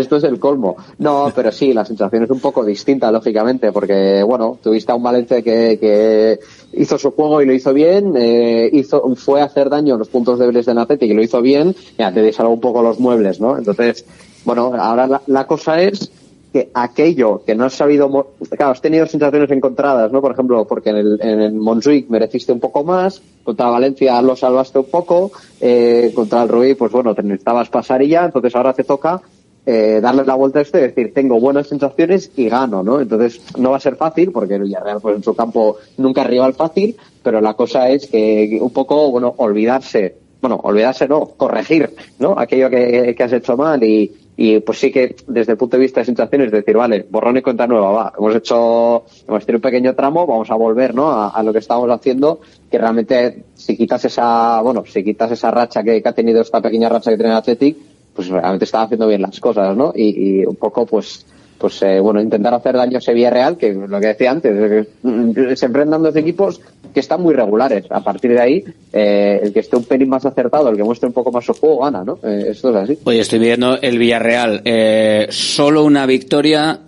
esto 0.00 0.16
es 0.16 0.24
el 0.24 0.38
colmo. 0.38 0.76
No, 0.98 1.32
pero 1.34 1.52
sí, 1.52 1.72
la 1.72 1.84
sensación 1.84 2.24
es 2.24 2.30
un 2.30 2.40
poco 2.40 2.64
distinta, 2.64 3.10
lógicamente, 3.10 3.72
porque, 3.72 4.22
bueno, 4.22 4.58
tuviste 4.62 4.92
a 4.92 4.94
un 4.94 5.02
Valencia 5.02 5.42
que, 5.42 6.38
hizo 6.72 6.98
su 6.98 7.12
juego 7.12 7.40
y 7.40 7.46
lo 7.46 7.52
hizo 7.52 7.72
bien, 7.72 8.14
eh, 8.16 8.68
hizo, 8.72 9.02
fue 9.16 9.40
a 9.40 9.44
hacer 9.44 9.70
daño 9.70 9.94
a 9.94 9.98
los 9.98 10.08
puntos 10.08 10.38
débiles 10.38 10.66
del 10.66 10.78
Atlético 10.78 11.12
y 11.12 11.16
lo 11.16 11.22
hizo 11.22 11.40
bien, 11.40 11.74
ya 11.96 12.12
te 12.12 12.20
desalgo 12.20 12.52
un 12.52 12.60
poco 12.60 12.82
los 12.82 12.98
muebles, 12.98 13.40
¿no? 13.40 13.56
Entonces, 13.56 14.04
bueno, 14.44 14.72
ahora 14.76 15.20
la, 15.26 15.46
cosa 15.46 15.80
es 15.80 16.10
que 16.52 16.70
aquello 16.74 17.42
que 17.44 17.54
no 17.54 17.64
has 17.64 17.74
sabido, 17.74 18.08
claro, 18.50 18.72
has 18.72 18.80
tenido 18.80 19.06
sensaciones 19.06 19.50
encontradas, 19.50 20.12
¿no? 20.12 20.20
Por 20.20 20.32
ejemplo, 20.32 20.66
porque 20.66 20.90
en 20.90 20.96
el, 20.96 21.18
en 21.20 22.06
mereciste 22.08 22.52
un 22.52 22.60
poco 22.60 22.84
más, 22.84 23.22
contra 23.42 23.70
Valencia 23.70 24.20
lo 24.22 24.36
salvaste 24.36 24.78
un 24.78 24.90
poco, 24.90 25.32
eh, 25.60 26.12
contra 26.14 26.42
el 26.42 26.48
Rubí, 26.48 26.74
pues 26.74 26.92
bueno, 26.92 27.14
te 27.14 27.22
necesitabas 27.22 27.68
pasar 27.68 28.02
y 28.02 28.08
ya, 28.08 28.24
entonces 28.24 28.54
ahora 28.54 28.72
te 28.72 28.84
toca 28.84 29.22
eh, 29.66 30.00
darle 30.02 30.24
la 30.24 30.34
vuelta 30.34 30.58
a 30.58 30.62
esto 30.62 30.78
y 30.78 30.82
decir, 30.82 31.14
tengo 31.14 31.40
buenas 31.40 31.68
sensaciones 31.68 32.30
y 32.36 32.48
gano, 32.48 32.82
¿no? 32.82 33.00
Entonces 33.00 33.40
no 33.56 33.70
va 33.70 33.78
a 33.78 33.80
ser 33.80 33.96
fácil, 33.96 34.30
porque 34.30 34.56
el 34.56 34.76
pues 35.00 35.16
en 35.16 35.22
su 35.22 35.34
campo 35.34 35.78
nunca 35.96 36.22
es 36.22 36.28
rival 36.28 36.52
fácil, 36.52 36.96
pero 37.22 37.40
la 37.40 37.54
cosa 37.54 37.88
es 37.88 38.06
que 38.06 38.58
un 38.60 38.70
poco, 38.70 39.10
bueno, 39.10 39.32
olvidarse, 39.38 40.16
bueno, 40.42 40.60
olvidarse 40.62 41.08
no, 41.08 41.28
corregir, 41.36 41.94
¿no? 42.18 42.38
Aquello 42.38 42.68
que, 42.68 43.16
has 43.18 43.32
hecho 43.32 43.56
mal 43.56 43.82
y, 43.82 44.12
y 44.36 44.60
pues 44.60 44.80
sí 44.80 44.92
que 44.92 45.16
desde 45.28 45.52
el 45.52 45.58
punto 45.58 45.78
de 45.78 45.82
vista 45.82 46.00
de 46.00 46.06
sensaciones 46.06 46.52
decir, 46.52 46.76
vale, 46.76 47.06
borrón 47.08 47.38
y 47.38 47.42
cuenta 47.42 47.66
nueva, 47.66 47.90
va, 47.90 48.12
hemos 48.18 48.36
hecho, 48.36 49.04
hemos 49.26 49.46
tenido 49.46 49.58
un 49.58 49.62
pequeño 49.62 49.94
tramo, 49.94 50.26
vamos 50.26 50.50
a 50.50 50.56
volver, 50.56 50.94
¿no? 50.94 51.10
A, 51.10 51.30
a 51.30 51.42
lo 51.42 51.54
que 51.54 51.60
estábamos 51.60 51.88
haciendo, 51.90 52.40
que 52.70 52.76
realmente 52.76 53.44
si 53.54 53.78
quitas 53.78 54.04
esa, 54.04 54.60
bueno, 54.60 54.84
si 54.86 55.02
quitas 55.02 55.30
esa 55.30 55.50
racha 55.50 55.82
que, 55.82 56.02
que 56.02 56.08
ha 56.10 56.12
tenido 56.12 56.42
esta 56.42 56.60
pequeña 56.60 56.90
racha 56.90 57.10
que 57.10 57.16
tiene 57.16 57.32
el 57.32 57.38
Athletic, 57.38 57.93
pues 58.14 58.28
realmente 58.28 58.64
estaba 58.64 58.84
haciendo 58.84 59.06
bien 59.06 59.22
las 59.22 59.40
cosas, 59.40 59.76
¿no? 59.76 59.92
Y, 59.94 60.44
un 60.44 60.56
poco, 60.56 60.86
pues, 60.86 61.26
pues 61.58 61.82
eh, 61.82 62.00
bueno, 62.00 62.20
intentar 62.20 62.54
hacer 62.54 62.76
daño 62.76 62.96
a 62.96 62.98
ese 62.98 63.14
Villarreal, 63.14 63.56
que 63.56 63.72
lo 63.72 64.00
que 64.00 64.06
decía 64.08 64.30
antes, 64.30 64.56
es 64.56 64.70
que, 64.70 65.08
mm, 65.08 65.54
se 65.54 65.66
enfrentan 65.66 66.02
dos 66.02 66.16
equipos 66.16 66.60
que 66.94 67.00
están 67.00 67.20
muy 67.20 67.34
regulares. 67.34 67.84
A 67.90 68.02
partir 68.02 68.30
de 68.32 68.40
ahí, 68.40 68.64
eh, 68.92 69.40
el 69.42 69.52
que 69.52 69.60
esté 69.60 69.76
un 69.76 69.84
pelín 69.84 70.08
más 70.08 70.24
acertado, 70.24 70.68
el 70.68 70.76
que 70.76 70.84
muestre 70.84 71.08
un 71.08 71.12
poco 71.12 71.32
más 71.32 71.44
su 71.44 71.52
juego, 71.52 71.80
gana, 71.80 72.04
¿no? 72.04 72.18
Eh, 72.22 72.46
esto 72.50 72.70
es 72.70 72.76
así. 72.76 72.98
Oye, 73.04 73.20
estoy 73.20 73.40
viendo 73.40 73.78
el 73.80 73.98
Villarreal. 73.98 74.62
Eh, 74.64 75.26
solo 75.30 75.84
una 75.84 76.06
victoria 76.06 76.78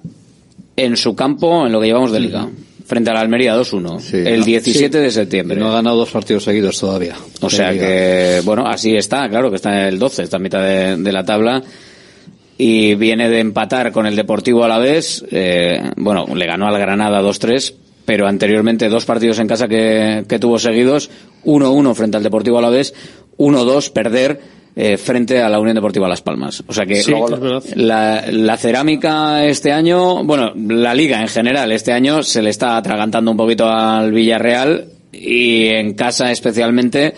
en 0.77 0.97
su 0.97 1.17
campo 1.17 1.67
en 1.67 1.73
lo 1.73 1.81
que 1.81 1.87
llevamos 1.87 2.13
de 2.13 2.21
liga. 2.21 2.49
Frente 2.87 3.11
a 3.11 3.15
la 3.15 3.21
Almería 3.21 3.57
2-1. 3.57 3.99
el 4.27 4.45
17 4.45 4.99
Sí. 4.99 5.05
de 5.05 5.11
septiembre. 5.11 5.57
No 5.59 5.69
ha 5.69 5.73
ganado 5.73 5.97
dos 5.97 6.11
partidos 6.11 6.45
seguidos 6.45 6.79
todavía. 6.79 7.17
O 7.41 7.51
sea 7.51 7.73
que, 7.73 8.41
bueno, 8.45 8.67
así 8.67 8.95
está, 8.97 9.29
claro 9.29 9.51
que 9.51 9.57
está 9.57 9.73
en 9.83 9.87
el 9.89 9.99
12, 9.99 10.23
está 10.23 10.37
a 10.37 10.41
mitad 10.41 10.63
de, 10.63 10.97
de 10.97 11.13
la 11.13 11.25
tabla. 11.25 11.63
Y 12.59 12.95
viene 12.95 13.29
de 13.29 13.41
empatar 13.41 13.93
con 13.93 14.07
el 14.07 14.17
Deportivo 14.17 14.65
Alavés. 14.65 15.25
Eh, 15.31 15.91
bueno, 15.97 16.27
le 16.35 16.47
ganó 16.47 16.67
al 16.69 16.79
Granada 16.79 17.21
2-3, 17.21 17.75
pero 18.05 18.27
anteriormente 18.29 18.89
dos 18.89 19.05
partidos 19.05 19.39
en 19.41 19.49
casa 19.49 19.69
que, 19.69 20.25
que 20.29 20.39
tuvo 20.39 20.59
seguidos. 20.59 21.11
1-1 21.45 21.95
frente 21.95 22.17
al 22.17 22.23
Deportivo 22.23 22.59
Alavés, 22.59 22.95
1-2 23.37 23.91
perder 23.93 24.41
eh, 24.79 24.99
frente 24.99 25.41
a 25.41 25.49
la 25.49 25.59
Unión 25.59 25.75
Deportiva 25.75 26.07
Las 26.07 26.21
Palmas. 26.21 26.63
O 26.67 26.73
sea 26.75 26.85
que 26.85 26.97
Sí, 27.03 27.13
verdad. 27.13 27.63
la, 27.75 28.25
la 28.31 28.57
cerámica 28.59 29.45
este 29.47 29.73
año, 29.73 30.23
bueno, 30.23 30.53
la 30.55 30.95
liga 30.95 31.21
en 31.23 31.29
general 31.29 31.73
este 31.73 31.93
año 31.93 32.23
se 32.23 32.43
le 32.43 32.51
está 32.51 32.77
atragantando 32.77 33.31
un 33.31 33.39
poquito 33.39 33.67
al 33.69 34.13
Villarreal 34.13 34.85
y 35.13 35.69
en 35.69 35.95
casa 35.95 36.31
especialmente, 36.31 37.15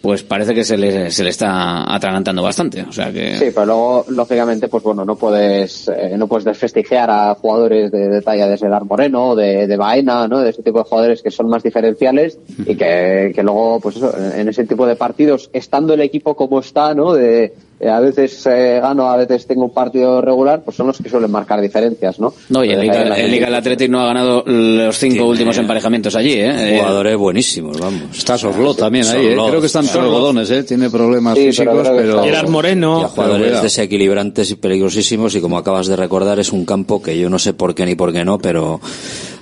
pues 0.00 0.22
parece 0.22 0.54
que 0.54 0.64
se 0.64 0.78
le, 0.78 1.10
se 1.10 1.22
le 1.22 1.30
está 1.30 1.94
atragantando 1.94 2.42
bastante. 2.42 2.82
O 2.82 2.92
sea 2.92 3.12
que 3.12 3.36
Sí, 3.36 3.46
pero 3.54 3.66
luego, 3.66 4.04
lógicamente, 4.08 4.68
pues 4.68 4.82
bueno, 4.82 5.04
no 5.04 5.16
puedes, 5.16 5.88
eh, 5.88 6.14
no 6.16 6.26
puedes 6.26 6.44
desprestigiar 6.44 7.10
a 7.10 7.34
jugadores 7.34 7.90
de, 7.90 8.08
de 8.08 8.22
talla 8.22 8.48
de 8.48 8.56
Sedar 8.56 8.84
Moreno, 8.84 9.34
de, 9.34 9.66
de 9.66 9.76
Baena, 9.76 10.26
¿no? 10.26 10.40
De 10.40 10.50
ese 10.50 10.62
tipo 10.62 10.78
de 10.78 10.84
jugadores 10.84 11.22
que 11.22 11.30
son 11.30 11.48
más 11.48 11.62
diferenciales 11.62 12.38
y 12.66 12.76
que, 12.76 13.32
que 13.34 13.42
luego, 13.42 13.80
pues 13.80 13.96
eso, 13.96 14.14
en, 14.16 14.48
ese 14.48 14.64
tipo 14.64 14.86
de 14.86 14.96
partidos, 14.96 15.50
estando 15.52 15.92
el 15.92 16.00
equipo 16.00 16.34
como 16.34 16.60
está, 16.60 16.94
¿no? 16.94 17.12
De, 17.12 17.52
a 17.88 18.00
veces 18.00 18.46
eh, 18.46 18.78
gano, 18.82 19.08
a 19.08 19.16
veces 19.16 19.46
tengo 19.46 19.64
un 19.64 19.70
partido 19.72 20.20
regular, 20.20 20.62
pues 20.64 20.76
son 20.76 20.88
los 20.88 20.98
que 20.98 21.08
suelen 21.08 21.30
marcar 21.30 21.60
diferencias, 21.60 22.18
¿no? 22.20 22.34
No, 22.50 22.62
y 22.64 22.70
en 22.72 22.78
Eh, 22.78 22.82
Liga, 22.82 23.04
la- 23.04 23.18
en 23.18 23.30
Liga 23.30 23.48
el 23.48 23.54
Athletic 23.54 23.90
no 23.90 24.00
ha 24.00 24.06
ganado 24.06 24.42
los 24.46 24.98
cinco 24.98 25.26
últimos 25.26 25.56
emparejamientos 25.56 26.14
allí, 26.14 26.34
¿eh? 26.34 26.76
Jugadores 26.78 27.16
buenísimos, 27.16 27.80
vamos. 27.80 28.18
Está 28.18 28.36
Soslot 28.36 28.76
también 28.76 29.06
ahí, 29.06 29.28
¿eh? 29.28 29.32
Creo 29.34 29.60
que 29.60 29.66
están 29.66 29.84
Soslot. 29.84 30.04
algodones, 30.04 30.50
¿eh? 30.50 30.62
Tiene 30.64 30.90
problemas 30.90 31.36
Sí, 31.38 31.46
físicos, 31.46 31.88
pero... 31.88 32.22
Gerard 32.22 32.48
Moreno. 32.48 33.00
Y 33.00 33.04
a 33.04 33.08
jugadores 33.08 33.62
desequilibrantes 33.62 34.50
y 34.50 34.56
peligrosísimos 34.56 35.34
y 35.34 35.40
como 35.40 35.56
acabas 35.58 35.86
de 35.86 35.96
recordar 35.96 36.38
es 36.38 36.52
un 36.52 36.64
campo 36.64 37.00
que 37.02 37.18
yo 37.18 37.30
no 37.30 37.38
sé 37.38 37.54
por 37.54 37.74
qué 37.74 37.86
ni 37.86 37.94
por 37.94 38.12
qué 38.12 38.24
no, 38.24 38.38
pero 38.38 38.80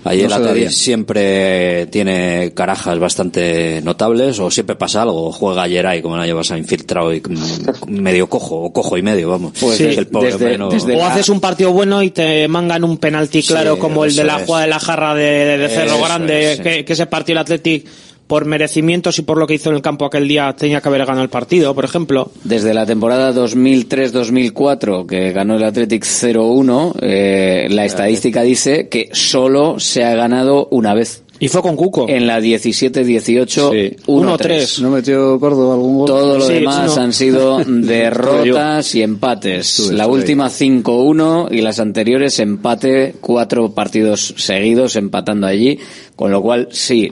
ahí 0.09 0.23
No 0.23 0.27
el 0.27 0.33
Athletic 0.33 0.71
siempre 0.71 1.87
tiene 1.87 2.53
carajas 2.55 2.99
bastante 2.99 3.81
notables 3.83 4.39
o 4.39 4.51
siempre 4.51 4.77
pasa 4.77 5.03
algo, 5.03 5.31
juega 5.33 5.69
Geray 5.69 6.03
como 6.03 6.17
la 6.17 6.27
llevas 6.27 6.51
a 6.51 6.59
infiltrado 6.59 7.13
y 7.15 7.21
mm, 7.21 7.91
medio 8.01 8.29
cojo 8.29 8.57
o 8.65 8.73
cojo 8.73 8.97
y 8.97 9.03
medio, 9.03 9.31
vamos. 9.31 9.53
Pues 9.61 9.79
Que 9.79 9.93
sí, 9.93 9.99
el 9.99 10.07
pobre 10.07 10.33
desde- 10.33 10.57
hombre 10.57 10.59
no- 10.95 10.99
o 10.99 11.05
haces 11.05 11.29
un 11.29 11.41
partido 11.41 11.73
bueno 11.73 12.03
y 12.03 12.11
te 12.11 12.49
mangan 12.49 12.85
un 12.85 12.99
penalti 12.99 13.43
claro 13.43 13.75
Sí, 13.75 13.81
como 13.81 14.05
el 14.05 14.15
de 14.15 14.25
la 14.25 14.41
es. 14.41 14.47
jugada 14.47 14.65
de 14.65 14.71
la 14.71 14.81
jarra 14.81 15.15
de, 15.15 15.23
de- 15.23 15.59
de 15.59 15.69
Cerro 15.69 15.95
Eso 15.97 16.05
Grande, 16.05 16.51
es, 16.53 16.57
sí. 16.59 16.63
que, 16.63 16.85
que 16.85 16.93
ese 16.93 17.07
partido 17.07 17.35
el 17.35 17.39
Athletic 17.43 17.87
por 18.29 18.45
merecimientos 18.45 19.19
y 19.19 19.23
por 19.23 19.39
lo 19.39 19.47
que 19.47 19.55
hizo 19.55 19.71
en 19.71 19.77
el 19.77 19.83
campo 19.83 20.05
aquel 20.05 20.29
día 20.29 20.55
tenía 20.57 20.81
que 20.81 20.89
haber 20.89 21.05
ganado 21.05 21.25
el 21.25 21.31
partido, 21.31 21.75
por 21.75 21.85
ejemplo. 21.85 22.31
Desde 22.45 22.75
la 22.75 22.87
temporada 22.87 23.33
2003-2004, 23.35 25.07
que 25.07 25.33
ganó 25.33 25.57
el 25.57 25.65
Athletic 25.65 26.05
0-1, 26.05 26.95
eh, 27.01 27.67
la 27.71 27.87
estadística 27.87 28.43
dice 28.43 28.89
que 28.89 29.09
solo 29.13 29.81
se 29.81 30.05
ha 30.05 30.15
ganado 30.15 30.69
una 30.71 30.95
vez. 30.95 31.25
Y 31.41 31.47
fue 31.49 31.63
con 31.63 31.77
Cuco. 31.77 32.07
En 32.09 32.27
la 32.27 32.41
17-18, 32.41 33.97
1-3. 34.07 34.81
¿No 34.83 34.91
metió 34.91 35.39
Córdoba 35.39 35.75
algún 35.75 35.99
gol? 35.99 36.07
Todo 36.07 36.39
lo 36.39 36.45
Sí, 36.45 36.55
demás 36.55 36.93
uno. 36.95 37.03
han 37.03 37.13
sido 37.13 37.59
derrotas 37.67 38.95
y 38.95 39.03
empates. 39.03 39.91
La 39.93 40.07
última 40.09 40.49
5-1 40.49 41.49
y 41.53 41.61
las 41.61 41.79
anteriores 41.79 42.39
empate, 42.41 43.15
cuatro 43.21 43.71
partidos 43.73 44.35
seguidos 44.37 44.97
empatando 44.97 45.47
allí. 45.47 45.79
Con 46.17 46.33
lo 46.33 46.43
cual, 46.43 46.69
sí, 46.73 47.09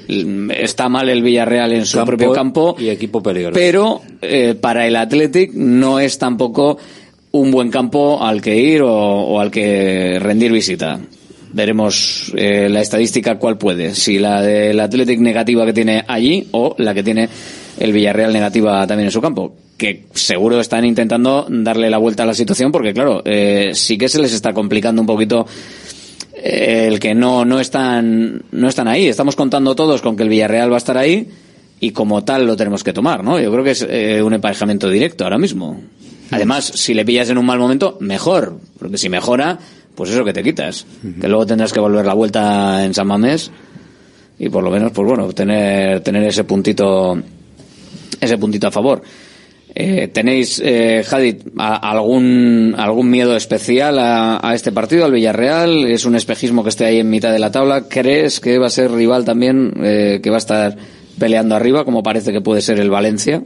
está 0.57 0.89
mal 0.89 1.09
el 1.09 1.23
Villarreal 1.23 1.73
en 1.73 1.87
su 1.87 1.99
Campo 1.99 2.07
propio 2.09 2.33
campo. 2.33 2.77
y 2.79 2.89
equipo 2.89 3.23
peligroso. 3.23 3.55
Pero 3.55 4.01
eh, 4.23 4.57
para 4.61 4.87
el 4.89 4.97
Athletic 4.97 5.53
no 5.55 6.01
es 6.01 6.19
tampoco 6.19 6.79
un 7.31 7.51
buen 7.53 7.71
campo 7.71 8.21
al 8.21 8.41
que 8.43 8.57
ir 8.57 8.83
o, 8.83 8.91
o 8.93 9.39
al 9.41 9.53
que 9.53 10.19
rendir 10.21 10.51
visita. 10.51 10.99
Veremos 11.57 12.35
eh, 12.37 12.69
la 12.69 12.83
estadística 12.83 13.39
cuál 13.39 13.57
puede, 13.57 13.95
si 13.95 14.19
la 14.19 14.43
del 14.43 14.79
Athletic 14.79 15.21
negativa 15.21 15.65
que 15.65 15.73
tiene 15.73 16.05
allí 16.07 16.49
o 16.51 16.75
la 16.77 16.93
que 16.93 17.03
tiene 17.03 17.31
el 17.79 17.95
Villarreal 17.95 18.31
negativa 18.31 18.87
también 18.87 19.07
en 19.07 19.11
su 19.11 19.23
campo. 19.23 19.55
Que 19.79 20.05
seguro 20.13 20.61
están 20.61 20.85
intentando 20.85 21.47
darle 21.49 21.89
la 21.89 21.97
vuelta 21.97 22.25
a 22.25 22.27
la 22.27 22.35
situación 22.35 22.71
porque, 22.71 22.93
claro, 22.93 23.23
eh, 23.25 23.71
sí 23.73 23.97
que 23.97 24.11
se 24.11 24.21
les 24.21 24.35
está 24.35 24.53
complicando 24.53 25.01
un 25.01 25.07
poquito 25.07 25.47
eh, 26.35 26.89
el 26.89 27.01
que 27.01 27.15
no, 27.15 27.47
no 27.47 27.59
están, 27.59 28.43
no 28.53 28.69
están 28.69 28.87
ahí. 28.87 29.07
Estamos 29.07 29.35
contando 29.35 29.75
todos 29.75 30.03
con 30.03 30.15
que 30.15 30.25
el 30.25 30.29
Villarreal 30.29 30.71
va 30.71 30.75
a 30.75 30.85
estar 30.85 30.99
ahí 30.99 31.27
y 31.81 31.93
como 31.93 32.23
tal 32.23 32.47
lo 32.47 32.55
tenemos 32.55 32.85
que 32.85 32.93
tomar, 32.93 33.25
¿no? 33.25 33.41
Yo 33.41 33.51
creo 33.51 33.65
que 33.65 33.71
es 33.71 33.87
eh, 33.89 34.23
un 34.23 34.35
emparejamiento 34.35 34.91
directo 34.91 35.25
ahora 35.25 35.39
mismo. 35.39 35.81
Además, 36.31 36.71
si 36.75 36.93
le 36.93 37.07
pillas 37.07 37.31
en 37.31 37.39
un 37.39 37.47
mal 37.47 37.59
momento, 37.59 37.97
mejor, 38.01 38.59
porque 38.79 38.99
si 38.99 39.09
mejora, 39.09 39.59
pues 39.97 40.11
eso 40.11 40.25
que 40.25 40.33
te 40.33 40.43
quitas. 40.43 40.87
Que 41.21 41.27
luego 41.29 41.47
tendrás 41.47 41.73
que 41.73 41.81
volver 41.81 42.05
la 42.07 42.15
vuelta 42.15 42.85
en 42.85 42.95
San 42.95 43.07
Mamés 43.09 43.51
y 44.39 44.49
por 44.51 44.63
lo 44.63 44.71
menos, 44.71 44.93
pues 44.93 45.09
bueno, 45.09 45.33
tener, 45.33 46.01
tener 46.03 46.23
ese 46.25 46.45
puntito, 46.45 47.19
ese 48.21 48.39
puntito 48.39 48.67
a 48.69 48.71
favor. 48.71 49.03
Eh, 49.79 50.09
¿Tenéis, 50.09 50.61
eh, 50.65 51.05
Hadid, 51.11 51.37
a- 51.59 51.91
algún, 51.91 52.75
algún 52.79 53.11
miedo 53.11 53.37
especial 53.37 53.99
a, 53.99 54.41
a 54.43 54.55
este 54.55 54.73
partido, 54.73 55.05
al 55.05 55.13
Villarreal? 55.13 55.85
¿Es 55.87 56.07
un 56.07 56.15
espejismo 56.17 56.63
que 56.63 56.71
esté 56.71 56.87
ahí 56.87 56.99
en 57.01 57.11
mitad 57.11 57.31
de 57.33 57.39
la 57.39 57.51
tabla? 57.51 57.83
¿Crees 57.89 58.41
que 58.41 58.59
va 58.59 58.69
a 58.69 58.71
ser 58.71 58.91
rival 58.91 59.25
también, 59.27 59.75
eh, 59.83 60.21
que 60.23 60.31
va 60.31 60.37
a 60.37 60.39
estar 60.39 60.77
peleando 61.19 61.55
arriba, 61.57 61.85
como 61.85 62.03
parece 62.03 62.33
que 62.33 62.41
puede 62.41 62.63
ser 62.63 62.79
el 62.81 62.89
Valencia? 62.91 63.43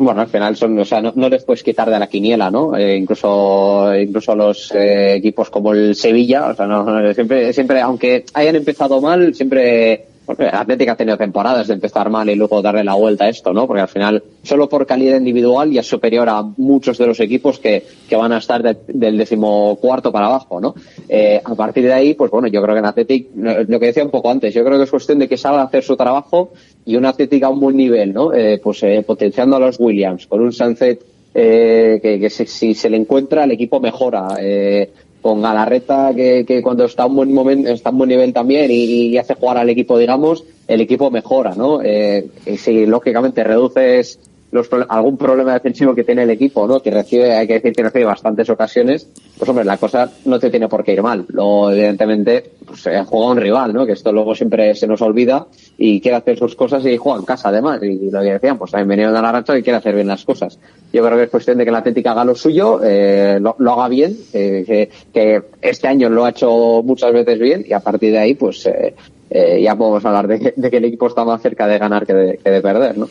Bueno, 0.00 0.20
al 0.20 0.28
final 0.28 0.54
son, 0.54 0.78
o 0.78 0.84
sea, 0.84 1.02
no, 1.02 1.12
no 1.16 1.28
les 1.28 1.42
puedes 1.42 1.64
quitar 1.64 1.90
de 1.90 1.98
la 1.98 2.06
quiniela, 2.06 2.52
¿no? 2.52 2.76
Eh, 2.76 2.96
incluso, 2.96 3.92
incluso 3.96 4.36
los 4.36 4.70
eh, 4.72 5.16
equipos 5.16 5.50
como 5.50 5.72
el 5.72 5.96
Sevilla, 5.96 6.46
o 6.46 6.54
sea, 6.54 6.68
no, 6.68 6.84
no, 6.84 7.14
siempre, 7.14 7.52
siempre, 7.52 7.80
aunque 7.80 8.24
hayan 8.32 8.54
empezado 8.54 9.00
mal, 9.00 9.34
siempre, 9.34 10.06
porque 10.28 10.44
el 10.44 10.54
Atlético 10.54 10.92
ha 10.92 10.96
tenido 10.96 11.16
temporadas 11.16 11.66
de 11.68 11.72
empezar 11.74 12.10
mal 12.10 12.28
y 12.28 12.34
luego 12.34 12.60
darle 12.60 12.84
la 12.84 12.92
vuelta 12.94 13.24
a 13.24 13.28
esto, 13.30 13.54
¿no? 13.54 13.66
Porque 13.66 13.80
al 13.80 13.88
final, 13.88 14.22
solo 14.42 14.68
por 14.68 14.84
calidad 14.86 15.16
individual 15.16 15.70
ya 15.72 15.80
es 15.80 15.86
superior 15.88 16.28
a 16.28 16.42
muchos 16.58 16.98
de 16.98 17.06
los 17.06 17.18
equipos 17.20 17.58
que, 17.58 17.82
que 18.08 18.14
van 18.14 18.32
a 18.32 18.36
estar 18.38 18.62
de- 18.62 18.76
del 18.88 19.16
decimocuarto 19.16 20.12
para 20.12 20.26
abajo, 20.26 20.60
¿no? 20.60 20.74
Eh, 21.08 21.40
a 21.42 21.54
partir 21.54 21.84
de 21.84 21.94
ahí, 21.94 22.12
pues 22.12 22.30
bueno, 22.30 22.46
yo 22.48 22.60
creo 22.62 22.74
que 22.74 22.78
en 22.80 22.84
Atlético, 22.84 23.30
lo 23.34 23.80
que 23.80 23.86
decía 23.86 24.04
un 24.04 24.10
poco 24.10 24.30
antes, 24.30 24.52
yo 24.52 24.62
creo 24.64 24.76
que 24.76 24.84
es 24.84 24.90
cuestión 24.90 25.18
de 25.18 25.28
que 25.28 25.38
salga 25.38 25.62
a 25.62 25.64
hacer 25.64 25.82
su 25.82 25.96
trabajo 25.96 26.50
y 26.84 26.96
un 26.96 27.06
Atlético 27.06 27.46
a 27.46 27.48
un 27.48 27.60
buen 27.60 27.76
nivel, 27.78 28.12
¿no? 28.12 28.34
Eh, 28.34 28.60
pues 28.62 28.82
eh, 28.82 29.02
potenciando 29.06 29.56
a 29.56 29.60
los 29.60 29.80
Williams, 29.80 30.26
con 30.26 30.42
un 30.42 30.52
Sunset 30.52 31.00
eh, 31.34 32.00
que, 32.02 32.18
que 32.20 32.28
si 32.30 32.74
se 32.74 32.90
le 32.90 32.96
encuentra 32.98 33.44
el 33.44 33.52
equipo 33.52 33.80
mejora, 33.80 34.28
eh, 34.40 34.90
con 35.28 35.42
Galarreta 35.42 36.12
que, 36.16 36.46
que 36.46 36.62
cuando 36.62 36.86
está 36.86 37.04
un 37.04 37.16
buen 37.16 37.34
momento, 37.34 37.68
está 37.68 37.90
un 37.90 37.98
buen 37.98 38.08
nivel 38.08 38.32
también 38.32 38.70
y, 38.70 39.08
y 39.08 39.18
hace 39.18 39.34
jugar 39.34 39.58
al 39.58 39.68
equipo, 39.68 39.98
digamos, 39.98 40.42
el 40.66 40.80
equipo 40.80 41.10
mejora, 41.10 41.54
¿no? 41.54 41.82
Eh, 41.82 42.26
y 42.46 42.56
si 42.56 42.86
lógicamente 42.86 43.44
reduces 43.44 44.18
los, 44.50 44.68
algún 44.88 45.16
problema 45.16 45.52
defensivo 45.52 45.94
que 45.94 46.04
tiene 46.04 46.22
el 46.22 46.30
equipo, 46.30 46.66
¿no? 46.66 46.80
Que 46.80 46.90
recibe, 46.90 47.32
hay 47.34 47.46
que 47.46 47.54
decir 47.54 47.72
que 47.72 47.82
recibe 47.82 48.04
bastantes 48.04 48.48
ocasiones, 48.48 49.08
pues 49.36 49.48
hombre, 49.48 49.64
la 49.64 49.76
cosa 49.76 50.10
no 50.24 50.38
te 50.38 50.50
tiene 50.50 50.68
por 50.68 50.84
qué 50.84 50.92
ir 50.92 51.02
mal. 51.02 51.24
Luego, 51.28 51.70
evidentemente, 51.70 52.44
pues 52.66 52.86
eh, 52.86 53.02
juega 53.04 53.30
un 53.32 53.36
rival, 53.36 53.72
¿no? 53.74 53.86
Que 53.86 53.92
esto 53.92 54.12
luego 54.12 54.34
siempre 54.34 54.74
se 54.74 54.86
nos 54.86 55.02
olvida 55.02 55.46
y 55.76 56.00
quiere 56.00 56.16
hacer 56.16 56.38
sus 56.38 56.54
cosas 56.54 56.84
y 56.86 56.96
juega 56.96 57.18
en 57.18 57.24
casa 57.24 57.48
además. 57.48 57.82
Y 57.82 58.10
lo 58.10 58.20
que 58.20 58.32
decían, 58.32 58.58
pues 58.58 58.70
también 58.70 58.88
venido 58.88 59.12
de 59.12 59.22
la 59.22 59.32
racha 59.32 59.56
y 59.58 59.62
quiere 59.62 59.76
hacer 59.76 59.94
bien 59.94 60.06
las 60.06 60.24
cosas. 60.24 60.58
Yo 60.92 61.04
creo 61.04 61.16
que 61.16 61.24
es 61.24 61.30
cuestión 61.30 61.58
de 61.58 61.64
que 61.64 61.70
el 61.70 61.76
Atlético 61.76 62.10
haga 62.10 62.24
lo 62.24 62.34
suyo, 62.34 62.80
eh, 62.82 63.38
lo, 63.40 63.56
lo 63.58 63.72
haga 63.72 63.88
bien, 63.88 64.16
eh, 64.32 64.64
que, 64.66 64.90
que 65.12 65.42
este 65.60 65.88
año 65.88 66.08
lo 66.08 66.24
ha 66.24 66.30
hecho 66.30 66.82
muchas 66.82 67.12
veces 67.12 67.38
bien 67.38 67.64
y 67.66 67.72
a 67.72 67.80
partir 67.80 68.12
de 68.12 68.18
ahí, 68.18 68.34
pues 68.34 68.64
eh, 68.66 68.94
eh, 69.30 69.60
ya 69.62 69.76
podemos 69.76 70.04
hablar 70.04 70.26
de 70.26 70.38
que, 70.38 70.54
de 70.56 70.70
que 70.70 70.76
el 70.78 70.86
equipo 70.86 71.06
está 71.06 71.24
más 71.24 71.42
cerca 71.42 71.66
de 71.66 71.78
ganar 71.78 72.06
que 72.06 72.14
de, 72.14 72.38
que 72.38 72.50
de 72.50 72.62
perder, 72.62 72.96
¿no? 72.96 73.08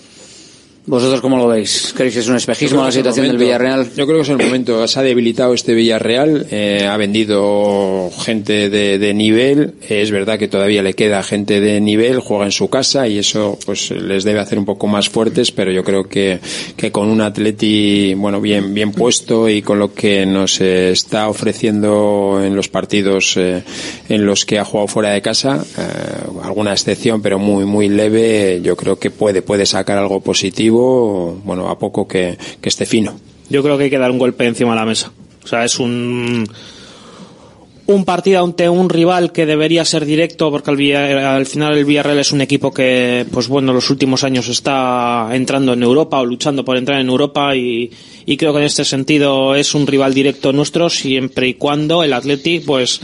¿Vosotros 0.88 1.22
cómo 1.22 1.38
lo 1.38 1.48
veis? 1.48 1.94
¿Creéis 1.96 2.14
que 2.16 2.20
es 2.22 2.28
un 2.28 2.38
espejismo 2.38 2.84
la 2.84 2.92
situación 2.92 3.28
del 3.28 3.38
Villarreal? 3.38 3.90
Yo 3.96 4.08
creo 4.08 4.18
que 4.18 4.24
es 4.24 4.30
el 4.30 4.38
momento. 4.38 4.88
Se 4.88 5.00
ha 5.00 5.04
debilitado 5.04 5.54
este 5.54 5.74
Villarreal, 5.74 6.48
eh, 6.50 6.88
ha 6.90 6.96
vendido 6.96 8.10
gente 8.24 8.70
de, 8.70 8.98
de 8.98 9.14
nivel. 9.14 9.76
Es 9.88 10.12
verdad 10.12 10.40
que 10.40 10.48
todavía 10.48 10.82
le 10.82 10.94
queda 10.94 11.22
gente 11.24 11.60
de 11.60 11.82
nivel, 11.82 12.20
juega 12.22 12.46
en 12.46 12.52
su 12.52 12.70
casa 12.70 13.08
y 13.08 13.18
eso 13.20 13.58
pues 13.66 13.92
les 13.92 14.24
debe 14.24 14.40
hacer 14.40 14.58
un 14.58 14.66
poco 14.66 14.88
más 14.88 15.10
fuertes, 15.10 15.52
pero 15.52 15.72
yo 15.72 15.84
creo 15.84 16.08
que, 16.08 16.40
que 16.76 16.92
con 16.92 17.10
un 17.10 17.22
Atleti 17.22 18.14
bueno 18.14 18.40
bien 18.40 18.74
bien 18.74 18.92
puesto 18.92 19.50
y 19.50 19.62
con 19.62 19.80
lo 19.80 19.94
que 19.94 20.26
nos 20.26 20.62
eh, 20.62 20.92
está 20.92 21.28
ofreciendo 21.30 22.42
en 22.44 22.56
los 22.56 22.70
partidos 22.70 23.36
eh, 23.38 23.64
en 24.10 24.26
los 24.26 24.46
que 24.46 24.60
ha 24.60 24.66
jugado 24.66 24.88
fuera 24.88 25.10
de 25.10 25.22
casa, 25.22 25.64
eh, 25.78 26.44
alguna 26.44 26.72
excepción 26.72 27.22
pero 27.22 27.40
muy 27.40 27.66
muy 27.66 27.90
leve, 27.90 28.62
yo 28.64 28.76
creo 28.76 28.98
que 28.98 29.12
puede 29.12 29.42
puede 29.42 29.66
sacar 29.66 29.98
algo 29.98 30.22
positivo, 30.22 30.77
bueno 31.44 31.70
a 31.70 31.78
poco 31.78 32.08
que, 32.08 32.38
esté 32.62 32.86
fino. 32.86 33.20
Yo 33.50 33.64
creo 33.64 33.78
que 33.78 33.86
hay 33.86 33.90
que 33.90 33.98
dar 33.98 34.12
un 34.12 34.20
golpe 34.20 34.46
encima 34.46 34.72
de 34.72 34.76
la 34.76 34.86
mesa. 34.86 35.12
O 35.44 35.48
sea, 35.48 35.64
es 35.64 35.80
un 35.80 36.48
un 37.88 38.04
partido 38.04 38.44
ante 38.44 38.68
un 38.68 38.90
rival 38.90 39.32
que 39.32 39.46
debería 39.46 39.86
ser 39.86 40.06
directo 40.06 40.52
porque 40.52 40.72
al, 40.72 41.18
al 41.20 41.46
final 41.46 41.78
el 41.78 41.86
Villarreal 41.86 42.20
es 42.20 42.34
un 42.34 42.42
equipo 42.42 42.74
que 42.74 43.26
pues 43.32 43.48
bueno 43.48 43.72
los 43.72 43.90
últimos 43.90 44.26
años 44.26 44.50
está 44.50 45.30
entrando 45.32 45.72
en 45.72 45.84
Europa 45.84 46.20
o 46.20 46.26
luchando 46.26 46.66
por 46.66 46.76
entrar 46.76 47.00
en 47.00 47.08
Europa 47.08 47.56
y, 47.56 47.90
y 48.26 48.36
creo 48.36 48.52
que 48.52 48.60
en 48.60 48.66
este 48.66 48.84
sentido 48.84 49.56
es 49.56 49.74
un 49.74 49.88
rival 49.88 50.14
directo 50.14 50.52
nuestro 50.52 50.90
siempre 50.90 51.48
y 51.48 51.54
cuando 51.54 52.04
el 52.04 52.12
Athletic 52.12 52.66
pues 52.66 53.00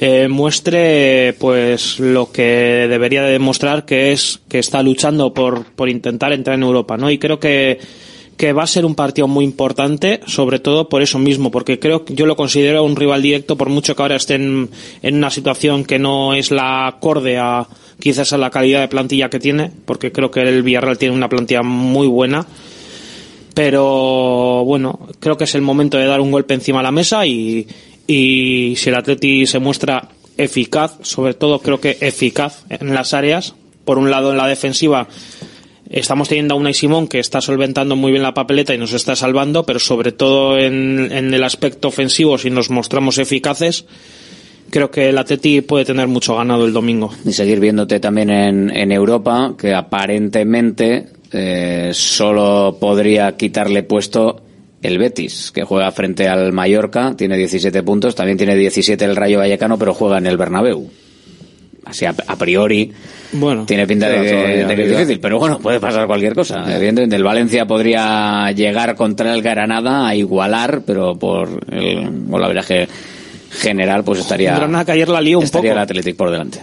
eh, 0.00 0.28
muestre 0.28 1.34
pues 1.38 1.98
lo 1.98 2.30
que 2.30 2.86
debería 2.88 3.22
de 3.22 3.32
demostrar 3.32 3.84
que 3.84 4.12
es 4.12 4.40
que 4.48 4.58
está 4.58 4.82
luchando 4.82 5.34
por, 5.34 5.64
por 5.64 5.88
intentar 5.88 6.32
entrar 6.32 6.56
en 6.56 6.62
Europa 6.62 6.96
no 6.96 7.10
y 7.10 7.18
creo 7.18 7.40
que 7.40 7.78
que 8.38 8.52
va 8.52 8.62
a 8.62 8.68
ser 8.68 8.86
un 8.86 8.94
partido 8.94 9.26
muy 9.26 9.44
importante, 9.44 10.20
sobre 10.26 10.60
todo 10.60 10.88
por 10.88 11.02
eso 11.02 11.18
mismo, 11.18 11.50
porque 11.50 11.80
creo 11.80 12.04
que 12.04 12.14
yo 12.14 12.24
lo 12.24 12.36
considero 12.36 12.84
un 12.84 12.94
rival 12.94 13.20
directo, 13.20 13.56
por 13.56 13.68
mucho 13.68 13.96
que 13.96 14.02
ahora 14.02 14.14
estén 14.14 14.70
en 15.02 15.16
una 15.16 15.28
situación 15.28 15.84
que 15.84 15.98
no 15.98 16.34
es 16.34 16.52
la 16.52 16.86
acorde 16.86 17.36
a 17.36 17.66
quizás 17.98 18.32
a 18.32 18.38
la 18.38 18.50
calidad 18.50 18.80
de 18.80 18.88
plantilla 18.88 19.28
que 19.28 19.40
tiene, 19.40 19.72
porque 19.84 20.12
creo 20.12 20.30
que 20.30 20.40
el 20.40 20.62
Villarreal 20.62 20.98
tiene 20.98 21.16
una 21.16 21.28
plantilla 21.28 21.64
muy 21.64 22.06
buena, 22.06 22.46
pero 23.54 24.62
bueno, 24.64 25.08
creo 25.18 25.36
que 25.36 25.44
es 25.44 25.54
el 25.56 25.62
momento 25.62 25.98
de 25.98 26.06
dar 26.06 26.20
un 26.20 26.30
golpe 26.30 26.54
encima 26.54 26.78
de 26.78 26.84
la 26.84 26.92
mesa 26.92 27.26
y, 27.26 27.66
y 28.08 28.74
si 28.76 28.88
el 28.88 28.96
Atleti 28.96 29.46
se 29.46 29.60
muestra 29.60 30.08
eficaz, 30.36 30.96
sobre 31.02 31.34
todo 31.34 31.60
creo 31.60 31.80
que 31.80 31.98
eficaz 32.00 32.64
en 32.68 32.92
las 32.92 33.14
áreas, 33.14 33.54
por 33.84 33.98
un 33.98 34.10
lado 34.10 34.32
en 34.32 34.38
la 34.38 34.48
defensiva 34.48 35.06
Estamos 35.90 36.28
teniendo 36.28 36.54
a 36.54 36.58
Unai 36.58 36.74
Simón 36.74 37.08
que 37.08 37.18
está 37.18 37.40
solventando 37.40 37.96
muy 37.96 38.12
bien 38.12 38.22
la 38.22 38.34
papeleta 38.34 38.74
y 38.74 38.78
nos 38.78 38.92
está 38.92 39.16
salvando, 39.16 39.64
pero 39.64 39.78
sobre 39.78 40.12
todo 40.12 40.58
en, 40.58 41.10
el 41.10 41.42
aspecto 41.42 41.88
ofensivo, 41.88 42.36
si 42.36 42.50
nos 42.50 42.68
mostramos 42.68 43.16
eficaces, 43.16 43.86
creo 44.68 44.90
que 44.90 45.08
el 45.08 45.16
Atleti 45.16 45.62
puede 45.62 45.86
tener 45.86 46.06
mucho 46.06 46.36
ganado 46.36 46.66
el 46.66 46.74
domingo. 46.74 47.10
Y 47.24 47.32
seguir 47.32 47.58
viéndote 47.58 48.00
también 48.00 48.28
en, 48.28 48.70
en 48.76 48.92
Europa, 48.92 49.54
que 49.58 49.72
aparentemente 49.72 51.06
eh, 51.32 51.92
solo 51.94 52.76
podría 52.78 53.36
quitarle 53.38 53.82
puesto 53.82 54.42
el 54.82 54.98
Betis, 54.98 55.50
que 55.52 55.64
juega 55.64 55.90
frente 55.90 56.28
al 56.28 56.52
Mallorca, 56.52 57.14
tiene 57.16 57.36
17 57.36 57.82
puntos, 57.82 58.14
también 58.14 58.38
tiene 58.38 58.54
17 58.54 59.04
el 59.04 59.16
Rayo 59.16 59.38
Vallecano, 59.38 59.78
pero 59.78 59.94
juega 59.94 60.18
en 60.18 60.26
el 60.26 60.36
Bernabéu. 60.36 60.88
Así 61.84 62.04
a, 62.04 62.14
a 62.26 62.36
priori 62.36 62.92
Bueno, 63.32 63.64
tiene 63.64 63.86
pinta 63.86 64.08
de 64.10 64.20
que, 64.20 64.30
todavía 64.30 64.66
de 64.66 64.76
que 64.76 64.82
es 64.82 64.90
difícil, 64.90 65.20
pero 65.20 65.38
bueno, 65.38 65.58
puede 65.58 65.80
pasar 65.80 66.06
cualquier 66.06 66.34
cosa. 66.34 66.64
Evidentemente 66.66 67.16
el 67.16 67.24
Valencia 67.24 67.66
podría 67.66 68.52
llegar 68.52 68.94
contra 68.94 69.32
el 69.32 69.40
Granada 69.40 70.06
a 70.06 70.14
igualar, 70.14 70.82
pero 70.86 71.18
por 71.18 71.64
el 71.72 72.10
golaveraje 72.26 72.88
general 73.50 74.04
pues 74.04 74.20
estaría 74.20 74.54
Granada 74.54 74.84
que 74.84 74.92
ayer 74.92 75.08
la 75.08 75.22
lió 75.22 75.38
un 75.38 75.44
estaría 75.44 75.70
poco. 75.70 75.78
el 75.78 75.82
Athletic 75.82 76.16
por 76.16 76.30
delante. 76.30 76.60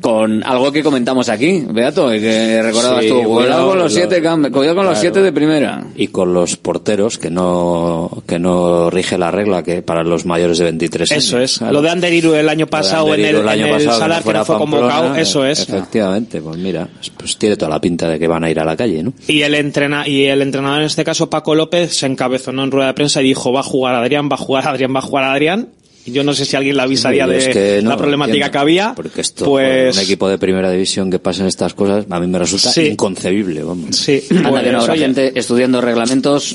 Con 0.00 0.44
algo 0.44 0.70
que 0.70 0.82
comentamos 0.82 1.28
aquí, 1.28 1.64
Beato, 1.68 2.14
y 2.14 2.20
que 2.20 2.62
recordabas 2.62 3.02
Sí, 3.02 3.08
tú, 3.08 3.16
bueno, 3.16 3.34
cuidado 3.34 3.68
con 3.68 3.78
los 3.78 3.92
lo- 3.92 3.98
siete, 3.98 4.20
cuidado 4.20 4.74
con 4.76 4.86
los 4.86 4.98
siete 4.98 5.22
de 5.22 5.32
primera. 5.32 5.84
Y 5.96 6.06
con 6.08 6.32
los 6.32 6.56
porteros, 6.56 7.18
que 7.18 7.30
no, 7.30 8.22
que 8.26 8.38
no 8.38 8.90
rige 8.90 9.18
la 9.18 9.30
regla 9.30 9.62
que 9.62 9.82
para 9.82 10.04
los 10.04 10.24
mayores 10.24 10.58
de 10.58 10.64
23 10.64 11.10
años. 11.12 11.24
Eso 11.24 11.40
es. 11.40 11.58
Claro. 11.58 11.72
Lo 11.72 11.82
de 11.82 11.90
Anderiru 11.90 12.34
el 12.34 12.48
año 12.48 12.66
pasado 12.68 13.12
en 13.14 13.24
el, 13.24 13.36
en 13.36 13.48
año 13.48 13.66
el 13.66 13.72
pasado, 13.72 13.98
Sadar, 13.98 14.22
que 14.22 14.32
no 14.32 14.44
fue 14.44 14.58
Pamplona, 14.58 14.86
convocado, 14.94 15.14
eso 15.16 15.44
es. 15.44 15.60
Efectivamente, 15.60 16.40
pues 16.40 16.56
mira, 16.58 16.88
pues 17.16 17.36
tiene 17.36 17.56
toda 17.56 17.70
la 17.70 17.80
pinta 17.80 18.08
de 18.08 18.18
que 18.18 18.28
van 18.28 18.44
a 18.44 18.50
ir 18.50 18.60
a 18.60 18.64
la 18.64 18.76
calle, 18.76 19.02
¿no? 19.02 19.12
Y 19.26 19.42
el, 19.42 19.54
entrena 19.54 20.06
y 20.06 20.24
el 20.26 20.42
entrenador, 20.42 20.80
en 20.80 20.86
este 20.86 21.04
caso 21.04 21.28
Paco 21.28 21.54
López, 21.54 21.96
se 21.96 22.06
encabezonó 22.06 22.62
en 22.64 22.70
rueda 22.70 22.88
de 22.88 22.94
prensa 22.94 23.20
y 23.20 23.24
dijo, 23.24 23.52
va 23.52 23.60
a 23.60 23.64
jugar 23.64 23.94
Adrián, 23.94 24.28
va 24.30 24.34
a 24.34 24.38
jugar 24.38 24.68
Adrián, 24.68 24.94
va 24.94 25.00
a 25.00 25.02
jugar 25.02 25.24
Adrián. 25.24 25.68
Yo 26.06 26.24
no 26.24 26.32
sé 26.32 26.44
si 26.46 26.56
alguien 26.56 26.76
le 26.76 26.82
avisaría 26.82 27.26
Yo 27.26 27.32
de 27.32 27.50
que 27.50 27.80
no 27.82 27.90
la 27.90 27.96
problemática 27.98 28.36
entiendo, 28.46 28.52
que 28.52 28.58
había. 28.58 28.92
Porque 28.94 29.20
esto, 29.20 29.44
pues 29.44 29.94
un 29.96 30.02
equipo 30.02 30.28
de 30.28 30.38
primera 30.38 30.70
división 30.70 31.10
que 31.10 31.18
pasen 31.18 31.46
estas 31.46 31.74
cosas, 31.74 32.06
a 32.08 32.20
mí 32.20 32.26
me 32.26 32.38
resulta 32.38 32.70
Sí. 32.70 32.86
inconcebible, 32.86 33.62
vamos. 33.62 33.94
Sí, 33.96 34.22
Anda 34.30 34.62
que 34.62 34.72
no 34.72 34.78
pues, 34.78 34.82
habrá 34.82 34.92
oye, 34.94 35.02
gente 35.02 35.38
estudiando 35.38 35.80
reglamentos. 35.80 36.54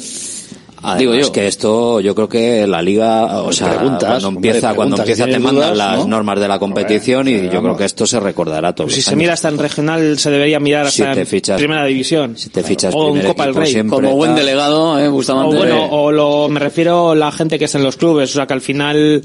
Además, 0.83 0.99
digo 0.99 1.15
yo. 1.15 1.31
que 1.31 1.47
esto, 1.47 1.99
yo 2.01 2.13
creo 2.13 2.29
que 2.29 2.67
la 2.67 2.81
liga, 2.81 3.41
o 3.41 3.51
sea, 3.51 3.69
preguntas, 3.69 4.09
cuando 4.09 4.27
empieza, 4.29 4.73
cuando 4.75 4.97
empieza 4.97 5.25
si 5.25 5.31
te 5.31 5.39
mandan 5.39 5.55
dudas, 5.73 5.77
las 5.77 5.97
¿no? 5.99 6.07
normas 6.07 6.39
de 6.39 6.47
la 6.47 6.59
competición 6.59 7.27
y 7.27 7.49
yo 7.49 7.61
creo 7.61 7.75
que 7.77 7.85
esto 7.85 8.05
se 8.05 8.19
recordará 8.19 8.73
todos 8.75 8.91
si 8.91 8.97
los 8.99 9.05
se 9.05 9.15
mira 9.15 9.33
hasta 9.33 9.49
en 9.49 9.57
regional, 9.57 10.19
se 10.19 10.29
debería 10.29 10.59
mirar 10.59 10.91
Si 10.91 11.01
hasta 11.01 11.21
en 11.21 11.57
primera 11.57 11.85
división. 11.85 12.37
Si 12.37 12.49
te 12.49 12.63
fichas 12.63 12.93
o 12.95 13.07
en 13.07 13.13
primer 13.13 13.27
Copa 13.27 13.43
del 13.43 13.49
equipo 13.51 13.61
Rey. 13.63 13.71
siempre, 13.71 13.95
Como 13.97 14.15
buen 14.15 14.35
delegado, 14.35 14.99
eh, 14.99 15.07
O 15.07 15.11
Bustamante. 15.11 15.55
bueno, 15.55 15.87
o 15.89 16.11
lo, 16.11 16.49
me 16.49 16.59
refiero 16.59 17.11
a 17.11 17.15
la 17.15 17.31
gente 17.31 17.57
que 17.57 17.65
está 17.65 17.77
en 17.77 17.85
los 17.85 17.95
clubes, 17.97 18.29
o 18.31 18.33
sea 18.33 18.45
que 18.45 18.53
al 18.53 18.61
final, 18.61 19.23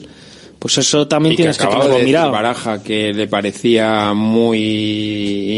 pues 0.58 0.76
eso 0.78 1.06
también 1.06 1.34
Y 1.34 1.36
que 1.36 1.42
tienes 1.42 1.56
que 1.56 1.64
acababa 1.64 1.84
tenerlo 1.84 1.98
de 2.00 2.04
mirado. 2.04 2.32
Baraja 2.32 2.82
que 2.82 3.12
le 3.12 3.28
parecía 3.28 4.12
muy 4.12 4.58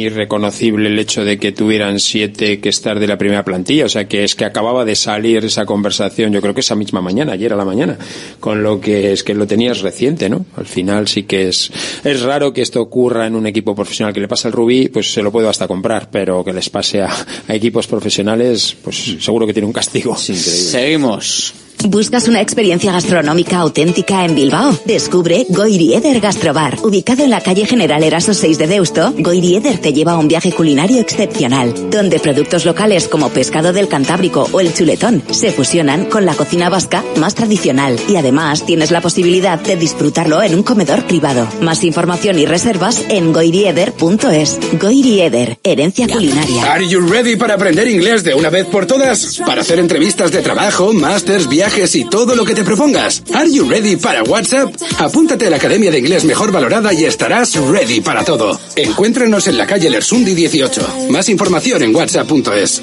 irreconocible 0.04 0.88
el 0.88 0.98
hecho 0.98 1.24
de 1.24 1.38
que 1.38 1.52
tuvieran 1.52 2.00
siete 2.00 2.60
que 2.60 2.68
estar 2.68 3.00
de 3.00 3.06
la 3.06 3.16
primera 3.16 3.44
plantilla. 3.44 3.86
O 3.86 3.88
sea, 3.88 4.06
que 4.06 4.24
es 4.24 4.34
que 4.34 4.44
acababa 4.44 4.84
de 4.84 4.94
salir 4.94 5.44
esa 5.44 5.64
conversación, 5.64 6.32
yo 6.32 6.42
creo 6.42 6.52
que 6.52 6.60
esa 6.60 6.74
misma 6.74 7.00
mañana, 7.00 7.32
ayer 7.32 7.52
a 7.52 7.56
la 7.56 7.64
mañana. 7.64 7.96
Con 8.40 8.62
lo 8.62 8.80
que 8.80 9.12
es 9.12 9.24
que 9.24 9.34
lo 9.34 9.46
tenías 9.46 9.80
reciente, 9.80 10.28
¿no? 10.28 10.44
Al 10.56 10.66
final 10.66 11.08
sí 11.08 11.22
que 11.22 11.48
es, 11.48 11.72
es 12.04 12.20
raro 12.20 12.52
que 12.52 12.60
esto 12.60 12.82
ocurra 12.82 13.26
en 13.26 13.36
un 13.36 13.46
equipo 13.46 13.74
profesional. 13.74 14.12
Que 14.12 14.20
le 14.20 14.28
pasa 14.28 14.48
al 14.48 14.52
Rubí, 14.52 14.88
pues 14.88 15.12
se 15.12 15.22
lo 15.22 15.32
puedo 15.32 15.48
hasta 15.48 15.66
comprar, 15.66 16.10
pero 16.10 16.44
que 16.44 16.52
les 16.52 16.68
pase 16.68 17.00
a, 17.00 17.10
a 17.48 17.54
equipos 17.54 17.86
profesionales, 17.86 18.76
pues 18.82 19.16
seguro 19.20 19.46
que 19.46 19.54
tiene 19.54 19.66
un 19.66 19.72
castigo. 19.72 20.14
Seguimos. 20.16 21.69
¿Buscas 21.88 22.28
una 22.28 22.42
experiencia 22.42 22.92
gastronómica 22.92 23.58
auténtica 23.58 24.24
en 24.24 24.34
Bilbao? 24.34 24.78
Descubre 24.84 25.46
Goirieder 25.48 26.20
Gastrobar. 26.20 26.78
Ubicado 26.82 27.24
en 27.24 27.30
la 27.30 27.40
calle 27.40 27.64
General 27.64 28.02
Eraso 28.02 28.34
6 28.34 28.58
de 28.58 28.66
Deusto, 28.66 29.14
Goirieder 29.16 29.78
te 29.78 29.94
lleva 29.94 30.12
a 30.12 30.18
un 30.18 30.28
viaje 30.28 30.52
culinario 30.52 31.00
excepcional, 31.00 31.90
donde 31.90 32.20
productos 32.20 32.66
locales 32.66 33.08
como 33.08 33.30
pescado 33.30 33.72
del 33.72 33.88
Cantábrico 33.88 34.46
o 34.52 34.60
el 34.60 34.74
chuletón 34.74 35.22
se 35.30 35.52
fusionan 35.52 36.04
con 36.04 36.26
la 36.26 36.34
cocina 36.34 36.68
vasca 36.68 37.02
más 37.16 37.34
tradicional 37.34 37.98
y 38.08 38.16
además 38.16 38.66
tienes 38.66 38.90
la 38.90 39.00
posibilidad 39.00 39.58
de 39.58 39.76
disfrutarlo 39.76 40.42
en 40.42 40.54
un 40.54 40.62
comedor 40.62 41.04
privado. 41.06 41.48
Más 41.62 41.82
información 41.82 42.38
y 42.38 42.44
reservas 42.44 43.04
en 43.08 43.32
goirieder.es. 43.32 44.60
Goirieder, 44.78 45.58
herencia 45.64 46.08
culinaria. 46.08 46.72
Are 46.72 46.86
you 46.86 47.00
ready 47.00 47.36
para 47.36 47.54
aprender 47.54 47.88
inglés 47.88 48.22
de 48.22 48.34
una 48.34 48.50
vez 48.50 48.66
por 48.66 48.86
todas? 48.86 49.40
Para 49.46 49.62
hacer 49.62 49.78
entrevistas 49.78 50.30
de 50.30 50.42
trabajo, 50.42 50.92
másters, 50.92 51.48
viajes 51.48 51.69
y 51.78 52.04
todo 52.04 52.34
lo 52.34 52.44
que 52.44 52.54
te 52.54 52.64
propongas. 52.64 53.22
Are 53.32 53.50
you 53.50 53.68
ready 53.68 53.96
para 53.96 54.24
WhatsApp? 54.24 54.74
Apúntate 54.98 55.46
a 55.46 55.50
la 55.50 55.56
Academia 55.56 55.90
de 55.90 56.00
Inglés 56.00 56.24
Mejor 56.24 56.50
Valorada 56.50 56.92
y 56.92 57.04
estarás 57.04 57.54
ready 57.54 58.00
para 58.00 58.24
todo. 58.24 58.58
Encuéntranos 58.74 59.46
en 59.46 59.56
la 59.56 59.66
calle 59.66 59.88
Lersundi 59.88 60.34
18. 60.34 61.06
Más 61.10 61.28
información 61.28 61.82
en 61.82 61.94
whatsapp.es. 61.94 62.82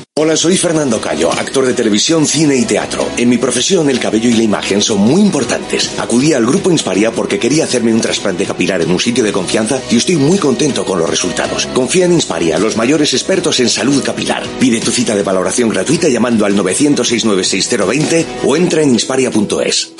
Hola, 0.19 0.35
soy 0.35 0.57
Fernando 0.57 0.99
Cayo, 0.99 1.31
actor 1.31 1.65
de 1.65 1.73
televisión, 1.73 2.25
cine 2.25 2.57
y 2.57 2.65
teatro. 2.65 3.07
En 3.15 3.29
mi 3.29 3.37
profesión, 3.37 3.89
el 3.89 3.97
cabello 3.97 4.29
y 4.29 4.33
la 4.33 4.43
imagen 4.43 4.81
son 4.81 4.97
muy 4.97 5.21
importantes. 5.21 5.97
Acudí 5.97 6.33
al 6.33 6.45
grupo 6.45 6.69
Insparia 6.69 7.11
porque 7.11 7.39
quería 7.39 7.63
hacerme 7.63 7.93
un 7.93 8.01
trasplante 8.01 8.43
capilar 8.43 8.81
en 8.81 8.91
un 8.91 8.99
sitio 8.99 9.23
de 9.23 9.31
confianza 9.31 9.79
y 9.89 9.95
estoy 9.95 10.17
muy 10.17 10.37
contento 10.37 10.83
con 10.83 10.99
los 10.99 11.09
resultados. 11.09 11.65
Confía 11.67 12.07
en 12.07 12.11
Insparia, 12.11 12.59
los 12.59 12.75
mayores 12.75 13.13
expertos 13.13 13.61
en 13.61 13.69
salud 13.69 14.03
capilar. 14.03 14.43
Pide 14.59 14.81
tu 14.81 14.91
cita 14.91 15.15
de 15.15 15.23
valoración 15.23 15.69
gratuita 15.69 16.09
llamando 16.09 16.45
al 16.45 16.57
900-696-020 16.57 18.25
o 18.45 18.57
entra 18.57 18.81
en 18.81 18.89
insparia.es. 18.89 19.93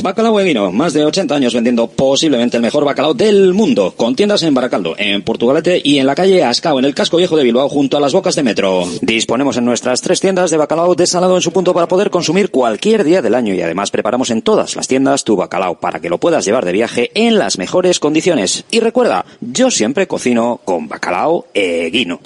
Bacalao 0.00 0.38
Eguino, 0.38 0.70
más 0.70 0.92
de 0.92 1.04
80 1.04 1.34
años 1.34 1.54
vendiendo 1.54 1.88
posiblemente 1.88 2.58
el 2.58 2.62
mejor 2.62 2.84
bacalao 2.84 3.14
del 3.14 3.52
mundo, 3.52 3.94
con 3.96 4.14
tiendas 4.14 4.44
en 4.44 4.54
Baracaldo, 4.54 4.94
en 4.96 5.22
Portugalete 5.22 5.82
y 5.82 5.98
en 5.98 6.06
la 6.06 6.14
calle 6.14 6.44
Ascao, 6.44 6.78
en 6.78 6.84
el 6.84 6.94
casco 6.94 7.16
viejo 7.16 7.36
de 7.36 7.42
Bilbao, 7.42 7.68
junto 7.68 7.96
a 7.96 8.00
las 8.00 8.12
bocas 8.12 8.36
de 8.36 8.44
metro. 8.44 8.59
Disponemos 9.00 9.56
en 9.56 9.64
nuestras 9.64 10.02
tres 10.02 10.20
tiendas 10.20 10.50
de 10.50 10.56
bacalao 10.56 10.94
desalado 10.94 11.34
en 11.36 11.42
su 11.42 11.52
punto 11.52 11.72
para 11.72 11.88
poder 11.88 12.10
consumir 12.10 12.50
cualquier 12.50 13.04
día 13.04 13.22
del 13.22 13.34
año 13.34 13.54
y 13.54 13.62
además 13.62 13.90
preparamos 13.90 14.30
en 14.30 14.42
todas 14.42 14.76
las 14.76 14.86
tiendas 14.86 15.24
tu 15.24 15.36
bacalao 15.36 15.80
para 15.80 16.00
que 16.00 16.10
lo 16.10 16.18
puedas 16.18 16.44
llevar 16.44 16.64
de 16.64 16.72
viaje 16.72 17.10
en 17.14 17.38
las 17.38 17.58
mejores 17.58 17.98
condiciones. 18.00 18.64
Y 18.70 18.80
recuerda, 18.80 19.24
yo 19.40 19.70
siempre 19.70 20.06
cocino 20.06 20.60
con 20.64 20.88
bacalao 20.88 21.46
Eguino. 21.54 22.20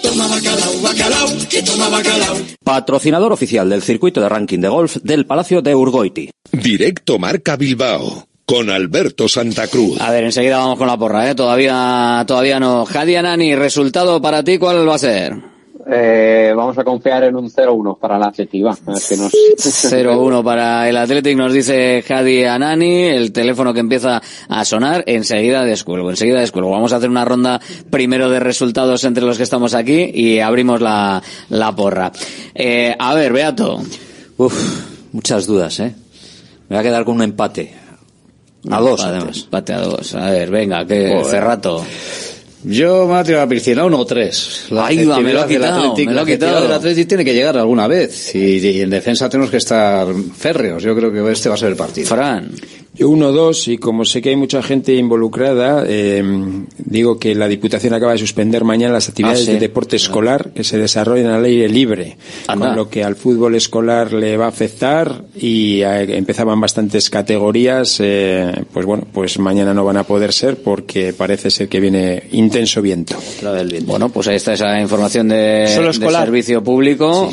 Patrocinador 2.63 3.31
oficial 3.31 3.69
del 3.69 3.81
circuito 3.81 4.19
de 4.19 4.29
ranking 4.29 4.59
de 4.59 4.67
golf 4.67 4.97
del 5.03 5.25
Palacio 5.25 5.61
de 5.61 5.73
Urgoiti. 5.73 6.29
Directo 6.51 7.17
Marca 7.17 7.55
Bilbao 7.55 8.27
con 8.45 8.69
Alberto 8.69 9.27
Santa 9.27 9.67
Cruz. 9.67 9.99
A 9.99 10.11
ver, 10.11 10.25
enseguida 10.25 10.57
vamos 10.57 10.77
con 10.77 10.87
la 10.87 10.97
porra, 10.97 11.29
¿eh? 11.29 11.35
Todavía, 11.35 12.23
todavía 12.27 12.59
no. 12.59 12.85
Jadia 12.85 13.21
Nani, 13.21 13.55
resultado 13.55 14.21
para 14.21 14.43
ti, 14.43 14.57
¿cuál 14.57 14.87
va 14.87 14.95
a 14.95 14.99
ser? 14.99 15.54
Eh, 15.87 16.51
vamos 16.55 16.75
a 16.79 16.83
confiar 16.83 17.25
en 17.25 17.35
un 17.35 17.49
0-1 17.49 17.99
para 17.99 18.17
la 18.17 18.27
afectiva. 18.27 18.71
A 18.71 18.91
ver 18.91 19.01
qué 19.07 19.17
nos... 19.17 19.31
0-1 19.31 20.43
para 20.43 20.89
el 20.89 20.97
Athletic, 20.97 21.37
nos 21.37 21.53
dice 21.53 22.03
Jadi 22.05 22.43
Anani, 22.45 23.03
el 23.03 23.31
teléfono 23.31 23.73
que 23.73 23.81
empieza 23.81 24.21
a 24.49 24.65
sonar, 24.65 25.03
enseguida 25.05 25.63
descuelgo, 25.63 26.09
enseguida 26.09 26.39
descuelgo. 26.39 26.71
Vamos 26.71 26.91
a 26.93 26.95
hacer 26.95 27.09
una 27.09 27.23
ronda 27.23 27.61
primero 27.91 28.29
de 28.29 28.39
resultados 28.39 29.03
entre 29.03 29.23
los 29.23 29.37
que 29.37 29.43
estamos 29.43 29.75
aquí 29.75 30.11
y 30.13 30.39
abrimos 30.39 30.81
la, 30.81 31.21
la 31.49 31.75
porra. 31.75 32.11
Eh, 32.55 32.95
a 32.97 33.13
ver, 33.13 33.31
Beato. 33.31 33.79
Uf, 34.37 35.11
muchas 35.11 35.45
dudas, 35.45 35.79
¿eh? 35.79 35.93
Me 36.67 36.77
voy 36.77 36.79
a 36.79 36.83
quedar 36.83 37.05
con 37.05 37.15
un 37.15 37.21
empate. 37.21 37.73
A 38.71 38.79
dos, 38.79 39.01
Empate, 39.01 39.17
además. 39.17 39.37
Empate 39.43 39.73
a 39.73 39.81
dos. 39.81 40.15
A 40.15 40.29
ver, 40.31 40.49
venga, 40.49 40.85
que 40.85 41.09
Joder. 41.09 41.25
Cerrato. 41.25 41.85
Yo 42.67 43.01
me 43.01 43.05
voy 43.13 43.17
a 43.19 43.23
tirar 43.23 43.41
a 43.41 43.47
piscina, 43.47 43.85
uno 43.85 43.99
o 43.99 44.05
tres. 44.05 44.65
La 44.71 44.87
Ahí 44.87 45.05
va, 45.05 45.19
me 45.19 45.33
lo 45.33 45.41
ha 45.41 45.47
quitado, 45.47 45.93
Athletic- 45.95 46.05
me 46.07 46.13
lo 46.13 46.21
ha 46.21 46.25
quitado. 46.25 46.61
del 46.63 46.71
Athletic 46.71 47.07
tiene 47.07 47.23
que 47.25 47.33
llegar 47.33 47.57
alguna 47.57 47.87
vez. 47.87 48.33
Y, 48.35 48.57
y 48.57 48.81
en 48.81 48.89
defensa 48.89 49.29
tenemos 49.29 49.51
que 49.51 49.57
estar 49.57 50.07
férreos. 50.37 50.81
Yo 50.83 50.95
creo 50.95 51.11
que 51.11 51.31
este 51.31 51.49
va 51.49 51.55
a 51.55 51.57
ser 51.57 51.69
el 51.69 51.75
partido. 51.75 52.07
Fran. 52.07 52.51
Yo 52.95 53.09
uno, 53.09 53.31
dos, 53.31 53.67
y 53.67 53.77
como 53.77 54.05
sé 54.05 54.21
que 54.21 54.29
hay 54.29 54.35
mucha 54.35 54.61
gente 54.63 54.93
involucrada, 54.95 55.83
eh, 55.87 56.23
digo 56.77 57.19
que 57.19 57.35
la 57.35 57.47
Diputación 57.47 57.93
acaba 57.93 58.13
de 58.13 58.17
suspender 58.17 58.63
mañana 58.63 58.93
las 58.93 59.09
actividades 59.09 59.41
Ah, 59.41 59.45
sí. 59.45 59.51
de 59.53 59.59
deporte 59.59 59.95
escolar 59.97 60.51
que 60.53 60.63
se 60.63 60.77
desarrollan 60.77 61.27
al 61.31 61.43
aire 61.45 61.67
libre, 61.69 62.17
Anda. 62.47 62.67
con 62.67 62.75
lo 62.75 62.89
que 62.89 63.03
al 63.03 63.15
fútbol 63.15 63.55
escolar 63.55 64.13
le 64.13 64.37
va 64.37 64.45
a 64.45 64.49
afectar 64.49 65.23
y 65.35 65.81
eh, 65.81 66.17
empezaban 66.17 66.59
bastantes 66.61 67.09
categorías, 67.09 67.97
eh, 68.01 68.51
pues 68.71 68.85
bueno, 68.85 69.05
pues 69.11 69.37
mañana 69.39 69.73
no 69.73 69.83
van 69.83 69.97
a 69.97 70.03
poder 70.03 70.31
ser 70.33 70.57
porque 70.57 71.11
parece 71.13 71.49
ser 71.51 71.67
que 71.67 71.79
viene 71.79 72.23
intenso 72.31 72.81
viento. 72.81 73.15
Bueno, 73.85 74.09
pues 74.09 74.27
ahí 74.27 74.37
está 74.37 74.53
esa 74.53 74.79
información 74.79 75.27
de, 75.27 75.67
Solo 75.73 75.87
de 75.87 75.91
escolar. 75.91 76.25
servicio 76.25 76.63
público. 76.63 77.29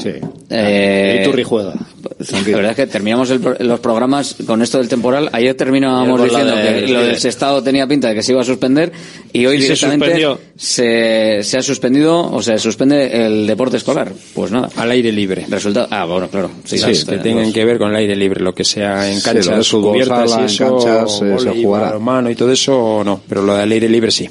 Eh, 0.50 1.20
Iturri 1.22 1.44
juega. 1.44 1.74
La 1.74 2.56
verdad 2.56 2.70
es 2.72 2.76
que 2.76 2.86
terminamos 2.86 3.30
el 3.30 3.40
los 3.60 3.80
programas 3.80 4.36
con 4.46 4.62
esto 4.62 4.78
del 4.78 4.88
temporal. 4.88 5.28
Ayer 5.32 5.51
terminábamos 5.54 6.20
Ayer 6.20 6.30
con 6.32 6.38
la 6.46 6.52
diciendo 6.54 6.80
de- 6.80 6.86
que 6.86 6.92
lo 6.92 7.00
del 7.00 7.18
Sestado 7.18 7.62
tenía 7.62 7.86
pinta 7.86 8.08
de 8.08 8.14
que 8.14 8.22
se 8.22 8.32
iba 8.32 8.40
a 8.40 8.44
suspender 8.44 8.92
y 9.32 9.46
hoy 9.46 9.56
Y 9.56 9.58
se 9.60 9.64
directamente 9.64 10.04
suspendió. 10.06 10.40
se, 10.56 11.40
se 11.42 11.58
ha 11.58 11.62
suspendido 11.62 12.30
o 12.32 12.42
se 12.42 12.58
suspende 12.58 13.26
el 13.26 13.46
deporte 13.46 13.76
escolar. 13.76 14.12
Pues 14.34 14.50
nada. 14.50 14.68
Al 14.76 14.90
aire 14.90 15.12
libre. 15.12 15.46
Resultado. 15.48 15.88
Ah, 15.90 16.04
bueno, 16.04 16.28
claro. 16.28 16.50
Sí, 16.64 16.78
Sí, 16.78 16.86
las- 16.86 17.04
que 17.04 17.14
los- 17.16 17.22
tengan 17.22 17.52
que 17.52 17.64
ver 17.64 17.78
con 17.78 17.90
el 17.90 17.96
aire 17.96 18.16
libre, 18.16 18.40
lo 18.42 18.54
que 18.54 18.64
sea 18.64 19.10
en 19.10 19.18
Sí, 19.18 19.24
canchas 19.24 19.68
fútbol 19.68 19.92
cubiertas 19.92 20.30
sala, 20.30 20.42
y 20.42 20.44
en 20.44 20.50
eso, 20.50 20.76
canchas, 20.76 21.22
eh, 21.22 21.36
se 21.54 21.62
jugará. 21.62 21.86
balonmano 21.86 22.30
y 22.30 22.34
todo 22.34 22.52
eso, 22.52 23.02
no, 23.04 23.20
pero 23.28 23.42
lo 23.42 23.54
del 23.56 23.70
aire 23.72 23.88
libre 23.88 24.10
sí. 24.10 24.28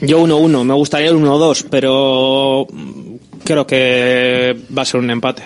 Yo 0.00 0.18
1-1, 0.20 0.62
me 0.64 0.74
gustaría 0.74 1.08
el 1.08 1.16
1-2, 1.16 1.64
pero 1.70 2.66
creo 3.44 3.66
que 3.66 4.54
va 4.76 4.82
a 4.82 4.84
ser 4.84 5.00
un 5.00 5.10
empate. 5.10 5.42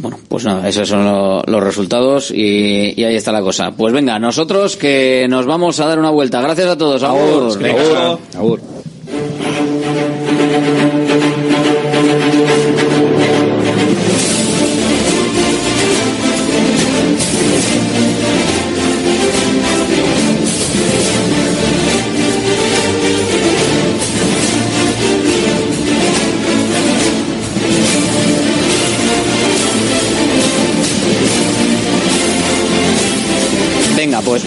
Bueno, 0.00 0.18
pues 0.28 0.44
nada, 0.44 0.68
esos 0.68 0.88
son 0.88 1.04
lo- 1.04 1.42
los 1.44 1.62
resultados 1.62 2.30
y, 2.30 2.94
y 2.96 3.04
ahí 3.04 3.16
está 3.16 3.32
la 3.32 3.42
cosa. 3.42 3.72
Pues 3.72 3.92
venga, 3.92 4.18
nosotros 4.18 4.76
que 4.76 5.26
nos 5.28 5.44
vamos 5.46 5.80
a 5.80 5.86
dar 5.86 5.98
una 5.98 6.10
vuelta. 6.10 6.40
Gracias 6.40 6.68
a 6.68 6.78
todos. 6.78 7.02
Agur. 7.02 7.58
Agur. 8.36 8.60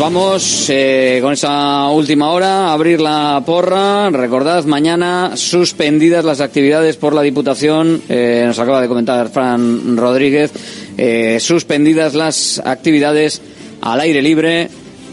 Vamos 0.02 0.66
eh, 0.70 1.20
con 1.22 1.34
esa 1.34 1.90
última 1.90 2.32
hora 2.32 2.70
a 2.70 2.74
abrir 2.74 3.00
la 3.00 3.44
porra. 3.46 4.10
Recordad, 4.10 4.66
mañana 4.66 5.38
suspendidas 5.38 6.26
las 6.26 6.42
actividades 6.42 6.98
por 6.98 7.14
la 7.14 7.22
Diputación. 7.22 8.02
eh, 8.10 8.42
nos 8.48 8.58
acaba 8.58 8.82
de 8.82 8.88
comentar 8.88 9.30
Fran 9.30 9.96
Rodríguez. 9.96 10.52
eh, 10.98 11.38
suspendidas 11.40 12.16
las 12.16 12.60
actividades 12.66 13.44
al 13.82 14.00
aire 14.00 14.24
libre 14.24 14.70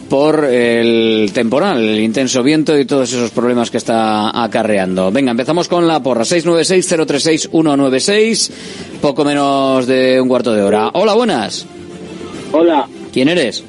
por 0.09 0.47
el 0.47 1.32
temporal, 1.35 1.85
el 1.85 2.01
intenso 2.01 2.43
viento 2.43 2.78
y 2.78 2.86
todos 2.86 3.12
esos 3.12 3.31
problemas 3.31 3.70
que 3.70 3.77
está 3.77 4.43
acarreando. 4.43 5.12
Venga, 5.12 5.32
empezamos 5.32 5.69
con 5.69 5.86
la 5.86 6.02
porra. 6.02 6.24
696-036-196. 6.24 8.51
Poco 9.02 9.23
menos 9.23 9.86
de 9.86 10.19
un 10.19 10.28
cuarto 10.28 10.55
de 10.55 10.62
hora. 10.62 10.89
Hola, 10.94 11.12
buenas. 11.12 11.66
Hola, 12.52 12.89
¿Quién 13.12 13.28
eres? 13.28 13.62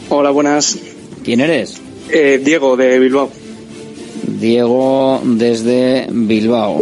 Hola, 0.10 0.32
buenas. 0.32 0.78
¿Quién 1.24 1.40
eres? 1.40 1.82
Eh, 2.10 2.42
Diego 2.44 2.76
de 2.76 3.00
Bilbao. 3.00 3.30
Diego 4.40 5.22
desde 5.24 6.08
Bilbao. 6.10 6.80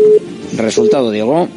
Resultado, 0.58 1.12
Diego. 1.12 1.48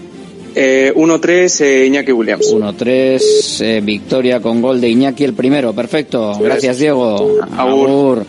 Eh, 0.54 0.92
1-3 0.94 1.60
eh, 1.62 1.86
Iñaki 1.86 2.12
Williams. 2.12 2.52
1-3, 2.52 3.60
eh, 3.60 3.80
victoria 3.82 4.40
con 4.40 4.60
gol 4.60 4.80
de 4.80 4.90
Iñaki 4.90 5.24
el 5.24 5.32
primero. 5.32 5.72
Perfecto. 5.72 6.38
Gracias, 6.38 6.78
Diego. 6.78 7.38
Agur. 7.56 8.26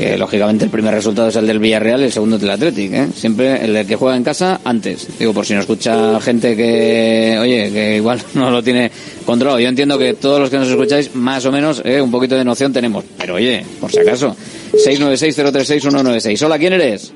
Que 0.00 0.16
lógicamente 0.16 0.64
el 0.64 0.70
primer 0.70 0.94
resultado 0.94 1.28
es 1.28 1.36
el 1.36 1.46
del 1.46 1.58
Villarreal 1.58 2.00
y 2.00 2.04
el 2.04 2.12
segundo 2.12 2.38
del 2.38 2.48
Athletic, 2.48 2.90
¿eh? 2.90 3.08
Siempre 3.14 3.62
el 3.62 3.74
del 3.74 3.86
que 3.86 3.96
juega 3.96 4.16
en 4.16 4.24
casa 4.24 4.58
antes. 4.64 5.06
Digo, 5.18 5.34
por 5.34 5.44
si 5.44 5.52
no 5.52 5.60
escucha 5.60 6.18
gente 6.22 6.56
que, 6.56 7.36
oye, 7.38 7.70
que 7.70 7.96
igual 7.96 8.18
no 8.34 8.50
lo 8.50 8.62
tiene 8.62 8.90
controlado. 9.26 9.60
Yo 9.60 9.68
entiendo 9.68 9.98
que 9.98 10.14
todos 10.14 10.40
los 10.40 10.48
que 10.48 10.56
nos 10.56 10.68
escucháis, 10.68 11.14
más 11.14 11.44
o 11.44 11.52
menos, 11.52 11.82
eh, 11.84 12.00
un 12.00 12.10
poquito 12.10 12.34
de 12.34 12.46
noción 12.46 12.72
tenemos. 12.72 13.04
Pero 13.18 13.34
oye, 13.34 13.62
por 13.78 13.92
si 13.92 13.98
acaso. 13.98 14.34
696-036-196. 14.72 16.46
Hola, 16.46 16.58
¿quién 16.58 16.72
eres? 16.72 17.12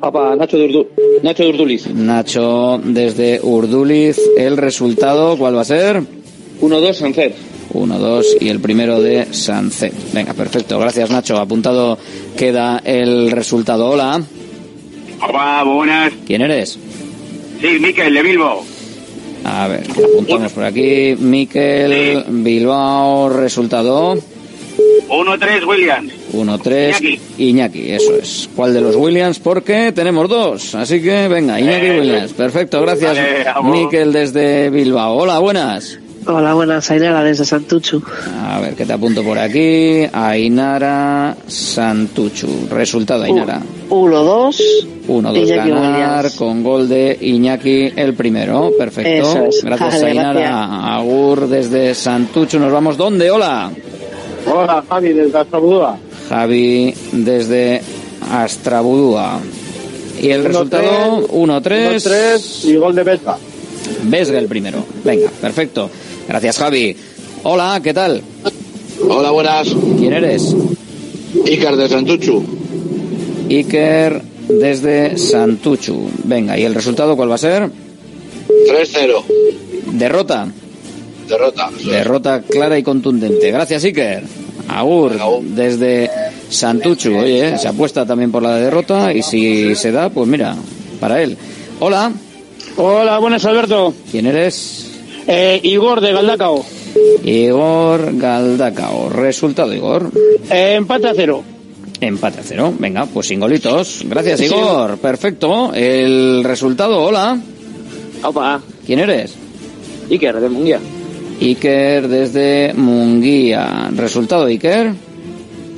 Papá, 0.00 0.34
Nacho 0.34 0.56
de, 0.56 0.64
Urdu 0.64 0.86
Nacho 1.22 1.42
de 1.42 1.48
Urduliz. 1.50 1.86
Nacho 1.88 2.80
desde 2.82 3.38
Urduliz. 3.42 4.18
¿El 4.38 4.56
resultado 4.56 5.36
cuál 5.36 5.58
va 5.58 5.60
a 5.60 5.66
ser? 5.66 6.00
1-2, 6.62 7.02
Sánchez. 7.74 8.00
1-2 8.00 8.24
y 8.40 8.48
el 8.48 8.60
primero 8.60 9.00
de 9.00 9.32
Sancet. 9.32 9.92
Venga, 10.12 10.32
perfecto. 10.34 10.78
Gracias, 10.78 11.10
Nacho. 11.10 11.38
Apuntado 11.38 11.98
queda 12.36 12.80
el 12.84 13.30
resultado. 13.30 13.90
Hola. 13.90 14.22
Hola, 15.20 15.62
buenas. 15.64 16.12
¿Quién 16.26 16.42
eres? 16.42 16.78
Sí, 17.60 17.78
Miquel 17.80 18.14
de 18.14 18.22
Bilbao. 18.22 18.64
A 19.44 19.68
ver, 19.68 19.82
apuntamos 19.90 20.52
por 20.52 20.64
aquí. 20.64 21.16
Miquel, 21.18 22.24
Bilbao, 22.28 23.28
resultado 23.28 24.16
1-3, 25.08 25.66
Williams. 25.66 26.12
1-3. 26.32 27.18
Iñaki. 27.38 27.90
eso 27.90 28.16
es. 28.16 28.48
¿Cuál 28.56 28.74
de 28.74 28.80
los 28.80 28.96
Williams? 28.96 29.38
Porque 29.38 29.92
tenemos 29.92 30.28
dos. 30.28 30.74
Así 30.74 31.02
que 31.02 31.28
venga, 31.28 31.60
Iñaki 31.60 31.90
Williams. 31.90 32.32
Perfecto, 32.32 32.80
gracias. 32.80 33.16
Vale. 33.16 33.70
Miquel 33.70 34.12
desde 34.12 34.70
Bilbao. 34.70 35.16
Hola, 35.16 35.38
buenas. 35.38 35.98
Hola, 36.26 36.54
buenas, 36.54 36.90
Ainara 36.90 37.22
desde 37.22 37.44
Santuchu. 37.44 38.02
A 38.42 38.58
ver, 38.60 38.74
¿qué 38.74 38.86
te 38.86 38.94
apunto 38.94 39.22
por 39.22 39.38
aquí? 39.38 40.06
Ainara 40.10 41.36
Santuchu. 41.46 42.66
Resultado, 42.70 43.24
Ainara. 43.24 43.60
1-2. 43.90 44.56
1-2 45.06 45.36
Iñaki 45.36 45.54
ganar 45.70 46.22
Williams. 46.24 46.34
con 46.36 46.62
gol 46.62 46.88
de 46.88 47.18
Iñaki 47.20 47.92
el 47.94 48.14
primero. 48.14 48.70
Perfecto. 48.78 49.10
Eso 49.28 49.44
es. 49.46 49.62
Gracias, 49.62 49.94
Vale, 50.00 50.06
Ainara. 50.06 50.32
gracias. 50.40 50.60
Agur 50.92 51.48
desde 51.48 51.94
Santuchu. 51.94 52.58
Nos 52.58 52.72
vamos. 52.72 52.96
¿Dónde? 52.96 53.30
Hola. 53.30 53.70
Hola, 54.50 54.82
Javi, 54.88 55.12
desde 55.12 55.38
Astrabudúa. 55.38 55.98
Javi 56.30 56.94
desde 57.12 57.82
Astrabudúa. 58.32 59.40
Y 60.22 60.30
el 60.30 60.40
Uno, 60.40 60.48
resultado 60.48 61.28
1-3. 61.28 61.96
1-3 61.96 62.64
y 62.64 62.76
gol 62.76 62.94
de 62.94 63.02
Vesga. 63.02 63.36
Vesga 64.04 64.38
el 64.38 64.46
primero. 64.46 64.78
Venga, 65.04 65.28
perfecto. 65.40 65.90
Gracias, 66.28 66.58
Javi. 66.58 66.96
Hola, 67.42 67.80
¿qué 67.82 67.92
tal? 67.92 68.22
Hola, 69.08 69.30
buenas. 69.30 69.68
¿Quién 69.98 70.12
eres? 70.12 70.54
Icar 71.46 71.76
de 71.76 71.88
Santuchu. 71.88 72.42
Iker 73.50 74.22
desde 74.48 75.18
Santuchu. 75.18 76.08
Venga, 76.24 76.58
¿y 76.58 76.64
el 76.64 76.74
resultado 76.74 77.16
cuál 77.16 77.30
va 77.30 77.34
a 77.34 77.38
ser? 77.38 77.70
3-0. 78.48 79.24
Derrota. 79.92 80.48
Derrota. 81.28 81.70
Derrota 81.84 82.42
clara 82.42 82.78
y 82.78 82.82
contundente. 82.82 83.50
Gracias, 83.50 83.84
Iker. 83.84 84.22
Agur, 84.68 85.12
desde 85.42 86.10
Santuchu. 86.48 87.16
Oye, 87.16 87.50
eh, 87.50 87.58
se 87.58 87.68
apuesta 87.68 88.06
también 88.06 88.32
por 88.32 88.42
la 88.42 88.56
derrota 88.56 89.12
y 89.12 89.22
si 89.22 89.74
se 89.74 89.92
da, 89.92 90.08
pues 90.08 90.26
mira, 90.28 90.56
para 91.00 91.22
él. 91.22 91.36
Hola. 91.80 92.12
Hola, 92.76 93.18
buenas, 93.18 93.44
Alberto. 93.44 93.94
¿Quién 94.10 94.26
eres? 94.26 94.83
Eh, 95.26 95.60
Igor 95.62 96.00
de 96.00 96.12
Galdacao. 96.12 96.64
Igor 97.24 98.16
Galdacao. 98.18 99.08
Resultado, 99.10 99.72
Igor. 99.74 100.10
Eh, 100.50 100.74
empate 100.76 101.08
a 101.08 101.14
cero. 101.14 101.42
Empate 102.00 102.40
a 102.40 102.42
cero. 102.42 102.72
Venga, 102.78 103.06
pues 103.06 103.28
sin 103.28 103.40
golitos. 103.40 104.02
Gracias, 104.06 104.40
Sí. 104.40 104.46
Igor. 104.46 104.98
Perfecto. 104.98 105.72
El 105.74 106.44
resultado, 106.44 107.02
hola. 107.02 107.38
Opa. 108.22 108.60
¿Quién 108.84 108.98
eres? 109.00 109.34
Iker 110.10 110.40
de 110.40 110.48
Munguía. 110.48 110.80
Iker 111.40 112.08
desde 112.08 112.72
Munguía. 112.74 113.90
Resultado, 113.94 114.44
Iker. 114.46 114.92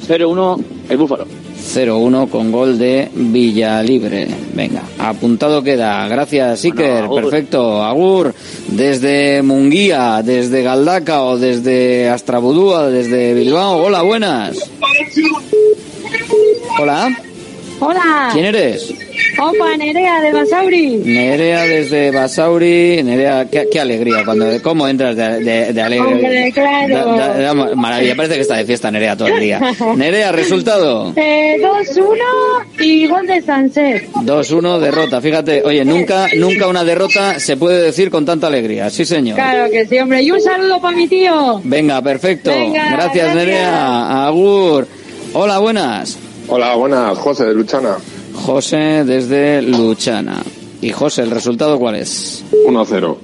0-1, 0.08 0.62
el 0.88 0.96
Búfalo. 0.96 1.26
0-1 1.66 2.28
con 2.30 2.52
gol 2.52 2.78
de 2.78 3.08
Villalibre. 3.12 4.28
Venga, 4.54 4.82
apuntado 4.98 5.62
queda. 5.62 6.06
Gracias, 6.08 6.64
Iker. 6.64 7.04
agur. 7.04 7.22
Perfecto. 7.22 7.82
Agur. 7.82 8.34
Desde 8.68 9.42
Munguía, 9.42 10.22
desde 10.24 10.62
Galdacao, 10.62 11.38
desde 11.38 12.08
Astrabudúa, 12.08 12.88
desde 12.88 13.34
Bilbao. 13.34 13.84
Hola, 13.84 14.02
buenas. 14.02 14.70
Hola. 16.78 17.16
Hola. 17.78 18.30
¿Quién 18.32 18.46
eres? 18.46 18.92
Opa, 19.38 19.76
Nerea 19.76 20.20
de 20.22 20.32
Basauri. 20.32 20.96
Nerea 21.04 21.64
desde 21.64 22.10
Basauri. 22.10 23.02
Nerea, 23.02 23.46
qué, 23.50 23.68
qué 23.70 23.80
alegría. 23.80 24.24
cuando 24.24 24.46
¿Cómo 24.62 24.88
entras 24.88 25.14
de, 25.14 25.40
de, 25.40 25.72
de 25.74 25.82
alegre? 25.82 26.06
Hombre, 26.06 26.52
claro. 26.54 26.94
Da- 27.16 27.28
da- 27.36 27.38
da 27.38 27.54
maravilla, 27.74 28.16
parece 28.16 28.36
que 28.36 28.40
está 28.40 28.56
de 28.56 28.64
fiesta 28.64 28.90
Nerea 28.90 29.14
todo 29.16 29.28
el 29.28 29.38
día. 29.40 29.60
Nerea, 29.96 30.32
resultado. 30.32 31.12
Eh, 31.16 31.56
2-1 31.60 32.80
y 32.80 33.06
gol 33.06 33.26
de 33.26 33.42
Sanset. 33.42 34.10
2-1, 34.12 34.78
derrota. 34.78 35.20
Fíjate, 35.20 35.62
oye, 35.62 35.84
nunca, 35.84 36.28
nunca 36.36 36.68
una 36.68 36.82
derrota 36.82 37.38
se 37.38 37.58
puede 37.58 37.82
decir 37.82 38.10
con 38.10 38.24
tanta 38.24 38.46
alegría. 38.46 38.88
Sí, 38.88 39.04
señor. 39.04 39.36
Claro 39.36 39.70
que 39.70 39.86
sí, 39.86 39.98
hombre. 39.98 40.22
Y 40.22 40.30
un 40.30 40.40
saludo 40.40 40.80
para 40.80 40.96
mi 40.96 41.06
tío. 41.08 41.60
Venga, 41.62 42.00
perfecto. 42.00 42.50
Venga, 42.50 42.90
gracias, 42.90 43.14
gracias. 43.14 43.34
Nerea. 43.34 44.26
Agur. 44.26 44.88
Hola, 45.34 45.58
buenas. 45.58 46.18
Hola, 46.48 46.76
buenas, 46.76 47.18
José 47.18 47.44
de 47.46 47.54
Luchana. 47.54 47.96
José 48.34 49.04
desde 49.04 49.62
Luchana. 49.62 50.42
Y 50.80 50.90
José, 50.90 51.22
¿el 51.22 51.30
resultado 51.30 51.78
cuál 51.78 51.96
es? 51.96 52.44
1-0. 52.68 53.16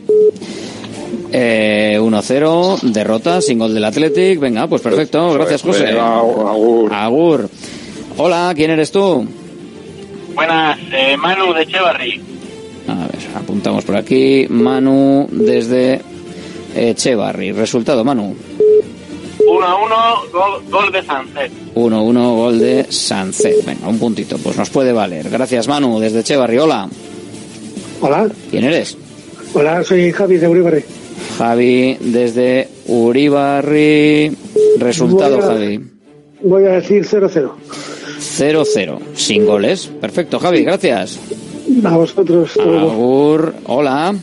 Eh, 1.31 1.99
1-0, 2.01 2.81
derrota, 2.83 3.41
sin 3.41 3.59
gol 3.59 3.75
del 3.75 3.85
Athletic. 3.85 4.41
Venga, 4.41 4.67
pues 4.67 4.83
perfecto. 4.83 5.33
Gracias, 5.35 5.63
José. 5.63 5.91
Agur. 5.99 6.93
Agur. 6.93 7.49
Hola, 8.17 8.53
¿quién 8.57 8.71
eres 8.73 8.91
tú? 8.91 9.25
Buenas, 10.35 10.79
eh, 10.93 11.17
Manu 11.17 11.55
de 11.55 11.67
Chevarri. 11.67 12.21
A 12.89 12.95
ver, 13.07 13.19
apuntamos 13.37 13.85
por 13.85 13.97
aquí. 13.97 14.47
Manu 14.49 15.29
desde 15.31 16.01
Echevarri. 16.75 17.53
Resultado, 17.53 18.05
Manu. 18.05 18.35
1-1, 19.47 20.31
gol, 20.33 20.63
gol 20.71 20.93
de 20.93 21.03
Sanset. 21.03 21.53
1-1, 21.75 22.37
gol 22.37 22.59
de 22.59 22.87
Sancet. 22.91 23.65
Venga, 23.67 23.89
un 23.89 23.99
puntito, 23.99 24.39
pues 24.39 24.57
nos 24.57 24.71
puede 24.71 24.93
valer. 24.93 25.29
Gracias, 25.31 25.69
Manu, 25.69 25.99
desde 26.01 26.21
Echevarri. 26.21 26.59
Hola. 26.59 26.89
Hola, 28.01 28.29
¿Quién 28.51 28.65
eres? 28.65 28.97
hola, 29.55 29.85
soy 29.85 30.11
Javi 30.13 30.37
de 30.39 30.49
Uribarri. 30.49 30.85
Javi 31.39 31.97
desde 32.01 32.69
Uribarri. 32.89 34.37
Resultado, 34.79 35.37
Voy 35.37 35.45
a- 35.45 35.49
Javi. 35.49 35.81
Voy 36.43 36.65
a 36.65 36.71
decir 36.73 37.05
0-0. 37.07 37.53
0-0. 38.19 38.99
Sin 39.15 39.47
goles. 39.47 39.87
Perfecto, 40.01 40.39
Javi, 40.41 40.63
gracias. 40.65 41.19
A 41.85 41.97
vosotros. 41.97 42.57
Agur. 42.59 43.55
Hola. 43.67 44.15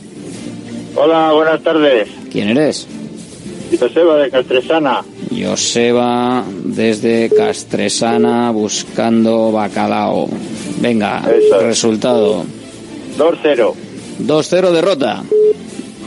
Hola, 0.96 1.32
buenas 1.32 1.62
tardes. 1.62 2.08
¿Quién 2.30 2.48
eres? 2.50 2.86
Joseba 3.78 4.16
de 4.16 4.30
Castresana. 4.30 5.04
Joseba 5.30 6.44
desde 6.64 7.30
Castresana 7.30 8.50
buscando 8.50 9.52
bacalao. 9.52 10.28
Venga, 10.80 11.22
Eso 11.30 11.60
resultado. 11.60 12.44
2-0. 13.18 13.74
2-0 14.26 14.70
derrota. 14.72 15.22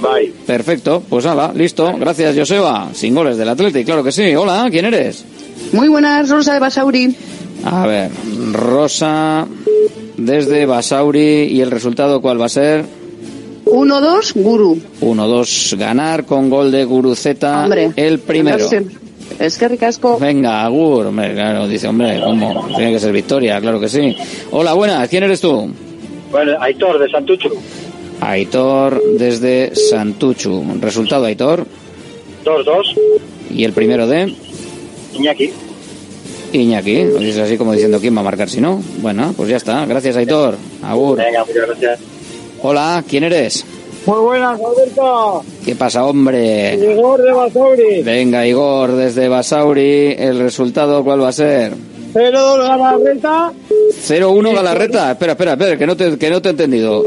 Bye. 0.01 0.33
Perfecto, 0.45 1.01
pues 1.07 1.23
nada, 1.25 1.53
listo. 1.53 1.93
Gracias, 1.97 2.35
Joseba. 2.37 2.89
Sin 2.93 3.15
goles 3.15 3.37
del 3.37 3.49
Atlético, 3.49 3.85
claro 3.85 4.03
que 4.03 4.11
sí. 4.11 4.35
Hola, 4.35 4.67
¿quién 4.69 4.85
eres? 4.85 5.23
Muy 5.71 5.87
buenas, 5.87 6.29
Rosa 6.29 6.53
de 6.53 6.59
Basauri. 6.59 7.15
A 7.63 7.87
ver, 7.87 8.11
Rosa 8.51 9.47
desde 10.17 10.65
Basauri 10.65 11.45
y 11.45 11.61
el 11.61 11.71
resultado 11.71 12.21
cuál 12.21 12.41
va 12.41 12.45
a 12.47 12.49
ser? 12.49 12.85
1-2, 13.73 14.33
Guru. 14.35 14.79
1-2 15.01 15.77
ganar 15.77 16.25
con 16.25 16.47
gol 16.47 16.71
de 16.71 16.85
Guruceta 16.85 17.63
Hombre. 17.63 17.91
el 17.95 18.19
primero. 18.19 18.69
Es 19.39 19.57
que 19.57 19.67
ricasco. 19.67 20.19
Venga, 20.19 20.63
Agur, 20.63 21.07
hombre, 21.07 21.33
claro, 21.33 21.67
dice, 21.67 21.87
hombre, 21.87 22.21
¿cómo? 22.23 22.67
Tiene 22.75 22.91
que 22.91 22.99
ser 22.99 23.11
victoria, 23.11 23.59
claro 23.59 23.79
que 23.79 23.89
sí. 23.89 24.15
Hola, 24.51 24.73
buenas, 24.73 25.09
¿quién 25.09 25.23
eres 25.23 25.41
tú? 25.41 25.71
Bueno, 26.29 26.51
Aitor 26.61 26.99
de 26.99 27.09
Santucho. 27.09 27.49
Aitor 28.21 29.01
desde 29.17 29.73
Santuchu. 29.75 30.63
Resultado, 30.79 31.25
Aitor. 31.25 31.65
2-2. 32.45 32.95
Y 33.55 33.63
el 33.63 33.73
primero 33.73 34.05
de 34.05 34.35
Iñaki. 35.13 35.51
Iñaki. 36.51 37.05
Lo 37.05 37.17
dices 37.17 37.39
así 37.39 37.57
como 37.57 37.73
diciendo 37.73 37.99
quién 37.99 38.15
va 38.15 38.21
a 38.21 38.25
marcar 38.25 38.49
si 38.49 38.61
no. 38.61 38.83
Bueno, 39.01 39.33
pues 39.35 39.49
ya 39.49 39.57
está. 39.57 39.83
Gracias, 39.87 40.15
Aitor. 40.15 40.57
Agur. 40.83 41.17
Venga, 41.17 41.43
muchas 41.43 41.67
gracias. 41.67 42.12
Hola, 42.65 43.03
¿quién 43.09 43.25
eres? 43.25 43.65
Muy 44.05 44.19
buenas, 44.19 44.57
Alberto. 44.57 45.43
¿Qué 45.65 45.75
pasa, 45.75 46.05
hombre? 46.05 46.75
Igor 46.75 47.21
de 47.21 47.33
Basauri. 47.33 48.03
Venga, 48.03 48.47
Igor, 48.47 48.93
desde 48.93 49.27
Basauri. 49.27 50.15
¿El 50.17 50.39
resultado 50.39 51.03
cuál 51.03 51.21
va 51.21 51.27
a 51.27 51.33
ser? 51.33 51.73
0-2 52.13 52.57
Galarreta. 52.57 53.51
0-1 54.07 54.55
Galarreta. 54.55 55.11
Espera, 55.11 55.33
espera, 55.33 55.51
espera, 55.53 55.77
que 55.77 55.85
no 55.85 55.97
te, 55.97 56.17
que 56.17 56.29
no 56.29 56.41
te 56.41 56.47
he 56.47 56.51
entendido. 56.51 57.03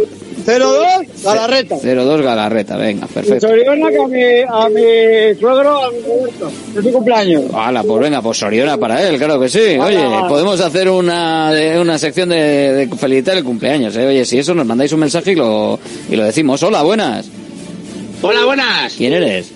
0-2 0.46 1.22
Galarreta. 1.24 1.76
0-2 1.76 2.22
Galarreta, 2.22 2.76
venga, 2.76 3.06
perfecto. 3.06 3.48
Soriona 3.48 3.90
que 3.90 3.98
a 3.98 4.06
mi, 4.06 4.22
a 4.48 4.68
mi 4.68 5.40
suegro, 5.40 5.82
a 5.84 5.90
mi 5.90 5.98
Roberto. 6.00 6.50
Es 6.76 6.84
su 6.84 6.92
cumpleaños. 6.92 7.44
Hala, 7.52 7.82
pues 7.82 8.00
venga, 8.00 8.22
pues 8.22 8.38
Soriona 8.38 8.78
para 8.78 9.08
él, 9.08 9.18
claro 9.18 9.40
que 9.40 9.48
sí. 9.48 9.58
Oye, 9.78 9.98
podemos 10.28 10.60
hacer 10.60 10.88
una, 10.88 11.52
de- 11.52 11.80
una 11.80 11.98
sección 11.98 12.28
de, 12.28 12.36
de 12.86 12.96
felicitar 12.96 13.36
el 13.36 13.44
cumpleaños, 13.44 13.96
¿eh? 13.96 14.06
Oye, 14.06 14.24
si 14.24 14.38
eso 14.38 14.54
nos 14.54 14.66
mandáis 14.66 14.92
un 14.92 15.00
mensaje 15.00 15.32
y 15.32 15.34
lo, 15.34 15.78
y 16.10 16.14
lo 16.16 16.24
decimos. 16.24 16.62
Hola, 16.62 16.82
buenas. 16.82 17.26
Hola, 18.22 18.44
buenas. 18.44 18.94
¿Quién 18.94 19.12
eres? 19.14 19.50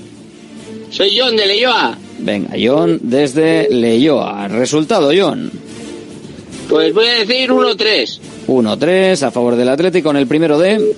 Soy 0.90 1.16
John 1.16 1.36
de 1.36 1.46
Leyoa. 1.46 1.96
Venga, 2.18 2.50
John 2.60 2.98
desde 3.02 3.68
Leyoa. 3.70 4.48
Resultado, 4.48 5.12
John. 5.16 5.50
Pues 6.68 6.92
voy 6.92 7.06
a 7.06 7.12
decir 7.24 7.50
1-3. 7.50 8.18
1-3 8.50 9.22
a 9.22 9.30
favor 9.30 9.54
del 9.56 9.68
Atlético 9.68 10.08
con 10.08 10.16
el 10.16 10.26
primero 10.26 10.58
de... 10.58 10.94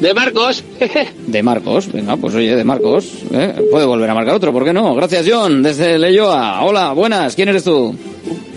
De 0.00 0.14
Marcos. 0.14 0.62
De 1.26 1.42
Marcos, 1.42 1.90
venga, 1.92 2.16
pues 2.16 2.34
oye, 2.34 2.54
de 2.54 2.62
Marcos. 2.64 3.06
¿eh? 3.32 3.54
Puede 3.70 3.84
volver 3.86 4.08
a 4.10 4.14
marcar 4.14 4.34
otro, 4.36 4.52
¿por 4.52 4.64
qué 4.64 4.72
no? 4.72 4.94
Gracias, 4.94 5.26
John, 5.28 5.62
desde 5.62 5.98
Leyoa. 5.98 6.64
Hola, 6.64 6.92
buenas, 6.92 7.34
¿quién 7.34 7.48
eres 7.48 7.64
tú? 7.64 7.94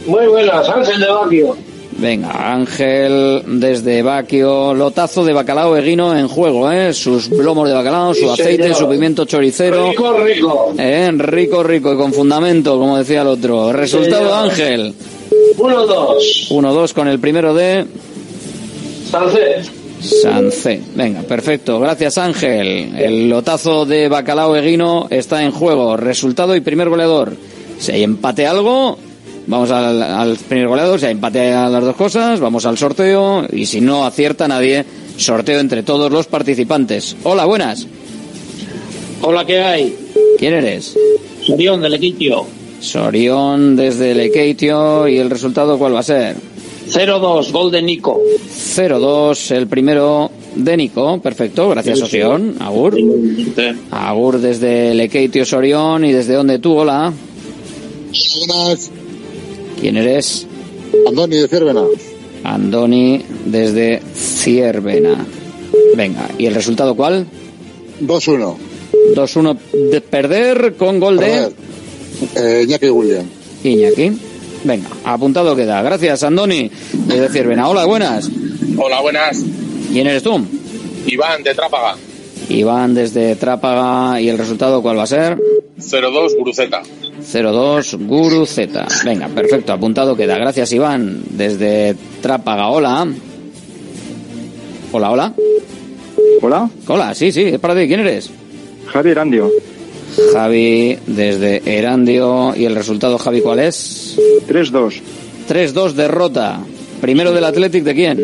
Muy 0.06 0.28
buenas, 0.28 0.68
Ángel 0.70 1.00
de 1.00 1.08
Baquio. 1.12 1.58
Venga, 1.98 2.54
Ángel 2.54 3.44
desde 3.60 4.02
Baquio, 4.02 4.74
lotazo 4.74 5.26
de 5.26 5.34
bacalao 5.34 5.76
eguino 5.76 6.16
en 6.18 6.28
juego, 6.28 6.72
¿eh? 6.72 6.94
Sus 6.94 7.30
lomos 7.30 7.68
de 7.68 7.74
bacalao, 7.76 8.14
su 8.14 8.22
Sí, 8.22 8.30
aceite, 8.42 8.64
señor. 8.64 8.78
su 8.78 8.90
pimiento 8.90 9.26
choricero. 9.26 9.90
Rico, 9.90 10.14
rico. 10.20 10.74
¿Eh? 10.78 11.12
Rico, 11.18 11.64
rico 11.64 11.94
y 11.94 11.98
con 11.98 12.14
fundamento, 12.14 12.78
como 12.78 12.98
decía 12.98 13.22
el 13.22 13.28
otro. 13.28 13.74
Resultado. 13.74 14.34
Ángel. 14.34 14.94
1-2. 15.58 16.50
1-2 16.50 16.94
con 16.94 17.08
el 17.08 17.20
primero 17.20 17.54
de 17.54 17.86
Sánchez. 19.10 19.72
Sancé. 20.02 20.82
Venga, 20.96 21.22
perfecto. 21.22 21.80
Gracias, 21.80 22.18
Ángel. 22.18 22.96
El 22.98 23.30
lotazo 23.30 23.86
de 23.86 24.10
bacalao 24.10 24.56
eguino 24.56 25.08
está 25.10 25.44
en 25.44 25.52
juego. 25.52 25.96
Resultado 25.96 26.56
y 26.56 26.62
primer 26.62 26.90
goleador. 26.90 27.36
Si 27.78 27.92
hay 27.92 28.04
empate 28.04 28.48
algo, 28.48 28.98
vamos 29.46 29.70
al, 29.70 30.02
al 30.02 30.38
primer 30.38 30.68
goleador. 30.68 31.00
Si 31.00 31.06
hay 31.06 31.12
empate 31.12 31.54
a 31.54 31.70
las 31.70 31.84
dos 31.84 31.96
cosas, 31.96 32.40
vamos 32.40 32.66
al 32.66 32.78
sorteo. 32.78 33.46
Y 33.52 33.68
si 33.68 33.80
no 33.82 34.06
acierta 34.06 34.48
nadie, 34.48 34.86
sorteo 35.18 35.60
entre 35.60 35.84
todos 35.84 36.12
los 36.12 36.26
participantes. 36.26 37.16
Hola, 37.24 37.46
buenas. 37.46 37.86
Hola, 39.22 39.46
¿qué 39.46 39.60
hay? 39.62 39.96
¿Quién 40.40 40.54
eres? 40.54 40.98
Sorión 41.46 41.82
del 41.82 41.94
Equitio. 41.94 42.46
Sorión 42.82 43.76
desde 43.76 44.14
Lekeitio. 44.14 45.08
¿Y 45.08 45.18
el 45.18 45.30
resultado 45.30 45.78
cuál 45.78 45.96
va 45.96 46.00
a 46.00 46.04
ser? 46.04 46.36
0-2, 46.90 47.52
gol 47.52 47.72
de 47.72 47.82
Nico. 47.82 48.20
0-2, 48.50 49.52
el 49.52 49.68
primero 49.68 50.30
de 50.56 50.76
Nico. 50.76 51.20
Perfecto, 51.22 51.70
gracias, 51.70 52.00
Sí, 52.00 52.06
sí. 52.06 52.12
Sorión. 52.12 52.56
Agur. 52.60 52.98
Agur 53.92 54.40
desde 54.40 54.94
Lekeitio 54.94 55.46
Sorión. 55.46 56.04
¿Y 56.04 56.12
desde 56.12 56.34
dónde 56.34 56.60
tú? 56.60 56.76
Hola. 56.78 57.14
Buenas, 58.48 58.92
¿Quién 59.80 59.98
eres? 59.98 60.46
Andoni 61.08 61.38
de 61.38 61.48
Ciervena. 61.48 61.84
Andoni 62.44 63.24
desde 63.46 64.02
Ciervena. 64.14 65.26
Venga, 65.96 66.28
¿y 66.38 66.46
el 66.46 66.54
resultado 66.56 66.96
cuál? 66.96 67.26
2-1. 68.02 68.56
2-1 69.16 69.58
de 69.92 70.02
perder 70.02 70.74
con 70.76 71.00
gol 71.00 71.18
de 71.18 71.52
Eh, 72.36 72.64
Iñaki 72.66 72.90
William. 72.90 73.26
Iñaki. 73.64 74.12
Venga, 74.64 74.90
apuntado 75.04 75.56
queda. 75.56 75.82
Gracias, 75.82 76.24
Andoni 76.24 76.70
desde 77.08 77.30
Ciervena. 77.30 77.68
Hola, 77.68 77.86
buenas. 77.86 78.30
Hola, 78.78 79.02
buenas. 79.02 79.44
¿Quién 79.92 80.08
eres 80.08 80.24
tú? 80.24 80.40
Iván 81.08 81.44
de 81.44 81.54
Trápaga. 81.56 81.96
Iván 82.50 82.94
desde 82.94 83.36
Trápaga. 83.36 84.22
¿Y 84.22 84.30
el 84.30 84.38
resultado 84.38 84.82
cuál 84.82 84.98
va 85.00 85.04
a 85.04 85.08
ser? 85.08 85.38
02 85.78 86.36
Guruceta. 86.38 86.84
02 87.34 87.96
Guru 88.02 88.46
Z. 88.46 88.88
Venga, 89.06 89.28
perfecto, 89.30 89.74
apuntado 89.74 90.16
queda. 90.16 90.38
Gracias, 90.38 90.72
Iván. 90.74 91.24
Desde 91.32 91.96
Trápaga, 92.22 92.70
hola. 92.70 93.08
Hola, 94.92 95.12
hola. 95.12 95.34
Hola, 96.42 96.70
Hola, 96.88 97.14
sí, 97.16 97.32
sí, 97.32 97.44
es 97.44 97.60
para 97.60 97.76
ti. 97.76 97.88
¿Quién 97.88 98.00
eres? 98.02 98.30
Javier 98.88 99.20
Andio. 99.20 99.50
Javi, 100.34 100.98
desde 101.08 101.62
Erandio. 101.66 102.54
¿Y 102.56 102.66
el 102.66 102.76
resultado, 102.76 103.18
Javi, 103.18 103.42
cuál 103.42 103.60
es? 103.60 104.18
3-2. 104.48 105.02
3-2 105.50 105.94
derrota. 105.94 106.60
Primero 107.00 107.32
del 107.32 107.44
Athletic, 107.44 107.84
¿de 107.84 107.96
quién? 107.96 108.20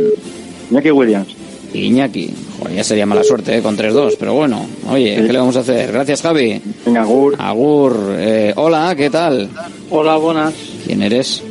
Iñaki 0.71 0.91
Williams. 0.91 1.27
Iñaki. 1.73 2.33
Joder, 2.59 2.75
ya 2.75 2.83
sería 2.83 3.05
mala 3.05 3.23
suerte 3.23 3.57
¿eh? 3.57 3.61
con 3.61 3.77
3-2, 3.77 4.15
pero 4.19 4.33
bueno, 4.33 4.65
oye, 4.89 5.15
¿qué 5.15 5.33
le 5.33 5.39
vamos 5.39 5.55
a 5.57 5.59
hacer? 5.59 5.91
Gracias, 5.91 6.21
Javi. 6.21 6.61
Venga, 6.85 7.01
Agur. 7.01 7.35
Agur. 7.37 8.15
Eh, 8.17 8.53
hola, 8.55 8.93
¿qué 8.95 9.09
tal? 9.09 9.49
Hola, 9.89 10.17
buenas. 10.17 10.53
¿Quién 10.85 11.03
eres? 11.03 11.43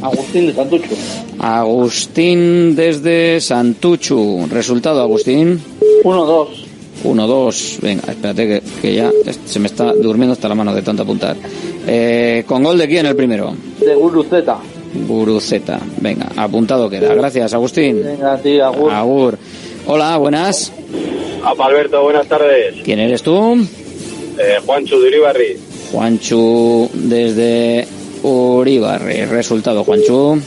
Agustín 0.00 0.46
de 0.46 0.54
Santucho. 0.54 0.88
Agustín 1.38 2.76
desde 2.76 3.40
Santuchu. 3.40 4.46
Resultado, 4.50 5.00
Agustín. 5.02 5.60
1-2. 6.04 6.65
1-2. 7.06 7.80
Venga, 7.80 8.02
espérate 8.10 8.46
que, 8.46 8.62
que 8.82 8.94
ya 8.94 9.10
se 9.44 9.58
me 9.60 9.66
está 9.66 9.92
durmiendo 9.92 10.32
hasta 10.32 10.48
la 10.48 10.54
mano 10.54 10.74
de 10.74 10.82
tanto 10.82 11.02
apuntar. 11.02 11.36
Eh, 11.86 12.44
¿Con 12.46 12.62
gol 12.64 12.78
de 12.78 12.88
quién 12.88 13.06
el 13.06 13.16
primero? 13.16 13.54
De 13.80 13.94
Guruceta. 13.94 14.58
Guruceta. 15.06 15.80
Venga, 16.00 16.28
apuntado 16.36 16.88
queda. 16.90 17.14
Gracias, 17.14 17.54
Agustín. 17.54 18.02
Venga, 18.02 18.36
tío, 18.38 18.64
Agur. 18.66 18.92
Agur. 18.92 19.38
Hola, 19.86 20.16
buenas. 20.16 20.72
Apa 21.44 21.66
Alberto, 21.66 22.02
buenas 22.02 22.26
tardes. 22.26 22.74
¿Quién 22.84 22.98
eres 22.98 23.22
tú? 23.22 23.56
Eh, 24.38 24.58
Juancho 24.64 24.98
de 25.00 25.08
Uribarri. 25.08 25.56
Juanchu 25.92 26.90
desde 26.92 27.86
Uribarri. 28.22 29.24
Resultado, 29.26 29.84
Juanchu. 29.84 30.40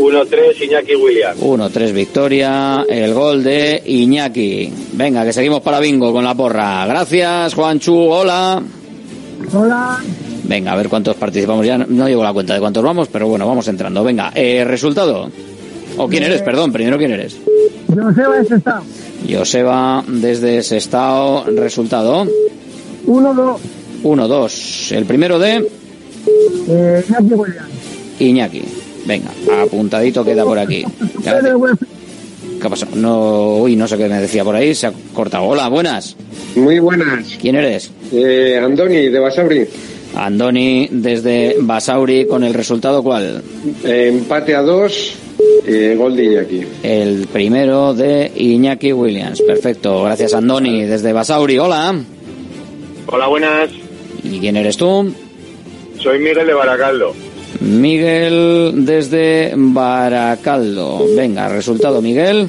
1-3 0.00 0.62
Iñaki 0.64 0.94
William. 0.96 1.36
1-3 1.38 1.92
victoria, 1.92 2.84
el 2.88 3.12
gol 3.12 3.42
de 3.44 3.82
Iñaki. 3.84 4.72
Venga, 4.94 5.24
que 5.24 5.32
seguimos 5.32 5.60
para 5.60 5.78
bingo 5.78 6.10
con 6.12 6.24
la 6.24 6.34
porra. 6.34 6.86
Gracias, 6.86 7.54
Juanchu. 7.54 7.94
Hola. 7.94 8.62
Hola. 9.52 9.98
Venga, 10.44 10.72
a 10.72 10.76
ver 10.76 10.88
cuántos 10.88 11.16
participamos. 11.16 11.66
Ya 11.66 11.76
no, 11.78 11.84
no 11.88 12.08
llevo 12.08 12.24
la 12.24 12.32
cuenta 12.32 12.54
de 12.54 12.60
cuántos 12.60 12.82
vamos, 12.82 13.08
pero 13.08 13.28
bueno, 13.28 13.46
vamos 13.46 13.68
entrando. 13.68 14.02
Venga, 14.02 14.32
eh, 14.34 14.64
resultado. 14.64 15.30
¿O 15.98 16.08
quién 16.08 16.22
eres? 16.22 16.40
Perdón, 16.42 16.72
primero 16.72 16.96
quién 16.96 17.12
eres. 17.12 17.36
Joseba 17.88 18.38
es 18.40 18.50
está. 18.50 18.82
Joseba 19.30 20.02
desde 20.06 20.62
Sestao. 20.62 21.44
Resultado 21.44 22.26
1-2. 23.06 23.56
1-2. 24.02 24.92
El 24.96 25.04
primero 25.04 25.38
de 25.38 25.68
Eh, 26.68 27.04
Iñaki 27.08 27.34
Williams. 27.34 27.68
Iñaki. 28.18 28.62
Venga, 29.06 29.30
apuntadito 29.62 30.24
queda 30.24 30.44
por 30.44 30.58
aquí. 30.58 30.84
¿Qué 32.60 32.68
pasó? 32.68 32.86
No, 32.94 33.56
uy, 33.56 33.74
no 33.74 33.88
sé 33.88 33.96
qué 33.96 34.06
me 34.06 34.20
decía 34.20 34.44
por 34.44 34.54
ahí, 34.54 34.74
se 34.74 34.86
ha 34.86 34.92
cortado. 35.14 35.44
Hola, 35.44 35.68
buenas. 35.68 36.16
Muy 36.56 36.78
buenas. 36.78 37.38
¿Quién 37.40 37.56
eres? 37.56 37.90
Eh, 38.12 38.60
Andoni, 38.62 39.08
de 39.08 39.18
Basauri. 39.18 39.66
Andoni 40.14 40.88
desde 40.90 41.56
Basauri 41.60 42.26
con 42.26 42.44
el 42.44 42.52
resultado 42.52 43.02
cuál? 43.02 43.42
Eh, 43.84 44.08
empate 44.12 44.54
a 44.54 44.62
dos, 44.62 45.14
eh, 45.66 45.94
gol 45.96 46.16
de 46.16 46.24
Iñaki. 46.24 46.62
El 46.82 47.26
primero 47.32 47.94
de 47.94 48.30
Iñaki 48.34 48.92
Williams. 48.92 49.40
Perfecto, 49.40 50.02
gracias 50.04 50.34
Andoni 50.34 50.84
desde 50.84 51.12
Basauri. 51.12 51.58
Hola. 51.58 51.94
Hola, 53.06 53.26
buenas. 53.28 53.70
¿Y 54.22 54.38
quién 54.38 54.56
eres 54.56 54.76
tú? 54.76 55.12
Soy 55.98 56.18
Miguel 56.18 56.46
de 56.46 56.54
Baracaldo. 56.54 57.14
Miguel 57.60 58.72
desde 58.86 59.52
Baracaldo. 59.56 61.06
Venga, 61.14 61.48
resultado 61.48 62.00
Miguel. 62.00 62.48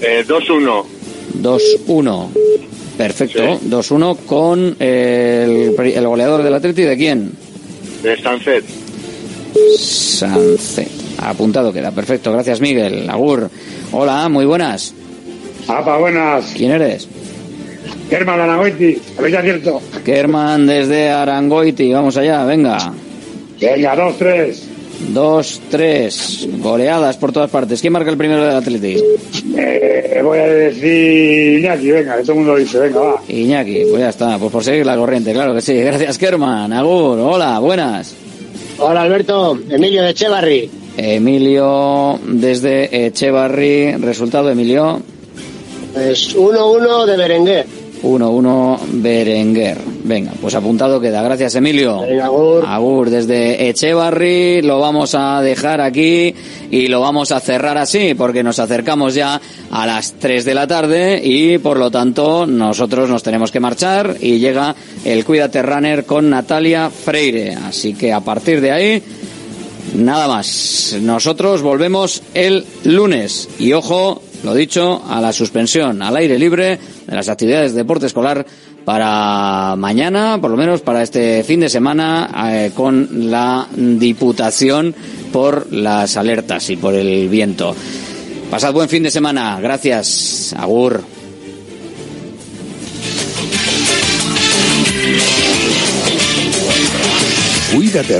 Eh, 0.00 0.24
2-1. 0.26 0.84
2-1. 1.42 2.28
Perfecto, 2.96 3.60
2-1 3.60 4.16
con 4.24 4.76
el, 4.78 5.74
el 5.78 6.06
goleador 6.06 6.42
del 6.42 6.54
Atleti. 6.54 6.82
¿De 6.82 6.96
quién? 6.96 7.32
De 8.02 8.16
Sunset. 8.16 8.64
Sancet. 9.78 10.88
Apuntado 11.18 11.72
queda. 11.72 11.90
Perfecto, 11.90 12.32
gracias 12.32 12.60
Miguel. 12.60 13.08
Agur. 13.08 13.50
Hola, 13.92 14.28
muy 14.28 14.46
buenas. 14.46 14.94
Apa, 15.68 15.98
buenas. 15.98 16.52
¿Quién 16.56 16.72
eres? 16.72 17.08
Germán 18.08 18.40
Anagoiti, 18.40 18.98
habéis 19.18 19.36
acierto. 19.36 19.80
Kerman 20.04 20.66
desde 20.66 21.08
Arangoiti. 21.10 21.92
Vamos 21.92 22.16
allá, 22.16 22.44
venga. 22.44 22.92
Venga, 23.60 23.96
dos, 23.96 24.16
tres. 24.18 24.68
2-3. 25.12 26.60
Goleadas 26.60 27.16
por 27.16 27.32
todas 27.32 27.50
partes. 27.50 27.80
¿Quién 27.80 27.92
marca 27.92 28.10
el 28.10 28.16
primero 28.16 28.44
del 28.44 28.56
Atleti? 28.56 28.96
Eh, 29.56 30.20
voy 30.22 30.38
a 30.38 30.46
decir 30.46 31.58
Iñaki, 31.60 31.90
venga, 31.90 32.16
que 32.16 32.22
todo 32.22 32.32
el 32.32 32.38
mundo 32.38 32.52
lo 32.54 32.58
dice, 32.58 32.78
venga, 32.78 33.00
va. 33.00 33.22
Iñaki, 33.28 33.84
pues 33.90 34.00
ya 34.00 34.08
está, 34.08 34.38
pues 34.38 34.50
por 34.50 34.64
seguir 34.64 34.86
la 34.86 34.96
corriente, 34.96 35.32
claro 35.32 35.54
que 35.54 35.60
sí. 35.60 35.74
Gracias, 35.80 36.18
Kerman. 36.18 36.72
Agur, 36.72 37.18
hola, 37.18 37.58
buenas. 37.58 38.14
Hola 38.78 39.02
Alberto, 39.02 39.58
Emilio 39.68 40.02
de 40.02 40.10
Echevarri. 40.10 40.70
Emilio 40.96 42.18
desde 42.26 43.06
Echevarri. 43.06 43.92
Resultado, 43.96 44.50
Emilio. 44.50 45.00
Es 45.94 46.36
1-1 46.36 47.06
de 47.06 47.16
Berenguer. 47.16 47.66
1-1 48.02 48.78
Berenguer. 48.92 49.78
Venga, 50.04 50.32
pues 50.40 50.54
apuntado 50.54 51.00
queda. 51.00 51.22
Gracias, 51.22 51.54
Emilio. 51.54 52.02
agur. 52.66 53.10
desde 53.10 53.68
Echevarri. 53.68 54.62
Lo 54.62 54.80
vamos 54.80 55.14
a 55.14 55.40
dejar 55.42 55.80
aquí 55.80 56.34
y 56.70 56.88
lo 56.88 57.00
vamos 57.00 57.32
a 57.32 57.40
cerrar 57.40 57.78
así 57.78 58.14
porque 58.14 58.42
nos 58.42 58.58
acercamos 58.58 59.14
ya 59.14 59.40
a 59.70 59.86
las 59.86 60.12
3 60.14 60.44
de 60.44 60.54
la 60.54 60.66
tarde 60.66 61.20
y 61.22 61.58
por 61.58 61.78
lo 61.78 61.90
tanto 61.90 62.46
nosotros 62.46 63.08
nos 63.08 63.22
tenemos 63.22 63.50
que 63.50 63.60
marchar 63.60 64.16
y 64.20 64.38
llega 64.38 64.74
el 65.04 65.24
Cuídate 65.24 65.62
Runner 65.62 66.04
con 66.04 66.30
Natalia 66.30 66.90
Freire. 66.90 67.54
Así 67.54 67.94
que 67.94 68.12
a 68.12 68.20
partir 68.20 68.60
de 68.60 68.72
ahí 68.72 69.02
Nada 69.94 70.28
más. 70.28 70.96
Nosotros 71.00 71.62
volvemos 71.62 72.22
el 72.34 72.66
lunes. 72.84 73.48
Y 73.58 73.72
ojo, 73.72 74.22
lo 74.42 74.54
dicho, 74.54 75.02
a 75.08 75.20
la 75.20 75.32
suspensión 75.32 76.02
al 76.02 76.16
aire 76.16 76.38
libre 76.38 76.78
de 77.06 77.14
las 77.14 77.28
actividades 77.28 77.72
de 77.72 77.78
deporte 77.78 78.06
escolar 78.06 78.46
para 78.84 79.74
mañana, 79.76 80.38
por 80.40 80.50
lo 80.50 80.56
menos 80.56 80.80
para 80.80 81.02
este 81.02 81.42
fin 81.42 81.60
de 81.60 81.68
semana, 81.68 82.30
eh, 82.50 82.70
con 82.74 83.30
la 83.30 83.66
Diputación 83.74 84.94
por 85.32 85.72
las 85.72 86.16
alertas 86.16 86.70
y 86.70 86.76
por 86.76 86.94
el 86.94 87.28
viento. 87.28 87.74
Pasad 88.50 88.72
buen 88.72 88.88
fin 88.88 89.02
de 89.02 89.10
semana. 89.10 89.58
Gracias. 89.60 90.54
Agur. 90.56 91.02
Cuídate 97.74 98.18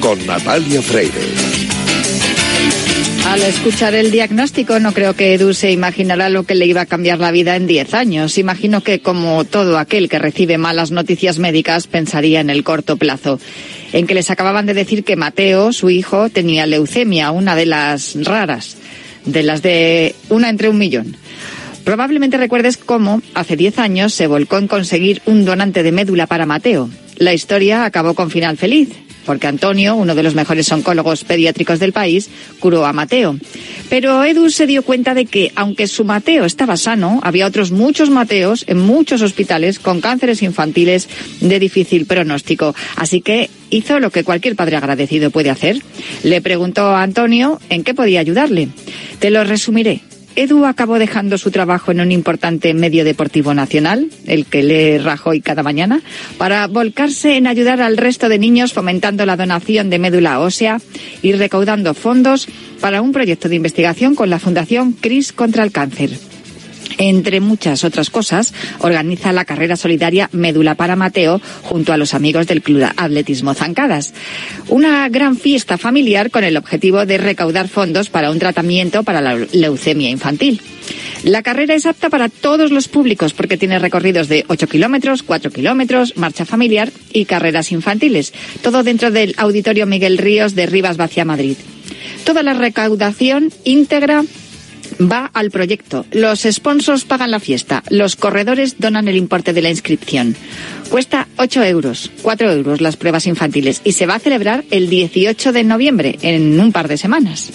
con 0.00 0.26
Natalia 0.26 0.82
Freire. 0.82 1.49
Al 3.30 3.42
escuchar 3.42 3.94
el 3.94 4.10
diagnóstico, 4.10 4.80
no 4.80 4.92
creo 4.92 5.14
que 5.14 5.34
Edu 5.34 5.54
se 5.54 5.70
imaginará 5.70 6.28
lo 6.28 6.42
que 6.42 6.56
le 6.56 6.66
iba 6.66 6.80
a 6.80 6.86
cambiar 6.86 7.20
la 7.20 7.30
vida 7.30 7.54
en 7.54 7.68
10 7.68 7.94
años. 7.94 8.38
Imagino 8.38 8.80
que, 8.80 8.98
como 9.02 9.44
todo 9.44 9.78
aquel 9.78 10.08
que 10.08 10.18
recibe 10.18 10.58
malas 10.58 10.90
noticias 10.90 11.38
médicas, 11.38 11.86
pensaría 11.86 12.40
en 12.40 12.50
el 12.50 12.64
corto 12.64 12.96
plazo. 12.96 13.38
En 13.92 14.08
que 14.08 14.14
les 14.14 14.32
acababan 14.32 14.66
de 14.66 14.74
decir 14.74 15.04
que 15.04 15.14
Mateo, 15.14 15.72
su 15.72 15.90
hijo, 15.90 16.28
tenía 16.28 16.66
leucemia, 16.66 17.30
una 17.30 17.54
de 17.54 17.66
las 17.66 18.16
raras, 18.24 18.78
de 19.24 19.44
las 19.44 19.62
de 19.62 20.16
una 20.28 20.48
entre 20.48 20.68
un 20.68 20.78
millón. 20.78 21.16
Probablemente 21.84 22.36
recuerdes 22.36 22.78
cómo, 22.78 23.22
hace 23.34 23.54
10 23.54 23.78
años, 23.78 24.12
se 24.12 24.26
volcó 24.26 24.58
en 24.58 24.66
conseguir 24.66 25.22
un 25.24 25.44
donante 25.44 25.84
de 25.84 25.92
médula 25.92 26.26
para 26.26 26.46
Mateo. 26.46 26.90
La 27.18 27.32
historia 27.32 27.84
acabó 27.84 28.14
con 28.14 28.32
final 28.32 28.56
feliz 28.56 28.88
porque 29.24 29.46
Antonio, 29.46 29.94
uno 29.94 30.14
de 30.14 30.22
los 30.22 30.34
mejores 30.34 30.70
oncólogos 30.72 31.24
pediátricos 31.24 31.78
del 31.78 31.92
país, 31.92 32.28
curó 32.58 32.86
a 32.86 32.92
Mateo. 32.92 33.36
Pero 33.88 34.24
Edu 34.24 34.50
se 34.50 34.66
dio 34.66 34.82
cuenta 34.82 35.14
de 35.14 35.26
que, 35.26 35.52
aunque 35.54 35.86
su 35.86 36.04
Mateo 36.04 36.44
estaba 36.44 36.76
sano, 36.76 37.20
había 37.22 37.46
otros 37.46 37.70
muchos 37.70 38.10
Mateos 38.10 38.64
en 38.66 38.78
muchos 38.78 39.22
hospitales 39.22 39.78
con 39.78 40.00
cánceres 40.00 40.42
infantiles 40.42 41.08
de 41.40 41.58
difícil 41.58 42.06
pronóstico. 42.06 42.74
Así 42.96 43.20
que 43.20 43.50
hizo 43.70 44.00
lo 44.00 44.10
que 44.10 44.24
cualquier 44.24 44.56
padre 44.56 44.76
agradecido 44.76 45.30
puede 45.30 45.50
hacer. 45.50 45.82
Le 46.22 46.40
preguntó 46.40 46.86
a 46.86 47.02
Antonio 47.02 47.60
en 47.68 47.84
qué 47.84 47.94
podía 47.94 48.20
ayudarle. 48.20 48.68
Te 49.18 49.30
lo 49.30 49.44
resumiré. 49.44 50.02
Edu 50.36 50.64
acabó 50.64 50.98
dejando 50.98 51.38
su 51.38 51.50
trabajo 51.50 51.90
en 51.90 52.00
un 52.00 52.12
importante 52.12 52.72
medio 52.72 53.04
deportivo 53.04 53.52
nacional, 53.52 54.08
el 54.26 54.46
que 54.46 54.62
lee 54.62 54.98
Rajoy 54.98 55.40
cada 55.40 55.62
mañana, 55.62 56.00
para 56.38 56.66
volcarse 56.66 57.36
en 57.36 57.46
ayudar 57.46 57.80
al 57.82 57.96
resto 57.96 58.28
de 58.28 58.38
niños 58.38 58.72
fomentando 58.72 59.26
la 59.26 59.36
donación 59.36 59.90
de 59.90 59.98
médula 59.98 60.40
ósea 60.40 60.80
y 61.22 61.32
recaudando 61.32 61.94
fondos 61.94 62.48
para 62.80 63.02
un 63.02 63.12
proyecto 63.12 63.48
de 63.48 63.56
investigación 63.56 64.14
con 64.14 64.30
la 64.30 64.38
Fundación 64.38 64.92
CRIS 64.92 65.32
contra 65.32 65.64
el 65.64 65.72
Cáncer. 65.72 66.29
Entre 66.98 67.40
muchas 67.40 67.84
otras 67.84 68.10
cosas, 68.10 68.52
organiza 68.80 69.32
la 69.32 69.44
carrera 69.44 69.76
solidaria 69.76 70.28
Médula 70.32 70.74
para 70.74 70.96
Mateo 70.96 71.40
junto 71.62 71.92
a 71.92 71.96
los 71.96 72.14
amigos 72.14 72.46
del 72.46 72.62
Club 72.62 72.88
Atletismo 72.96 73.54
Zancadas. 73.54 74.12
Una 74.68 75.08
gran 75.08 75.36
fiesta 75.36 75.78
familiar 75.78 76.30
con 76.30 76.44
el 76.44 76.56
objetivo 76.56 77.06
de 77.06 77.18
recaudar 77.18 77.68
fondos 77.68 78.10
para 78.10 78.30
un 78.30 78.38
tratamiento 78.38 79.02
para 79.02 79.20
la 79.20 79.36
leucemia 79.36 80.10
infantil. 80.10 80.60
La 81.22 81.42
carrera 81.42 81.74
es 81.74 81.86
apta 81.86 82.08
para 82.08 82.28
todos 82.28 82.70
los 82.70 82.88
públicos 82.88 83.34
porque 83.34 83.58
tiene 83.58 83.78
recorridos 83.78 84.28
de 84.28 84.44
8 84.48 84.66
kilómetros, 84.68 85.22
4 85.22 85.50
kilómetros, 85.50 86.16
marcha 86.16 86.46
familiar 86.46 86.90
y 87.12 87.26
carreras 87.26 87.72
infantiles. 87.72 88.32
Todo 88.62 88.82
dentro 88.82 89.10
del 89.10 89.34
Auditorio 89.36 89.86
Miguel 89.86 90.18
Ríos 90.18 90.54
de 90.54 90.66
Rivas 90.66 90.96
Vacia 90.96 91.24
Madrid. 91.24 91.56
Toda 92.24 92.42
la 92.42 92.54
recaudación 92.54 93.52
íntegra 93.64 94.24
va 95.00 95.30
al 95.32 95.50
proyecto. 95.50 96.06
Los 96.12 96.42
sponsors 96.42 97.04
pagan 97.04 97.30
la 97.30 97.40
fiesta. 97.40 97.82
Los 97.90 98.16
corredores 98.16 98.76
donan 98.78 99.08
el 99.08 99.16
importe 99.16 99.52
de 99.52 99.62
la 99.62 99.70
inscripción. 99.70 100.36
Cuesta 100.90 101.28
8 101.36 101.64
euros, 101.64 102.10
4 102.22 102.52
euros 102.52 102.80
las 102.80 102.96
pruebas 102.96 103.26
infantiles 103.26 103.80
y 103.84 103.92
se 103.92 104.06
va 104.06 104.16
a 104.16 104.20
celebrar 104.20 104.64
el 104.70 104.88
18 104.88 105.52
de 105.52 105.64
noviembre, 105.64 106.18
en 106.22 106.58
un 106.60 106.72
par 106.72 106.88
de 106.88 106.96
semanas. 106.96 107.52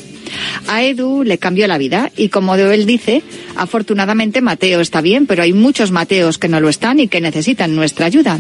A 0.67 0.83
Edu 0.83 1.23
le 1.23 1.37
cambió 1.37 1.67
la 1.67 1.77
vida 1.77 2.11
y 2.17 2.29
como 2.29 2.55
él 2.55 2.85
dice, 2.85 3.21
afortunadamente 3.55 4.41
Mateo 4.41 4.81
está 4.81 5.01
bien, 5.01 5.27
pero 5.27 5.43
hay 5.43 5.53
muchos 5.53 5.91
Mateos 5.91 6.37
que 6.37 6.47
no 6.47 6.59
lo 6.59 6.69
están 6.69 6.99
y 6.99 7.07
que 7.07 7.21
necesitan 7.21 7.75
nuestra 7.75 8.05
ayuda. 8.05 8.39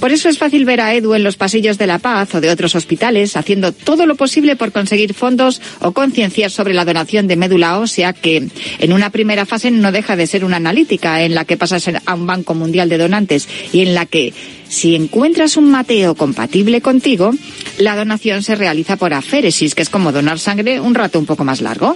Por 0.00 0.12
eso 0.12 0.28
es 0.28 0.38
fácil 0.38 0.64
ver 0.64 0.80
a 0.80 0.94
Edu 0.94 1.14
en 1.14 1.22
los 1.22 1.36
pasillos 1.36 1.78
de 1.78 1.86
La 1.86 1.98
Paz 1.98 2.34
o 2.34 2.40
de 2.40 2.50
otros 2.50 2.74
hospitales 2.74 3.36
haciendo 3.36 3.72
todo 3.72 4.06
lo 4.06 4.16
posible 4.16 4.56
por 4.56 4.72
conseguir 4.72 5.14
fondos 5.14 5.60
o 5.80 5.92
concienciar 5.92 6.50
sobre 6.50 6.74
la 6.74 6.84
donación 6.84 7.28
de 7.28 7.36
médula 7.36 7.78
ósea 7.78 8.12
que 8.12 8.48
en 8.78 8.92
una 8.92 9.10
primera 9.10 9.46
fase 9.46 9.70
no 9.70 9.92
deja 9.92 10.16
de 10.16 10.26
ser 10.26 10.44
una 10.44 10.56
analítica 10.56 11.22
en 11.22 11.34
la 11.34 11.44
que 11.44 11.56
pasas 11.56 11.88
a 12.04 12.14
un 12.14 12.26
banco 12.26 12.54
mundial 12.54 12.88
de 12.88 12.98
donantes 12.98 13.48
y 13.72 13.82
en 13.82 13.94
la 13.94 14.06
que 14.06 14.32
si 14.72 14.94
encuentras 14.94 15.58
un 15.58 15.70
Mateo 15.70 16.14
compatible 16.14 16.80
contigo, 16.80 17.32
la 17.76 17.94
donación 17.94 18.42
se 18.42 18.54
realiza 18.54 18.96
por 18.96 19.12
aféresis, 19.12 19.74
que 19.74 19.82
es 19.82 19.90
como 19.90 20.12
donar 20.12 20.38
sangre 20.38 20.80
un 20.80 20.94
rato 20.94 21.18
un 21.18 21.26
poco 21.26 21.44
más 21.44 21.60
largo. 21.60 21.94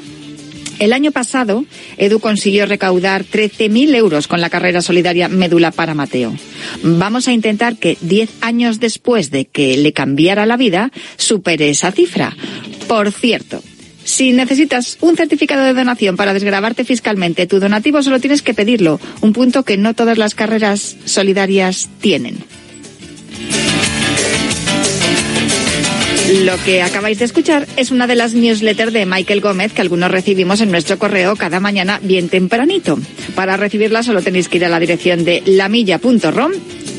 El 0.79 0.93
año 0.93 1.11
pasado, 1.11 1.65
Edu 1.97 2.21
consiguió 2.21 2.67
recaudar 2.67 3.25
13.000 3.25 3.95
euros 3.95 4.29
con 4.29 4.43
la 4.43 4.51
carrera 4.51 4.83
solidaria 4.83 5.29
Médula 5.29 5.71
para 5.71 5.95
Mateo. 5.95 6.37
Vamos 6.83 7.29
a 7.29 7.33
intentar 7.33 7.77
que 7.77 7.97
10 8.03 8.29
años 8.43 8.79
después 8.79 9.31
de 9.31 9.47
que 9.47 9.79
le 9.79 9.95
cambiara 9.95 10.45
la 10.45 10.59
vida, 10.59 10.93
supere 11.17 11.71
esa 11.71 11.93
cifra. 11.93 12.37
Por 12.89 13.11
cierto, 13.11 13.63
si 14.05 14.35
necesitas 14.35 14.99
un 15.01 15.17
certificado 15.17 15.65
de 15.65 15.73
donación 15.73 16.17
para 16.17 16.35
desgrabarte 16.35 16.85
fiscalmente 16.85 17.47
tu 17.47 17.59
donativo, 17.59 18.03
solo 18.03 18.21
tienes 18.21 18.43
que 18.43 18.53
pedirlo, 18.53 19.01
un 19.23 19.33
punto 19.33 19.63
que 19.63 19.79
no 19.79 19.95
todas 19.95 20.19
las 20.19 20.35
carreras 20.35 20.99
solidarias 21.07 21.89
tienen. 22.03 22.45
Lo 26.29 26.57
que 26.65 26.83
acabáis 26.83 27.21
de 27.21 27.25
escuchar 27.25 27.69
es 27.77 27.93
una 27.93 28.09
de 28.09 28.17
las 28.17 28.35
newsletters 28.35 28.93
de 28.93 29.07
Michael 29.07 29.41
Gómez 29.41 29.73
que 29.73 29.81
algunos 29.81 30.11
recibimos 30.11 30.61
en 30.61 30.73
nuestro 30.73 30.99
correo 30.99 31.37
cada 31.37 31.61
mañana 31.61 32.01
bien 32.03 32.29
tempranito. 32.29 32.99
Para 33.37 33.57
recibirla 33.57 34.03
solo 34.03 34.23
tenéis 34.23 34.49
que 34.49 34.57
ir 34.57 34.65
a 34.65 34.69
la 34.69 34.81
dirección 34.81 35.25
de 35.25 35.45
lamilla.rom 35.47 36.51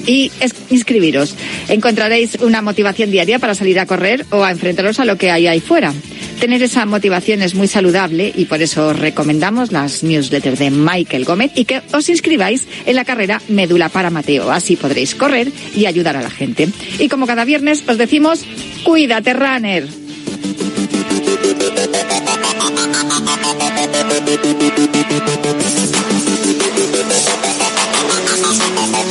y 0.08 0.32
inscribiros. 0.72 1.36
Encontraréis 1.68 2.36
una 2.42 2.64
motivación 2.64 3.12
diaria 3.12 3.38
para 3.38 3.54
salir 3.54 3.80
a 3.80 3.86
correr 3.86 4.26
o 4.32 4.44
a 4.44 4.52
enfrentaros 4.52 5.00
a 5.00 5.06
lo 5.06 5.18
que 5.18 5.30
hay 5.30 5.46
ahí 5.46 5.60
fuera. 5.60 5.94
Tener 6.40 6.62
esa 6.62 6.86
motivación 6.86 7.42
es 7.42 7.56
muy 7.56 7.68
saludable 7.68 8.32
y 8.36 8.46
por 8.46 8.62
eso 8.62 8.88
os 8.88 9.00
recomendamos 9.00 9.72
las 9.72 10.04
newsletters 10.04 10.60
de 10.60 10.70
Michael 10.70 11.26
Gómez 11.26 11.52
y 11.56 11.66
que 11.66 11.82
os 11.94 12.10
inscribáis 12.10 12.68
en 12.86 12.96
la 12.96 13.06
carrera 13.06 13.42
Médula 13.50 13.90
para 13.90 14.10
Mateo. 14.10 14.52
Así 14.52 14.76
podréis 14.76 15.16
correr 15.16 15.52
y 15.76 15.88
ayudar 15.88 16.16
a 16.16 16.22
la 16.22 16.30
gente. 16.30 16.70
Y 17.00 17.10
como 17.10 17.28
cada 17.28 17.44
viernes 17.44 17.84
os 17.88 17.98
decimos, 17.98 18.46
cuídate, 18.84 19.34
runner. 19.34 19.88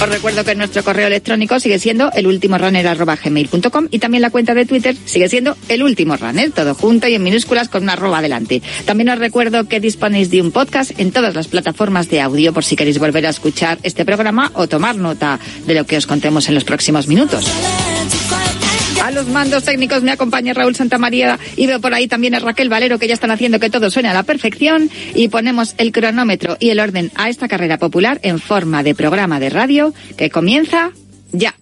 Os 0.00 0.08
recuerdo 0.10 0.44
que 0.44 0.54
nuestro 0.54 0.84
correo 0.84 1.06
electrónico 1.06 1.58
sigue 1.58 1.78
siendo 1.78 2.12
elultimorunner.gmail.com 2.12 3.88
y 3.90 3.98
también 3.98 4.20
la 4.20 4.28
cuenta 4.28 4.52
de 4.52 4.66
Twitter 4.66 4.94
sigue 5.06 5.28
siendo 5.30 5.56
el 5.68 5.82
último 5.82 6.18
runner, 6.18 6.50
todo 6.50 6.74
junto 6.74 7.08
y 7.08 7.14
en 7.14 7.22
minúsculas 7.22 7.70
con 7.70 7.82
una 7.82 7.94
arroba 7.94 8.18
adelante. 8.18 8.60
También 8.84 9.08
os 9.08 9.18
recuerdo 9.18 9.64
que 9.68 9.80
disponéis 9.80 10.30
de 10.30 10.42
un 10.42 10.52
podcast 10.52 10.92
en 11.00 11.12
todas 11.12 11.34
las 11.34 11.48
plataformas 11.48 12.10
de 12.10 12.20
audio 12.20 12.52
por 12.52 12.62
si 12.62 12.76
queréis 12.76 12.98
volver 12.98 13.26
a 13.26 13.30
escuchar 13.30 13.78
este 13.84 14.04
programa 14.04 14.50
o 14.54 14.68
tomar 14.68 14.96
nota 14.96 15.40
de 15.66 15.74
lo 15.74 15.86
que 15.86 15.96
os 15.96 16.06
contemos 16.06 16.48
en 16.48 16.56
los 16.56 16.64
próximos 16.64 17.08
minutos. 17.08 17.50
A 19.02 19.10
los 19.10 19.28
mandos 19.28 19.64
técnicos 19.64 20.02
me 20.02 20.10
acompaña 20.10 20.52
Raúl 20.52 20.74
Santamaría 20.74 21.38
y 21.56 21.66
veo 21.66 21.80
por 21.80 21.94
ahí 21.94 22.08
también 22.08 22.34
a 22.34 22.40
Raquel 22.40 22.68
Valero 22.68 22.98
que 22.98 23.06
ya 23.06 23.14
están 23.14 23.30
haciendo 23.30 23.60
que 23.60 23.70
todo 23.70 23.90
suene 23.90 24.08
a 24.08 24.14
la 24.14 24.24
perfección 24.24 24.90
y 25.14 25.28
ponemos 25.28 25.74
el 25.78 25.92
cronómetro 25.92 26.56
y 26.58 26.70
el 26.70 26.80
orden 26.80 27.12
a 27.14 27.28
esta 27.28 27.46
carrera 27.46 27.78
popular 27.78 28.18
en 28.22 28.40
forma 28.40 28.82
de 28.82 28.94
programa 28.94 29.38
de 29.38 29.50
radio 29.50 29.94
que 30.16 30.30
comienza 30.30 30.90
ya. 31.32 31.54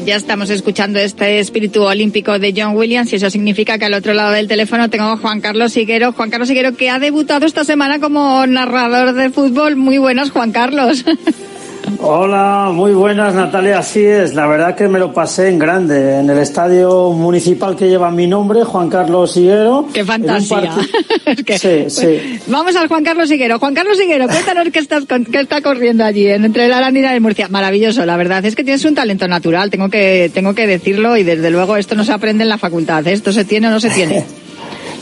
Ya 0.00 0.16
estamos 0.16 0.48
escuchando 0.48 0.98
este 0.98 1.38
espíritu 1.38 1.82
olímpico 1.82 2.38
de 2.38 2.54
John 2.56 2.74
Williams 2.76 3.12
y 3.12 3.16
eso 3.16 3.28
significa 3.28 3.76
que 3.78 3.84
al 3.84 3.94
otro 3.94 4.14
lado 4.14 4.32
del 4.32 4.48
teléfono 4.48 4.88
tengo 4.88 5.04
a 5.04 5.16
Juan 5.18 5.40
Carlos 5.40 5.76
Higuero. 5.76 6.12
Juan 6.12 6.30
Carlos 6.30 6.48
Higuero 6.48 6.74
que 6.74 6.88
ha 6.88 6.98
debutado 6.98 7.44
esta 7.44 7.64
semana 7.64 8.00
como 8.00 8.46
narrador 8.46 9.12
de 9.12 9.30
fútbol. 9.30 9.76
Muy 9.76 9.98
buenas, 9.98 10.30
Juan 10.30 10.52
Carlos. 10.52 11.04
Hola, 11.98 12.70
muy 12.72 12.92
buenas 12.92 13.34
Natalia, 13.34 13.78
así 13.78 14.04
es, 14.04 14.34
la 14.34 14.46
verdad 14.46 14.74
que 14.74 14.88
me 14.88 14.98
lo 14.98 15.12
pasé 15.12 15.48
en 15.48 15.58
grande, 15.58 16.18
en 16.18 16.30
el 16.30 16.38
estadio 16.38 17.10
municipal 17.10 17.76
que 17.76 17.88
lleva 17.88 18.10
mi 18.10 18.26
nombre, 18.26 18.64
Juan 18.64 18.88
Carlos 18.88 19.36
Higuero. 19.36 19.88
¡Qué 19.92 20.04
fantasía! 20.04 20.74
Es 21.24 21.44
que, 21.44 21.58
sí, 21.58 21.84
sí. 21.88 22.40
Vamos 22.48 22.74
al 22.74 22.88
Juan 22.88 23.04
Carlos 23.04 23.30
Higuero. 23.30 23.58
Juan 23.58 23.74
Carlos 23.74 23.98
Higuero, 24.00 24.26
cuéntanos 24.26 24.68
qué, 24.72 24.80
estás, 24.80 25.04
qué 25.06 25.40
está 25.40 25.62
corriendo 25.62 26.04
allí 26.04 26.26
entre 26.26 26.68
la 26.68 26.78
Arandina 26.78 27.14
y 27.14 27.20
Murcia. 27.20 27.48
Maravilloso, 27.48 28.04
la 28.04 28.16
verdad 28.16 28.44
es 28.44 28.56
que 28.56 28.64
tienes 28.64 28.84
un 28.84 28.94
talento 28.94 29.28
natural, 29.28 29.70
tengo 29.70 29.88
que, 29.88 30.30
tengo 30.34 30.54
que 30.54 30.66
decirlo 30.66 31.16
y 31.16 31.22
desde 31.22 31.50
luego 31.50 31.76
esto 31.76 31.94
no 31.94 32.04
se 32.04 32.12
aprende 32.12 32.42
en 32.42 32.48
la 32.48 32.58
facultad, 32.58 33.06
¿eh? 33.06 33.12
esto 33.12 33.32
se 33.32 33.44
tiene 33.44 33.68
o 33.68 33.70
no 33.70 33.80
se 33.80 33.90
tiene. 33.90 34.24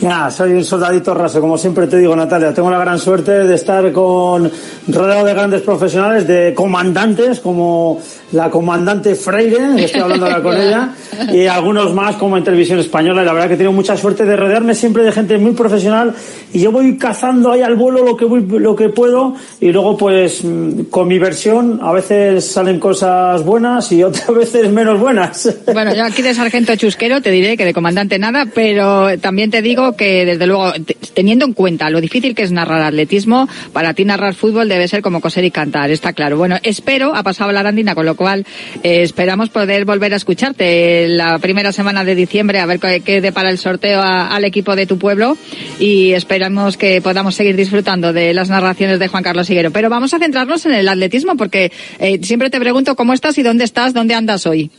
Ya, 0.00 0.30
soy 0.30 0.52
un 0.52 0.64
soldadito 0.64 1.12
raso, 1.12 1.42
como 1.42 1.58
siempre 1.58 1.86
te 1.86 1.98
digo, 1.98 2.16
Natalia. 2.16 2.54
Tengo 2.54 2.70
la 2.70 2.78
gran 2.78 2.98
suerte 2.98 3.32
de 3.46 3.54
estar 3.54 3.92
con 3.92 4.50
rodeado 4.88 5.26
de 5.26 5.34
grandes 5.34 5.60
profesionales, 5.60 6.26
de 6.26 6.54
comandantes, 6.54 7.40
como 7.40 8.00
la 8.32 8.48
comandante 8.48 9.14
Freire, 9.14 9.76
que 9.76 9.84
estoy 9.84 10.00
hablando 10.00 10.26
ahora 10.26 10.42
con 10.42 10.56
ella, 10.56 10.94
y 11.32 11.46
algunos 11.46 11.92
más 11.92 12.16
como 12.16 12.38
en 12.38 12.44
televisión 12.44 12.78
española. 12.78 13.22
Y 13.22 13.26
la 13.26 13.32
verdad 13.34 13.48
que 13.48 13.56
tengo 13.58 13.72
mucha 13.72 13.94
suerte 13.96 14.24
de 14.24 14.36
rodearme 14.36 14.74
siempre 14.74 15.02
de 15.02 15.12
gente 15.12 15.36
muy 15.36 15.52
profesional 15.52 16.14
y 16.52 16.60
yo 16.60 16.72
voy 16.72 16.96
cazando 16.96 17.52
ahí 17.52 17.62
al 17.62 17.74
vuelo 17.74 18.04
lo 18.04 18.16
que 18.16 18.24
voy, 18.24 18.42
lo 18.42 18.74
que 18.74 18.88
puedo 18.88 19.34
y 19.60 19.70
luego 19.70 19.96
pues 19.96 20.42
con 20.90 21.08
mi 21.08 21.18
versión 21.18 21.80
a 21.82 21.92
veces 21.92 22.50
salen 22.50 22.80
cosas 22.80 23.44
buenas 23.44 23.92
y 23.92 24.02
otras 24.02 24.28
veces 24.34 24.70
menos 24.70 24.98
buenas. 24.98 25.58
Bueno, 25.72 25.94
yo 25.94 26.04
aquí 26.04 26.22
de 26.22 26.34
sargento 26.34 26.74
chusquero 26.76 27.20
te 27.20 27.30
diré 27.30 27.56
que 27.56 27.64
de 27.64 27.74
comandante 27.74 28.18
nada, 28.18 28.46
pero 28.54 29.18
también 29.18 29.50
te 29.50 29.62
digo 29.62 29.89
que 29.96 30.24
desde 30.24 30.46
luego 30.46 30.72
teniendo 31.14 31.44
en 31.44 31.52
cuenta 31.52 31.90
lo 31.90 32.00
difícil 32.00 32.34
que 32.34 32.42
es 32.42 32.52
narrar 32.52 32.82
atletismo, 32.82 33.48
para 33.72 33.94
ti 33.94 34.04
narrar 34.04 34.34
fútbol 34.34 34.68
debe 34.68 34.88
ser 34.88 35.02
como 35.02 35.20
coser 35.20 35.44
y 35.44 35.50
cantar, 35.50 35.90
está 35.90 36.12
claro. 36.12 36.36
Bueno, 36.36 36.56
espero, 36.62 37.14
ha 37.14 37.22
pasado 37.22 37.52
la 37.52 37.60
arandina, 37.60 37.94
con 37.94 38.06
lo 38.06 38.16
cual 38.16 38.46
eh, 38.82 39.02
esperamos 39.02 39.48
poder 39.50 39.84
volver 39.84 40.12
a 40.12 40.16
escucharte 40.16 41.08
la 41.08 41.38
primera 41.38 41.72
semana 41.72 42.04
de 42.04 42.14
diciembre 42.14 42.60
a 42.60 42.66
ver 42.66 42.80
qué, 42.80 43.00
qué 43.00 43.20
depara 43.20 43.50
el 43.50 43.58
sorteo 43.58 44.00
al 44.02 44.44
equipo 44.44 44.76
de 44.76 44.86
tu 44.86 44.98
pueblo 44.98 45.36
y 45.78 46.12
esperamos 46.12 46.76
que 46.76 47.00
podamos 47.00 47.34
seguir 47.34 47.56
disfrutando 47.56 48.12
de 48.12 48.34
las 48.34 48.48
narraciones 48.48 48.98
de 48.98 49.08
Juan 49.08 49.22
Carlos 49.22 49.48
Higuero. 49.50 49.70
Pero 49.70 49.90
vamos 49.90 50.14
a 50.14 50.18
centrarnos 50.18 50.66
en 50.66 50.74
el 50.74 50.88
atletismo 50.88 51.36
porque 51.36 51.72
eh, 51.98 52.18
siempre 52.22 52.50
te 52.50 52.60
pregunto 52.60 52.96
cómo 52.96 53.12
estás 53.12 53.38
y 53.38 53.42
dónde 53.42 53.64
estás, 53.64 53.94
dónde 53.94 54.14
andas 54.14 54.46
hoy. 54.46 54.70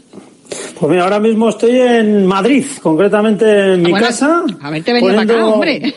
Pues 0.80 0.90
mira, 0.92 1.04
ahora 1.04 1.20
mismo 1.20 1.50
estoy 1.50 1.80
en 1.80 2.26
Madrid, 2.26 2.66
concretamente 2.82 3.74
en 3.74 3.84
mi 3.84 3.92
bueno, 3.92 4.08
casa. 4.08 4.44
A 4.62 4.70
verte 4.70 4.92
venido 4.92 5.14
poniendo- 5.14 5.34
para 5.34 5.46
acá, 5.46 5.54
hombre. 5.54 5.94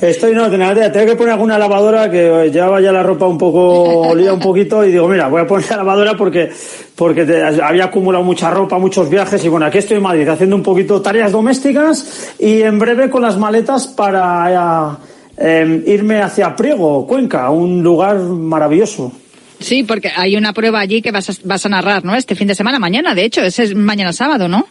Estoy, 0.08 0.34
no, 0.34 0.50
tengo 0.50 0.72
tengo 0.92 1.06
que 1.06 1.16
poner 1.16 1.32
alguna 1.32 1.58
lavadora 1.58 2.10
que 2.10 2.50
llevaba 2.52 2.80
ya 2.80 2.92
la 2.92 3.02
ropa 3.02 3.26
un 3.26 3.38
poco, 3.38 3.82
olía 4.02 4.32
un 4.32 4.40
poquito 4.40 4.84
y 4.84 4.92
digo, 4.92 5.08
mira, 5.08 5.28
voy 5.28 5.40
a 5.42 5.46
poner 5.46 5.68
la 5.70 5.76
lavadora 5.78 6.14
porque, 6.16 6.50
porque 6.94 7.24
te- 7.24 7.42
había 7.42 7.84
acumulado 7.86 8.22
mucha 8.22 8.50
ropa, 8.50 8.78
muchos 8.78 9.08
viajes 9.08 9.44
y 9.44 9.48
bueno, 9.48 9.66
aquí 9.66 9.78
estoy 9.78 9.96
en 9.96 10.02
Madrid 10.02 10.28
haciendo 10.28 10.56
un 10.56 10.62
poquito 10.62 11.00
tareas 11.00 11.32
domésticas 11.32 12.34
y 12.38 12.60
en 12.62 12.78
breve 12.78 13.08
con 13.10 13.22
las 13.22 13.36
maletas 13.38 13.86
para 13.88 14.96
eh, 15.38 15.82
irme 15.86 16.20
hacia 16.22 16.54
Priego, 16.54 17.06
Cuenca, 17.06 17.50
un 17.50 17.82
lugar 17.82 18.18
maravilloso. 18.18 19.10
Sí, 19.58 19.82
porque 19.84 20.10
hay 20.14 20.36
una 20.36 20.52
prueba 20.52 20.80
allí 20.80 21.00
que 21.02 21.12
vas 21.12 21.30
a, 21.30 21.32
vas 21.44 21.64
a 21.64 21.68
narrar, 21.68 22.04
¿no? 22.04 22.14
Este 22.14 22.34
fin 22.34 22.48
de 22.48 22.54
semana, 22.54 22.78
mañana, 22.78 23.14
de 23.14 23.24
hecho, 23.24 23.40
ese 23.42 23.64
es 23.64 23.74
mañana 23.74 24.12
sábado, 24.12 24.48
¿no? 24.48 24.66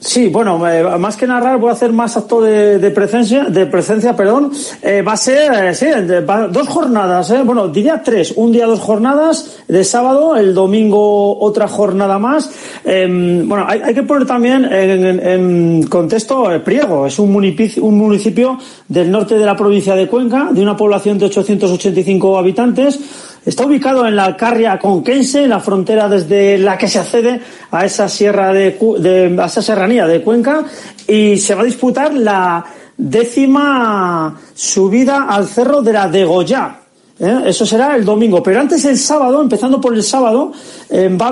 Sí, 0.00 0.28
bueno, 0.28 0.68
eh, 0.68 0.82
más 0.98 1.16
que 1.16 1.26
narrar 1.26 1.56
voy 1.58 1.70
a 1.70 1.72
hacer 1.72 1.90
más 1.90 2.14
acto 2.16 2.42
de, 2.42 2.78
de 2.78 2.90
presencia, 2.90 3.44
de 3.44 3.64
presencia, 3.64 4.14
perdón. 4.14 4.52
Eh, 4.82 5.00
va 5.00 5.12
a 5.12 5.16
ser, 5.16 5.50
eh, 5.68 5.74
sí, 5.74 5.86
va- 6.28 6.46
dos 6.48 6.68
jornadas, 6.68 7.30
eh, 7.30 7.40
bueno, 7.42 7.68
diría 7.68 8.02
tres. 8.04 8.34
Un 8.36 8.52
día 8.52 8.66
dos 8.66 8.80
jornadas 8.80 9.60
de 9.66 9.82
sábado, 9.82 10.36
el 10.36 10.52
domingo 10.52 11.38
otra 11.40 11.68
jornada 11.68 12.18
más. 12.18 12.50
Eh, 12.84 13.06
bueno, 13.46 13.64
hay, 13.66 13.94
que 13.94 14.02
poner 14.02 14.26
también 14.26 14.66
en, 14.66 15.06
en- 15.06 15.26
en 15.26 15.82
contexto 15.86 16.50
Priego. 16.62 17.06
Es 17.06 17.18
un 17.18 17.32
municipio, 17.32 17.82
un 17.84 17.96
municipio 17.96 18.58
del 18.86 19.10
norte 19.10 19.38
de 19.38 19.46
la 19.46 19.56
provincia 19.56 19.94
de 19.94 20.06
Cuenca, 20.06 20.48
de 20.52 20.60
una 20.60 20.76
población 20.76 21.18
de 21.18 21.26
885 21.26 22.36
habitantes. 22.36 23.00
Está 23.44 23.66
ubicado 23.66 24.06
en 24.06 24.16
la 24.16 24.24
Alcarria 24.24 24.78
conquense, 24.78 25.44
en 25.44 25.50
la 25.50 25.60
frontera 25.60 26.08
desde 26.08 26.56
la 26.58 26.78
que 26.78 26.88
se 26.88 26.98
accede 26.98 27.40
a 27.70 27.84
esa 27.84 28.08
sierra 28.08 28.52
de, 28.52 28.78
de- 29.00 29.36
a 29.40 29.46
esa 29.46 29.60
serranía 29.60 30.06
de 30.06 30.22
Cuenca 30.22 30.64
y 31.06 31.36
se 31.36 31.54
va 31.54 31.60
a 31.62 31.64
disputar 31.64 32.14
la 32.14 32.64
décima 32.96 34.34
subida 34.54 35.24
al 35.28 35.46
cerro 35.46 35.82
de 35.82 35.92
la 35.92 36.08
Degollá. 36.08 36.80
¿eh? 37.18 37.42
Eso 37.46 37.66
será 37.66 37.96
el 37.96 38.04
domingo, 38.04 38.42
pero 38.42 38.60
antes 38.60 38.84
el 38.84 38.98
sábado, 38.98 39.42
empezando 39.42 39.80
por 39.80 39.94
el 39.94 40.02
sábado, 40.02 40.52
eh, 40.90 41.08
va 41.08 41.16